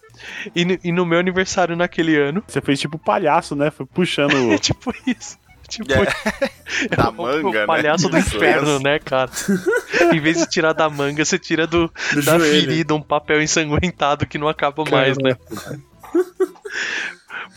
E, 0.55 0.65
no- 0.65 0.79
e 0.83 0.91
no 0.93 1.05
meu 1.07 1.19
aniversário 1.19 1.77
naquele 1.77 2.17
ano, 2.17 2.43
Você 2.47 2.61
fez 2.61 2.81
tipo 2.81 2.99
palhaço, 2.99 3.55
né? 3.55 3.71
Foi 3.71 3.85
puxando. 3.87 4.35
é 4.53 4.59
tipo 4.59 4.93
isso. 5.07 5.37
Tipo, 5.75 5.93
É. 5.93 6.07
Da 6.97 7.09
o- 7.11 7.13
manga, 7.13 7.49
o 7.49 7.53
né? 7.53 7.67
palhaço 7.67 8.09
do 8.09 8.19
Isso, 8.19 8.37
inferno, 8.37 8.79
né, 8.81 8.99
cara? 8.99 9.31
em 10.13 10.21
vez 10.21 10.39
de 10.39 10.47
tirar 10.49 10.73
da 10.73 10.89
manga, 10.91 11.25
você 11.25 11.39
tira 11.39 11.67
do, 11.67 11.91
Do 12.13 12.23
da 12.25 12.39
joelho. 12.39 12.61
ferida 12.61 12.95
um 12.95 13.01
papel 13.03 13.41
ensanguentado 13.43 14.27
que 14.27 14.39
não 14.39 14.49
acaba 14.49 14.85
mais, 14.91 15.17
né? 15.19 15.37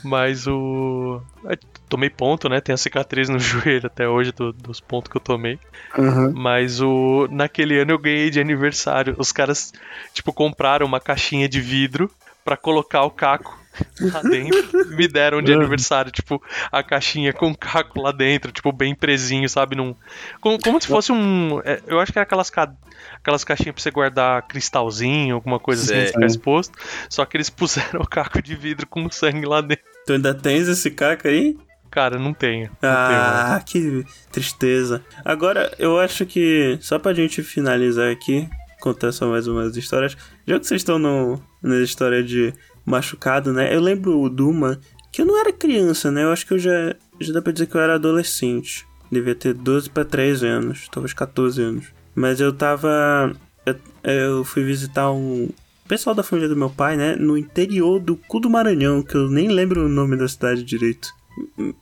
Mas 0.04 0.48
o. 0.48 1.22
é, 1.50 1.58
Tomei 1.90 2.10
ponto, 2.10 2.50
né? 2.50 2.60
Tem 2.60 2.74
a 2.74 2.78
cicatriz 2.78 3.30
no 3.30 3.40
joelho 3.40 3.86
até 3.88 4.08
hoje 4.08 4.32
do- 4.34 4.52
dos 4.52 4.80
pontos 4.82 5.10
que 5.10 5.16
eu 5.18 5.22
tomei. 5.22 5.58
Uhum. 5.98 6.34
Mas 6.36 6.82
o. 6.82 7.28
Naquele 7.32 7.80
ano 7.80 7.92
eu 7.92 7.98
ganhei 8.00 8.30
de 8.30 8.40
aniversário. 8.42 9.16
Os 9.18 9.32
caras, 9.32 9.72
tipo, 10.14 10.34
compraram 10.34 10.86
uma 10.86 11.00
caixinha 11.00 11.48
de 11.48 11.62
vidro 11.62 12.12
pra 12.44 12.58
colocar 12.58 13.04
o 13.04 13.10
caco. 13.10 13.58
Lá 14.02 14.22
dentro. 14.22 14.88
Me 14.96 15.08
deram 15.08 15.42
de 15.42 15.54
aniversário, 15.54 16.12
tipo, 16.12 16.42
a 16.72 16.82
caixinha 16.84 17.34
com 17.34 17.54
caco 17.56 18.02
lá 18.02 18.12
dentro, 18.12 18.52
tipo, 18.52 18.72
bem 18.72 18.94
presinho, 18.96 19.48
sabe? 19.50 19.76
Num, 19.76 19.96
como, 20.42 20.60
como 20.62 20.80
se 20.82 20.88
fosse 20.88 21.12
um. 21.12 21.60
é, 21.64 21.82
Eu 21.88 22.00
acho 22.00 22.12
que 22.12 22.18
era 22.20 22.24
aquelas, 22.24 22.50
ca- 22.50 22.74
aquelas 23.16 23.44
caixinhas 23.44 23.74
pra 23.76 23.82
você 23.84 23.92
guardar 23.92 24.42
cristalzinho, 24.48 25.36
alguma 25.36 25.60
coisa 25.60 25.82
assim, 25.84 25.94
Sei. 25.94 26.04
pra 26.04 26.14
ficar 26.14 26.26
exposto. 26.26 26.78
Só 27.10 27.26
que 27.26 27.38
eles 27.38 27.50
puseram 27.52 28.02
o 28.02 28.08
caco 28.08 28.42
de 28.42 28.56
vidro 28.56 28.88
com 28.88 29.10
sangue 29.10 29.46
lá 29.46 29.62
dentro. 29.62 29.84
Tu 30.06 30.14
ainda 30.14 30.34
tens 30.34 30.68
esse 30.68 30.92
caca 30.92 31.30
aí? 31.30 31.58
Cara, 31.90 32.20
não 32.20 32.34
tenho. 32.34 32.66
Não 32.66 32.78
tenho, 32.80 32.92
Ah, 32.92 33.62
que 33.66 34.06
tristeza. 34.32 35.04
Agora, 35.24 35.74
eu 35.80 36.00
acho 36.00 36.26
que, 36.26 36.78
só 36.82 37.00
pra 37.00 37.14
gente 37.14 37.42
finalizar 37.42 38.12
aqui, 38.12 38.48
contar 38.82 39.12
só 39.12 39.26
mais 39.28 39.48
umas 39.48 39.76
histórias. 39.78 40.16
Já 40.46 40.60
que 40.60 40.68
vocês 40.68 40.82
estão 40.82 41.00
no, 41.00 41.42
na 41.62 41.78
história 41.82 42.22
de 42.24 42.54
machucado, 42.88 43.52
né? 43.52 43.76
Eu 43.76 43.82
lembro 43.82 44.30
de 44.30 44.42
uma 44.42 44.80
que 45.12 45.22
eu 45.22 45.26
não 45.26 45.40
era 45.40 45.52
criança, 45.52 46.10
né? 46.10 46.24
Eu 46.24 46.32
acho 46.32 46.48
que 46.48 46.54
eu 46.54 46.60
já, 46.60 46.96
já 47.20 47.34
dá 47.34 47.42
pra 47.42 47.52
dizer 47.52 47.68
que 47.68 47.76
eu 47.76 47.82
era 47.82 47.96
adolescente. 47.96 48.88
Devia 49.12 49.36
ter 49.36 49.54
12 49.54 49.90
pra 49.90 50.06
13 50.06 50.48
anos, 50.48 50.88
talvez 50.90 51.14
14 51.14 51.62
anos. 51.62 51.86
Mas 52.16 52.40
eu 52.40 52.54
tava. 52.54 53.36
Eu, 53.66 53.76
eu 54.04 54.44
fui 54.44 54.64
visitar 54.64 55.12
um 55.12 55.50
pessoal 55.88 56.16
da 56.16 56.24
família 56.24 56.50
do 56.50 56.56
meu 56.56 56.70
pai, 56.70 56.96
né? 56.96 57.16
No 57.16 57.38
interior 57.38 58.00
do 58.00 58.16
cu 58.16 58.40
do 58.40 58.50
Maranhão, 58.50 59.02
que 59.04 59.16
eu 59.16 59.30
nem 59.30 59.50
lembro 59.50 59.86
o 59.86 59.90
nome 59.90 60.16
da 60.16 60.28
cidade 60.28 60.64
direito. 60.64 61.10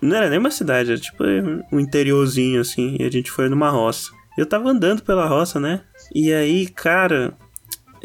Não 0.02 0.16
era 0.16 0.30
nem 0.30 0.40
uma 0.40 0.52
cidade, 0.52 0.92
era 0.92 1.00
tipo 1.00 1.24
um 1.72 1.80
interiorzinho 1.80 2.60
assim, 2.60 2.98
e 3.00 3.04
a 3.04 3.10
gente 3.10 3.32
foi 3.32 3.48
numa 3.48 3.70
roça. 3.70 4.12
Eu 4.38 4.46
tava 4.46 4.70
andando 4.70 5.02
pela 5.02 5.28
roça, 5.28 5.60
né? 5.60 5.82
E 6.14 6.34
aí, 6.34 6.68
cara, 6.68 7.34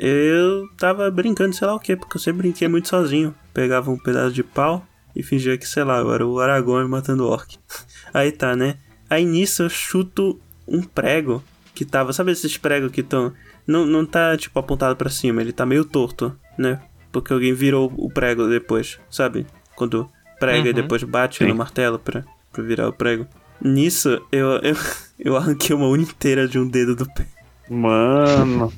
eu 0.03 0.69
tava 0.79 1.11
brincando, 1.11 1.55
sei 1.55 1.67
lá 1.67 1.75
o 1.75 1.81
que, 1.81 1.95
porque 1.97 2.17
eu 2.17 2.21
sempre 2.21 2.39
brinquei 2.43 2.67
muito 2.69 2.89
sozinho. 2.89 3.35
Pegava 3.53 3.91
um 3.91 3.99
pedaço 3.99 4.33
de 4.33 4.43
pau 4.43 4.87
e 5.15 5.23
fingia 5.23 5.59
que, 5.59 5.69
sei 5.69 5.85
lá, 5.85 5.99
eu 5.99 6.13
era 6.13 6.27
o 6.27 6.41
Aragorn 6.41 6.89
matando 6.89 7.27
orc. 7.29 7.59
Aí 8.15 8.33
tá, 8.33 8.57
né? 8.57 8.77
Aí 9.11 9.25
nisso 9.25 9.63
eu 9.65 9.69
chuto 9.69 10.41
um 10.67 10.83
prego 10.83 11.43
que 11.75 11.85
tava, 11.85 12.13
sabe 12.13 12.33
esses 12.33 12.57
pregos 12.57 12.91
que 12.93 13.01
estão. 13.01 13.33
Não, 13.67 13.85
não 13.85 14.07
tá 14.07 14.37
tipo 14.37 14.59
apontado 14.59 14.97
pra 14.97 15.11
cima, 15.11 15.41
ele 15.43 15.53
tá 15.53 15.67
meio 15.67 15.85
torto, 15.85 16.35
né? 16.57 16.81
Porque 17.13 17.33
alguém 17.33 17.53
virou 17.53 17.93
o 17.97 18.09
prego 18.09 18.47
depois, 18.49 18.99
sabe? 19.11 19.47
Quando 19.77 20.09
prega 20.39 20.69
e 20.69 20.71
Uhum. 20.71 20.75
depois 20.77 21.03
bate 21.03 21.39
Sim. 21.39 21.49
no 21.51 21.55
martelo 21.57 21.99
pra, 21.99 22.25
pra 22.53 22.63
virar 22.63 22.89
o 22.89 22.93
prego. 22.93 23.27
Nisso, 23.61 24.21
eu, 24.33 24.53
eu, 24.63 24.75
eu 25.19 25.37
arranquei 25.37 25.75
uma 25.77 25.89
unha 25.89 26.03
inteira 26.05 26.49
de 26.49 26.59
um 26.59 26.67
dedo 26.67 26.95
do 26.97 27.05
pé. 27.13 27.27
Mano. 27.69 28.73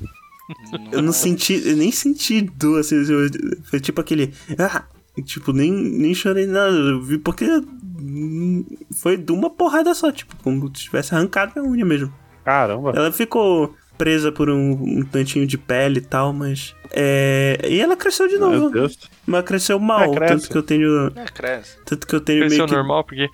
Eu 0.91 1.01
não 1.01 1.13
senti, 1.13 1.61
eu 1.65 1.75
nem 1.77 1.91
senti 1.91 2.41
dor, 2.41 2.79
assim, 2.79 2.95
eu- 2.97 3.29
foi 3.69 3.79
tipo 3.79 3.99
aquele. 4.01 4.33
Ah! 4.59 4.85
E, 5.17 5.21
Tipo, 5.21 5.53
nem, 5.53 5.71
nem 5.71 6.13
chorei 6.15 6.47
nada, 6.47 6.71
eu 6.75 7.01
vi 7.01 7.17
porque 7.19 7.45
foi 9.01 9.17
de 9.17 9.31
uma 9.31 9.49
porrada 9.49 9.93
só, 9.93 10.11
tipo, 10.11 10.35
como 10.43 10.67
se 10.75 10.83
tivesse 10.85 11.13
arrancado 11.13 11.53
minha 11.55 11.65
unha 11.71 11.85
mesmo. 11.85 12.13
Caramba. 12.43 12.91
Ela 12.95 13.11
ficou 13.11 13.75
presa 13.97 14.31
por 14.31 14.49
um, 14.49 14.71
um 14.71 15.05
tantinho 15.05 15.45
de 15.45 15.57
pele 15.57 15.99
e 15.99 16.01
tal, 16.01 16.33
mas. 16.33 16.75
É. 16.91 17.59
E 17.69 17.79
ela 17.79 17.95
cresceu 17.95 18.27
de 18.27 18.37
Meu 18.37 18.51
novo. 18.51 18.69
Deus. 18.71 18.97
Mas 19.25 19.45
cresceu 19.45 19.79
mal, 19.79 20.11
É, 20.13 20.15
cresce. 20.15 20.33
tanto 20.33 20.49
que 20.51 20.57
eu 20.57 20.63
tenho. 20.63 21.07
É, 21.15 21.25
cresce. 21.25 21.77
Tanto 21.85 22.07
que 22.07 22.15
eu 22.15 22.19
tenho 22.21 22.39
Cresceu 22.41 22.57
meio 22.59 22.69
que. 22.69 22.75
normal, 22.75 23.03
porque 23.03 23.29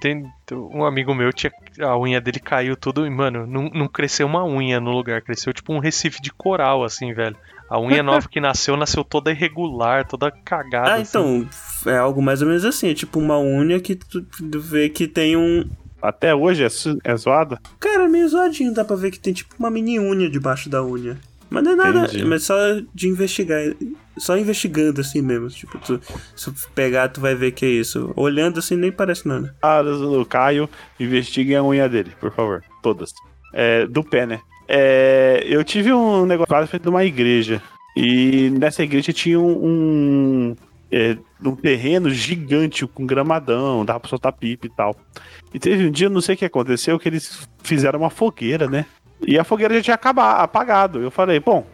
tem 0.00 0.24
um 0.52 0.84
amigo 0.84 1.14
meu, 1.14 1.32
tinha, 1.32 1.52
a 1.80 1.98
unha 1.98 2.20
dele 2.20 2.38
caiu 2.38 2.76
tudo 2.76 3.06
e, 3.06 3.10
mano, 3.10 3.46
não, 3.46 3.68
não 3.70 3.88
cresceu 3.88 4.26
uma 4.26 4.44
unha 4.44 4.80
no 4.80 4.90
lugar, 4.90 5.22
cresceu 5.22 5.52
tipo 5.52 5.72
um 5.72 5.78
recife 5.78 6.20
de 6.20 6.32
coral, 6.32 6.84
assim, 6.84 7.12
velho. 7.12 7.36
A 7.68 7.80
unha 7.80 8.02
nova 8.04 8.28
que 8.28 8.40
nasceu, 8.40 8.76
nasceu 8.76 9.02
toda 9.02 9.30
irregular, 9.30 10.06
toda 10.06 10.30
cagada. 10.30 10.90
Ah, 10.90 10.94
assim. 10.96 11.02
então, 11.08 11.92
é 11.92 11.96
algo 11.96 12.22
mais 12.22 12.42
ou 12.42 12.48
menos 12.48 12.64
assim, 12.64 12.90
é 12.90 12.94
tipo 12.94 13.18
uma 13.18 13.38
unha 13.38 13.80
que 13.80 13.96
tu 13.96 14.24
vê 14.60 14.88
que 14.88 15.06
tem 15.06 15.36
um. 15.36 15.68
Até 16.00 16.34
hoje 16.34 16.64
é, 16.64 16.68
é 17.04 17.16
zoada? 17.16 17.58
Cara, 17.80 18.08
meio 18.08 18.28
zoadinho, 18.28 18.74
dá 18.74 18.84
pra 18.84 18.96
ver 18.96 19.10
que 19.10 19.18
tem 19.18 19.32
tipo 19.32 19.54
uma 19.58 19.70
mini 19.70 19.98
unha 19.98 20.28
debaixo 20.28 20.68
da 20.68 20.84
unha. 20.84 21.16
Mas 21.48 21.62
não 21.62 21.72
é 21.72 21.76
nada, 21.76 22.04
Entendi. 22.04 22.24
mas 22.24 22.42
só 22.44 22.56
de 22.94 23.08
investigar. 23.08 23.60
Só 24.16 24.36
investigando 24.36 25.00
assim 25.00 25.20
mesmo. 25.20 25.48
Tipo, 25.48 25.78
tu, 25.78 26.00
se 26.36 26.52
pegar, 26.74 27.08
tu 27.08 27.20
vai 27.20 27.34
ver 27.34 27.52
que 27.52 27.64
é 27.64 27.68
isso. 27.68 28.12
Olhando 28.16 28.58
assim, 28.58 28.76
nem 28.76 28.92
parece 28.92 29.26
nada. 29.26 29.54
Caras 29.60 29.98
do 29.98 30.24
Caio, 30.24 30.68
investiguem 30.98 31.56
a 31.56 31.64
unha 31.64 31.88
dele, 31.88 32.12
por 32.20 32.32
favor. 32.32 32.62
Todas. 32.82 33.12
É, 33.52 33.86
do 33.86 34.02
pé, 34.02 34.26
né? 34.26 34.40
É, 34.68 35.42
eu 35.46 35.62
tive 35.62 35.92
um 35.92 36.26
negócio 36.26 36.48
quase 36.48 36.68
feito 36.68 36.86
numa 36.86 37.04
igreja. 37.04 37.60
E 37.96 38.50
nessa 38.50 38.82
igreja 38.82 39.12
tinha 39.12 39.38
um, 39.38 39.52
um, 39.52 40.56
é, 40.90 41.16
um 41.44 41.54
terreno 41.54 42.10
gigante 42.10 42.86
com 42.86 43.06
gramadão, 43.06 43.84
dava 43.84 44.00
pra 44.00 44.08
soltar 44.08 44.32
pipa 44.32 44.66
e 44.66 44.70
tal. 44.70 44.96
E 45.52 45.58
teve 45.58 45.86
um 45.86 45.90
dia, 45.90 46.08
não 46.08 46.20
sei 46.20 46.34
o 46.34 46.38
que 46.38 46.44
aconteceu, 46.44 46.98
que 46.98 47.08
eles 47.08 47.48
fizeram 47.62 48.00
uma 48.00 48.10
fogueira, 48.10 48.68
né? 48.68 48.86
E 49.26 49.38
a 49.38 49.44
fogueira 49.44 49.74
já 49.74 49.82
tinha 49.82 49.94
acabado, 49.94 50.40
apagado. 50.40 51.00
Eu 51.00 51.10
falei, 51.10 51.38
bom, 51.38 51.66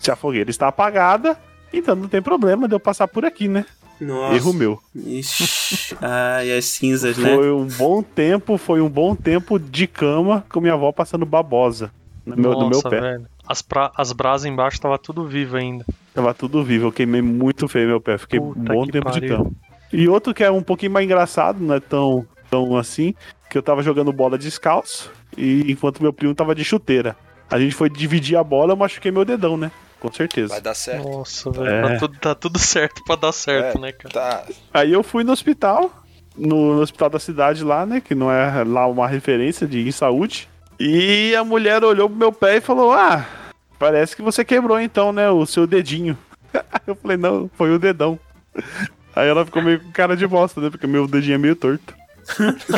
se 0.00 0.10
a 0.10 0.16
fogueira 0.16 0.50
está 0.50 0.68
apagada, 0.68 1.38
então 1.72 1.94
não 1.96 2.08
tem 2.08 2.22
problema 2.22 2.66
de 2.68 2.74
eu 2.74 2.80
passar 2.80 3.08
por 3.08 3.24
aqui, 3.24 3.48
né? 3.48 3.64
Nossa. 4.00 4.34
Erro 4.34 4.52
meu. 4.52 4.78
Ixi. 4.94 5.96
Ai, 6.02 6.56
as 6.56 6.66
cinzas, 6.66 7.16
né? 7.16 7.34
Foi 7.34 7.50
um 7.50 7.66
bom 7.66 8.02
tempo, 8.02 8.58
foi 8.58 8.80
um 8.80 8.88
bom 8.90 9.14
tempo 9.14 9.58
de 9.58 9.86
cama 9.86 10.44
com 10.50 10.60
minha 10.60 10.74
avó 10.74 10.92
passando 10.92 11.24
babosa 11.24 11.90
no 12.24 12.36
meu, 12.36 12.52
no 12.52 12.58
meu 12.68 12.68
Nossa, 12.70 12.90
pé. 12.90 13.00
velho. 13.00 13.26
As, 13.48 13.62
pra, 13.62 13.92
as 13.96 14.12
brasas 14.12 14.44
embaixo 14.44 14.80
tava 14.80 14.98
tudo 14.98 15.24
vivo 15.24 15.56
ainda. 15.56 15.84
Tava 16.12 16.34
tudo 16.34 16.62
vivo, 16.64 16.88
eu 16.88 16.92
queimei 16.92 17.22
muito 17.22 17.68
feio 17.68 17.88
meu 17.88 18.00
pé, 18.00 18.18
fiquei 18.18 18.40
Puta 18.40 18.58
um 18.58 18.64
bom 18.64 18.86
tempo 18.86 19.10
de 19.10 19.20
pariu. 19.20 19.36
cama. 19.38 19.50
E 19.92 20.08
outro 20.08 20.34
que 20.34 20.42
é 20.42 20.50
um 20.50 20.62
pouquinho 20.62 20.92
mais 20.92 21.04
engraçado, 21.04 21.58
não 21.60 21.74
é 21.74 21.80
tão, 21.80 22.26
tão 22.50 22.76
assim, 22.76 23.14
que 23.48 23.56
eu 23.56 23.62
tava 23.62 23.82
jogando 23.82 24.12
bola 24.12 24.36
descalço 24.36 25.10
e 25.38 25.70
enquanto 25.70 26.02
meu 26.02 26.12
primo 26.12 26.34
tava 26.34 26.54
de 26.54 26.64
chuteira. 26.64 27.16
A 27.48 27.58
gente 27.60 27.74
foi 27.74 27.88
dividir 27.88 28.36
a 28.36 28.42
bola, 28.42 28.72
eu 28.72 28.76
machuquei 28.76 29.12
meu 29.12 29.24
dedão, 29.24 29.56
né? 29.56 29.70
Com 30.08 30.14
certeza. 30.14 30.48
Vai 30.48 30.60
dar 30.60 30.74
certo. 30.74 31.08
Nossa, 31.08 31.50
velho. 31.50 31.68
É. 31.68 31.82
Tá, 31.82 31.98
tudo, 31.98 32.18
tá 32.18 32.34
tudo 32.34 32.58
certo 32.58 33.02
pra 33.04 33.16
dar 33.16 33.32
certo, 33.32 33.78
É, 33.78 33.80
né, 33.80 33.92
cara? 33.92 34.14
Tá. 34.14 34.44
Aí 34.72 34.92
eu 34.92 35.02
fui 35.02 35.24
no 35.24 35.32
hospital, 35.32 36.04
no, 36.36 36.74
no 36.74 36.80
hospital 36.80 37.10
da 37.10 37.18
cidade 37.18 37.64
lá, 37.64 37.84
né? 37.84 38.00
Que 38.00 38.14
não 38.14 38.30
é 38.30 38.62
lá 38.64 38.86
uma 38.86 39.08
referência 39.08 39.66
de 39.66 39.86
em 39.86 39.92
saúde. 39.92 40.48
E 40.78 41.34
a 41.34 41.42
mulher 41.42 41.82
olhou 41.82 42.08
pro 42.08 42.18
meu 42.18 42.32
pé 42.32 42.56
e 42.56 42.60
falou: 42.60 42.92
Ah, 42.92 43.26
parece 43.78 44.14
que 44.14 44.22
você 44.22 44.44
quebrou 44.44 44.80
então, 44.80 45.12
né? 45.12 45.30
O 45.30 45.44
seu 45.46 45.66
dedinho. 45.66 46.16
eu 46.86 46.94
falei: 46.94 47.16
Não, 47.16 47.50
foi 47.54 47.74
o 47.74 47.78
dedão. 47.78 48.18
Aí 49.14 49.28
ela 49.28 49.44
ficou 49.44 49.62
meio 49.62 49.80
com 49.80 49.90
cara 49.92 50.16
de 50.16 50.26
bosta, 50.26 50.60
né? 50.60 50.68
Porque 50.70 50.86
meu 50.86 51.06
dedinho 51.08 51.36
é 51.36 51.38
meio 51.38 51.56
torto. 51.56 51.94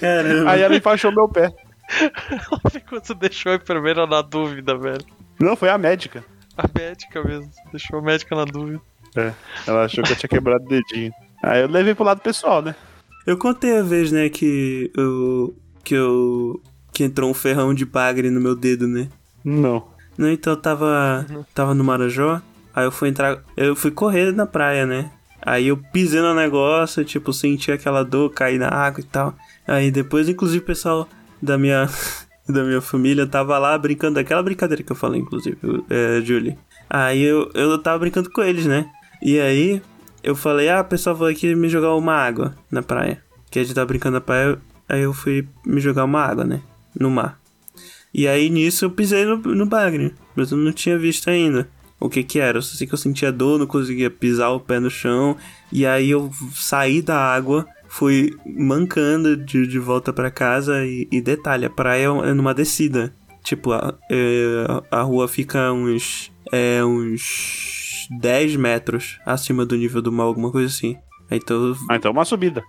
Caramba. 0.00 0.50
Aí 0.50 0.62
ela 0.62 0.76
enfaixou 0.76 1.12
meu 1.12 1.28
pé. 1.28 1.52
Você 2.90 3.14
deixou 3.14 3.52
a 3.52 3.56
enfermeira 3.56 4.06
na 4.06 4.22
dúvida, 4.22 4.76
velho. 4.76 5.04
Não, 5.40 5.56
foi 5.56 5.68
a 5.68 5.78
médica. 5.78 6.24
A 6.56 6.68
médica 6.76 7.22
mesmo. 7.22 7.50
Deixou 7.70 7.98
a 7.98 8.02
médica 8.02 8.34
na 8.36 8.44
dúvida. 8.44 8.80
Ela 9.66 9.84
achou 9.84 10.02
que 10.02 10.12
eu 10.12 10.16
tinha 10.16 10.28
quebrado 10.28 10.64
o 10.64 10.68
dedinho. 10.68 11.12
Aí 11.42 11.60
eu 11.60 11.68
levei 11.68 11.94
pro 11.94 12.04
lado 12.04 12.20
pessoal, 12.20 12.62
né? 12.62 12.74
Eu 13.26 13.38
contei 13.38 13.78
a 13.78 13.82
vez, 13.82 14.10
né, 14.12 14.28
que 14.28 14.90
eu. 14.96 15.54
que 15.82 15.94
eu. 15.94 16.60
que 16.92 17.04
entrou 17.04 17.30
um 17.30 17.34
ferrão 17.34 17.72
de 17.72 17.84
bagre 17.84 18.30
no 18.30 18.40
meu 18.40 18.54
dedo, 18.54 18.86
né? 18.86 19.08
Não. 19.44 19.86
Não, 20.16 20.30
então 20.30 20.52
eu 20.52 20.60
tava. 20.60 21.26
tava 21.54 21.74
no 21.74 21.84
Marajó, 21.84 22.40
aí 22.74 22.84
eu 22.84 22.92
fui 22.92 23.08
entrar. 23.08 23.42
Eu 23.56 23.74
fui 23.74 23.90
correr 23.90 24.32
na 24.32 24.46
praia, 24.46 24.86
né? 24.86 25.10
Aí 25.40 25.68
eu 25.68 25.76
pisei 25.76 26.20
no 26.20 26.34
negócio, 26.34 27.04
tipo, 27.04 27.32
senti 27.32 27.70
aquela 27.70 28.02
dor, 28.02 28.30
caí 28.30 28.58
na 28.58 28.68
água 28.68 29.00
e 29.00 29.04
tal. 29.04 29.34
Aí 29.66 29.90
depois, 29.90 30.28
inclusive, 30.28 30.62
o 30.62 30.66
pessoal 30.66 31.08
da 31.44 31.58
minha. 31.58 31.88
da 32.48 32.62
minha 32.62 32.80
família 32.80 33.26
tava 33.26 33.56
lá 33.58 33.76
brincando 33.78 34.16
daquela 34.16 34.42
brincadeira 34.42 34.82
que 34.82 34.92
eu 34.92 34.96
falei, 34.96 35.20
inclusive, 35.20 35.56
é, 35.88 36.20
Julie. 36.22 36.58
Aí 36.90 37.22
eu, 37.22 37.50
eu 37.54 37.78
tava 37.78 37.98
brincando 38.00 38.30
com 38.30 38.42
eles, 38.42 38.66
né? 38.66 38.90
E 39.22 39.40
aí 39.40 39.80
eu 40.22 40.36
falei, 40.36 40.68
ah, 40.68 40.84
pessoal, 40.84 41.16
vou 41.16 41.26
aqui 41.26 41.54
me 41.54 41.68
jogar 41.70 41.94
uma 41.94 42.14
água 42.14 42.54
na 42.70 42.82
praia. 42.82 43.22
Que 43.50 43.58
a 43.58 43.62
gente 43.62 43.74
tava 43.74 43.86
brincando 43.86 44.14
na 44.14 44.20
praia, 44.20 44.58
aí 44.86 45.02
eu 45.02 45.14
fui 45.14 45.48
me 45.64 45.80
jogar 45.80 46.04
uma 46.04 46.20
água, 46.20 46.44
né? 46.44 46.60
No 46.98 47.10
mar. 47.10 47.40
E 48.12 48.28
aí 48.28 48.50
nisso 48.50 48.84
eu 48.84 48.90
pisei 48.90 49.24
no, 49.24 49.38
no 49.38 49.66
bagre, 49.66 50.14
mas 50.36 50.52
eu 50.52 50.58
não 50.58 50.72
tinha 50.72 50.98
visto 50.98 51.28
ainda 51.30 51.68
o 51.98 52.08
que 52.08 52.22
que 52.22 52.38
era. 52.38 52.58
Eu 52.58 52.62
só 52.62 52.76
sei 52.76 52.86
que 52.86 52.94
eu 52.94 52.98
sentia 52.98 53.32
dor, 53.32 53.58
não 53.58 53.66
conseguia 53.66 54.10
pisar 54.10 54.50
o 54.50 54.60
pé 54.60 54.78
no 54.78 54.90
chão. 54.90 55.36
E 55.72 55.86
aí 55.86 56.10
eu 56.10 56.30
saí 56.52 57.00
da 57.00 57.16
água, 57.16 57.66
fui 57.94 58.36
mancando 58.44 59.36
de, 59.36 59.68
de 59.68 59.78
volta 59.78 60.12
pra 60.12 60.30
casa. 60.30 60.84
E, 60.84 61.08
e 61.12 61.20
detalhe, 61.20 61.64
a 61.64 61.70
praia 61.70 62.06
é 62.06 62.34
numa 62.34 62.52
descida. 62.52 63.14
Tipo, 63.42 63.72
a, 63.72 63.94
é, 64.10 64.66
a 64.90 65.02
rua 65.02 65.28
fica 65.28 65.72
uns. 65.72 66.32
É, 66.52 66.84
uns 66.84 68.08
10 68.20 68.56
metros 68.56 69.18
acima 69.24 69.64
do 69.64 69.76
nível 69.76 70.02
do 70.02 70.12
mar, 70.12 70.24
alguma 70.24 70.50
coisa 70.50 70.68
assim. 70.68 70.96
Então. 71.30 71.74
Ah, 71.88 71.96
então 71.96 72.10
é 72.10 72.12
uma 72.12 72.24
subida. 72.24 72.62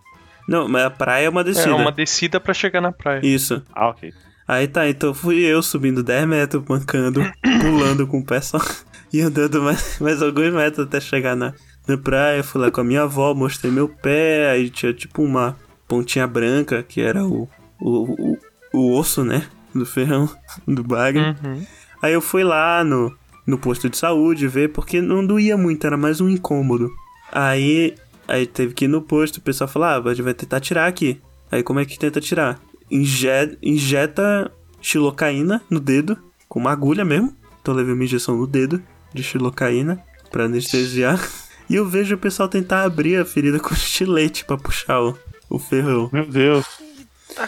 Não, 0.48 0.70
mas 0.70 0.86
a 0.86 0.90
praia 0.92 1.26
é 1.26 1.30
uma 1.30 1.44
descida. 1.44 1.72
É 1.72 1.74
uma 1.74 1.92
descida 1.92 2.40
pra 2.40 2.54
chegar 2.54 2.80
na 2.80 2.92
praia. 2.92 3.20
Isso. 3.24 3.64
Ah, 3.74 3.90
ok. 3.90 4.14
Aí 4.48 4.68
tá, 4.68 4.88
então 4.88 5.12
fui 5.12 5.40
eu 5.40 5.62
subindo 5.64 6.04
10 6.04 6.28
metros, 6.28 6.64
mancando, 6.70 7.22
pulando 7.62 8.06
com 8.06 8.20
o 8.20 8.26
pé 8.26 8.42
só. 8.42 8.60
E 9.14 9.22
andando 9.22 9.62
mais, 9.62 9.98
mais 10.00 10.22
alguns 10.22 10.52
metros 10.52 10.88
até 10.88 11.00
chegar 11.00 11.38
na, 11.38 11.54
na 11.88 11.98
praia. 11.98 12.44
Fui 12.44 12.62
lá 12.62 12.72
com 12.72 12.82
a 12.82 12.84
minha 12.84 13.04
avó, 13.04 13.34
mostrei 13.34 13.72
meu 13.72 13.88
pé. 13.88 14.52
Aí 14.52 14.70
tinha 14.70 14.94
tipo 14.94 15.24
uma 15.24 15.58
pontinha 15.88 16.28
branca, 16.28 16.84
que 16.84 17.02
era 17.02 17.24
o, 17.26 17.48
o, 17.80 18.34
o, 18.34 18.38
o 18.74 18.98
osso, 18.98 19.24
né? 19.24 19.48
Do 19.74 19.86
ferrão, 19.86 20.30
do 20.68 20.84
bagre. 20.84 21.22
Uhum. 21.22 21.66
Aí 22.02 22.14
eu 22.14 22.22
fui 22.22 22.44
lá 22.44 22.84
no, 22.84 23.14
no 23.46 23.58
posto 23.58 23.90
de 23.90 23.98
saúde 23.98 24.48
ver, 24.48 24.70
porque 24.70 25.02
não 25.02 25.26
doía 25.26 25.58
muito, 25.58 25.86
era 25.86 25.98
mais 25.98 26.22
um 26.22 26.30
incômodo. 26.30 26.92
Aí, 27.32 27.96
aí 28.28 28.46
teve 28.46 28.74
que 28.74 28.86
ir 28.86 28.88
no 28.88 29.02
posto, 29.02 29.38
o 29.38 29.42
pessoal 29.42 29.68
falou, 29.68 29.88
ah, 29.88 29.98
a 29.98 30.14
gente 30.14 30.24
vai 30.24 30.34
tentar 30.34 30.60
tirar 30.60 30.88
aqui. 30.88 31.22
Aí 31.52 31.64
como 31.64 31.80
é 31.80 31.86
que 31.86 32.00
tenta 32.00 32.20
tirar? 32.20 32.60
Inje 32.90 33.58
injeta 33.62 34.52
xilocaína 34.82 35.62
no 35.70 35.80
dedo, 35.80 36.18
com 36.48 36.60
uma 36.60 36.72
agulha 36.72 37.04
mesmo. 37.04 37.36
Então 37.62 37.74
eu 37.74 37.78
levei 37.78 37.94
uma 37.94 38.04
injeção 38.04 38.38
no 38.38 38.46
dedo 38.46 38.82
de 39.14 39.24
xilocaína 39.24 40.02
pra 40.32 40.46
anestesiar. 40.46 41.20
E 41.70 41.76
eu 41.76 41.88
vejo 41.88 42.16
o 42.16 42.18
pessoal 42.18 42.48
tentar 42.50 42.84
abrir 42.84 43.18
a 43.18 43.26
ferida 43.26 43.60
com 43.62 43.74
estilete 43.74 44.46
pra 44.46 44.58
puxar 44.58 45.02
o, 45.02 45.18
o 45.50 45.58
ferrão. 45.60 46.10
Meu 46.14 46.26
Deus. 46.26 46.66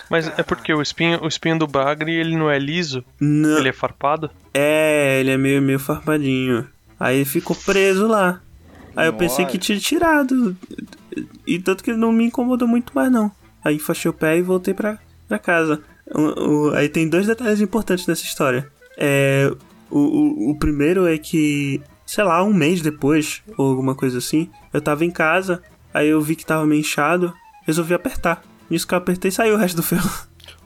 Mas 0.09 0.27
é 0.37 0.43
porque 0.43 0.73
o 0.73 0.81
espinho, 0.81 1.23
o 1.23 1.27
espinho 1.27 1.57
do 1.59 1.67
bagre, 1.67 2.13
ele 2.13 2.35
não 2.35 2.49
é 2.49 2.59
liso, 2.59 3.05
Não, 3.19 3.57
ele 3.59 3.69
é 3.69 3.73
farpado. 3.73 4.29
É, 4.53 5.19
ele 5.21 5.31
é 5.31 5.37
meio, 5.37 5.61
meio 5.61 5.79
farpadinho. 5.79 6.67
Aí 6.99 7.23
ficou 7.23 7.55
preso 7.55 8.05
lá. 8.07 8.41
Aí 8.95 9.07
eu 9.07 9.13
pensei 9.13 9.45
que 9.45 9.57
tinha 9.57 9.79
tirado. 9.79 10.57
E 11.45 11.59
tanto 11.59 11.83
que 11.83 11.93
não 11.93 12.11
me 12.11 12.25
incomodou 12.25 12.67
muito 12.67 12.91
mais, 12.93 13.11
não. 13.11 13.31
Aí 13.63 13.75
enfaixei 13.75 14.09
o 14.09 14.13
pé 14.13 14.37
e 14.37 14.41
voltei 14.41 14.73
pra, 14.73 14.97
pra 15.27 15.39
casa. 15.39 15.81
O- 16.13 16.69
o- 16.69 16.73
aí 16.73 16.89
tem 16.89 17.07
dois 17.07 17.27
detalhes 17.27 17.61
importantes 17.61 18.07
nessa 18.07 18.23
história. 18.23 18.67
É, 18.97 19.51
o, 19.89 19.99
o, 19.99 20.51
o 20.51 20.59
primeiro 20.59 21.05
é 21.07 21.17
que, 21.17 21.79
sei 22.07 22.23
lá, 22.23 22.43
um 22.43 22.51
mês 22.53 22.81
depois, 22.81 23.43
ou 23.55 23.69
alguma 23.69 23.93
coisa 23.93 24.17
assim, 24.17 24.49
eu 24.73 24.81
tava 24.81 25.05
em 25.05 25.11
casa, 25.11 25.61
aí 25.93 26.07
eu 26.07 26.19
vi 26.21 26.35
que 26.35 26.45
tava 26.45 26.65
meio 26.65 26.79
inchado, 26.79 27.31
resolvi 27.67 27.93
apertar. 27.93 28.41
Nisso 28.69 28.87
que 28.87 28.93
eu 28.95 28.97
apertei, 28.97 29.29
saiu 29.29 29.53
o 29.53 29.57
resto 29.57 29.75
do 29.77 29.83
ferro. 29.83 30.09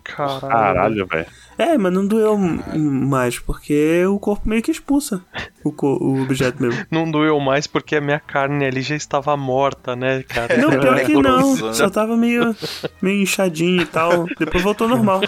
Caralho. 0.04 0.42
Caralho, 0.42 1.08
velho. 1.08 1.26
É, 1.58 1.78
mas 1.78 1.94
não 1.94 2.08
doeu 2.08 2.36
mais, 2.38 3.38
porque 3.38 4.04
o 4.08 4.18
corpo 4.18 4.50
meio 4.50 4.64
que 4.64 4.72
expulsa 4.72 5.22
o, 5.64 5.72
co- 5.72 5.98
o 6.02 6.24
objeto 6.24 6.60
mesmo. 6.62 6.84
Não 6.90 7.10
doeu 7.12 7.40
mais 7.40 7.68
porque 7.68 7.98
a 7.98 8.02
minha 8.02 8.20
carne 8.20 8.66
ali 8.66 8.82
já 8.82 8.96
estava 8.96 9.38
morta, 9.38 9.96
né, 9.96 10.24
cara? 10.24 10.58
Não, 10.58 10.70
pior 10.72 11.00
que 11.06 11.14
não. 11.14 11.74
Só 11.74 11.88
tava 11.90 12.18
meio, 12.18 12.56
meio 13.00 13.22
inchadinho 13.22 13.84
e 13.84 13.86
tal. 13.86 14.26
Depois 14.40 14.64
voltou 14.64 14.88
normal. 14.88 15.22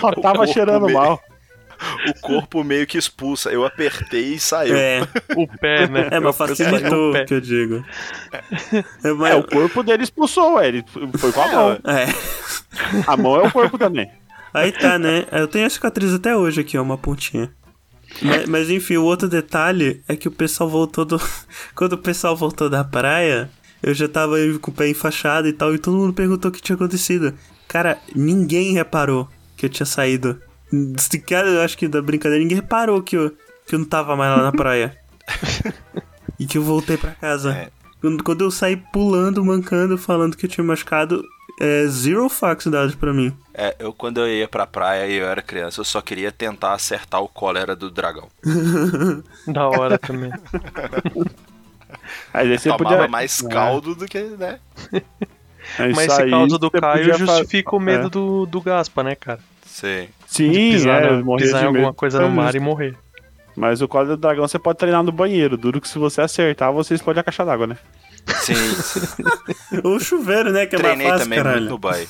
Só 0.00 0.12
tava 0.12 0.46
cheirando 0.46 0.86
meio- 0.86 0.96
mal. 0.98 1.20
O 2.08 2.20
corpo 2.20 2.62
meio 2.62 2.86
que 2.86 2.98
expulsa. 2.98 3.50
Eu 3.50 3.64
apertei 3.64 4.34
e 4.34 4.40
saiu. 4.40 4.76
É, 4.76 5.00
O 5.36 5.46
pé, 5.46 5.86
né? 5.90 6.08
é 6.10 6.20
mas 6.20 6.36
facilitou, 6.36 7.10
O 7.10 7.12
pé. 7.12 7.24
que 7.24 7.34
eu 7.34 7.40
digo. 7.40 7.84
É, 8.32 8.84
É, 9.08 9.12
mas, 9.12 9.34
o 9.38 9.42
corpo 9.42 9.82
dele 9.82 10.02
expulsou, 10.04 10.54
ué. 10.54 10.68
Ele 10.68 10.84
foi 11.18 11.32
com 11.32 11.40
a 11.42 11.48
mão. 11.52 11.70
é, 11.84 12.06
A 13.06 13.16
mão 13.16 13.36
é 13.36 13.46
o 13.46 13.50
corpo 13.50 13.78
também. 13.78 14.10
aí 14.52 14.72
tá, 14.72 14.98
né? 14.98 15.26
Eu 15.32 15.48
tenho 15.48 15.66
a 15.66 15.70
cicatriz 15.70 16.12
até 16.12 16.36
hoje 16.36 16.60
aqui, 16.60 16.76
ó, 16.78 16.82
uma 16.82 16.98
pontinha. 16.98 17.50
Mas, 18.22 18.46
mas, 18.48 18.70
enfim, 18.70 18.96
o 18.96 19.04
outro 19.04 19.28
detalhe 19.28 20.02
é 20.08 20.16
que 20.16 20.26
o 20.28 20.32
pessoal 20.32 20.68
voltou 20.68 21.04
do. 21.04 21.20
Quando 21.74 21.92
o 21.94 21.98
pessoal 21.98 22.36
voltou 22.36 22.68
da 22.68 22.82
praia, 22.84 23.48
eu 23.82 23.94
já 23.94 24.08
tava 24.08 24.36
aí 24.36 24.58
com 24.58 24.70
o 24.70 24.74
pé 24.74 24.88
enfaixado 24.88 25.46
e 25.48 25.52
tal, 25.52 25.74
e 25.74 25.78
todo 25.78 25.96
mundo 25.96 26.12
perguntou 26.12 26.50
o 26.50 26.52
que 26.52 26.60
tinha 26.60 26.74
acontecido. 26.76 27.32
Cara, 27.68 27.98
ninguém 28.14 28.72
reparou 28.74 29.28
que 29.56 29.64
eu 29.66 29.70
tinha 29.70 29.86
saído. 29.86 30.40
Sequer, 30.98 31.44
eu 31.46 31.60
acho 31.62 31.76
que 31.76 31.88
da 31.88 32.00
brincadeira, 32.00 32.42
ninguém 32.42 32.56
reparou 32.56 33.02
que 33.02 33.16
eu, 33.16 33.30
que 33.66 33.74
eu 33.74 33.78
não 33.78 33.86
tava 33.86 34.14
mais 34.16 34.36
lá 34.36 34.42
na 34.44 34.52
praia. 34.52 34.96
e 36.38 36.46
que 36.46 36.58
eu 36.58 36.62
voltei 36.62 36.96
pra 36.96 37.10
casa. 37.12 37.52
É. 37.52 37.68
Quando, 38.00 38.24
quando 38.24 38.40
eu 38.44 38.50
saí 38.50 38.76
pulando, 38.76 39.44
mancando, 39.44 39.98
falando 39.98 40.36
que 40.36 40.46
eu 40.46 40.50
tinha 40.50 40.64
machucado, 40.64 41.22
é 41.60 41.86
zero 41.88 42.28
fax 42.30 42.66
dados 42.66 42.94
pra 42.94 43.12
mim. 43.12 43.36
É, 43.52 43.76
eu 43.78 43.92
quando 43.92 44.20
eu 44.20 44.28
ia 44.28 44.48
pra 44.48 44.66
praia 44.66 45.06
e 45.06 45.16
eu 45.16 45.26
era 45.26 45.42
criança, 45.42 45.80
eu 45.80 45.84
só 45.84 46.00
queria 46.00 46.32
tentar 46.32 46.72
acertar 46.72 47.20
o 47.22 47.28
cólera 47.28 47.76
do 47.76 47.90
dragão. 47.90 48.28
Da 49.46 49.68
hora 49.68 49.98
também. 49.98 50.32
Aí 52.32 52.56
você 52.58 52.68
Tomava 52.70 52.84
podia. 52.96 53.08
mais 53.08 53.42
É. 53.42 53.48
caldo 53.48 53.94
do 53.94 54.06
que, 54.06 54.20
né? 54.22 54.58
Mas 55.94 55.98
esse 55.98 56.30
caso 56.30 56.58
do 56.58 56.70
Caio 56.70 56.98
podia 57.10 57.18
fa- 57.26 57.36
justifica 57.36 57.76
o 57.76 57.80
medo 57.80 58.06
É. 58.06 58.10
do, 58.10 58.46
do 58.46 58.60
Gaspa, 58.60 59.02
né, 59.04 59.14
cara? 59.14 59.38
Sim. 59.80 60.08
Sim, 60.26 60.50
De 60.50 60.58
pisar, 60.72 61.02
é, 61.02 61.10
na- 61.12 61.22
morrer 61.24 61.42
pisar 61.44 61.58
de 61.58 61.64
em 61.64 61.68
alguma 61.68 61.94
coisa 61.94 62.20
no 62.20 62.30
mar 62.30 62.54
e 62.54 62.60
morrer. 62.60 62.94
Mas 63.56 63.80
o 63.82 63.88
cólera 63.88 64.16
do 64.16 64.20
dragão 64.20 64.46
você 64.46 64.58
pode 64.58 64.78
treinar 64.78 65.02
no 65.02 65.10
banheiro. 65.12 65.56
Duro 65.56 65.80
que 65.80 65.88
se 65.88 65.98
você 65.98 66.20
acertar, 66.20 66.72
você 66.72 66.94
explode 66.94 67.18
a 67.18 67.22
caixa 67.22 67.44
d'água, 67.44 67.66
né? 67.66 67.76
Sim, 68.42 68.54
sim. 68.54 69.00
Ou 69.82 69.96
o 69.96 70.00
chuveiro, 70.00 70.52
né? 70.52 70.66
Que 70.66 70.76
é 70.76 70.78
Treinei 70.78 71.06
mais 71.08 71.20
fácil, 71.20 71.24
também 71.24 71.38
caralho. 71.38 71.60
muito 71.60 71.70
no 71.70 71.78
bairro. 71.78 72.08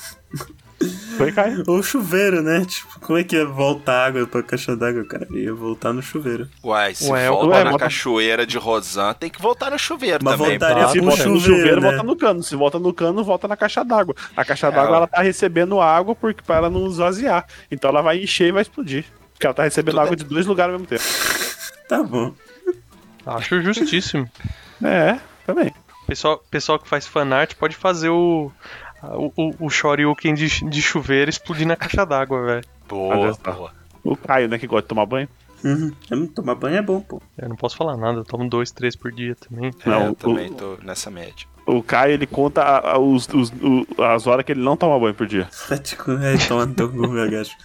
Foi, 1.17 1.31
Caio? 1.31 1.63
Ou 1.67 1.79
o 1.79 1.83
chuveiro, 1.83 2.41
né? 2.41 2.65
Tipo, 2.65 2.99
como 2.99 3.17
é 3.19 3.23
que 3.23 3.35
ia 3.35 3.45
voltar 3.45 4.07
água 4.07 4.25
pra 4.25 4.41
caixa 4.41 4.75
d'água, 4.75 5.03
cara? 5.05 5.27
Ia 5.31 5.53
voltar 5.53 5.93
no 5.93 6.01
chuveiro. 6.01 6.47
Uai, 6.63 6.95
se 6.95 7.09
Ué, 7.11 7.29
volta 7.29 7.47
ué, 7.47 7.63
na 7.63 7.71
bota- 7.71 7.83
cachoeira 7.85 8.45
de 8.45 8.57
Rosan, 8.57 9.13
tem 9.13 9.29
que 9.29 9.41
voltar 9.41 9.69
no 9.71 9.77
chuveiro 9.77 10.19
Mas 10.23 10.37
também. 10.37 10.57
voltaria. 10.57 10.87
Se 10.87 10.93
pro 10.99 11.05
volta 11.05 11.25
no 11.25 11.39
chuveiro, 11.39 11.57
chuveiro, 11.57 11.81
né? 11.81 11.87
volta 11.89 12.03
no 12.03 12.15
cano. 12.15 12.43
Se 12.43 12.55
volta 12.55 12.79
no 12.79 12.93
cano, 12.93 13.23
volta 13.23 13.47
na 13.47 13.57
caixa 13.57 13.83
d'água. 13.85 14.15
A 14.35 14.43
caixa 14.45 14.67
É, 14.67 14.71
d'água 14.71 14.95
ela 14.97 15.07
tá 15.07 15.21
recebendo 15.21 15.79
água 15.79 16.15
porque 16.15 16.41
para 16.41 16.55
ela 16.55 16.69
não 16.69 16.87
esvaziar. 16.87 17.45
Então 17.69 17.89
ela 17.89 18.01
vai 18.01 18.19
encher 18.23 18.47
e 18.47 18.51
vai 18.51 18.61
explodir. 18.63 19.05
Porque 19.33 19.45
ela 19.45 19.53
tá 19.53 19.63
recebendo 19.63 19.93
Tudo 19.95 20.01
água 20.01 20.13
é- 20.13 20.17
de 20.17 20.23
dois 20.23 20.45
lugares 20.45 20.73
ao 20.73 20.79
mesmo 20.79 20.87
tempo. 20.87 21.03
Tá 21.87 22.01
bom. 22.01 22.33
Acho 23.25 23.61
justíssimo. 23.61 24.29
É, 24.81 25.17
também. 25.45 25.73
Pessoal, 26.07 26.41
pessoal 26.49 26.79
que 26.79 26.87
faz 26.87 27.05
fanart 27.05 27.53
pode 27.55 27.75
fazer 27.75 28.07
o. 28.09 28.49
O, 29.03 29.31
o, 29.35 29.65
o 29.65 29.69
Shoryuken 29.69 30.33
de, 30.33 30.47
de 30.69 30.81
chuveiro 30.81 31.29
explodir 31.29 31.65
na 31.67 31.75
caixa 31.75 32.05
d'água, 32.05 32.43
velho. 32.45 32.63
Boa, 32.87 33.33
boa. 33.43 33.71
O 34.03 34.15
Caio, 34.15 34.47
né, 34.49 34.57
que 34.57 34.67
gosta 34.67 34.83
de 34.83 34.87
tomar 34.89 35.05
banho. 35.05 35.27
Uhum. 35.63 36.25
Tomar 36.27 36.55
banho 36.55 36.77
é 36.77 36.81
bom, 36.81 36.99
pô. 37.01 37.21
Eu 37.37 37.47
não 37.49 37.55
posso 37.55 37.77
falar 37.77 37.95
nada, 37.95 38.19
eu 38.19 38.23
tomo 38.25 38.49
dois, 38.49 38.71
três 38.71 38.95
por 38.95 39.11
dia 39.11 39.35
também. 39.35 39.71
É, 39.85 39.89
Não, 39.89 40.05
eu 40.07 40.11
o- 40.11 40.15
também 40.15 40.51
tô 40.51 40.77
nessa 40.83 41.11
média. 41.11 41.45
O 41.67 41.83
Caio, 41.83 42.13
ele 42.13 42.25
conta 42.25 42.63
a- 42.63 42.93
a- 42.93 42.97
os, 42.99 43.27
os- 43.27 43.51
o- 43.61 43.85
as 44.03 44.25
horas 44.25 44.43
que 44.43 44.51
ele 44.51 44.61
não 44.63 44.75
toma 44.75 44.99
banho 44.99 45.13
por 45.13 45.27
dia. 45.27 45.47
Tá 45.69 45.77
tipo, 45.79 46.11
é, 46.13 46.35
toma 46.47 46.65
teu 46.67 46.89
cu, 46.89 47.07
gacho. 47.29 47.55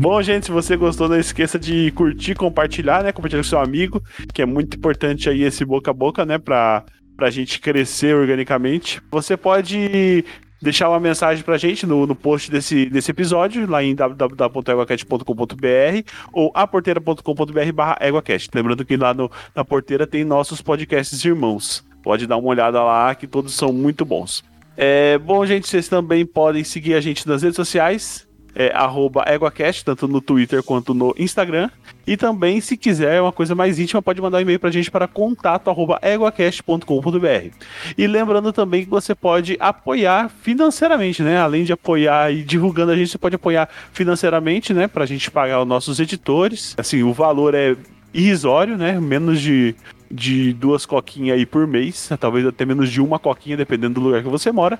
Bom, 0.00 0.20
gente, 0.22 0.46
se 0.46 0.50
você 0.50 0.78
gostou, 0.78 1.10
não 1.10 1.20
esqueça 1.20 1.58
de 1.58 1.90
curtir, 1.90 2.34
compartilhar, 2.34 3.04
né? 3.04 3.12
Compartilhar 3.12 3.42
com 3.42 3.48
seu 3.50 3.60
amigo, 3.60 4.02
que 4.32 4.40
é 4.40 4.46
muito 4.46 4.78
importante 4.78 5.28
aí 5.28 5.42
esse 5.42 5.62
boca 5.62 5.90
a 5.90 5.94
boca, 5.94 6.24
né? 6.24 6.38
Pra, 6.38 6.82
pra 7.14 7.28
gente 7.28 7.60
crescer 7.60 8.16
organicamente. 8.16 8.98
Você 9.10 9.36
pode 9.36 10.24
deixar 10.62 10.88
uma 10.88 10.98
mensagem 10.98 11.44
pra 11.44 11.58
gente 11.58 11.86
no, 11.86 12.06
no 12.06 12.14
post 12.14 12.50
desse, 12.50 12.86
desse 12.86 13.10
episódio, 13.10 13.68
lá 13.68 13.84
em 13.84 13.94
www.eguacast.com.br 13.94 16.10
ou 16.32 16.50
aporteira.com.br 16.54 17.72
barra 17.74 17.98
eguacast. 18.00 18.48
Lembrando 18.54 18.86
que 18.86 18.96
lá 18.96 19.12
no, 19.12 19.30
na 19.54 19.66
porteira 19.66 20.06
tem 20.06 20.24
nossos 20.24 20.62
podcasts 20.62 21.22
irmãos. 21.26 21.84
Pode 22.02 22.26
dar 22.26 22.38
uma 22.38 22.48
olhada 22.48 22.82
lá, 22.82 23.14
que 23.14 23.26
todos 23.26 23.52
são 23.52 23.70
muito 23.70 24.06
bons. 24.06 24.42
É, 24.78 25.18
bom, 25.18 25.44
gente, 25.44 25.68
vocês 25.68 25.88
também 25.88 26.24
podem 26.24 26.64
seguir 26.64 26.94
a 26.94 27.02
gente 27.02 27.28
nas 27.28 27.42
redes 27.42 27.56
sociais 27.56 28.29
é 28.60 29.34
EguaCast, 29.34 29.84
tanto 29.84 30.06
no 30.06 30.20
Twitter 30.20 30.62
quanto 30.62 30.92
no 30.92 31.14
Instagram. 31.18 31.70
E 32.06 32.16
também, 32.16 32.60
se 32.60 32.76
quiser 32.76 33.20
uma 33.22 33.32
coisa 33.32 33.54
mais 33.54 33.78
íntima, 33.78 34.02
pode 34.02 34.20
mandar 34.20 34.38
um 34.38 34.40
e-mail 34.40 34.58
pra 34.58 34.70
gente 34.70 34.90
para 34.90 35.06
contato 35.06 35.70
arroba 35.70 35.98
eguacast.com.br. 36.02 37.54
E 37.96 38.06
lembrando 38.06 38.52
também 38.52 38.84
que 38.84 38.90
você 38.90 39.14
pode 39.14 39.56
apoiar 39.60 40.28
financeiramente, 40.28 41.22
né? 41.22 41.38
Além 41.38 41.64
de 41.64 41.72
apoiar 41.72 42.32
e 42.32 42.42
divulgando 42.42 42.92
a 42.92 42.96
gente, 42.96 43.10
você 43.10 43.18
pode 43.18 43.36
apoiar 43.36 43.68
financeiramente, 43.92 44.74
né? 44.74 44.88
Pra 44.88 45.06
gente 45.06 45.30
pagar 45.30 45.62
os 45.62 45.68
nossos 45.68 46.00
editores. 46.00 46.74
Assim, 46.76 47.02
o 47.02 47.12
valor 47.12 47.54
é 47.54 47.76
irrisório, 48.12 48.76
né? 48.76 48.98
Menos 48.98 49.40
de, 49.40 49.74
de 50.10 50.52
duas 50.52 50.84
coquinhas 50.84 51.38
aí 51.38 51.46
por 51.46 51.66
mês, 51.66 52.10
talvez 52.18 52.46
até 52.46 52.64
menos 52.64 52.90
de 52.90 53.00
uma 53.00 53.18
coquinha, 53.18 53.56
dependendo 53.56 53.94
do 53.94 54.00
lugar 54.00 54.22
que 54.22 54.28
você 54.28 54.50
mora. 54.50 54.78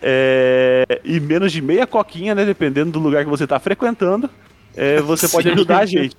É, 0.00 1.00
e 1.04 1.18
menos 1.18 1.52
de 1.52 1.60
meia 1.60 1.86
coquinha, 1.86 2.34
né? 2.34 2.44
Dependendo 2.44 2.92
do 2.92 2.98
lugar 2.98 3.24
que 3.24 3.30
você 3.30 3.44
está 3.44 3.58
frequentando, 3.58 4.30
é, 4.76 5.00
você 5.00 5.26
pode 5.28 5.48
Sim. 5.48 5.54
ajudar 5.54 5.78
a 5.78 5.86
gente. 5.86 6.16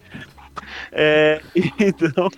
É, 0.91 1.41
então, 1.79 2.29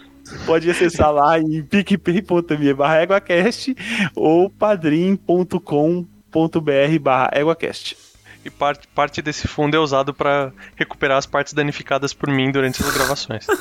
pode 0.45 0.69
acessar 0.69 1.11
lá 1.11 1.39
em 1.39 1.63
picpay.me 1.63 2.73
barra 2.73 3.03
EguaCast 3.03 3.75
ou 4.15 4.49
padrim.com.br 4.49 5.65
barra 6.99 7.31
EguaCast. 7.33 7.97
E 8.43 8.49
parte, 8.49 8.87
parte 8.87 9.21
desse 9.21 9.47
fundo 9.47 9.75
é 9.75 9.79
usado 9.79 10.15
pra 10.15 10.51
recuperar 10.75 11.17
as 11.17 11.27
partes 11.27 11.53
danificadas 11.53 12.11
por 12.11 12.27
mim 12.27 12.51
durante 12.51 12.81
as 12.81 12.91
gravações. 12.93 13.45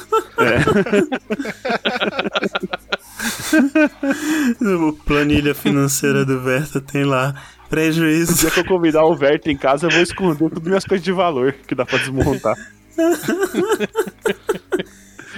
No 4.60 4.94
planilha 4.94 5.54
financeira 5.54 6.24
do 6.24 6.40
Verta 6.40 6.80
tem 6.80 7.04
lá 7.04 7.34
Prejuízo. 7.70 8.34
dia 8.34 8.50
que 8.50 8.60
eu 8.60 8.64
convidar 8.64 9.04
o 9.04 9.14
Verto 9.14 9.48
em 9.48 9.56
casa, 9.56 9.86
eu 9.86 9.90
vou 9.90 10.02
esconder 10.02 10.50
todas 10.50 10.64
minhas 10.64 10.84
coisas 10.84 11.04
de 11.04 11.12
valor 11.12 11.54
que 11.66 11.74
dá 11.74 11.86
pra 11.86 11.98
desmontar. 11.98 12.56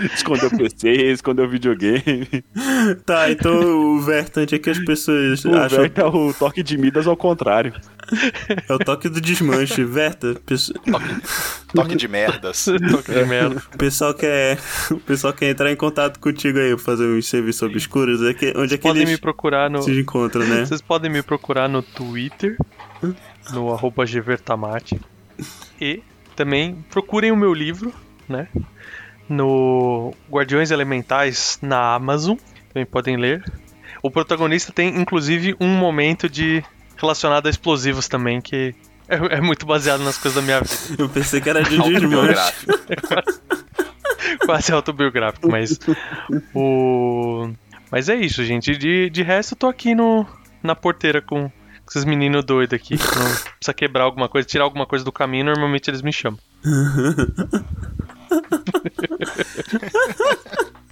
esconder 0.14 0.46
o 0.46 0.56
PC, 0.58 0.88
esconder 1.12 1.42
o 1.42 1.48
videogame. 1.48 2.28
Tá, 3.06 3.30
então 3.30 3.94
o 3.94 4.00
Verta, 4.00 4.40
onde 4.40 4.54
é 4.56 4.58
que 4.58 4.68
as 4.70 4.78
pessoas 4.78 5.44
O 5.44 5.54
acham 5.54 5.78
Verto 5.80 6.00
é 6.00 6.04
o 6.04 6.34
toque 6.34 6.62
de 6.62 6.76
Midas 6.76 7.06
ao 7.06 7.16
contrário. 7.16 7.72
é 8.68 8.72
o 8.74 8.78
toque 8.78 9.08
do 9.08 9.20
desmanche? 9.20 9.84
Verta, 9.84 10.34
pesso- 10.44 10.72
Toque 11.74 11.94
de 11.94 12.08
merdas. 12.08 12.64
Toque 12.90 13.12
de 13.12 13.24
merda. 13.24 13.62
o 13.72 13.78
pessoal 13.78 14.12
quer, 14.14 14.58
o 14.90 14.96
pessoal 14.98 15.32
quer 15.32 15.50
entrar 15.50 15.70
em 15.70 15.76
contato 15.76 16.18
contigo 16.18 16.58
aí 16.58 16.74
pra 16.74 16.84
fazer 16.84 17.04
uns 17.06 17.28
serviços 17.28 17.62
obscuros. 17.62 18.22
É 18.22 18.34
que, 18.34 18.52
onde 18.56 18.74
é 18.74 18.76
que 18.76 18.82
Podem 18.82 19.02
eles 19.02 19.14
me 19.14 19.20
procurar 19.20 19.70
no. 19.70 19.82
se 19.82 19.98
encontram, 19.98 20.44
né? 20.46 20.64
Vocês 20.66 20.80
podem 20.82 21.10
me 21.10 21.22
procurar 21.22 21.68
no 21.68 21.82
Twitter, 21.82 22.56
no 23.52 23.72
arroba 23.72 24.04
gvertamate. 24.04 25.00
E 25.80 26.02
também 26.36 26.84
procurem 26.90 27.30
o 27.30 27.36
meu 27.36 27.54
livro, 27.54 27.92
né? 28.28 28.48
No 29.28 30.12
Guardiões 30.30 30.70
Elementais 30.70 31.58
na 31.62 31.94
Amazon. 31.94 32.36
Também 32.72 32.86
podem 32.86 33.16
ler. 33.16 33.44
O 34.02 34.10
protagonista 34.10 34.72
tem 34.72 34.88
inclusive 35.00 35.54
um 35.60 35.68
momento 35.68 36.28
de 36.28 36.64
relacionado 36.96 37.46
a 37.46 37.50
explosivos 37.50 38.08
também, 38.08 38.40
que 38.40 38.74
é, 39.08 39.36
é 39.36 39.40
muito 39.40 39.66
baseado 39.66 40.02
nas 40.02 40.16
coisas 40.16 40.40
da 40.40 40.42
minha 40.42 40.60
vida. 40.60 41.02
Eu 41.02 41.08
pensei 41.08 41.40
que 41.40 41.50
era 41.50 41.62
de. 41.62 41.76
Autobiográfico. 41.78 42.72
Quase 44.46 44.72
autobiográfico, 44.72 45.48
mas. 45.50 45.78
o. 46.54 47.50
Mas 47.90 48.08
é 48.08 48.16
isso, 48.16 48.42
gente. 48.44 48.76
De, 48.76 49.10
de 49.10 49.22
resto, 49.22 49.52
eu 49.52 49.58
tô 49.58 49.66
aqui 49.66 49.94
no, 49.94 50.26
na 50.62 50.74
porteira 50.74 51.20
com 51.20 51.50
esses 51.88 52.04
meninos 52.04 52.42
doidos 52.44 52.74
aqui. 52.74 52.96
que 52.96 53.04
Não 53.04 53.26
precisa 53.26 53.74
quebrar 53.76 54.04
alguma 54.04 54.28
coisa, 54.28 54.48
tirar 54.48 54.64
alguma 54.64 54.86
coisa 54.86 55.04
do 55.04 55.12
caminho, 55.12 55.44
normalmente 55.44 55.90
eles 55.90 56.00
me 56.00 56.12
chamam. 56.12 56.38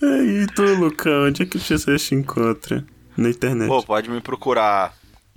E 0.00 0.46
tu, 0.54 0.62
Lucão, 0.74 1.26
onde 1.26 1.42
é 1.42 1.46
que 1.46 1.58
pessoas 1.58 2.04
te 2.04 2.14
encontram? 2.14 2.84
Na 3.16 3.30
internet. 3.30 3.68
Pô, 3.68 3.82
pode 3.82 4.10
me 4.10 4.20
procurar 4.20 4.94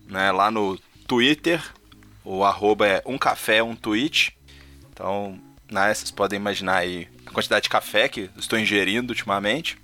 né, 0.08 0.32
lá 0.32 0.52
no 0.52 0.78
Twitter. 1.08 1.62
O 2.26 2.44
arroba 2.44 2.86
é 2.86 3.02
um 3.06 3.18
café, 3.18 3.64
um 3.64 3.76
tweet. 3.76 4.36
Então, 4.92 5.40
né, 5.72 5.94
vocês 5.94 6.12
podem 6.12 6.38
imaginar 6.38 6.78
aí 6.78 7.08
a 7.26 7.32
quantidade 7.32 7.64
de 7.64 7.70
café 7.70 8.10
que 8.10 8.30
estou 8.38 8.60
ingerindo 8.60 9.12
ultimamente. 9.12 9.78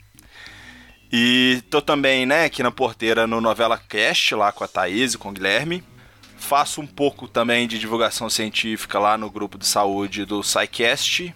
E 1.12 1.64
tô 1.70 1.82
também, 1.82 2.26
né, 2.26 2.46
aqui 2.46 2.62
na 2.62 2.72
porteira 2.72 3.26
no 3.26 3.40
Novela 3.40 3.78
Cast, 3.78 4.36
lá 4.36 4.52
com 4.52 4.64
a 4.64 4.68
Thaís 4.68 5.14
e 5.14 5.18
com 5.18 5.30
o 5.30 5.32
Guilherme. 5.32 5.84
Faço 6.46 6.80
um 6.80 6.86
pouco 6.86 7.28
também 7.28 7.68
de 7.68 7.80
divulgação 7.80 8.30
científica 8.30 9.00
lá 9.00 9.18
no 9.18 9.32
grupo 9.32 9.58
de 9.58 9.66
saúde 9.66 10.26
do 10.26 10.44
SciCast. 10.44 11.34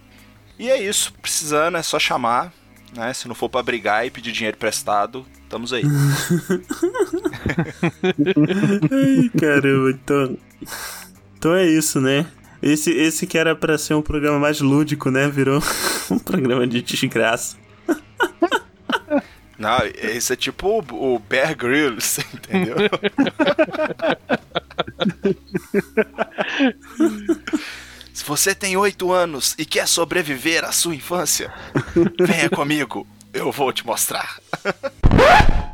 E 0.59 0.69
é 0.69 0.79
isso, 0.79 1.11
precisando 1.19 1.77
é 1.77 1.81
só 1.81 1.97
chamar, 1.97 2.53
né? 2.95 3.11
Se 3.11 3.27
não 3.27 3.33
for 3.33 3.49
pra 3.49 3.63
brigar 3.63 4.05
e 4.05 4.11
pedir 4.11 4.31
dinheiro 4.31 4.55
prestado, 4.55 5.25
estamos 5.43 5.73
aí. 5.73 5.81
Ai, 8.91 9.31
caramba, 9.39 9.89
então. 9.89 10.37
Então 11.39 11.55
é 11.55 11.65
isso, 11.65 11.99
né? 11.99 12.27
Esse, 12.61 12.91
esse 12.91 13.25
que 13.25 13.37
era 13.37 13.55
pra 13.55 13.79
ser 13.79 13.95
um 13.95 14.03
programa 14.03 14.37
mais 14.37 14.61
lúdico, 14.61 15.09
né? 15.09 15.27
Virou 15.27 15.59
um 16.11 16.19
programa 16.19 16.67
de 16.67 16.83
desgraça. 16.83 17.57
Não, 19.59 19.77
esse 19.93 20.31
é 20.31 20.35
tipo 20.37 20.67
o, 20.69 21.15
o 21.15 21.19
Bear 21.19 21.55
Grylls, 21.55 22.21
entendeu? 22.33 22.77
Se 28.13 28.23
você 28.25 28.55
tem 28.55 28.75
oito 28.77 29.11
anos 29.11 29.55
e 29.57 29.65
quer 29.65 29.87
sobreviver 29.87 30.63
à 30.63 30.71
sua 30.71 30.95
infância, 30.95 31.53
venha 32.19 32.49
comigo, 32.49 33.05
eu 33.33 33.51
vou 33.51 33.71
te 33.73 33.85
mostrar. 33.85 34.39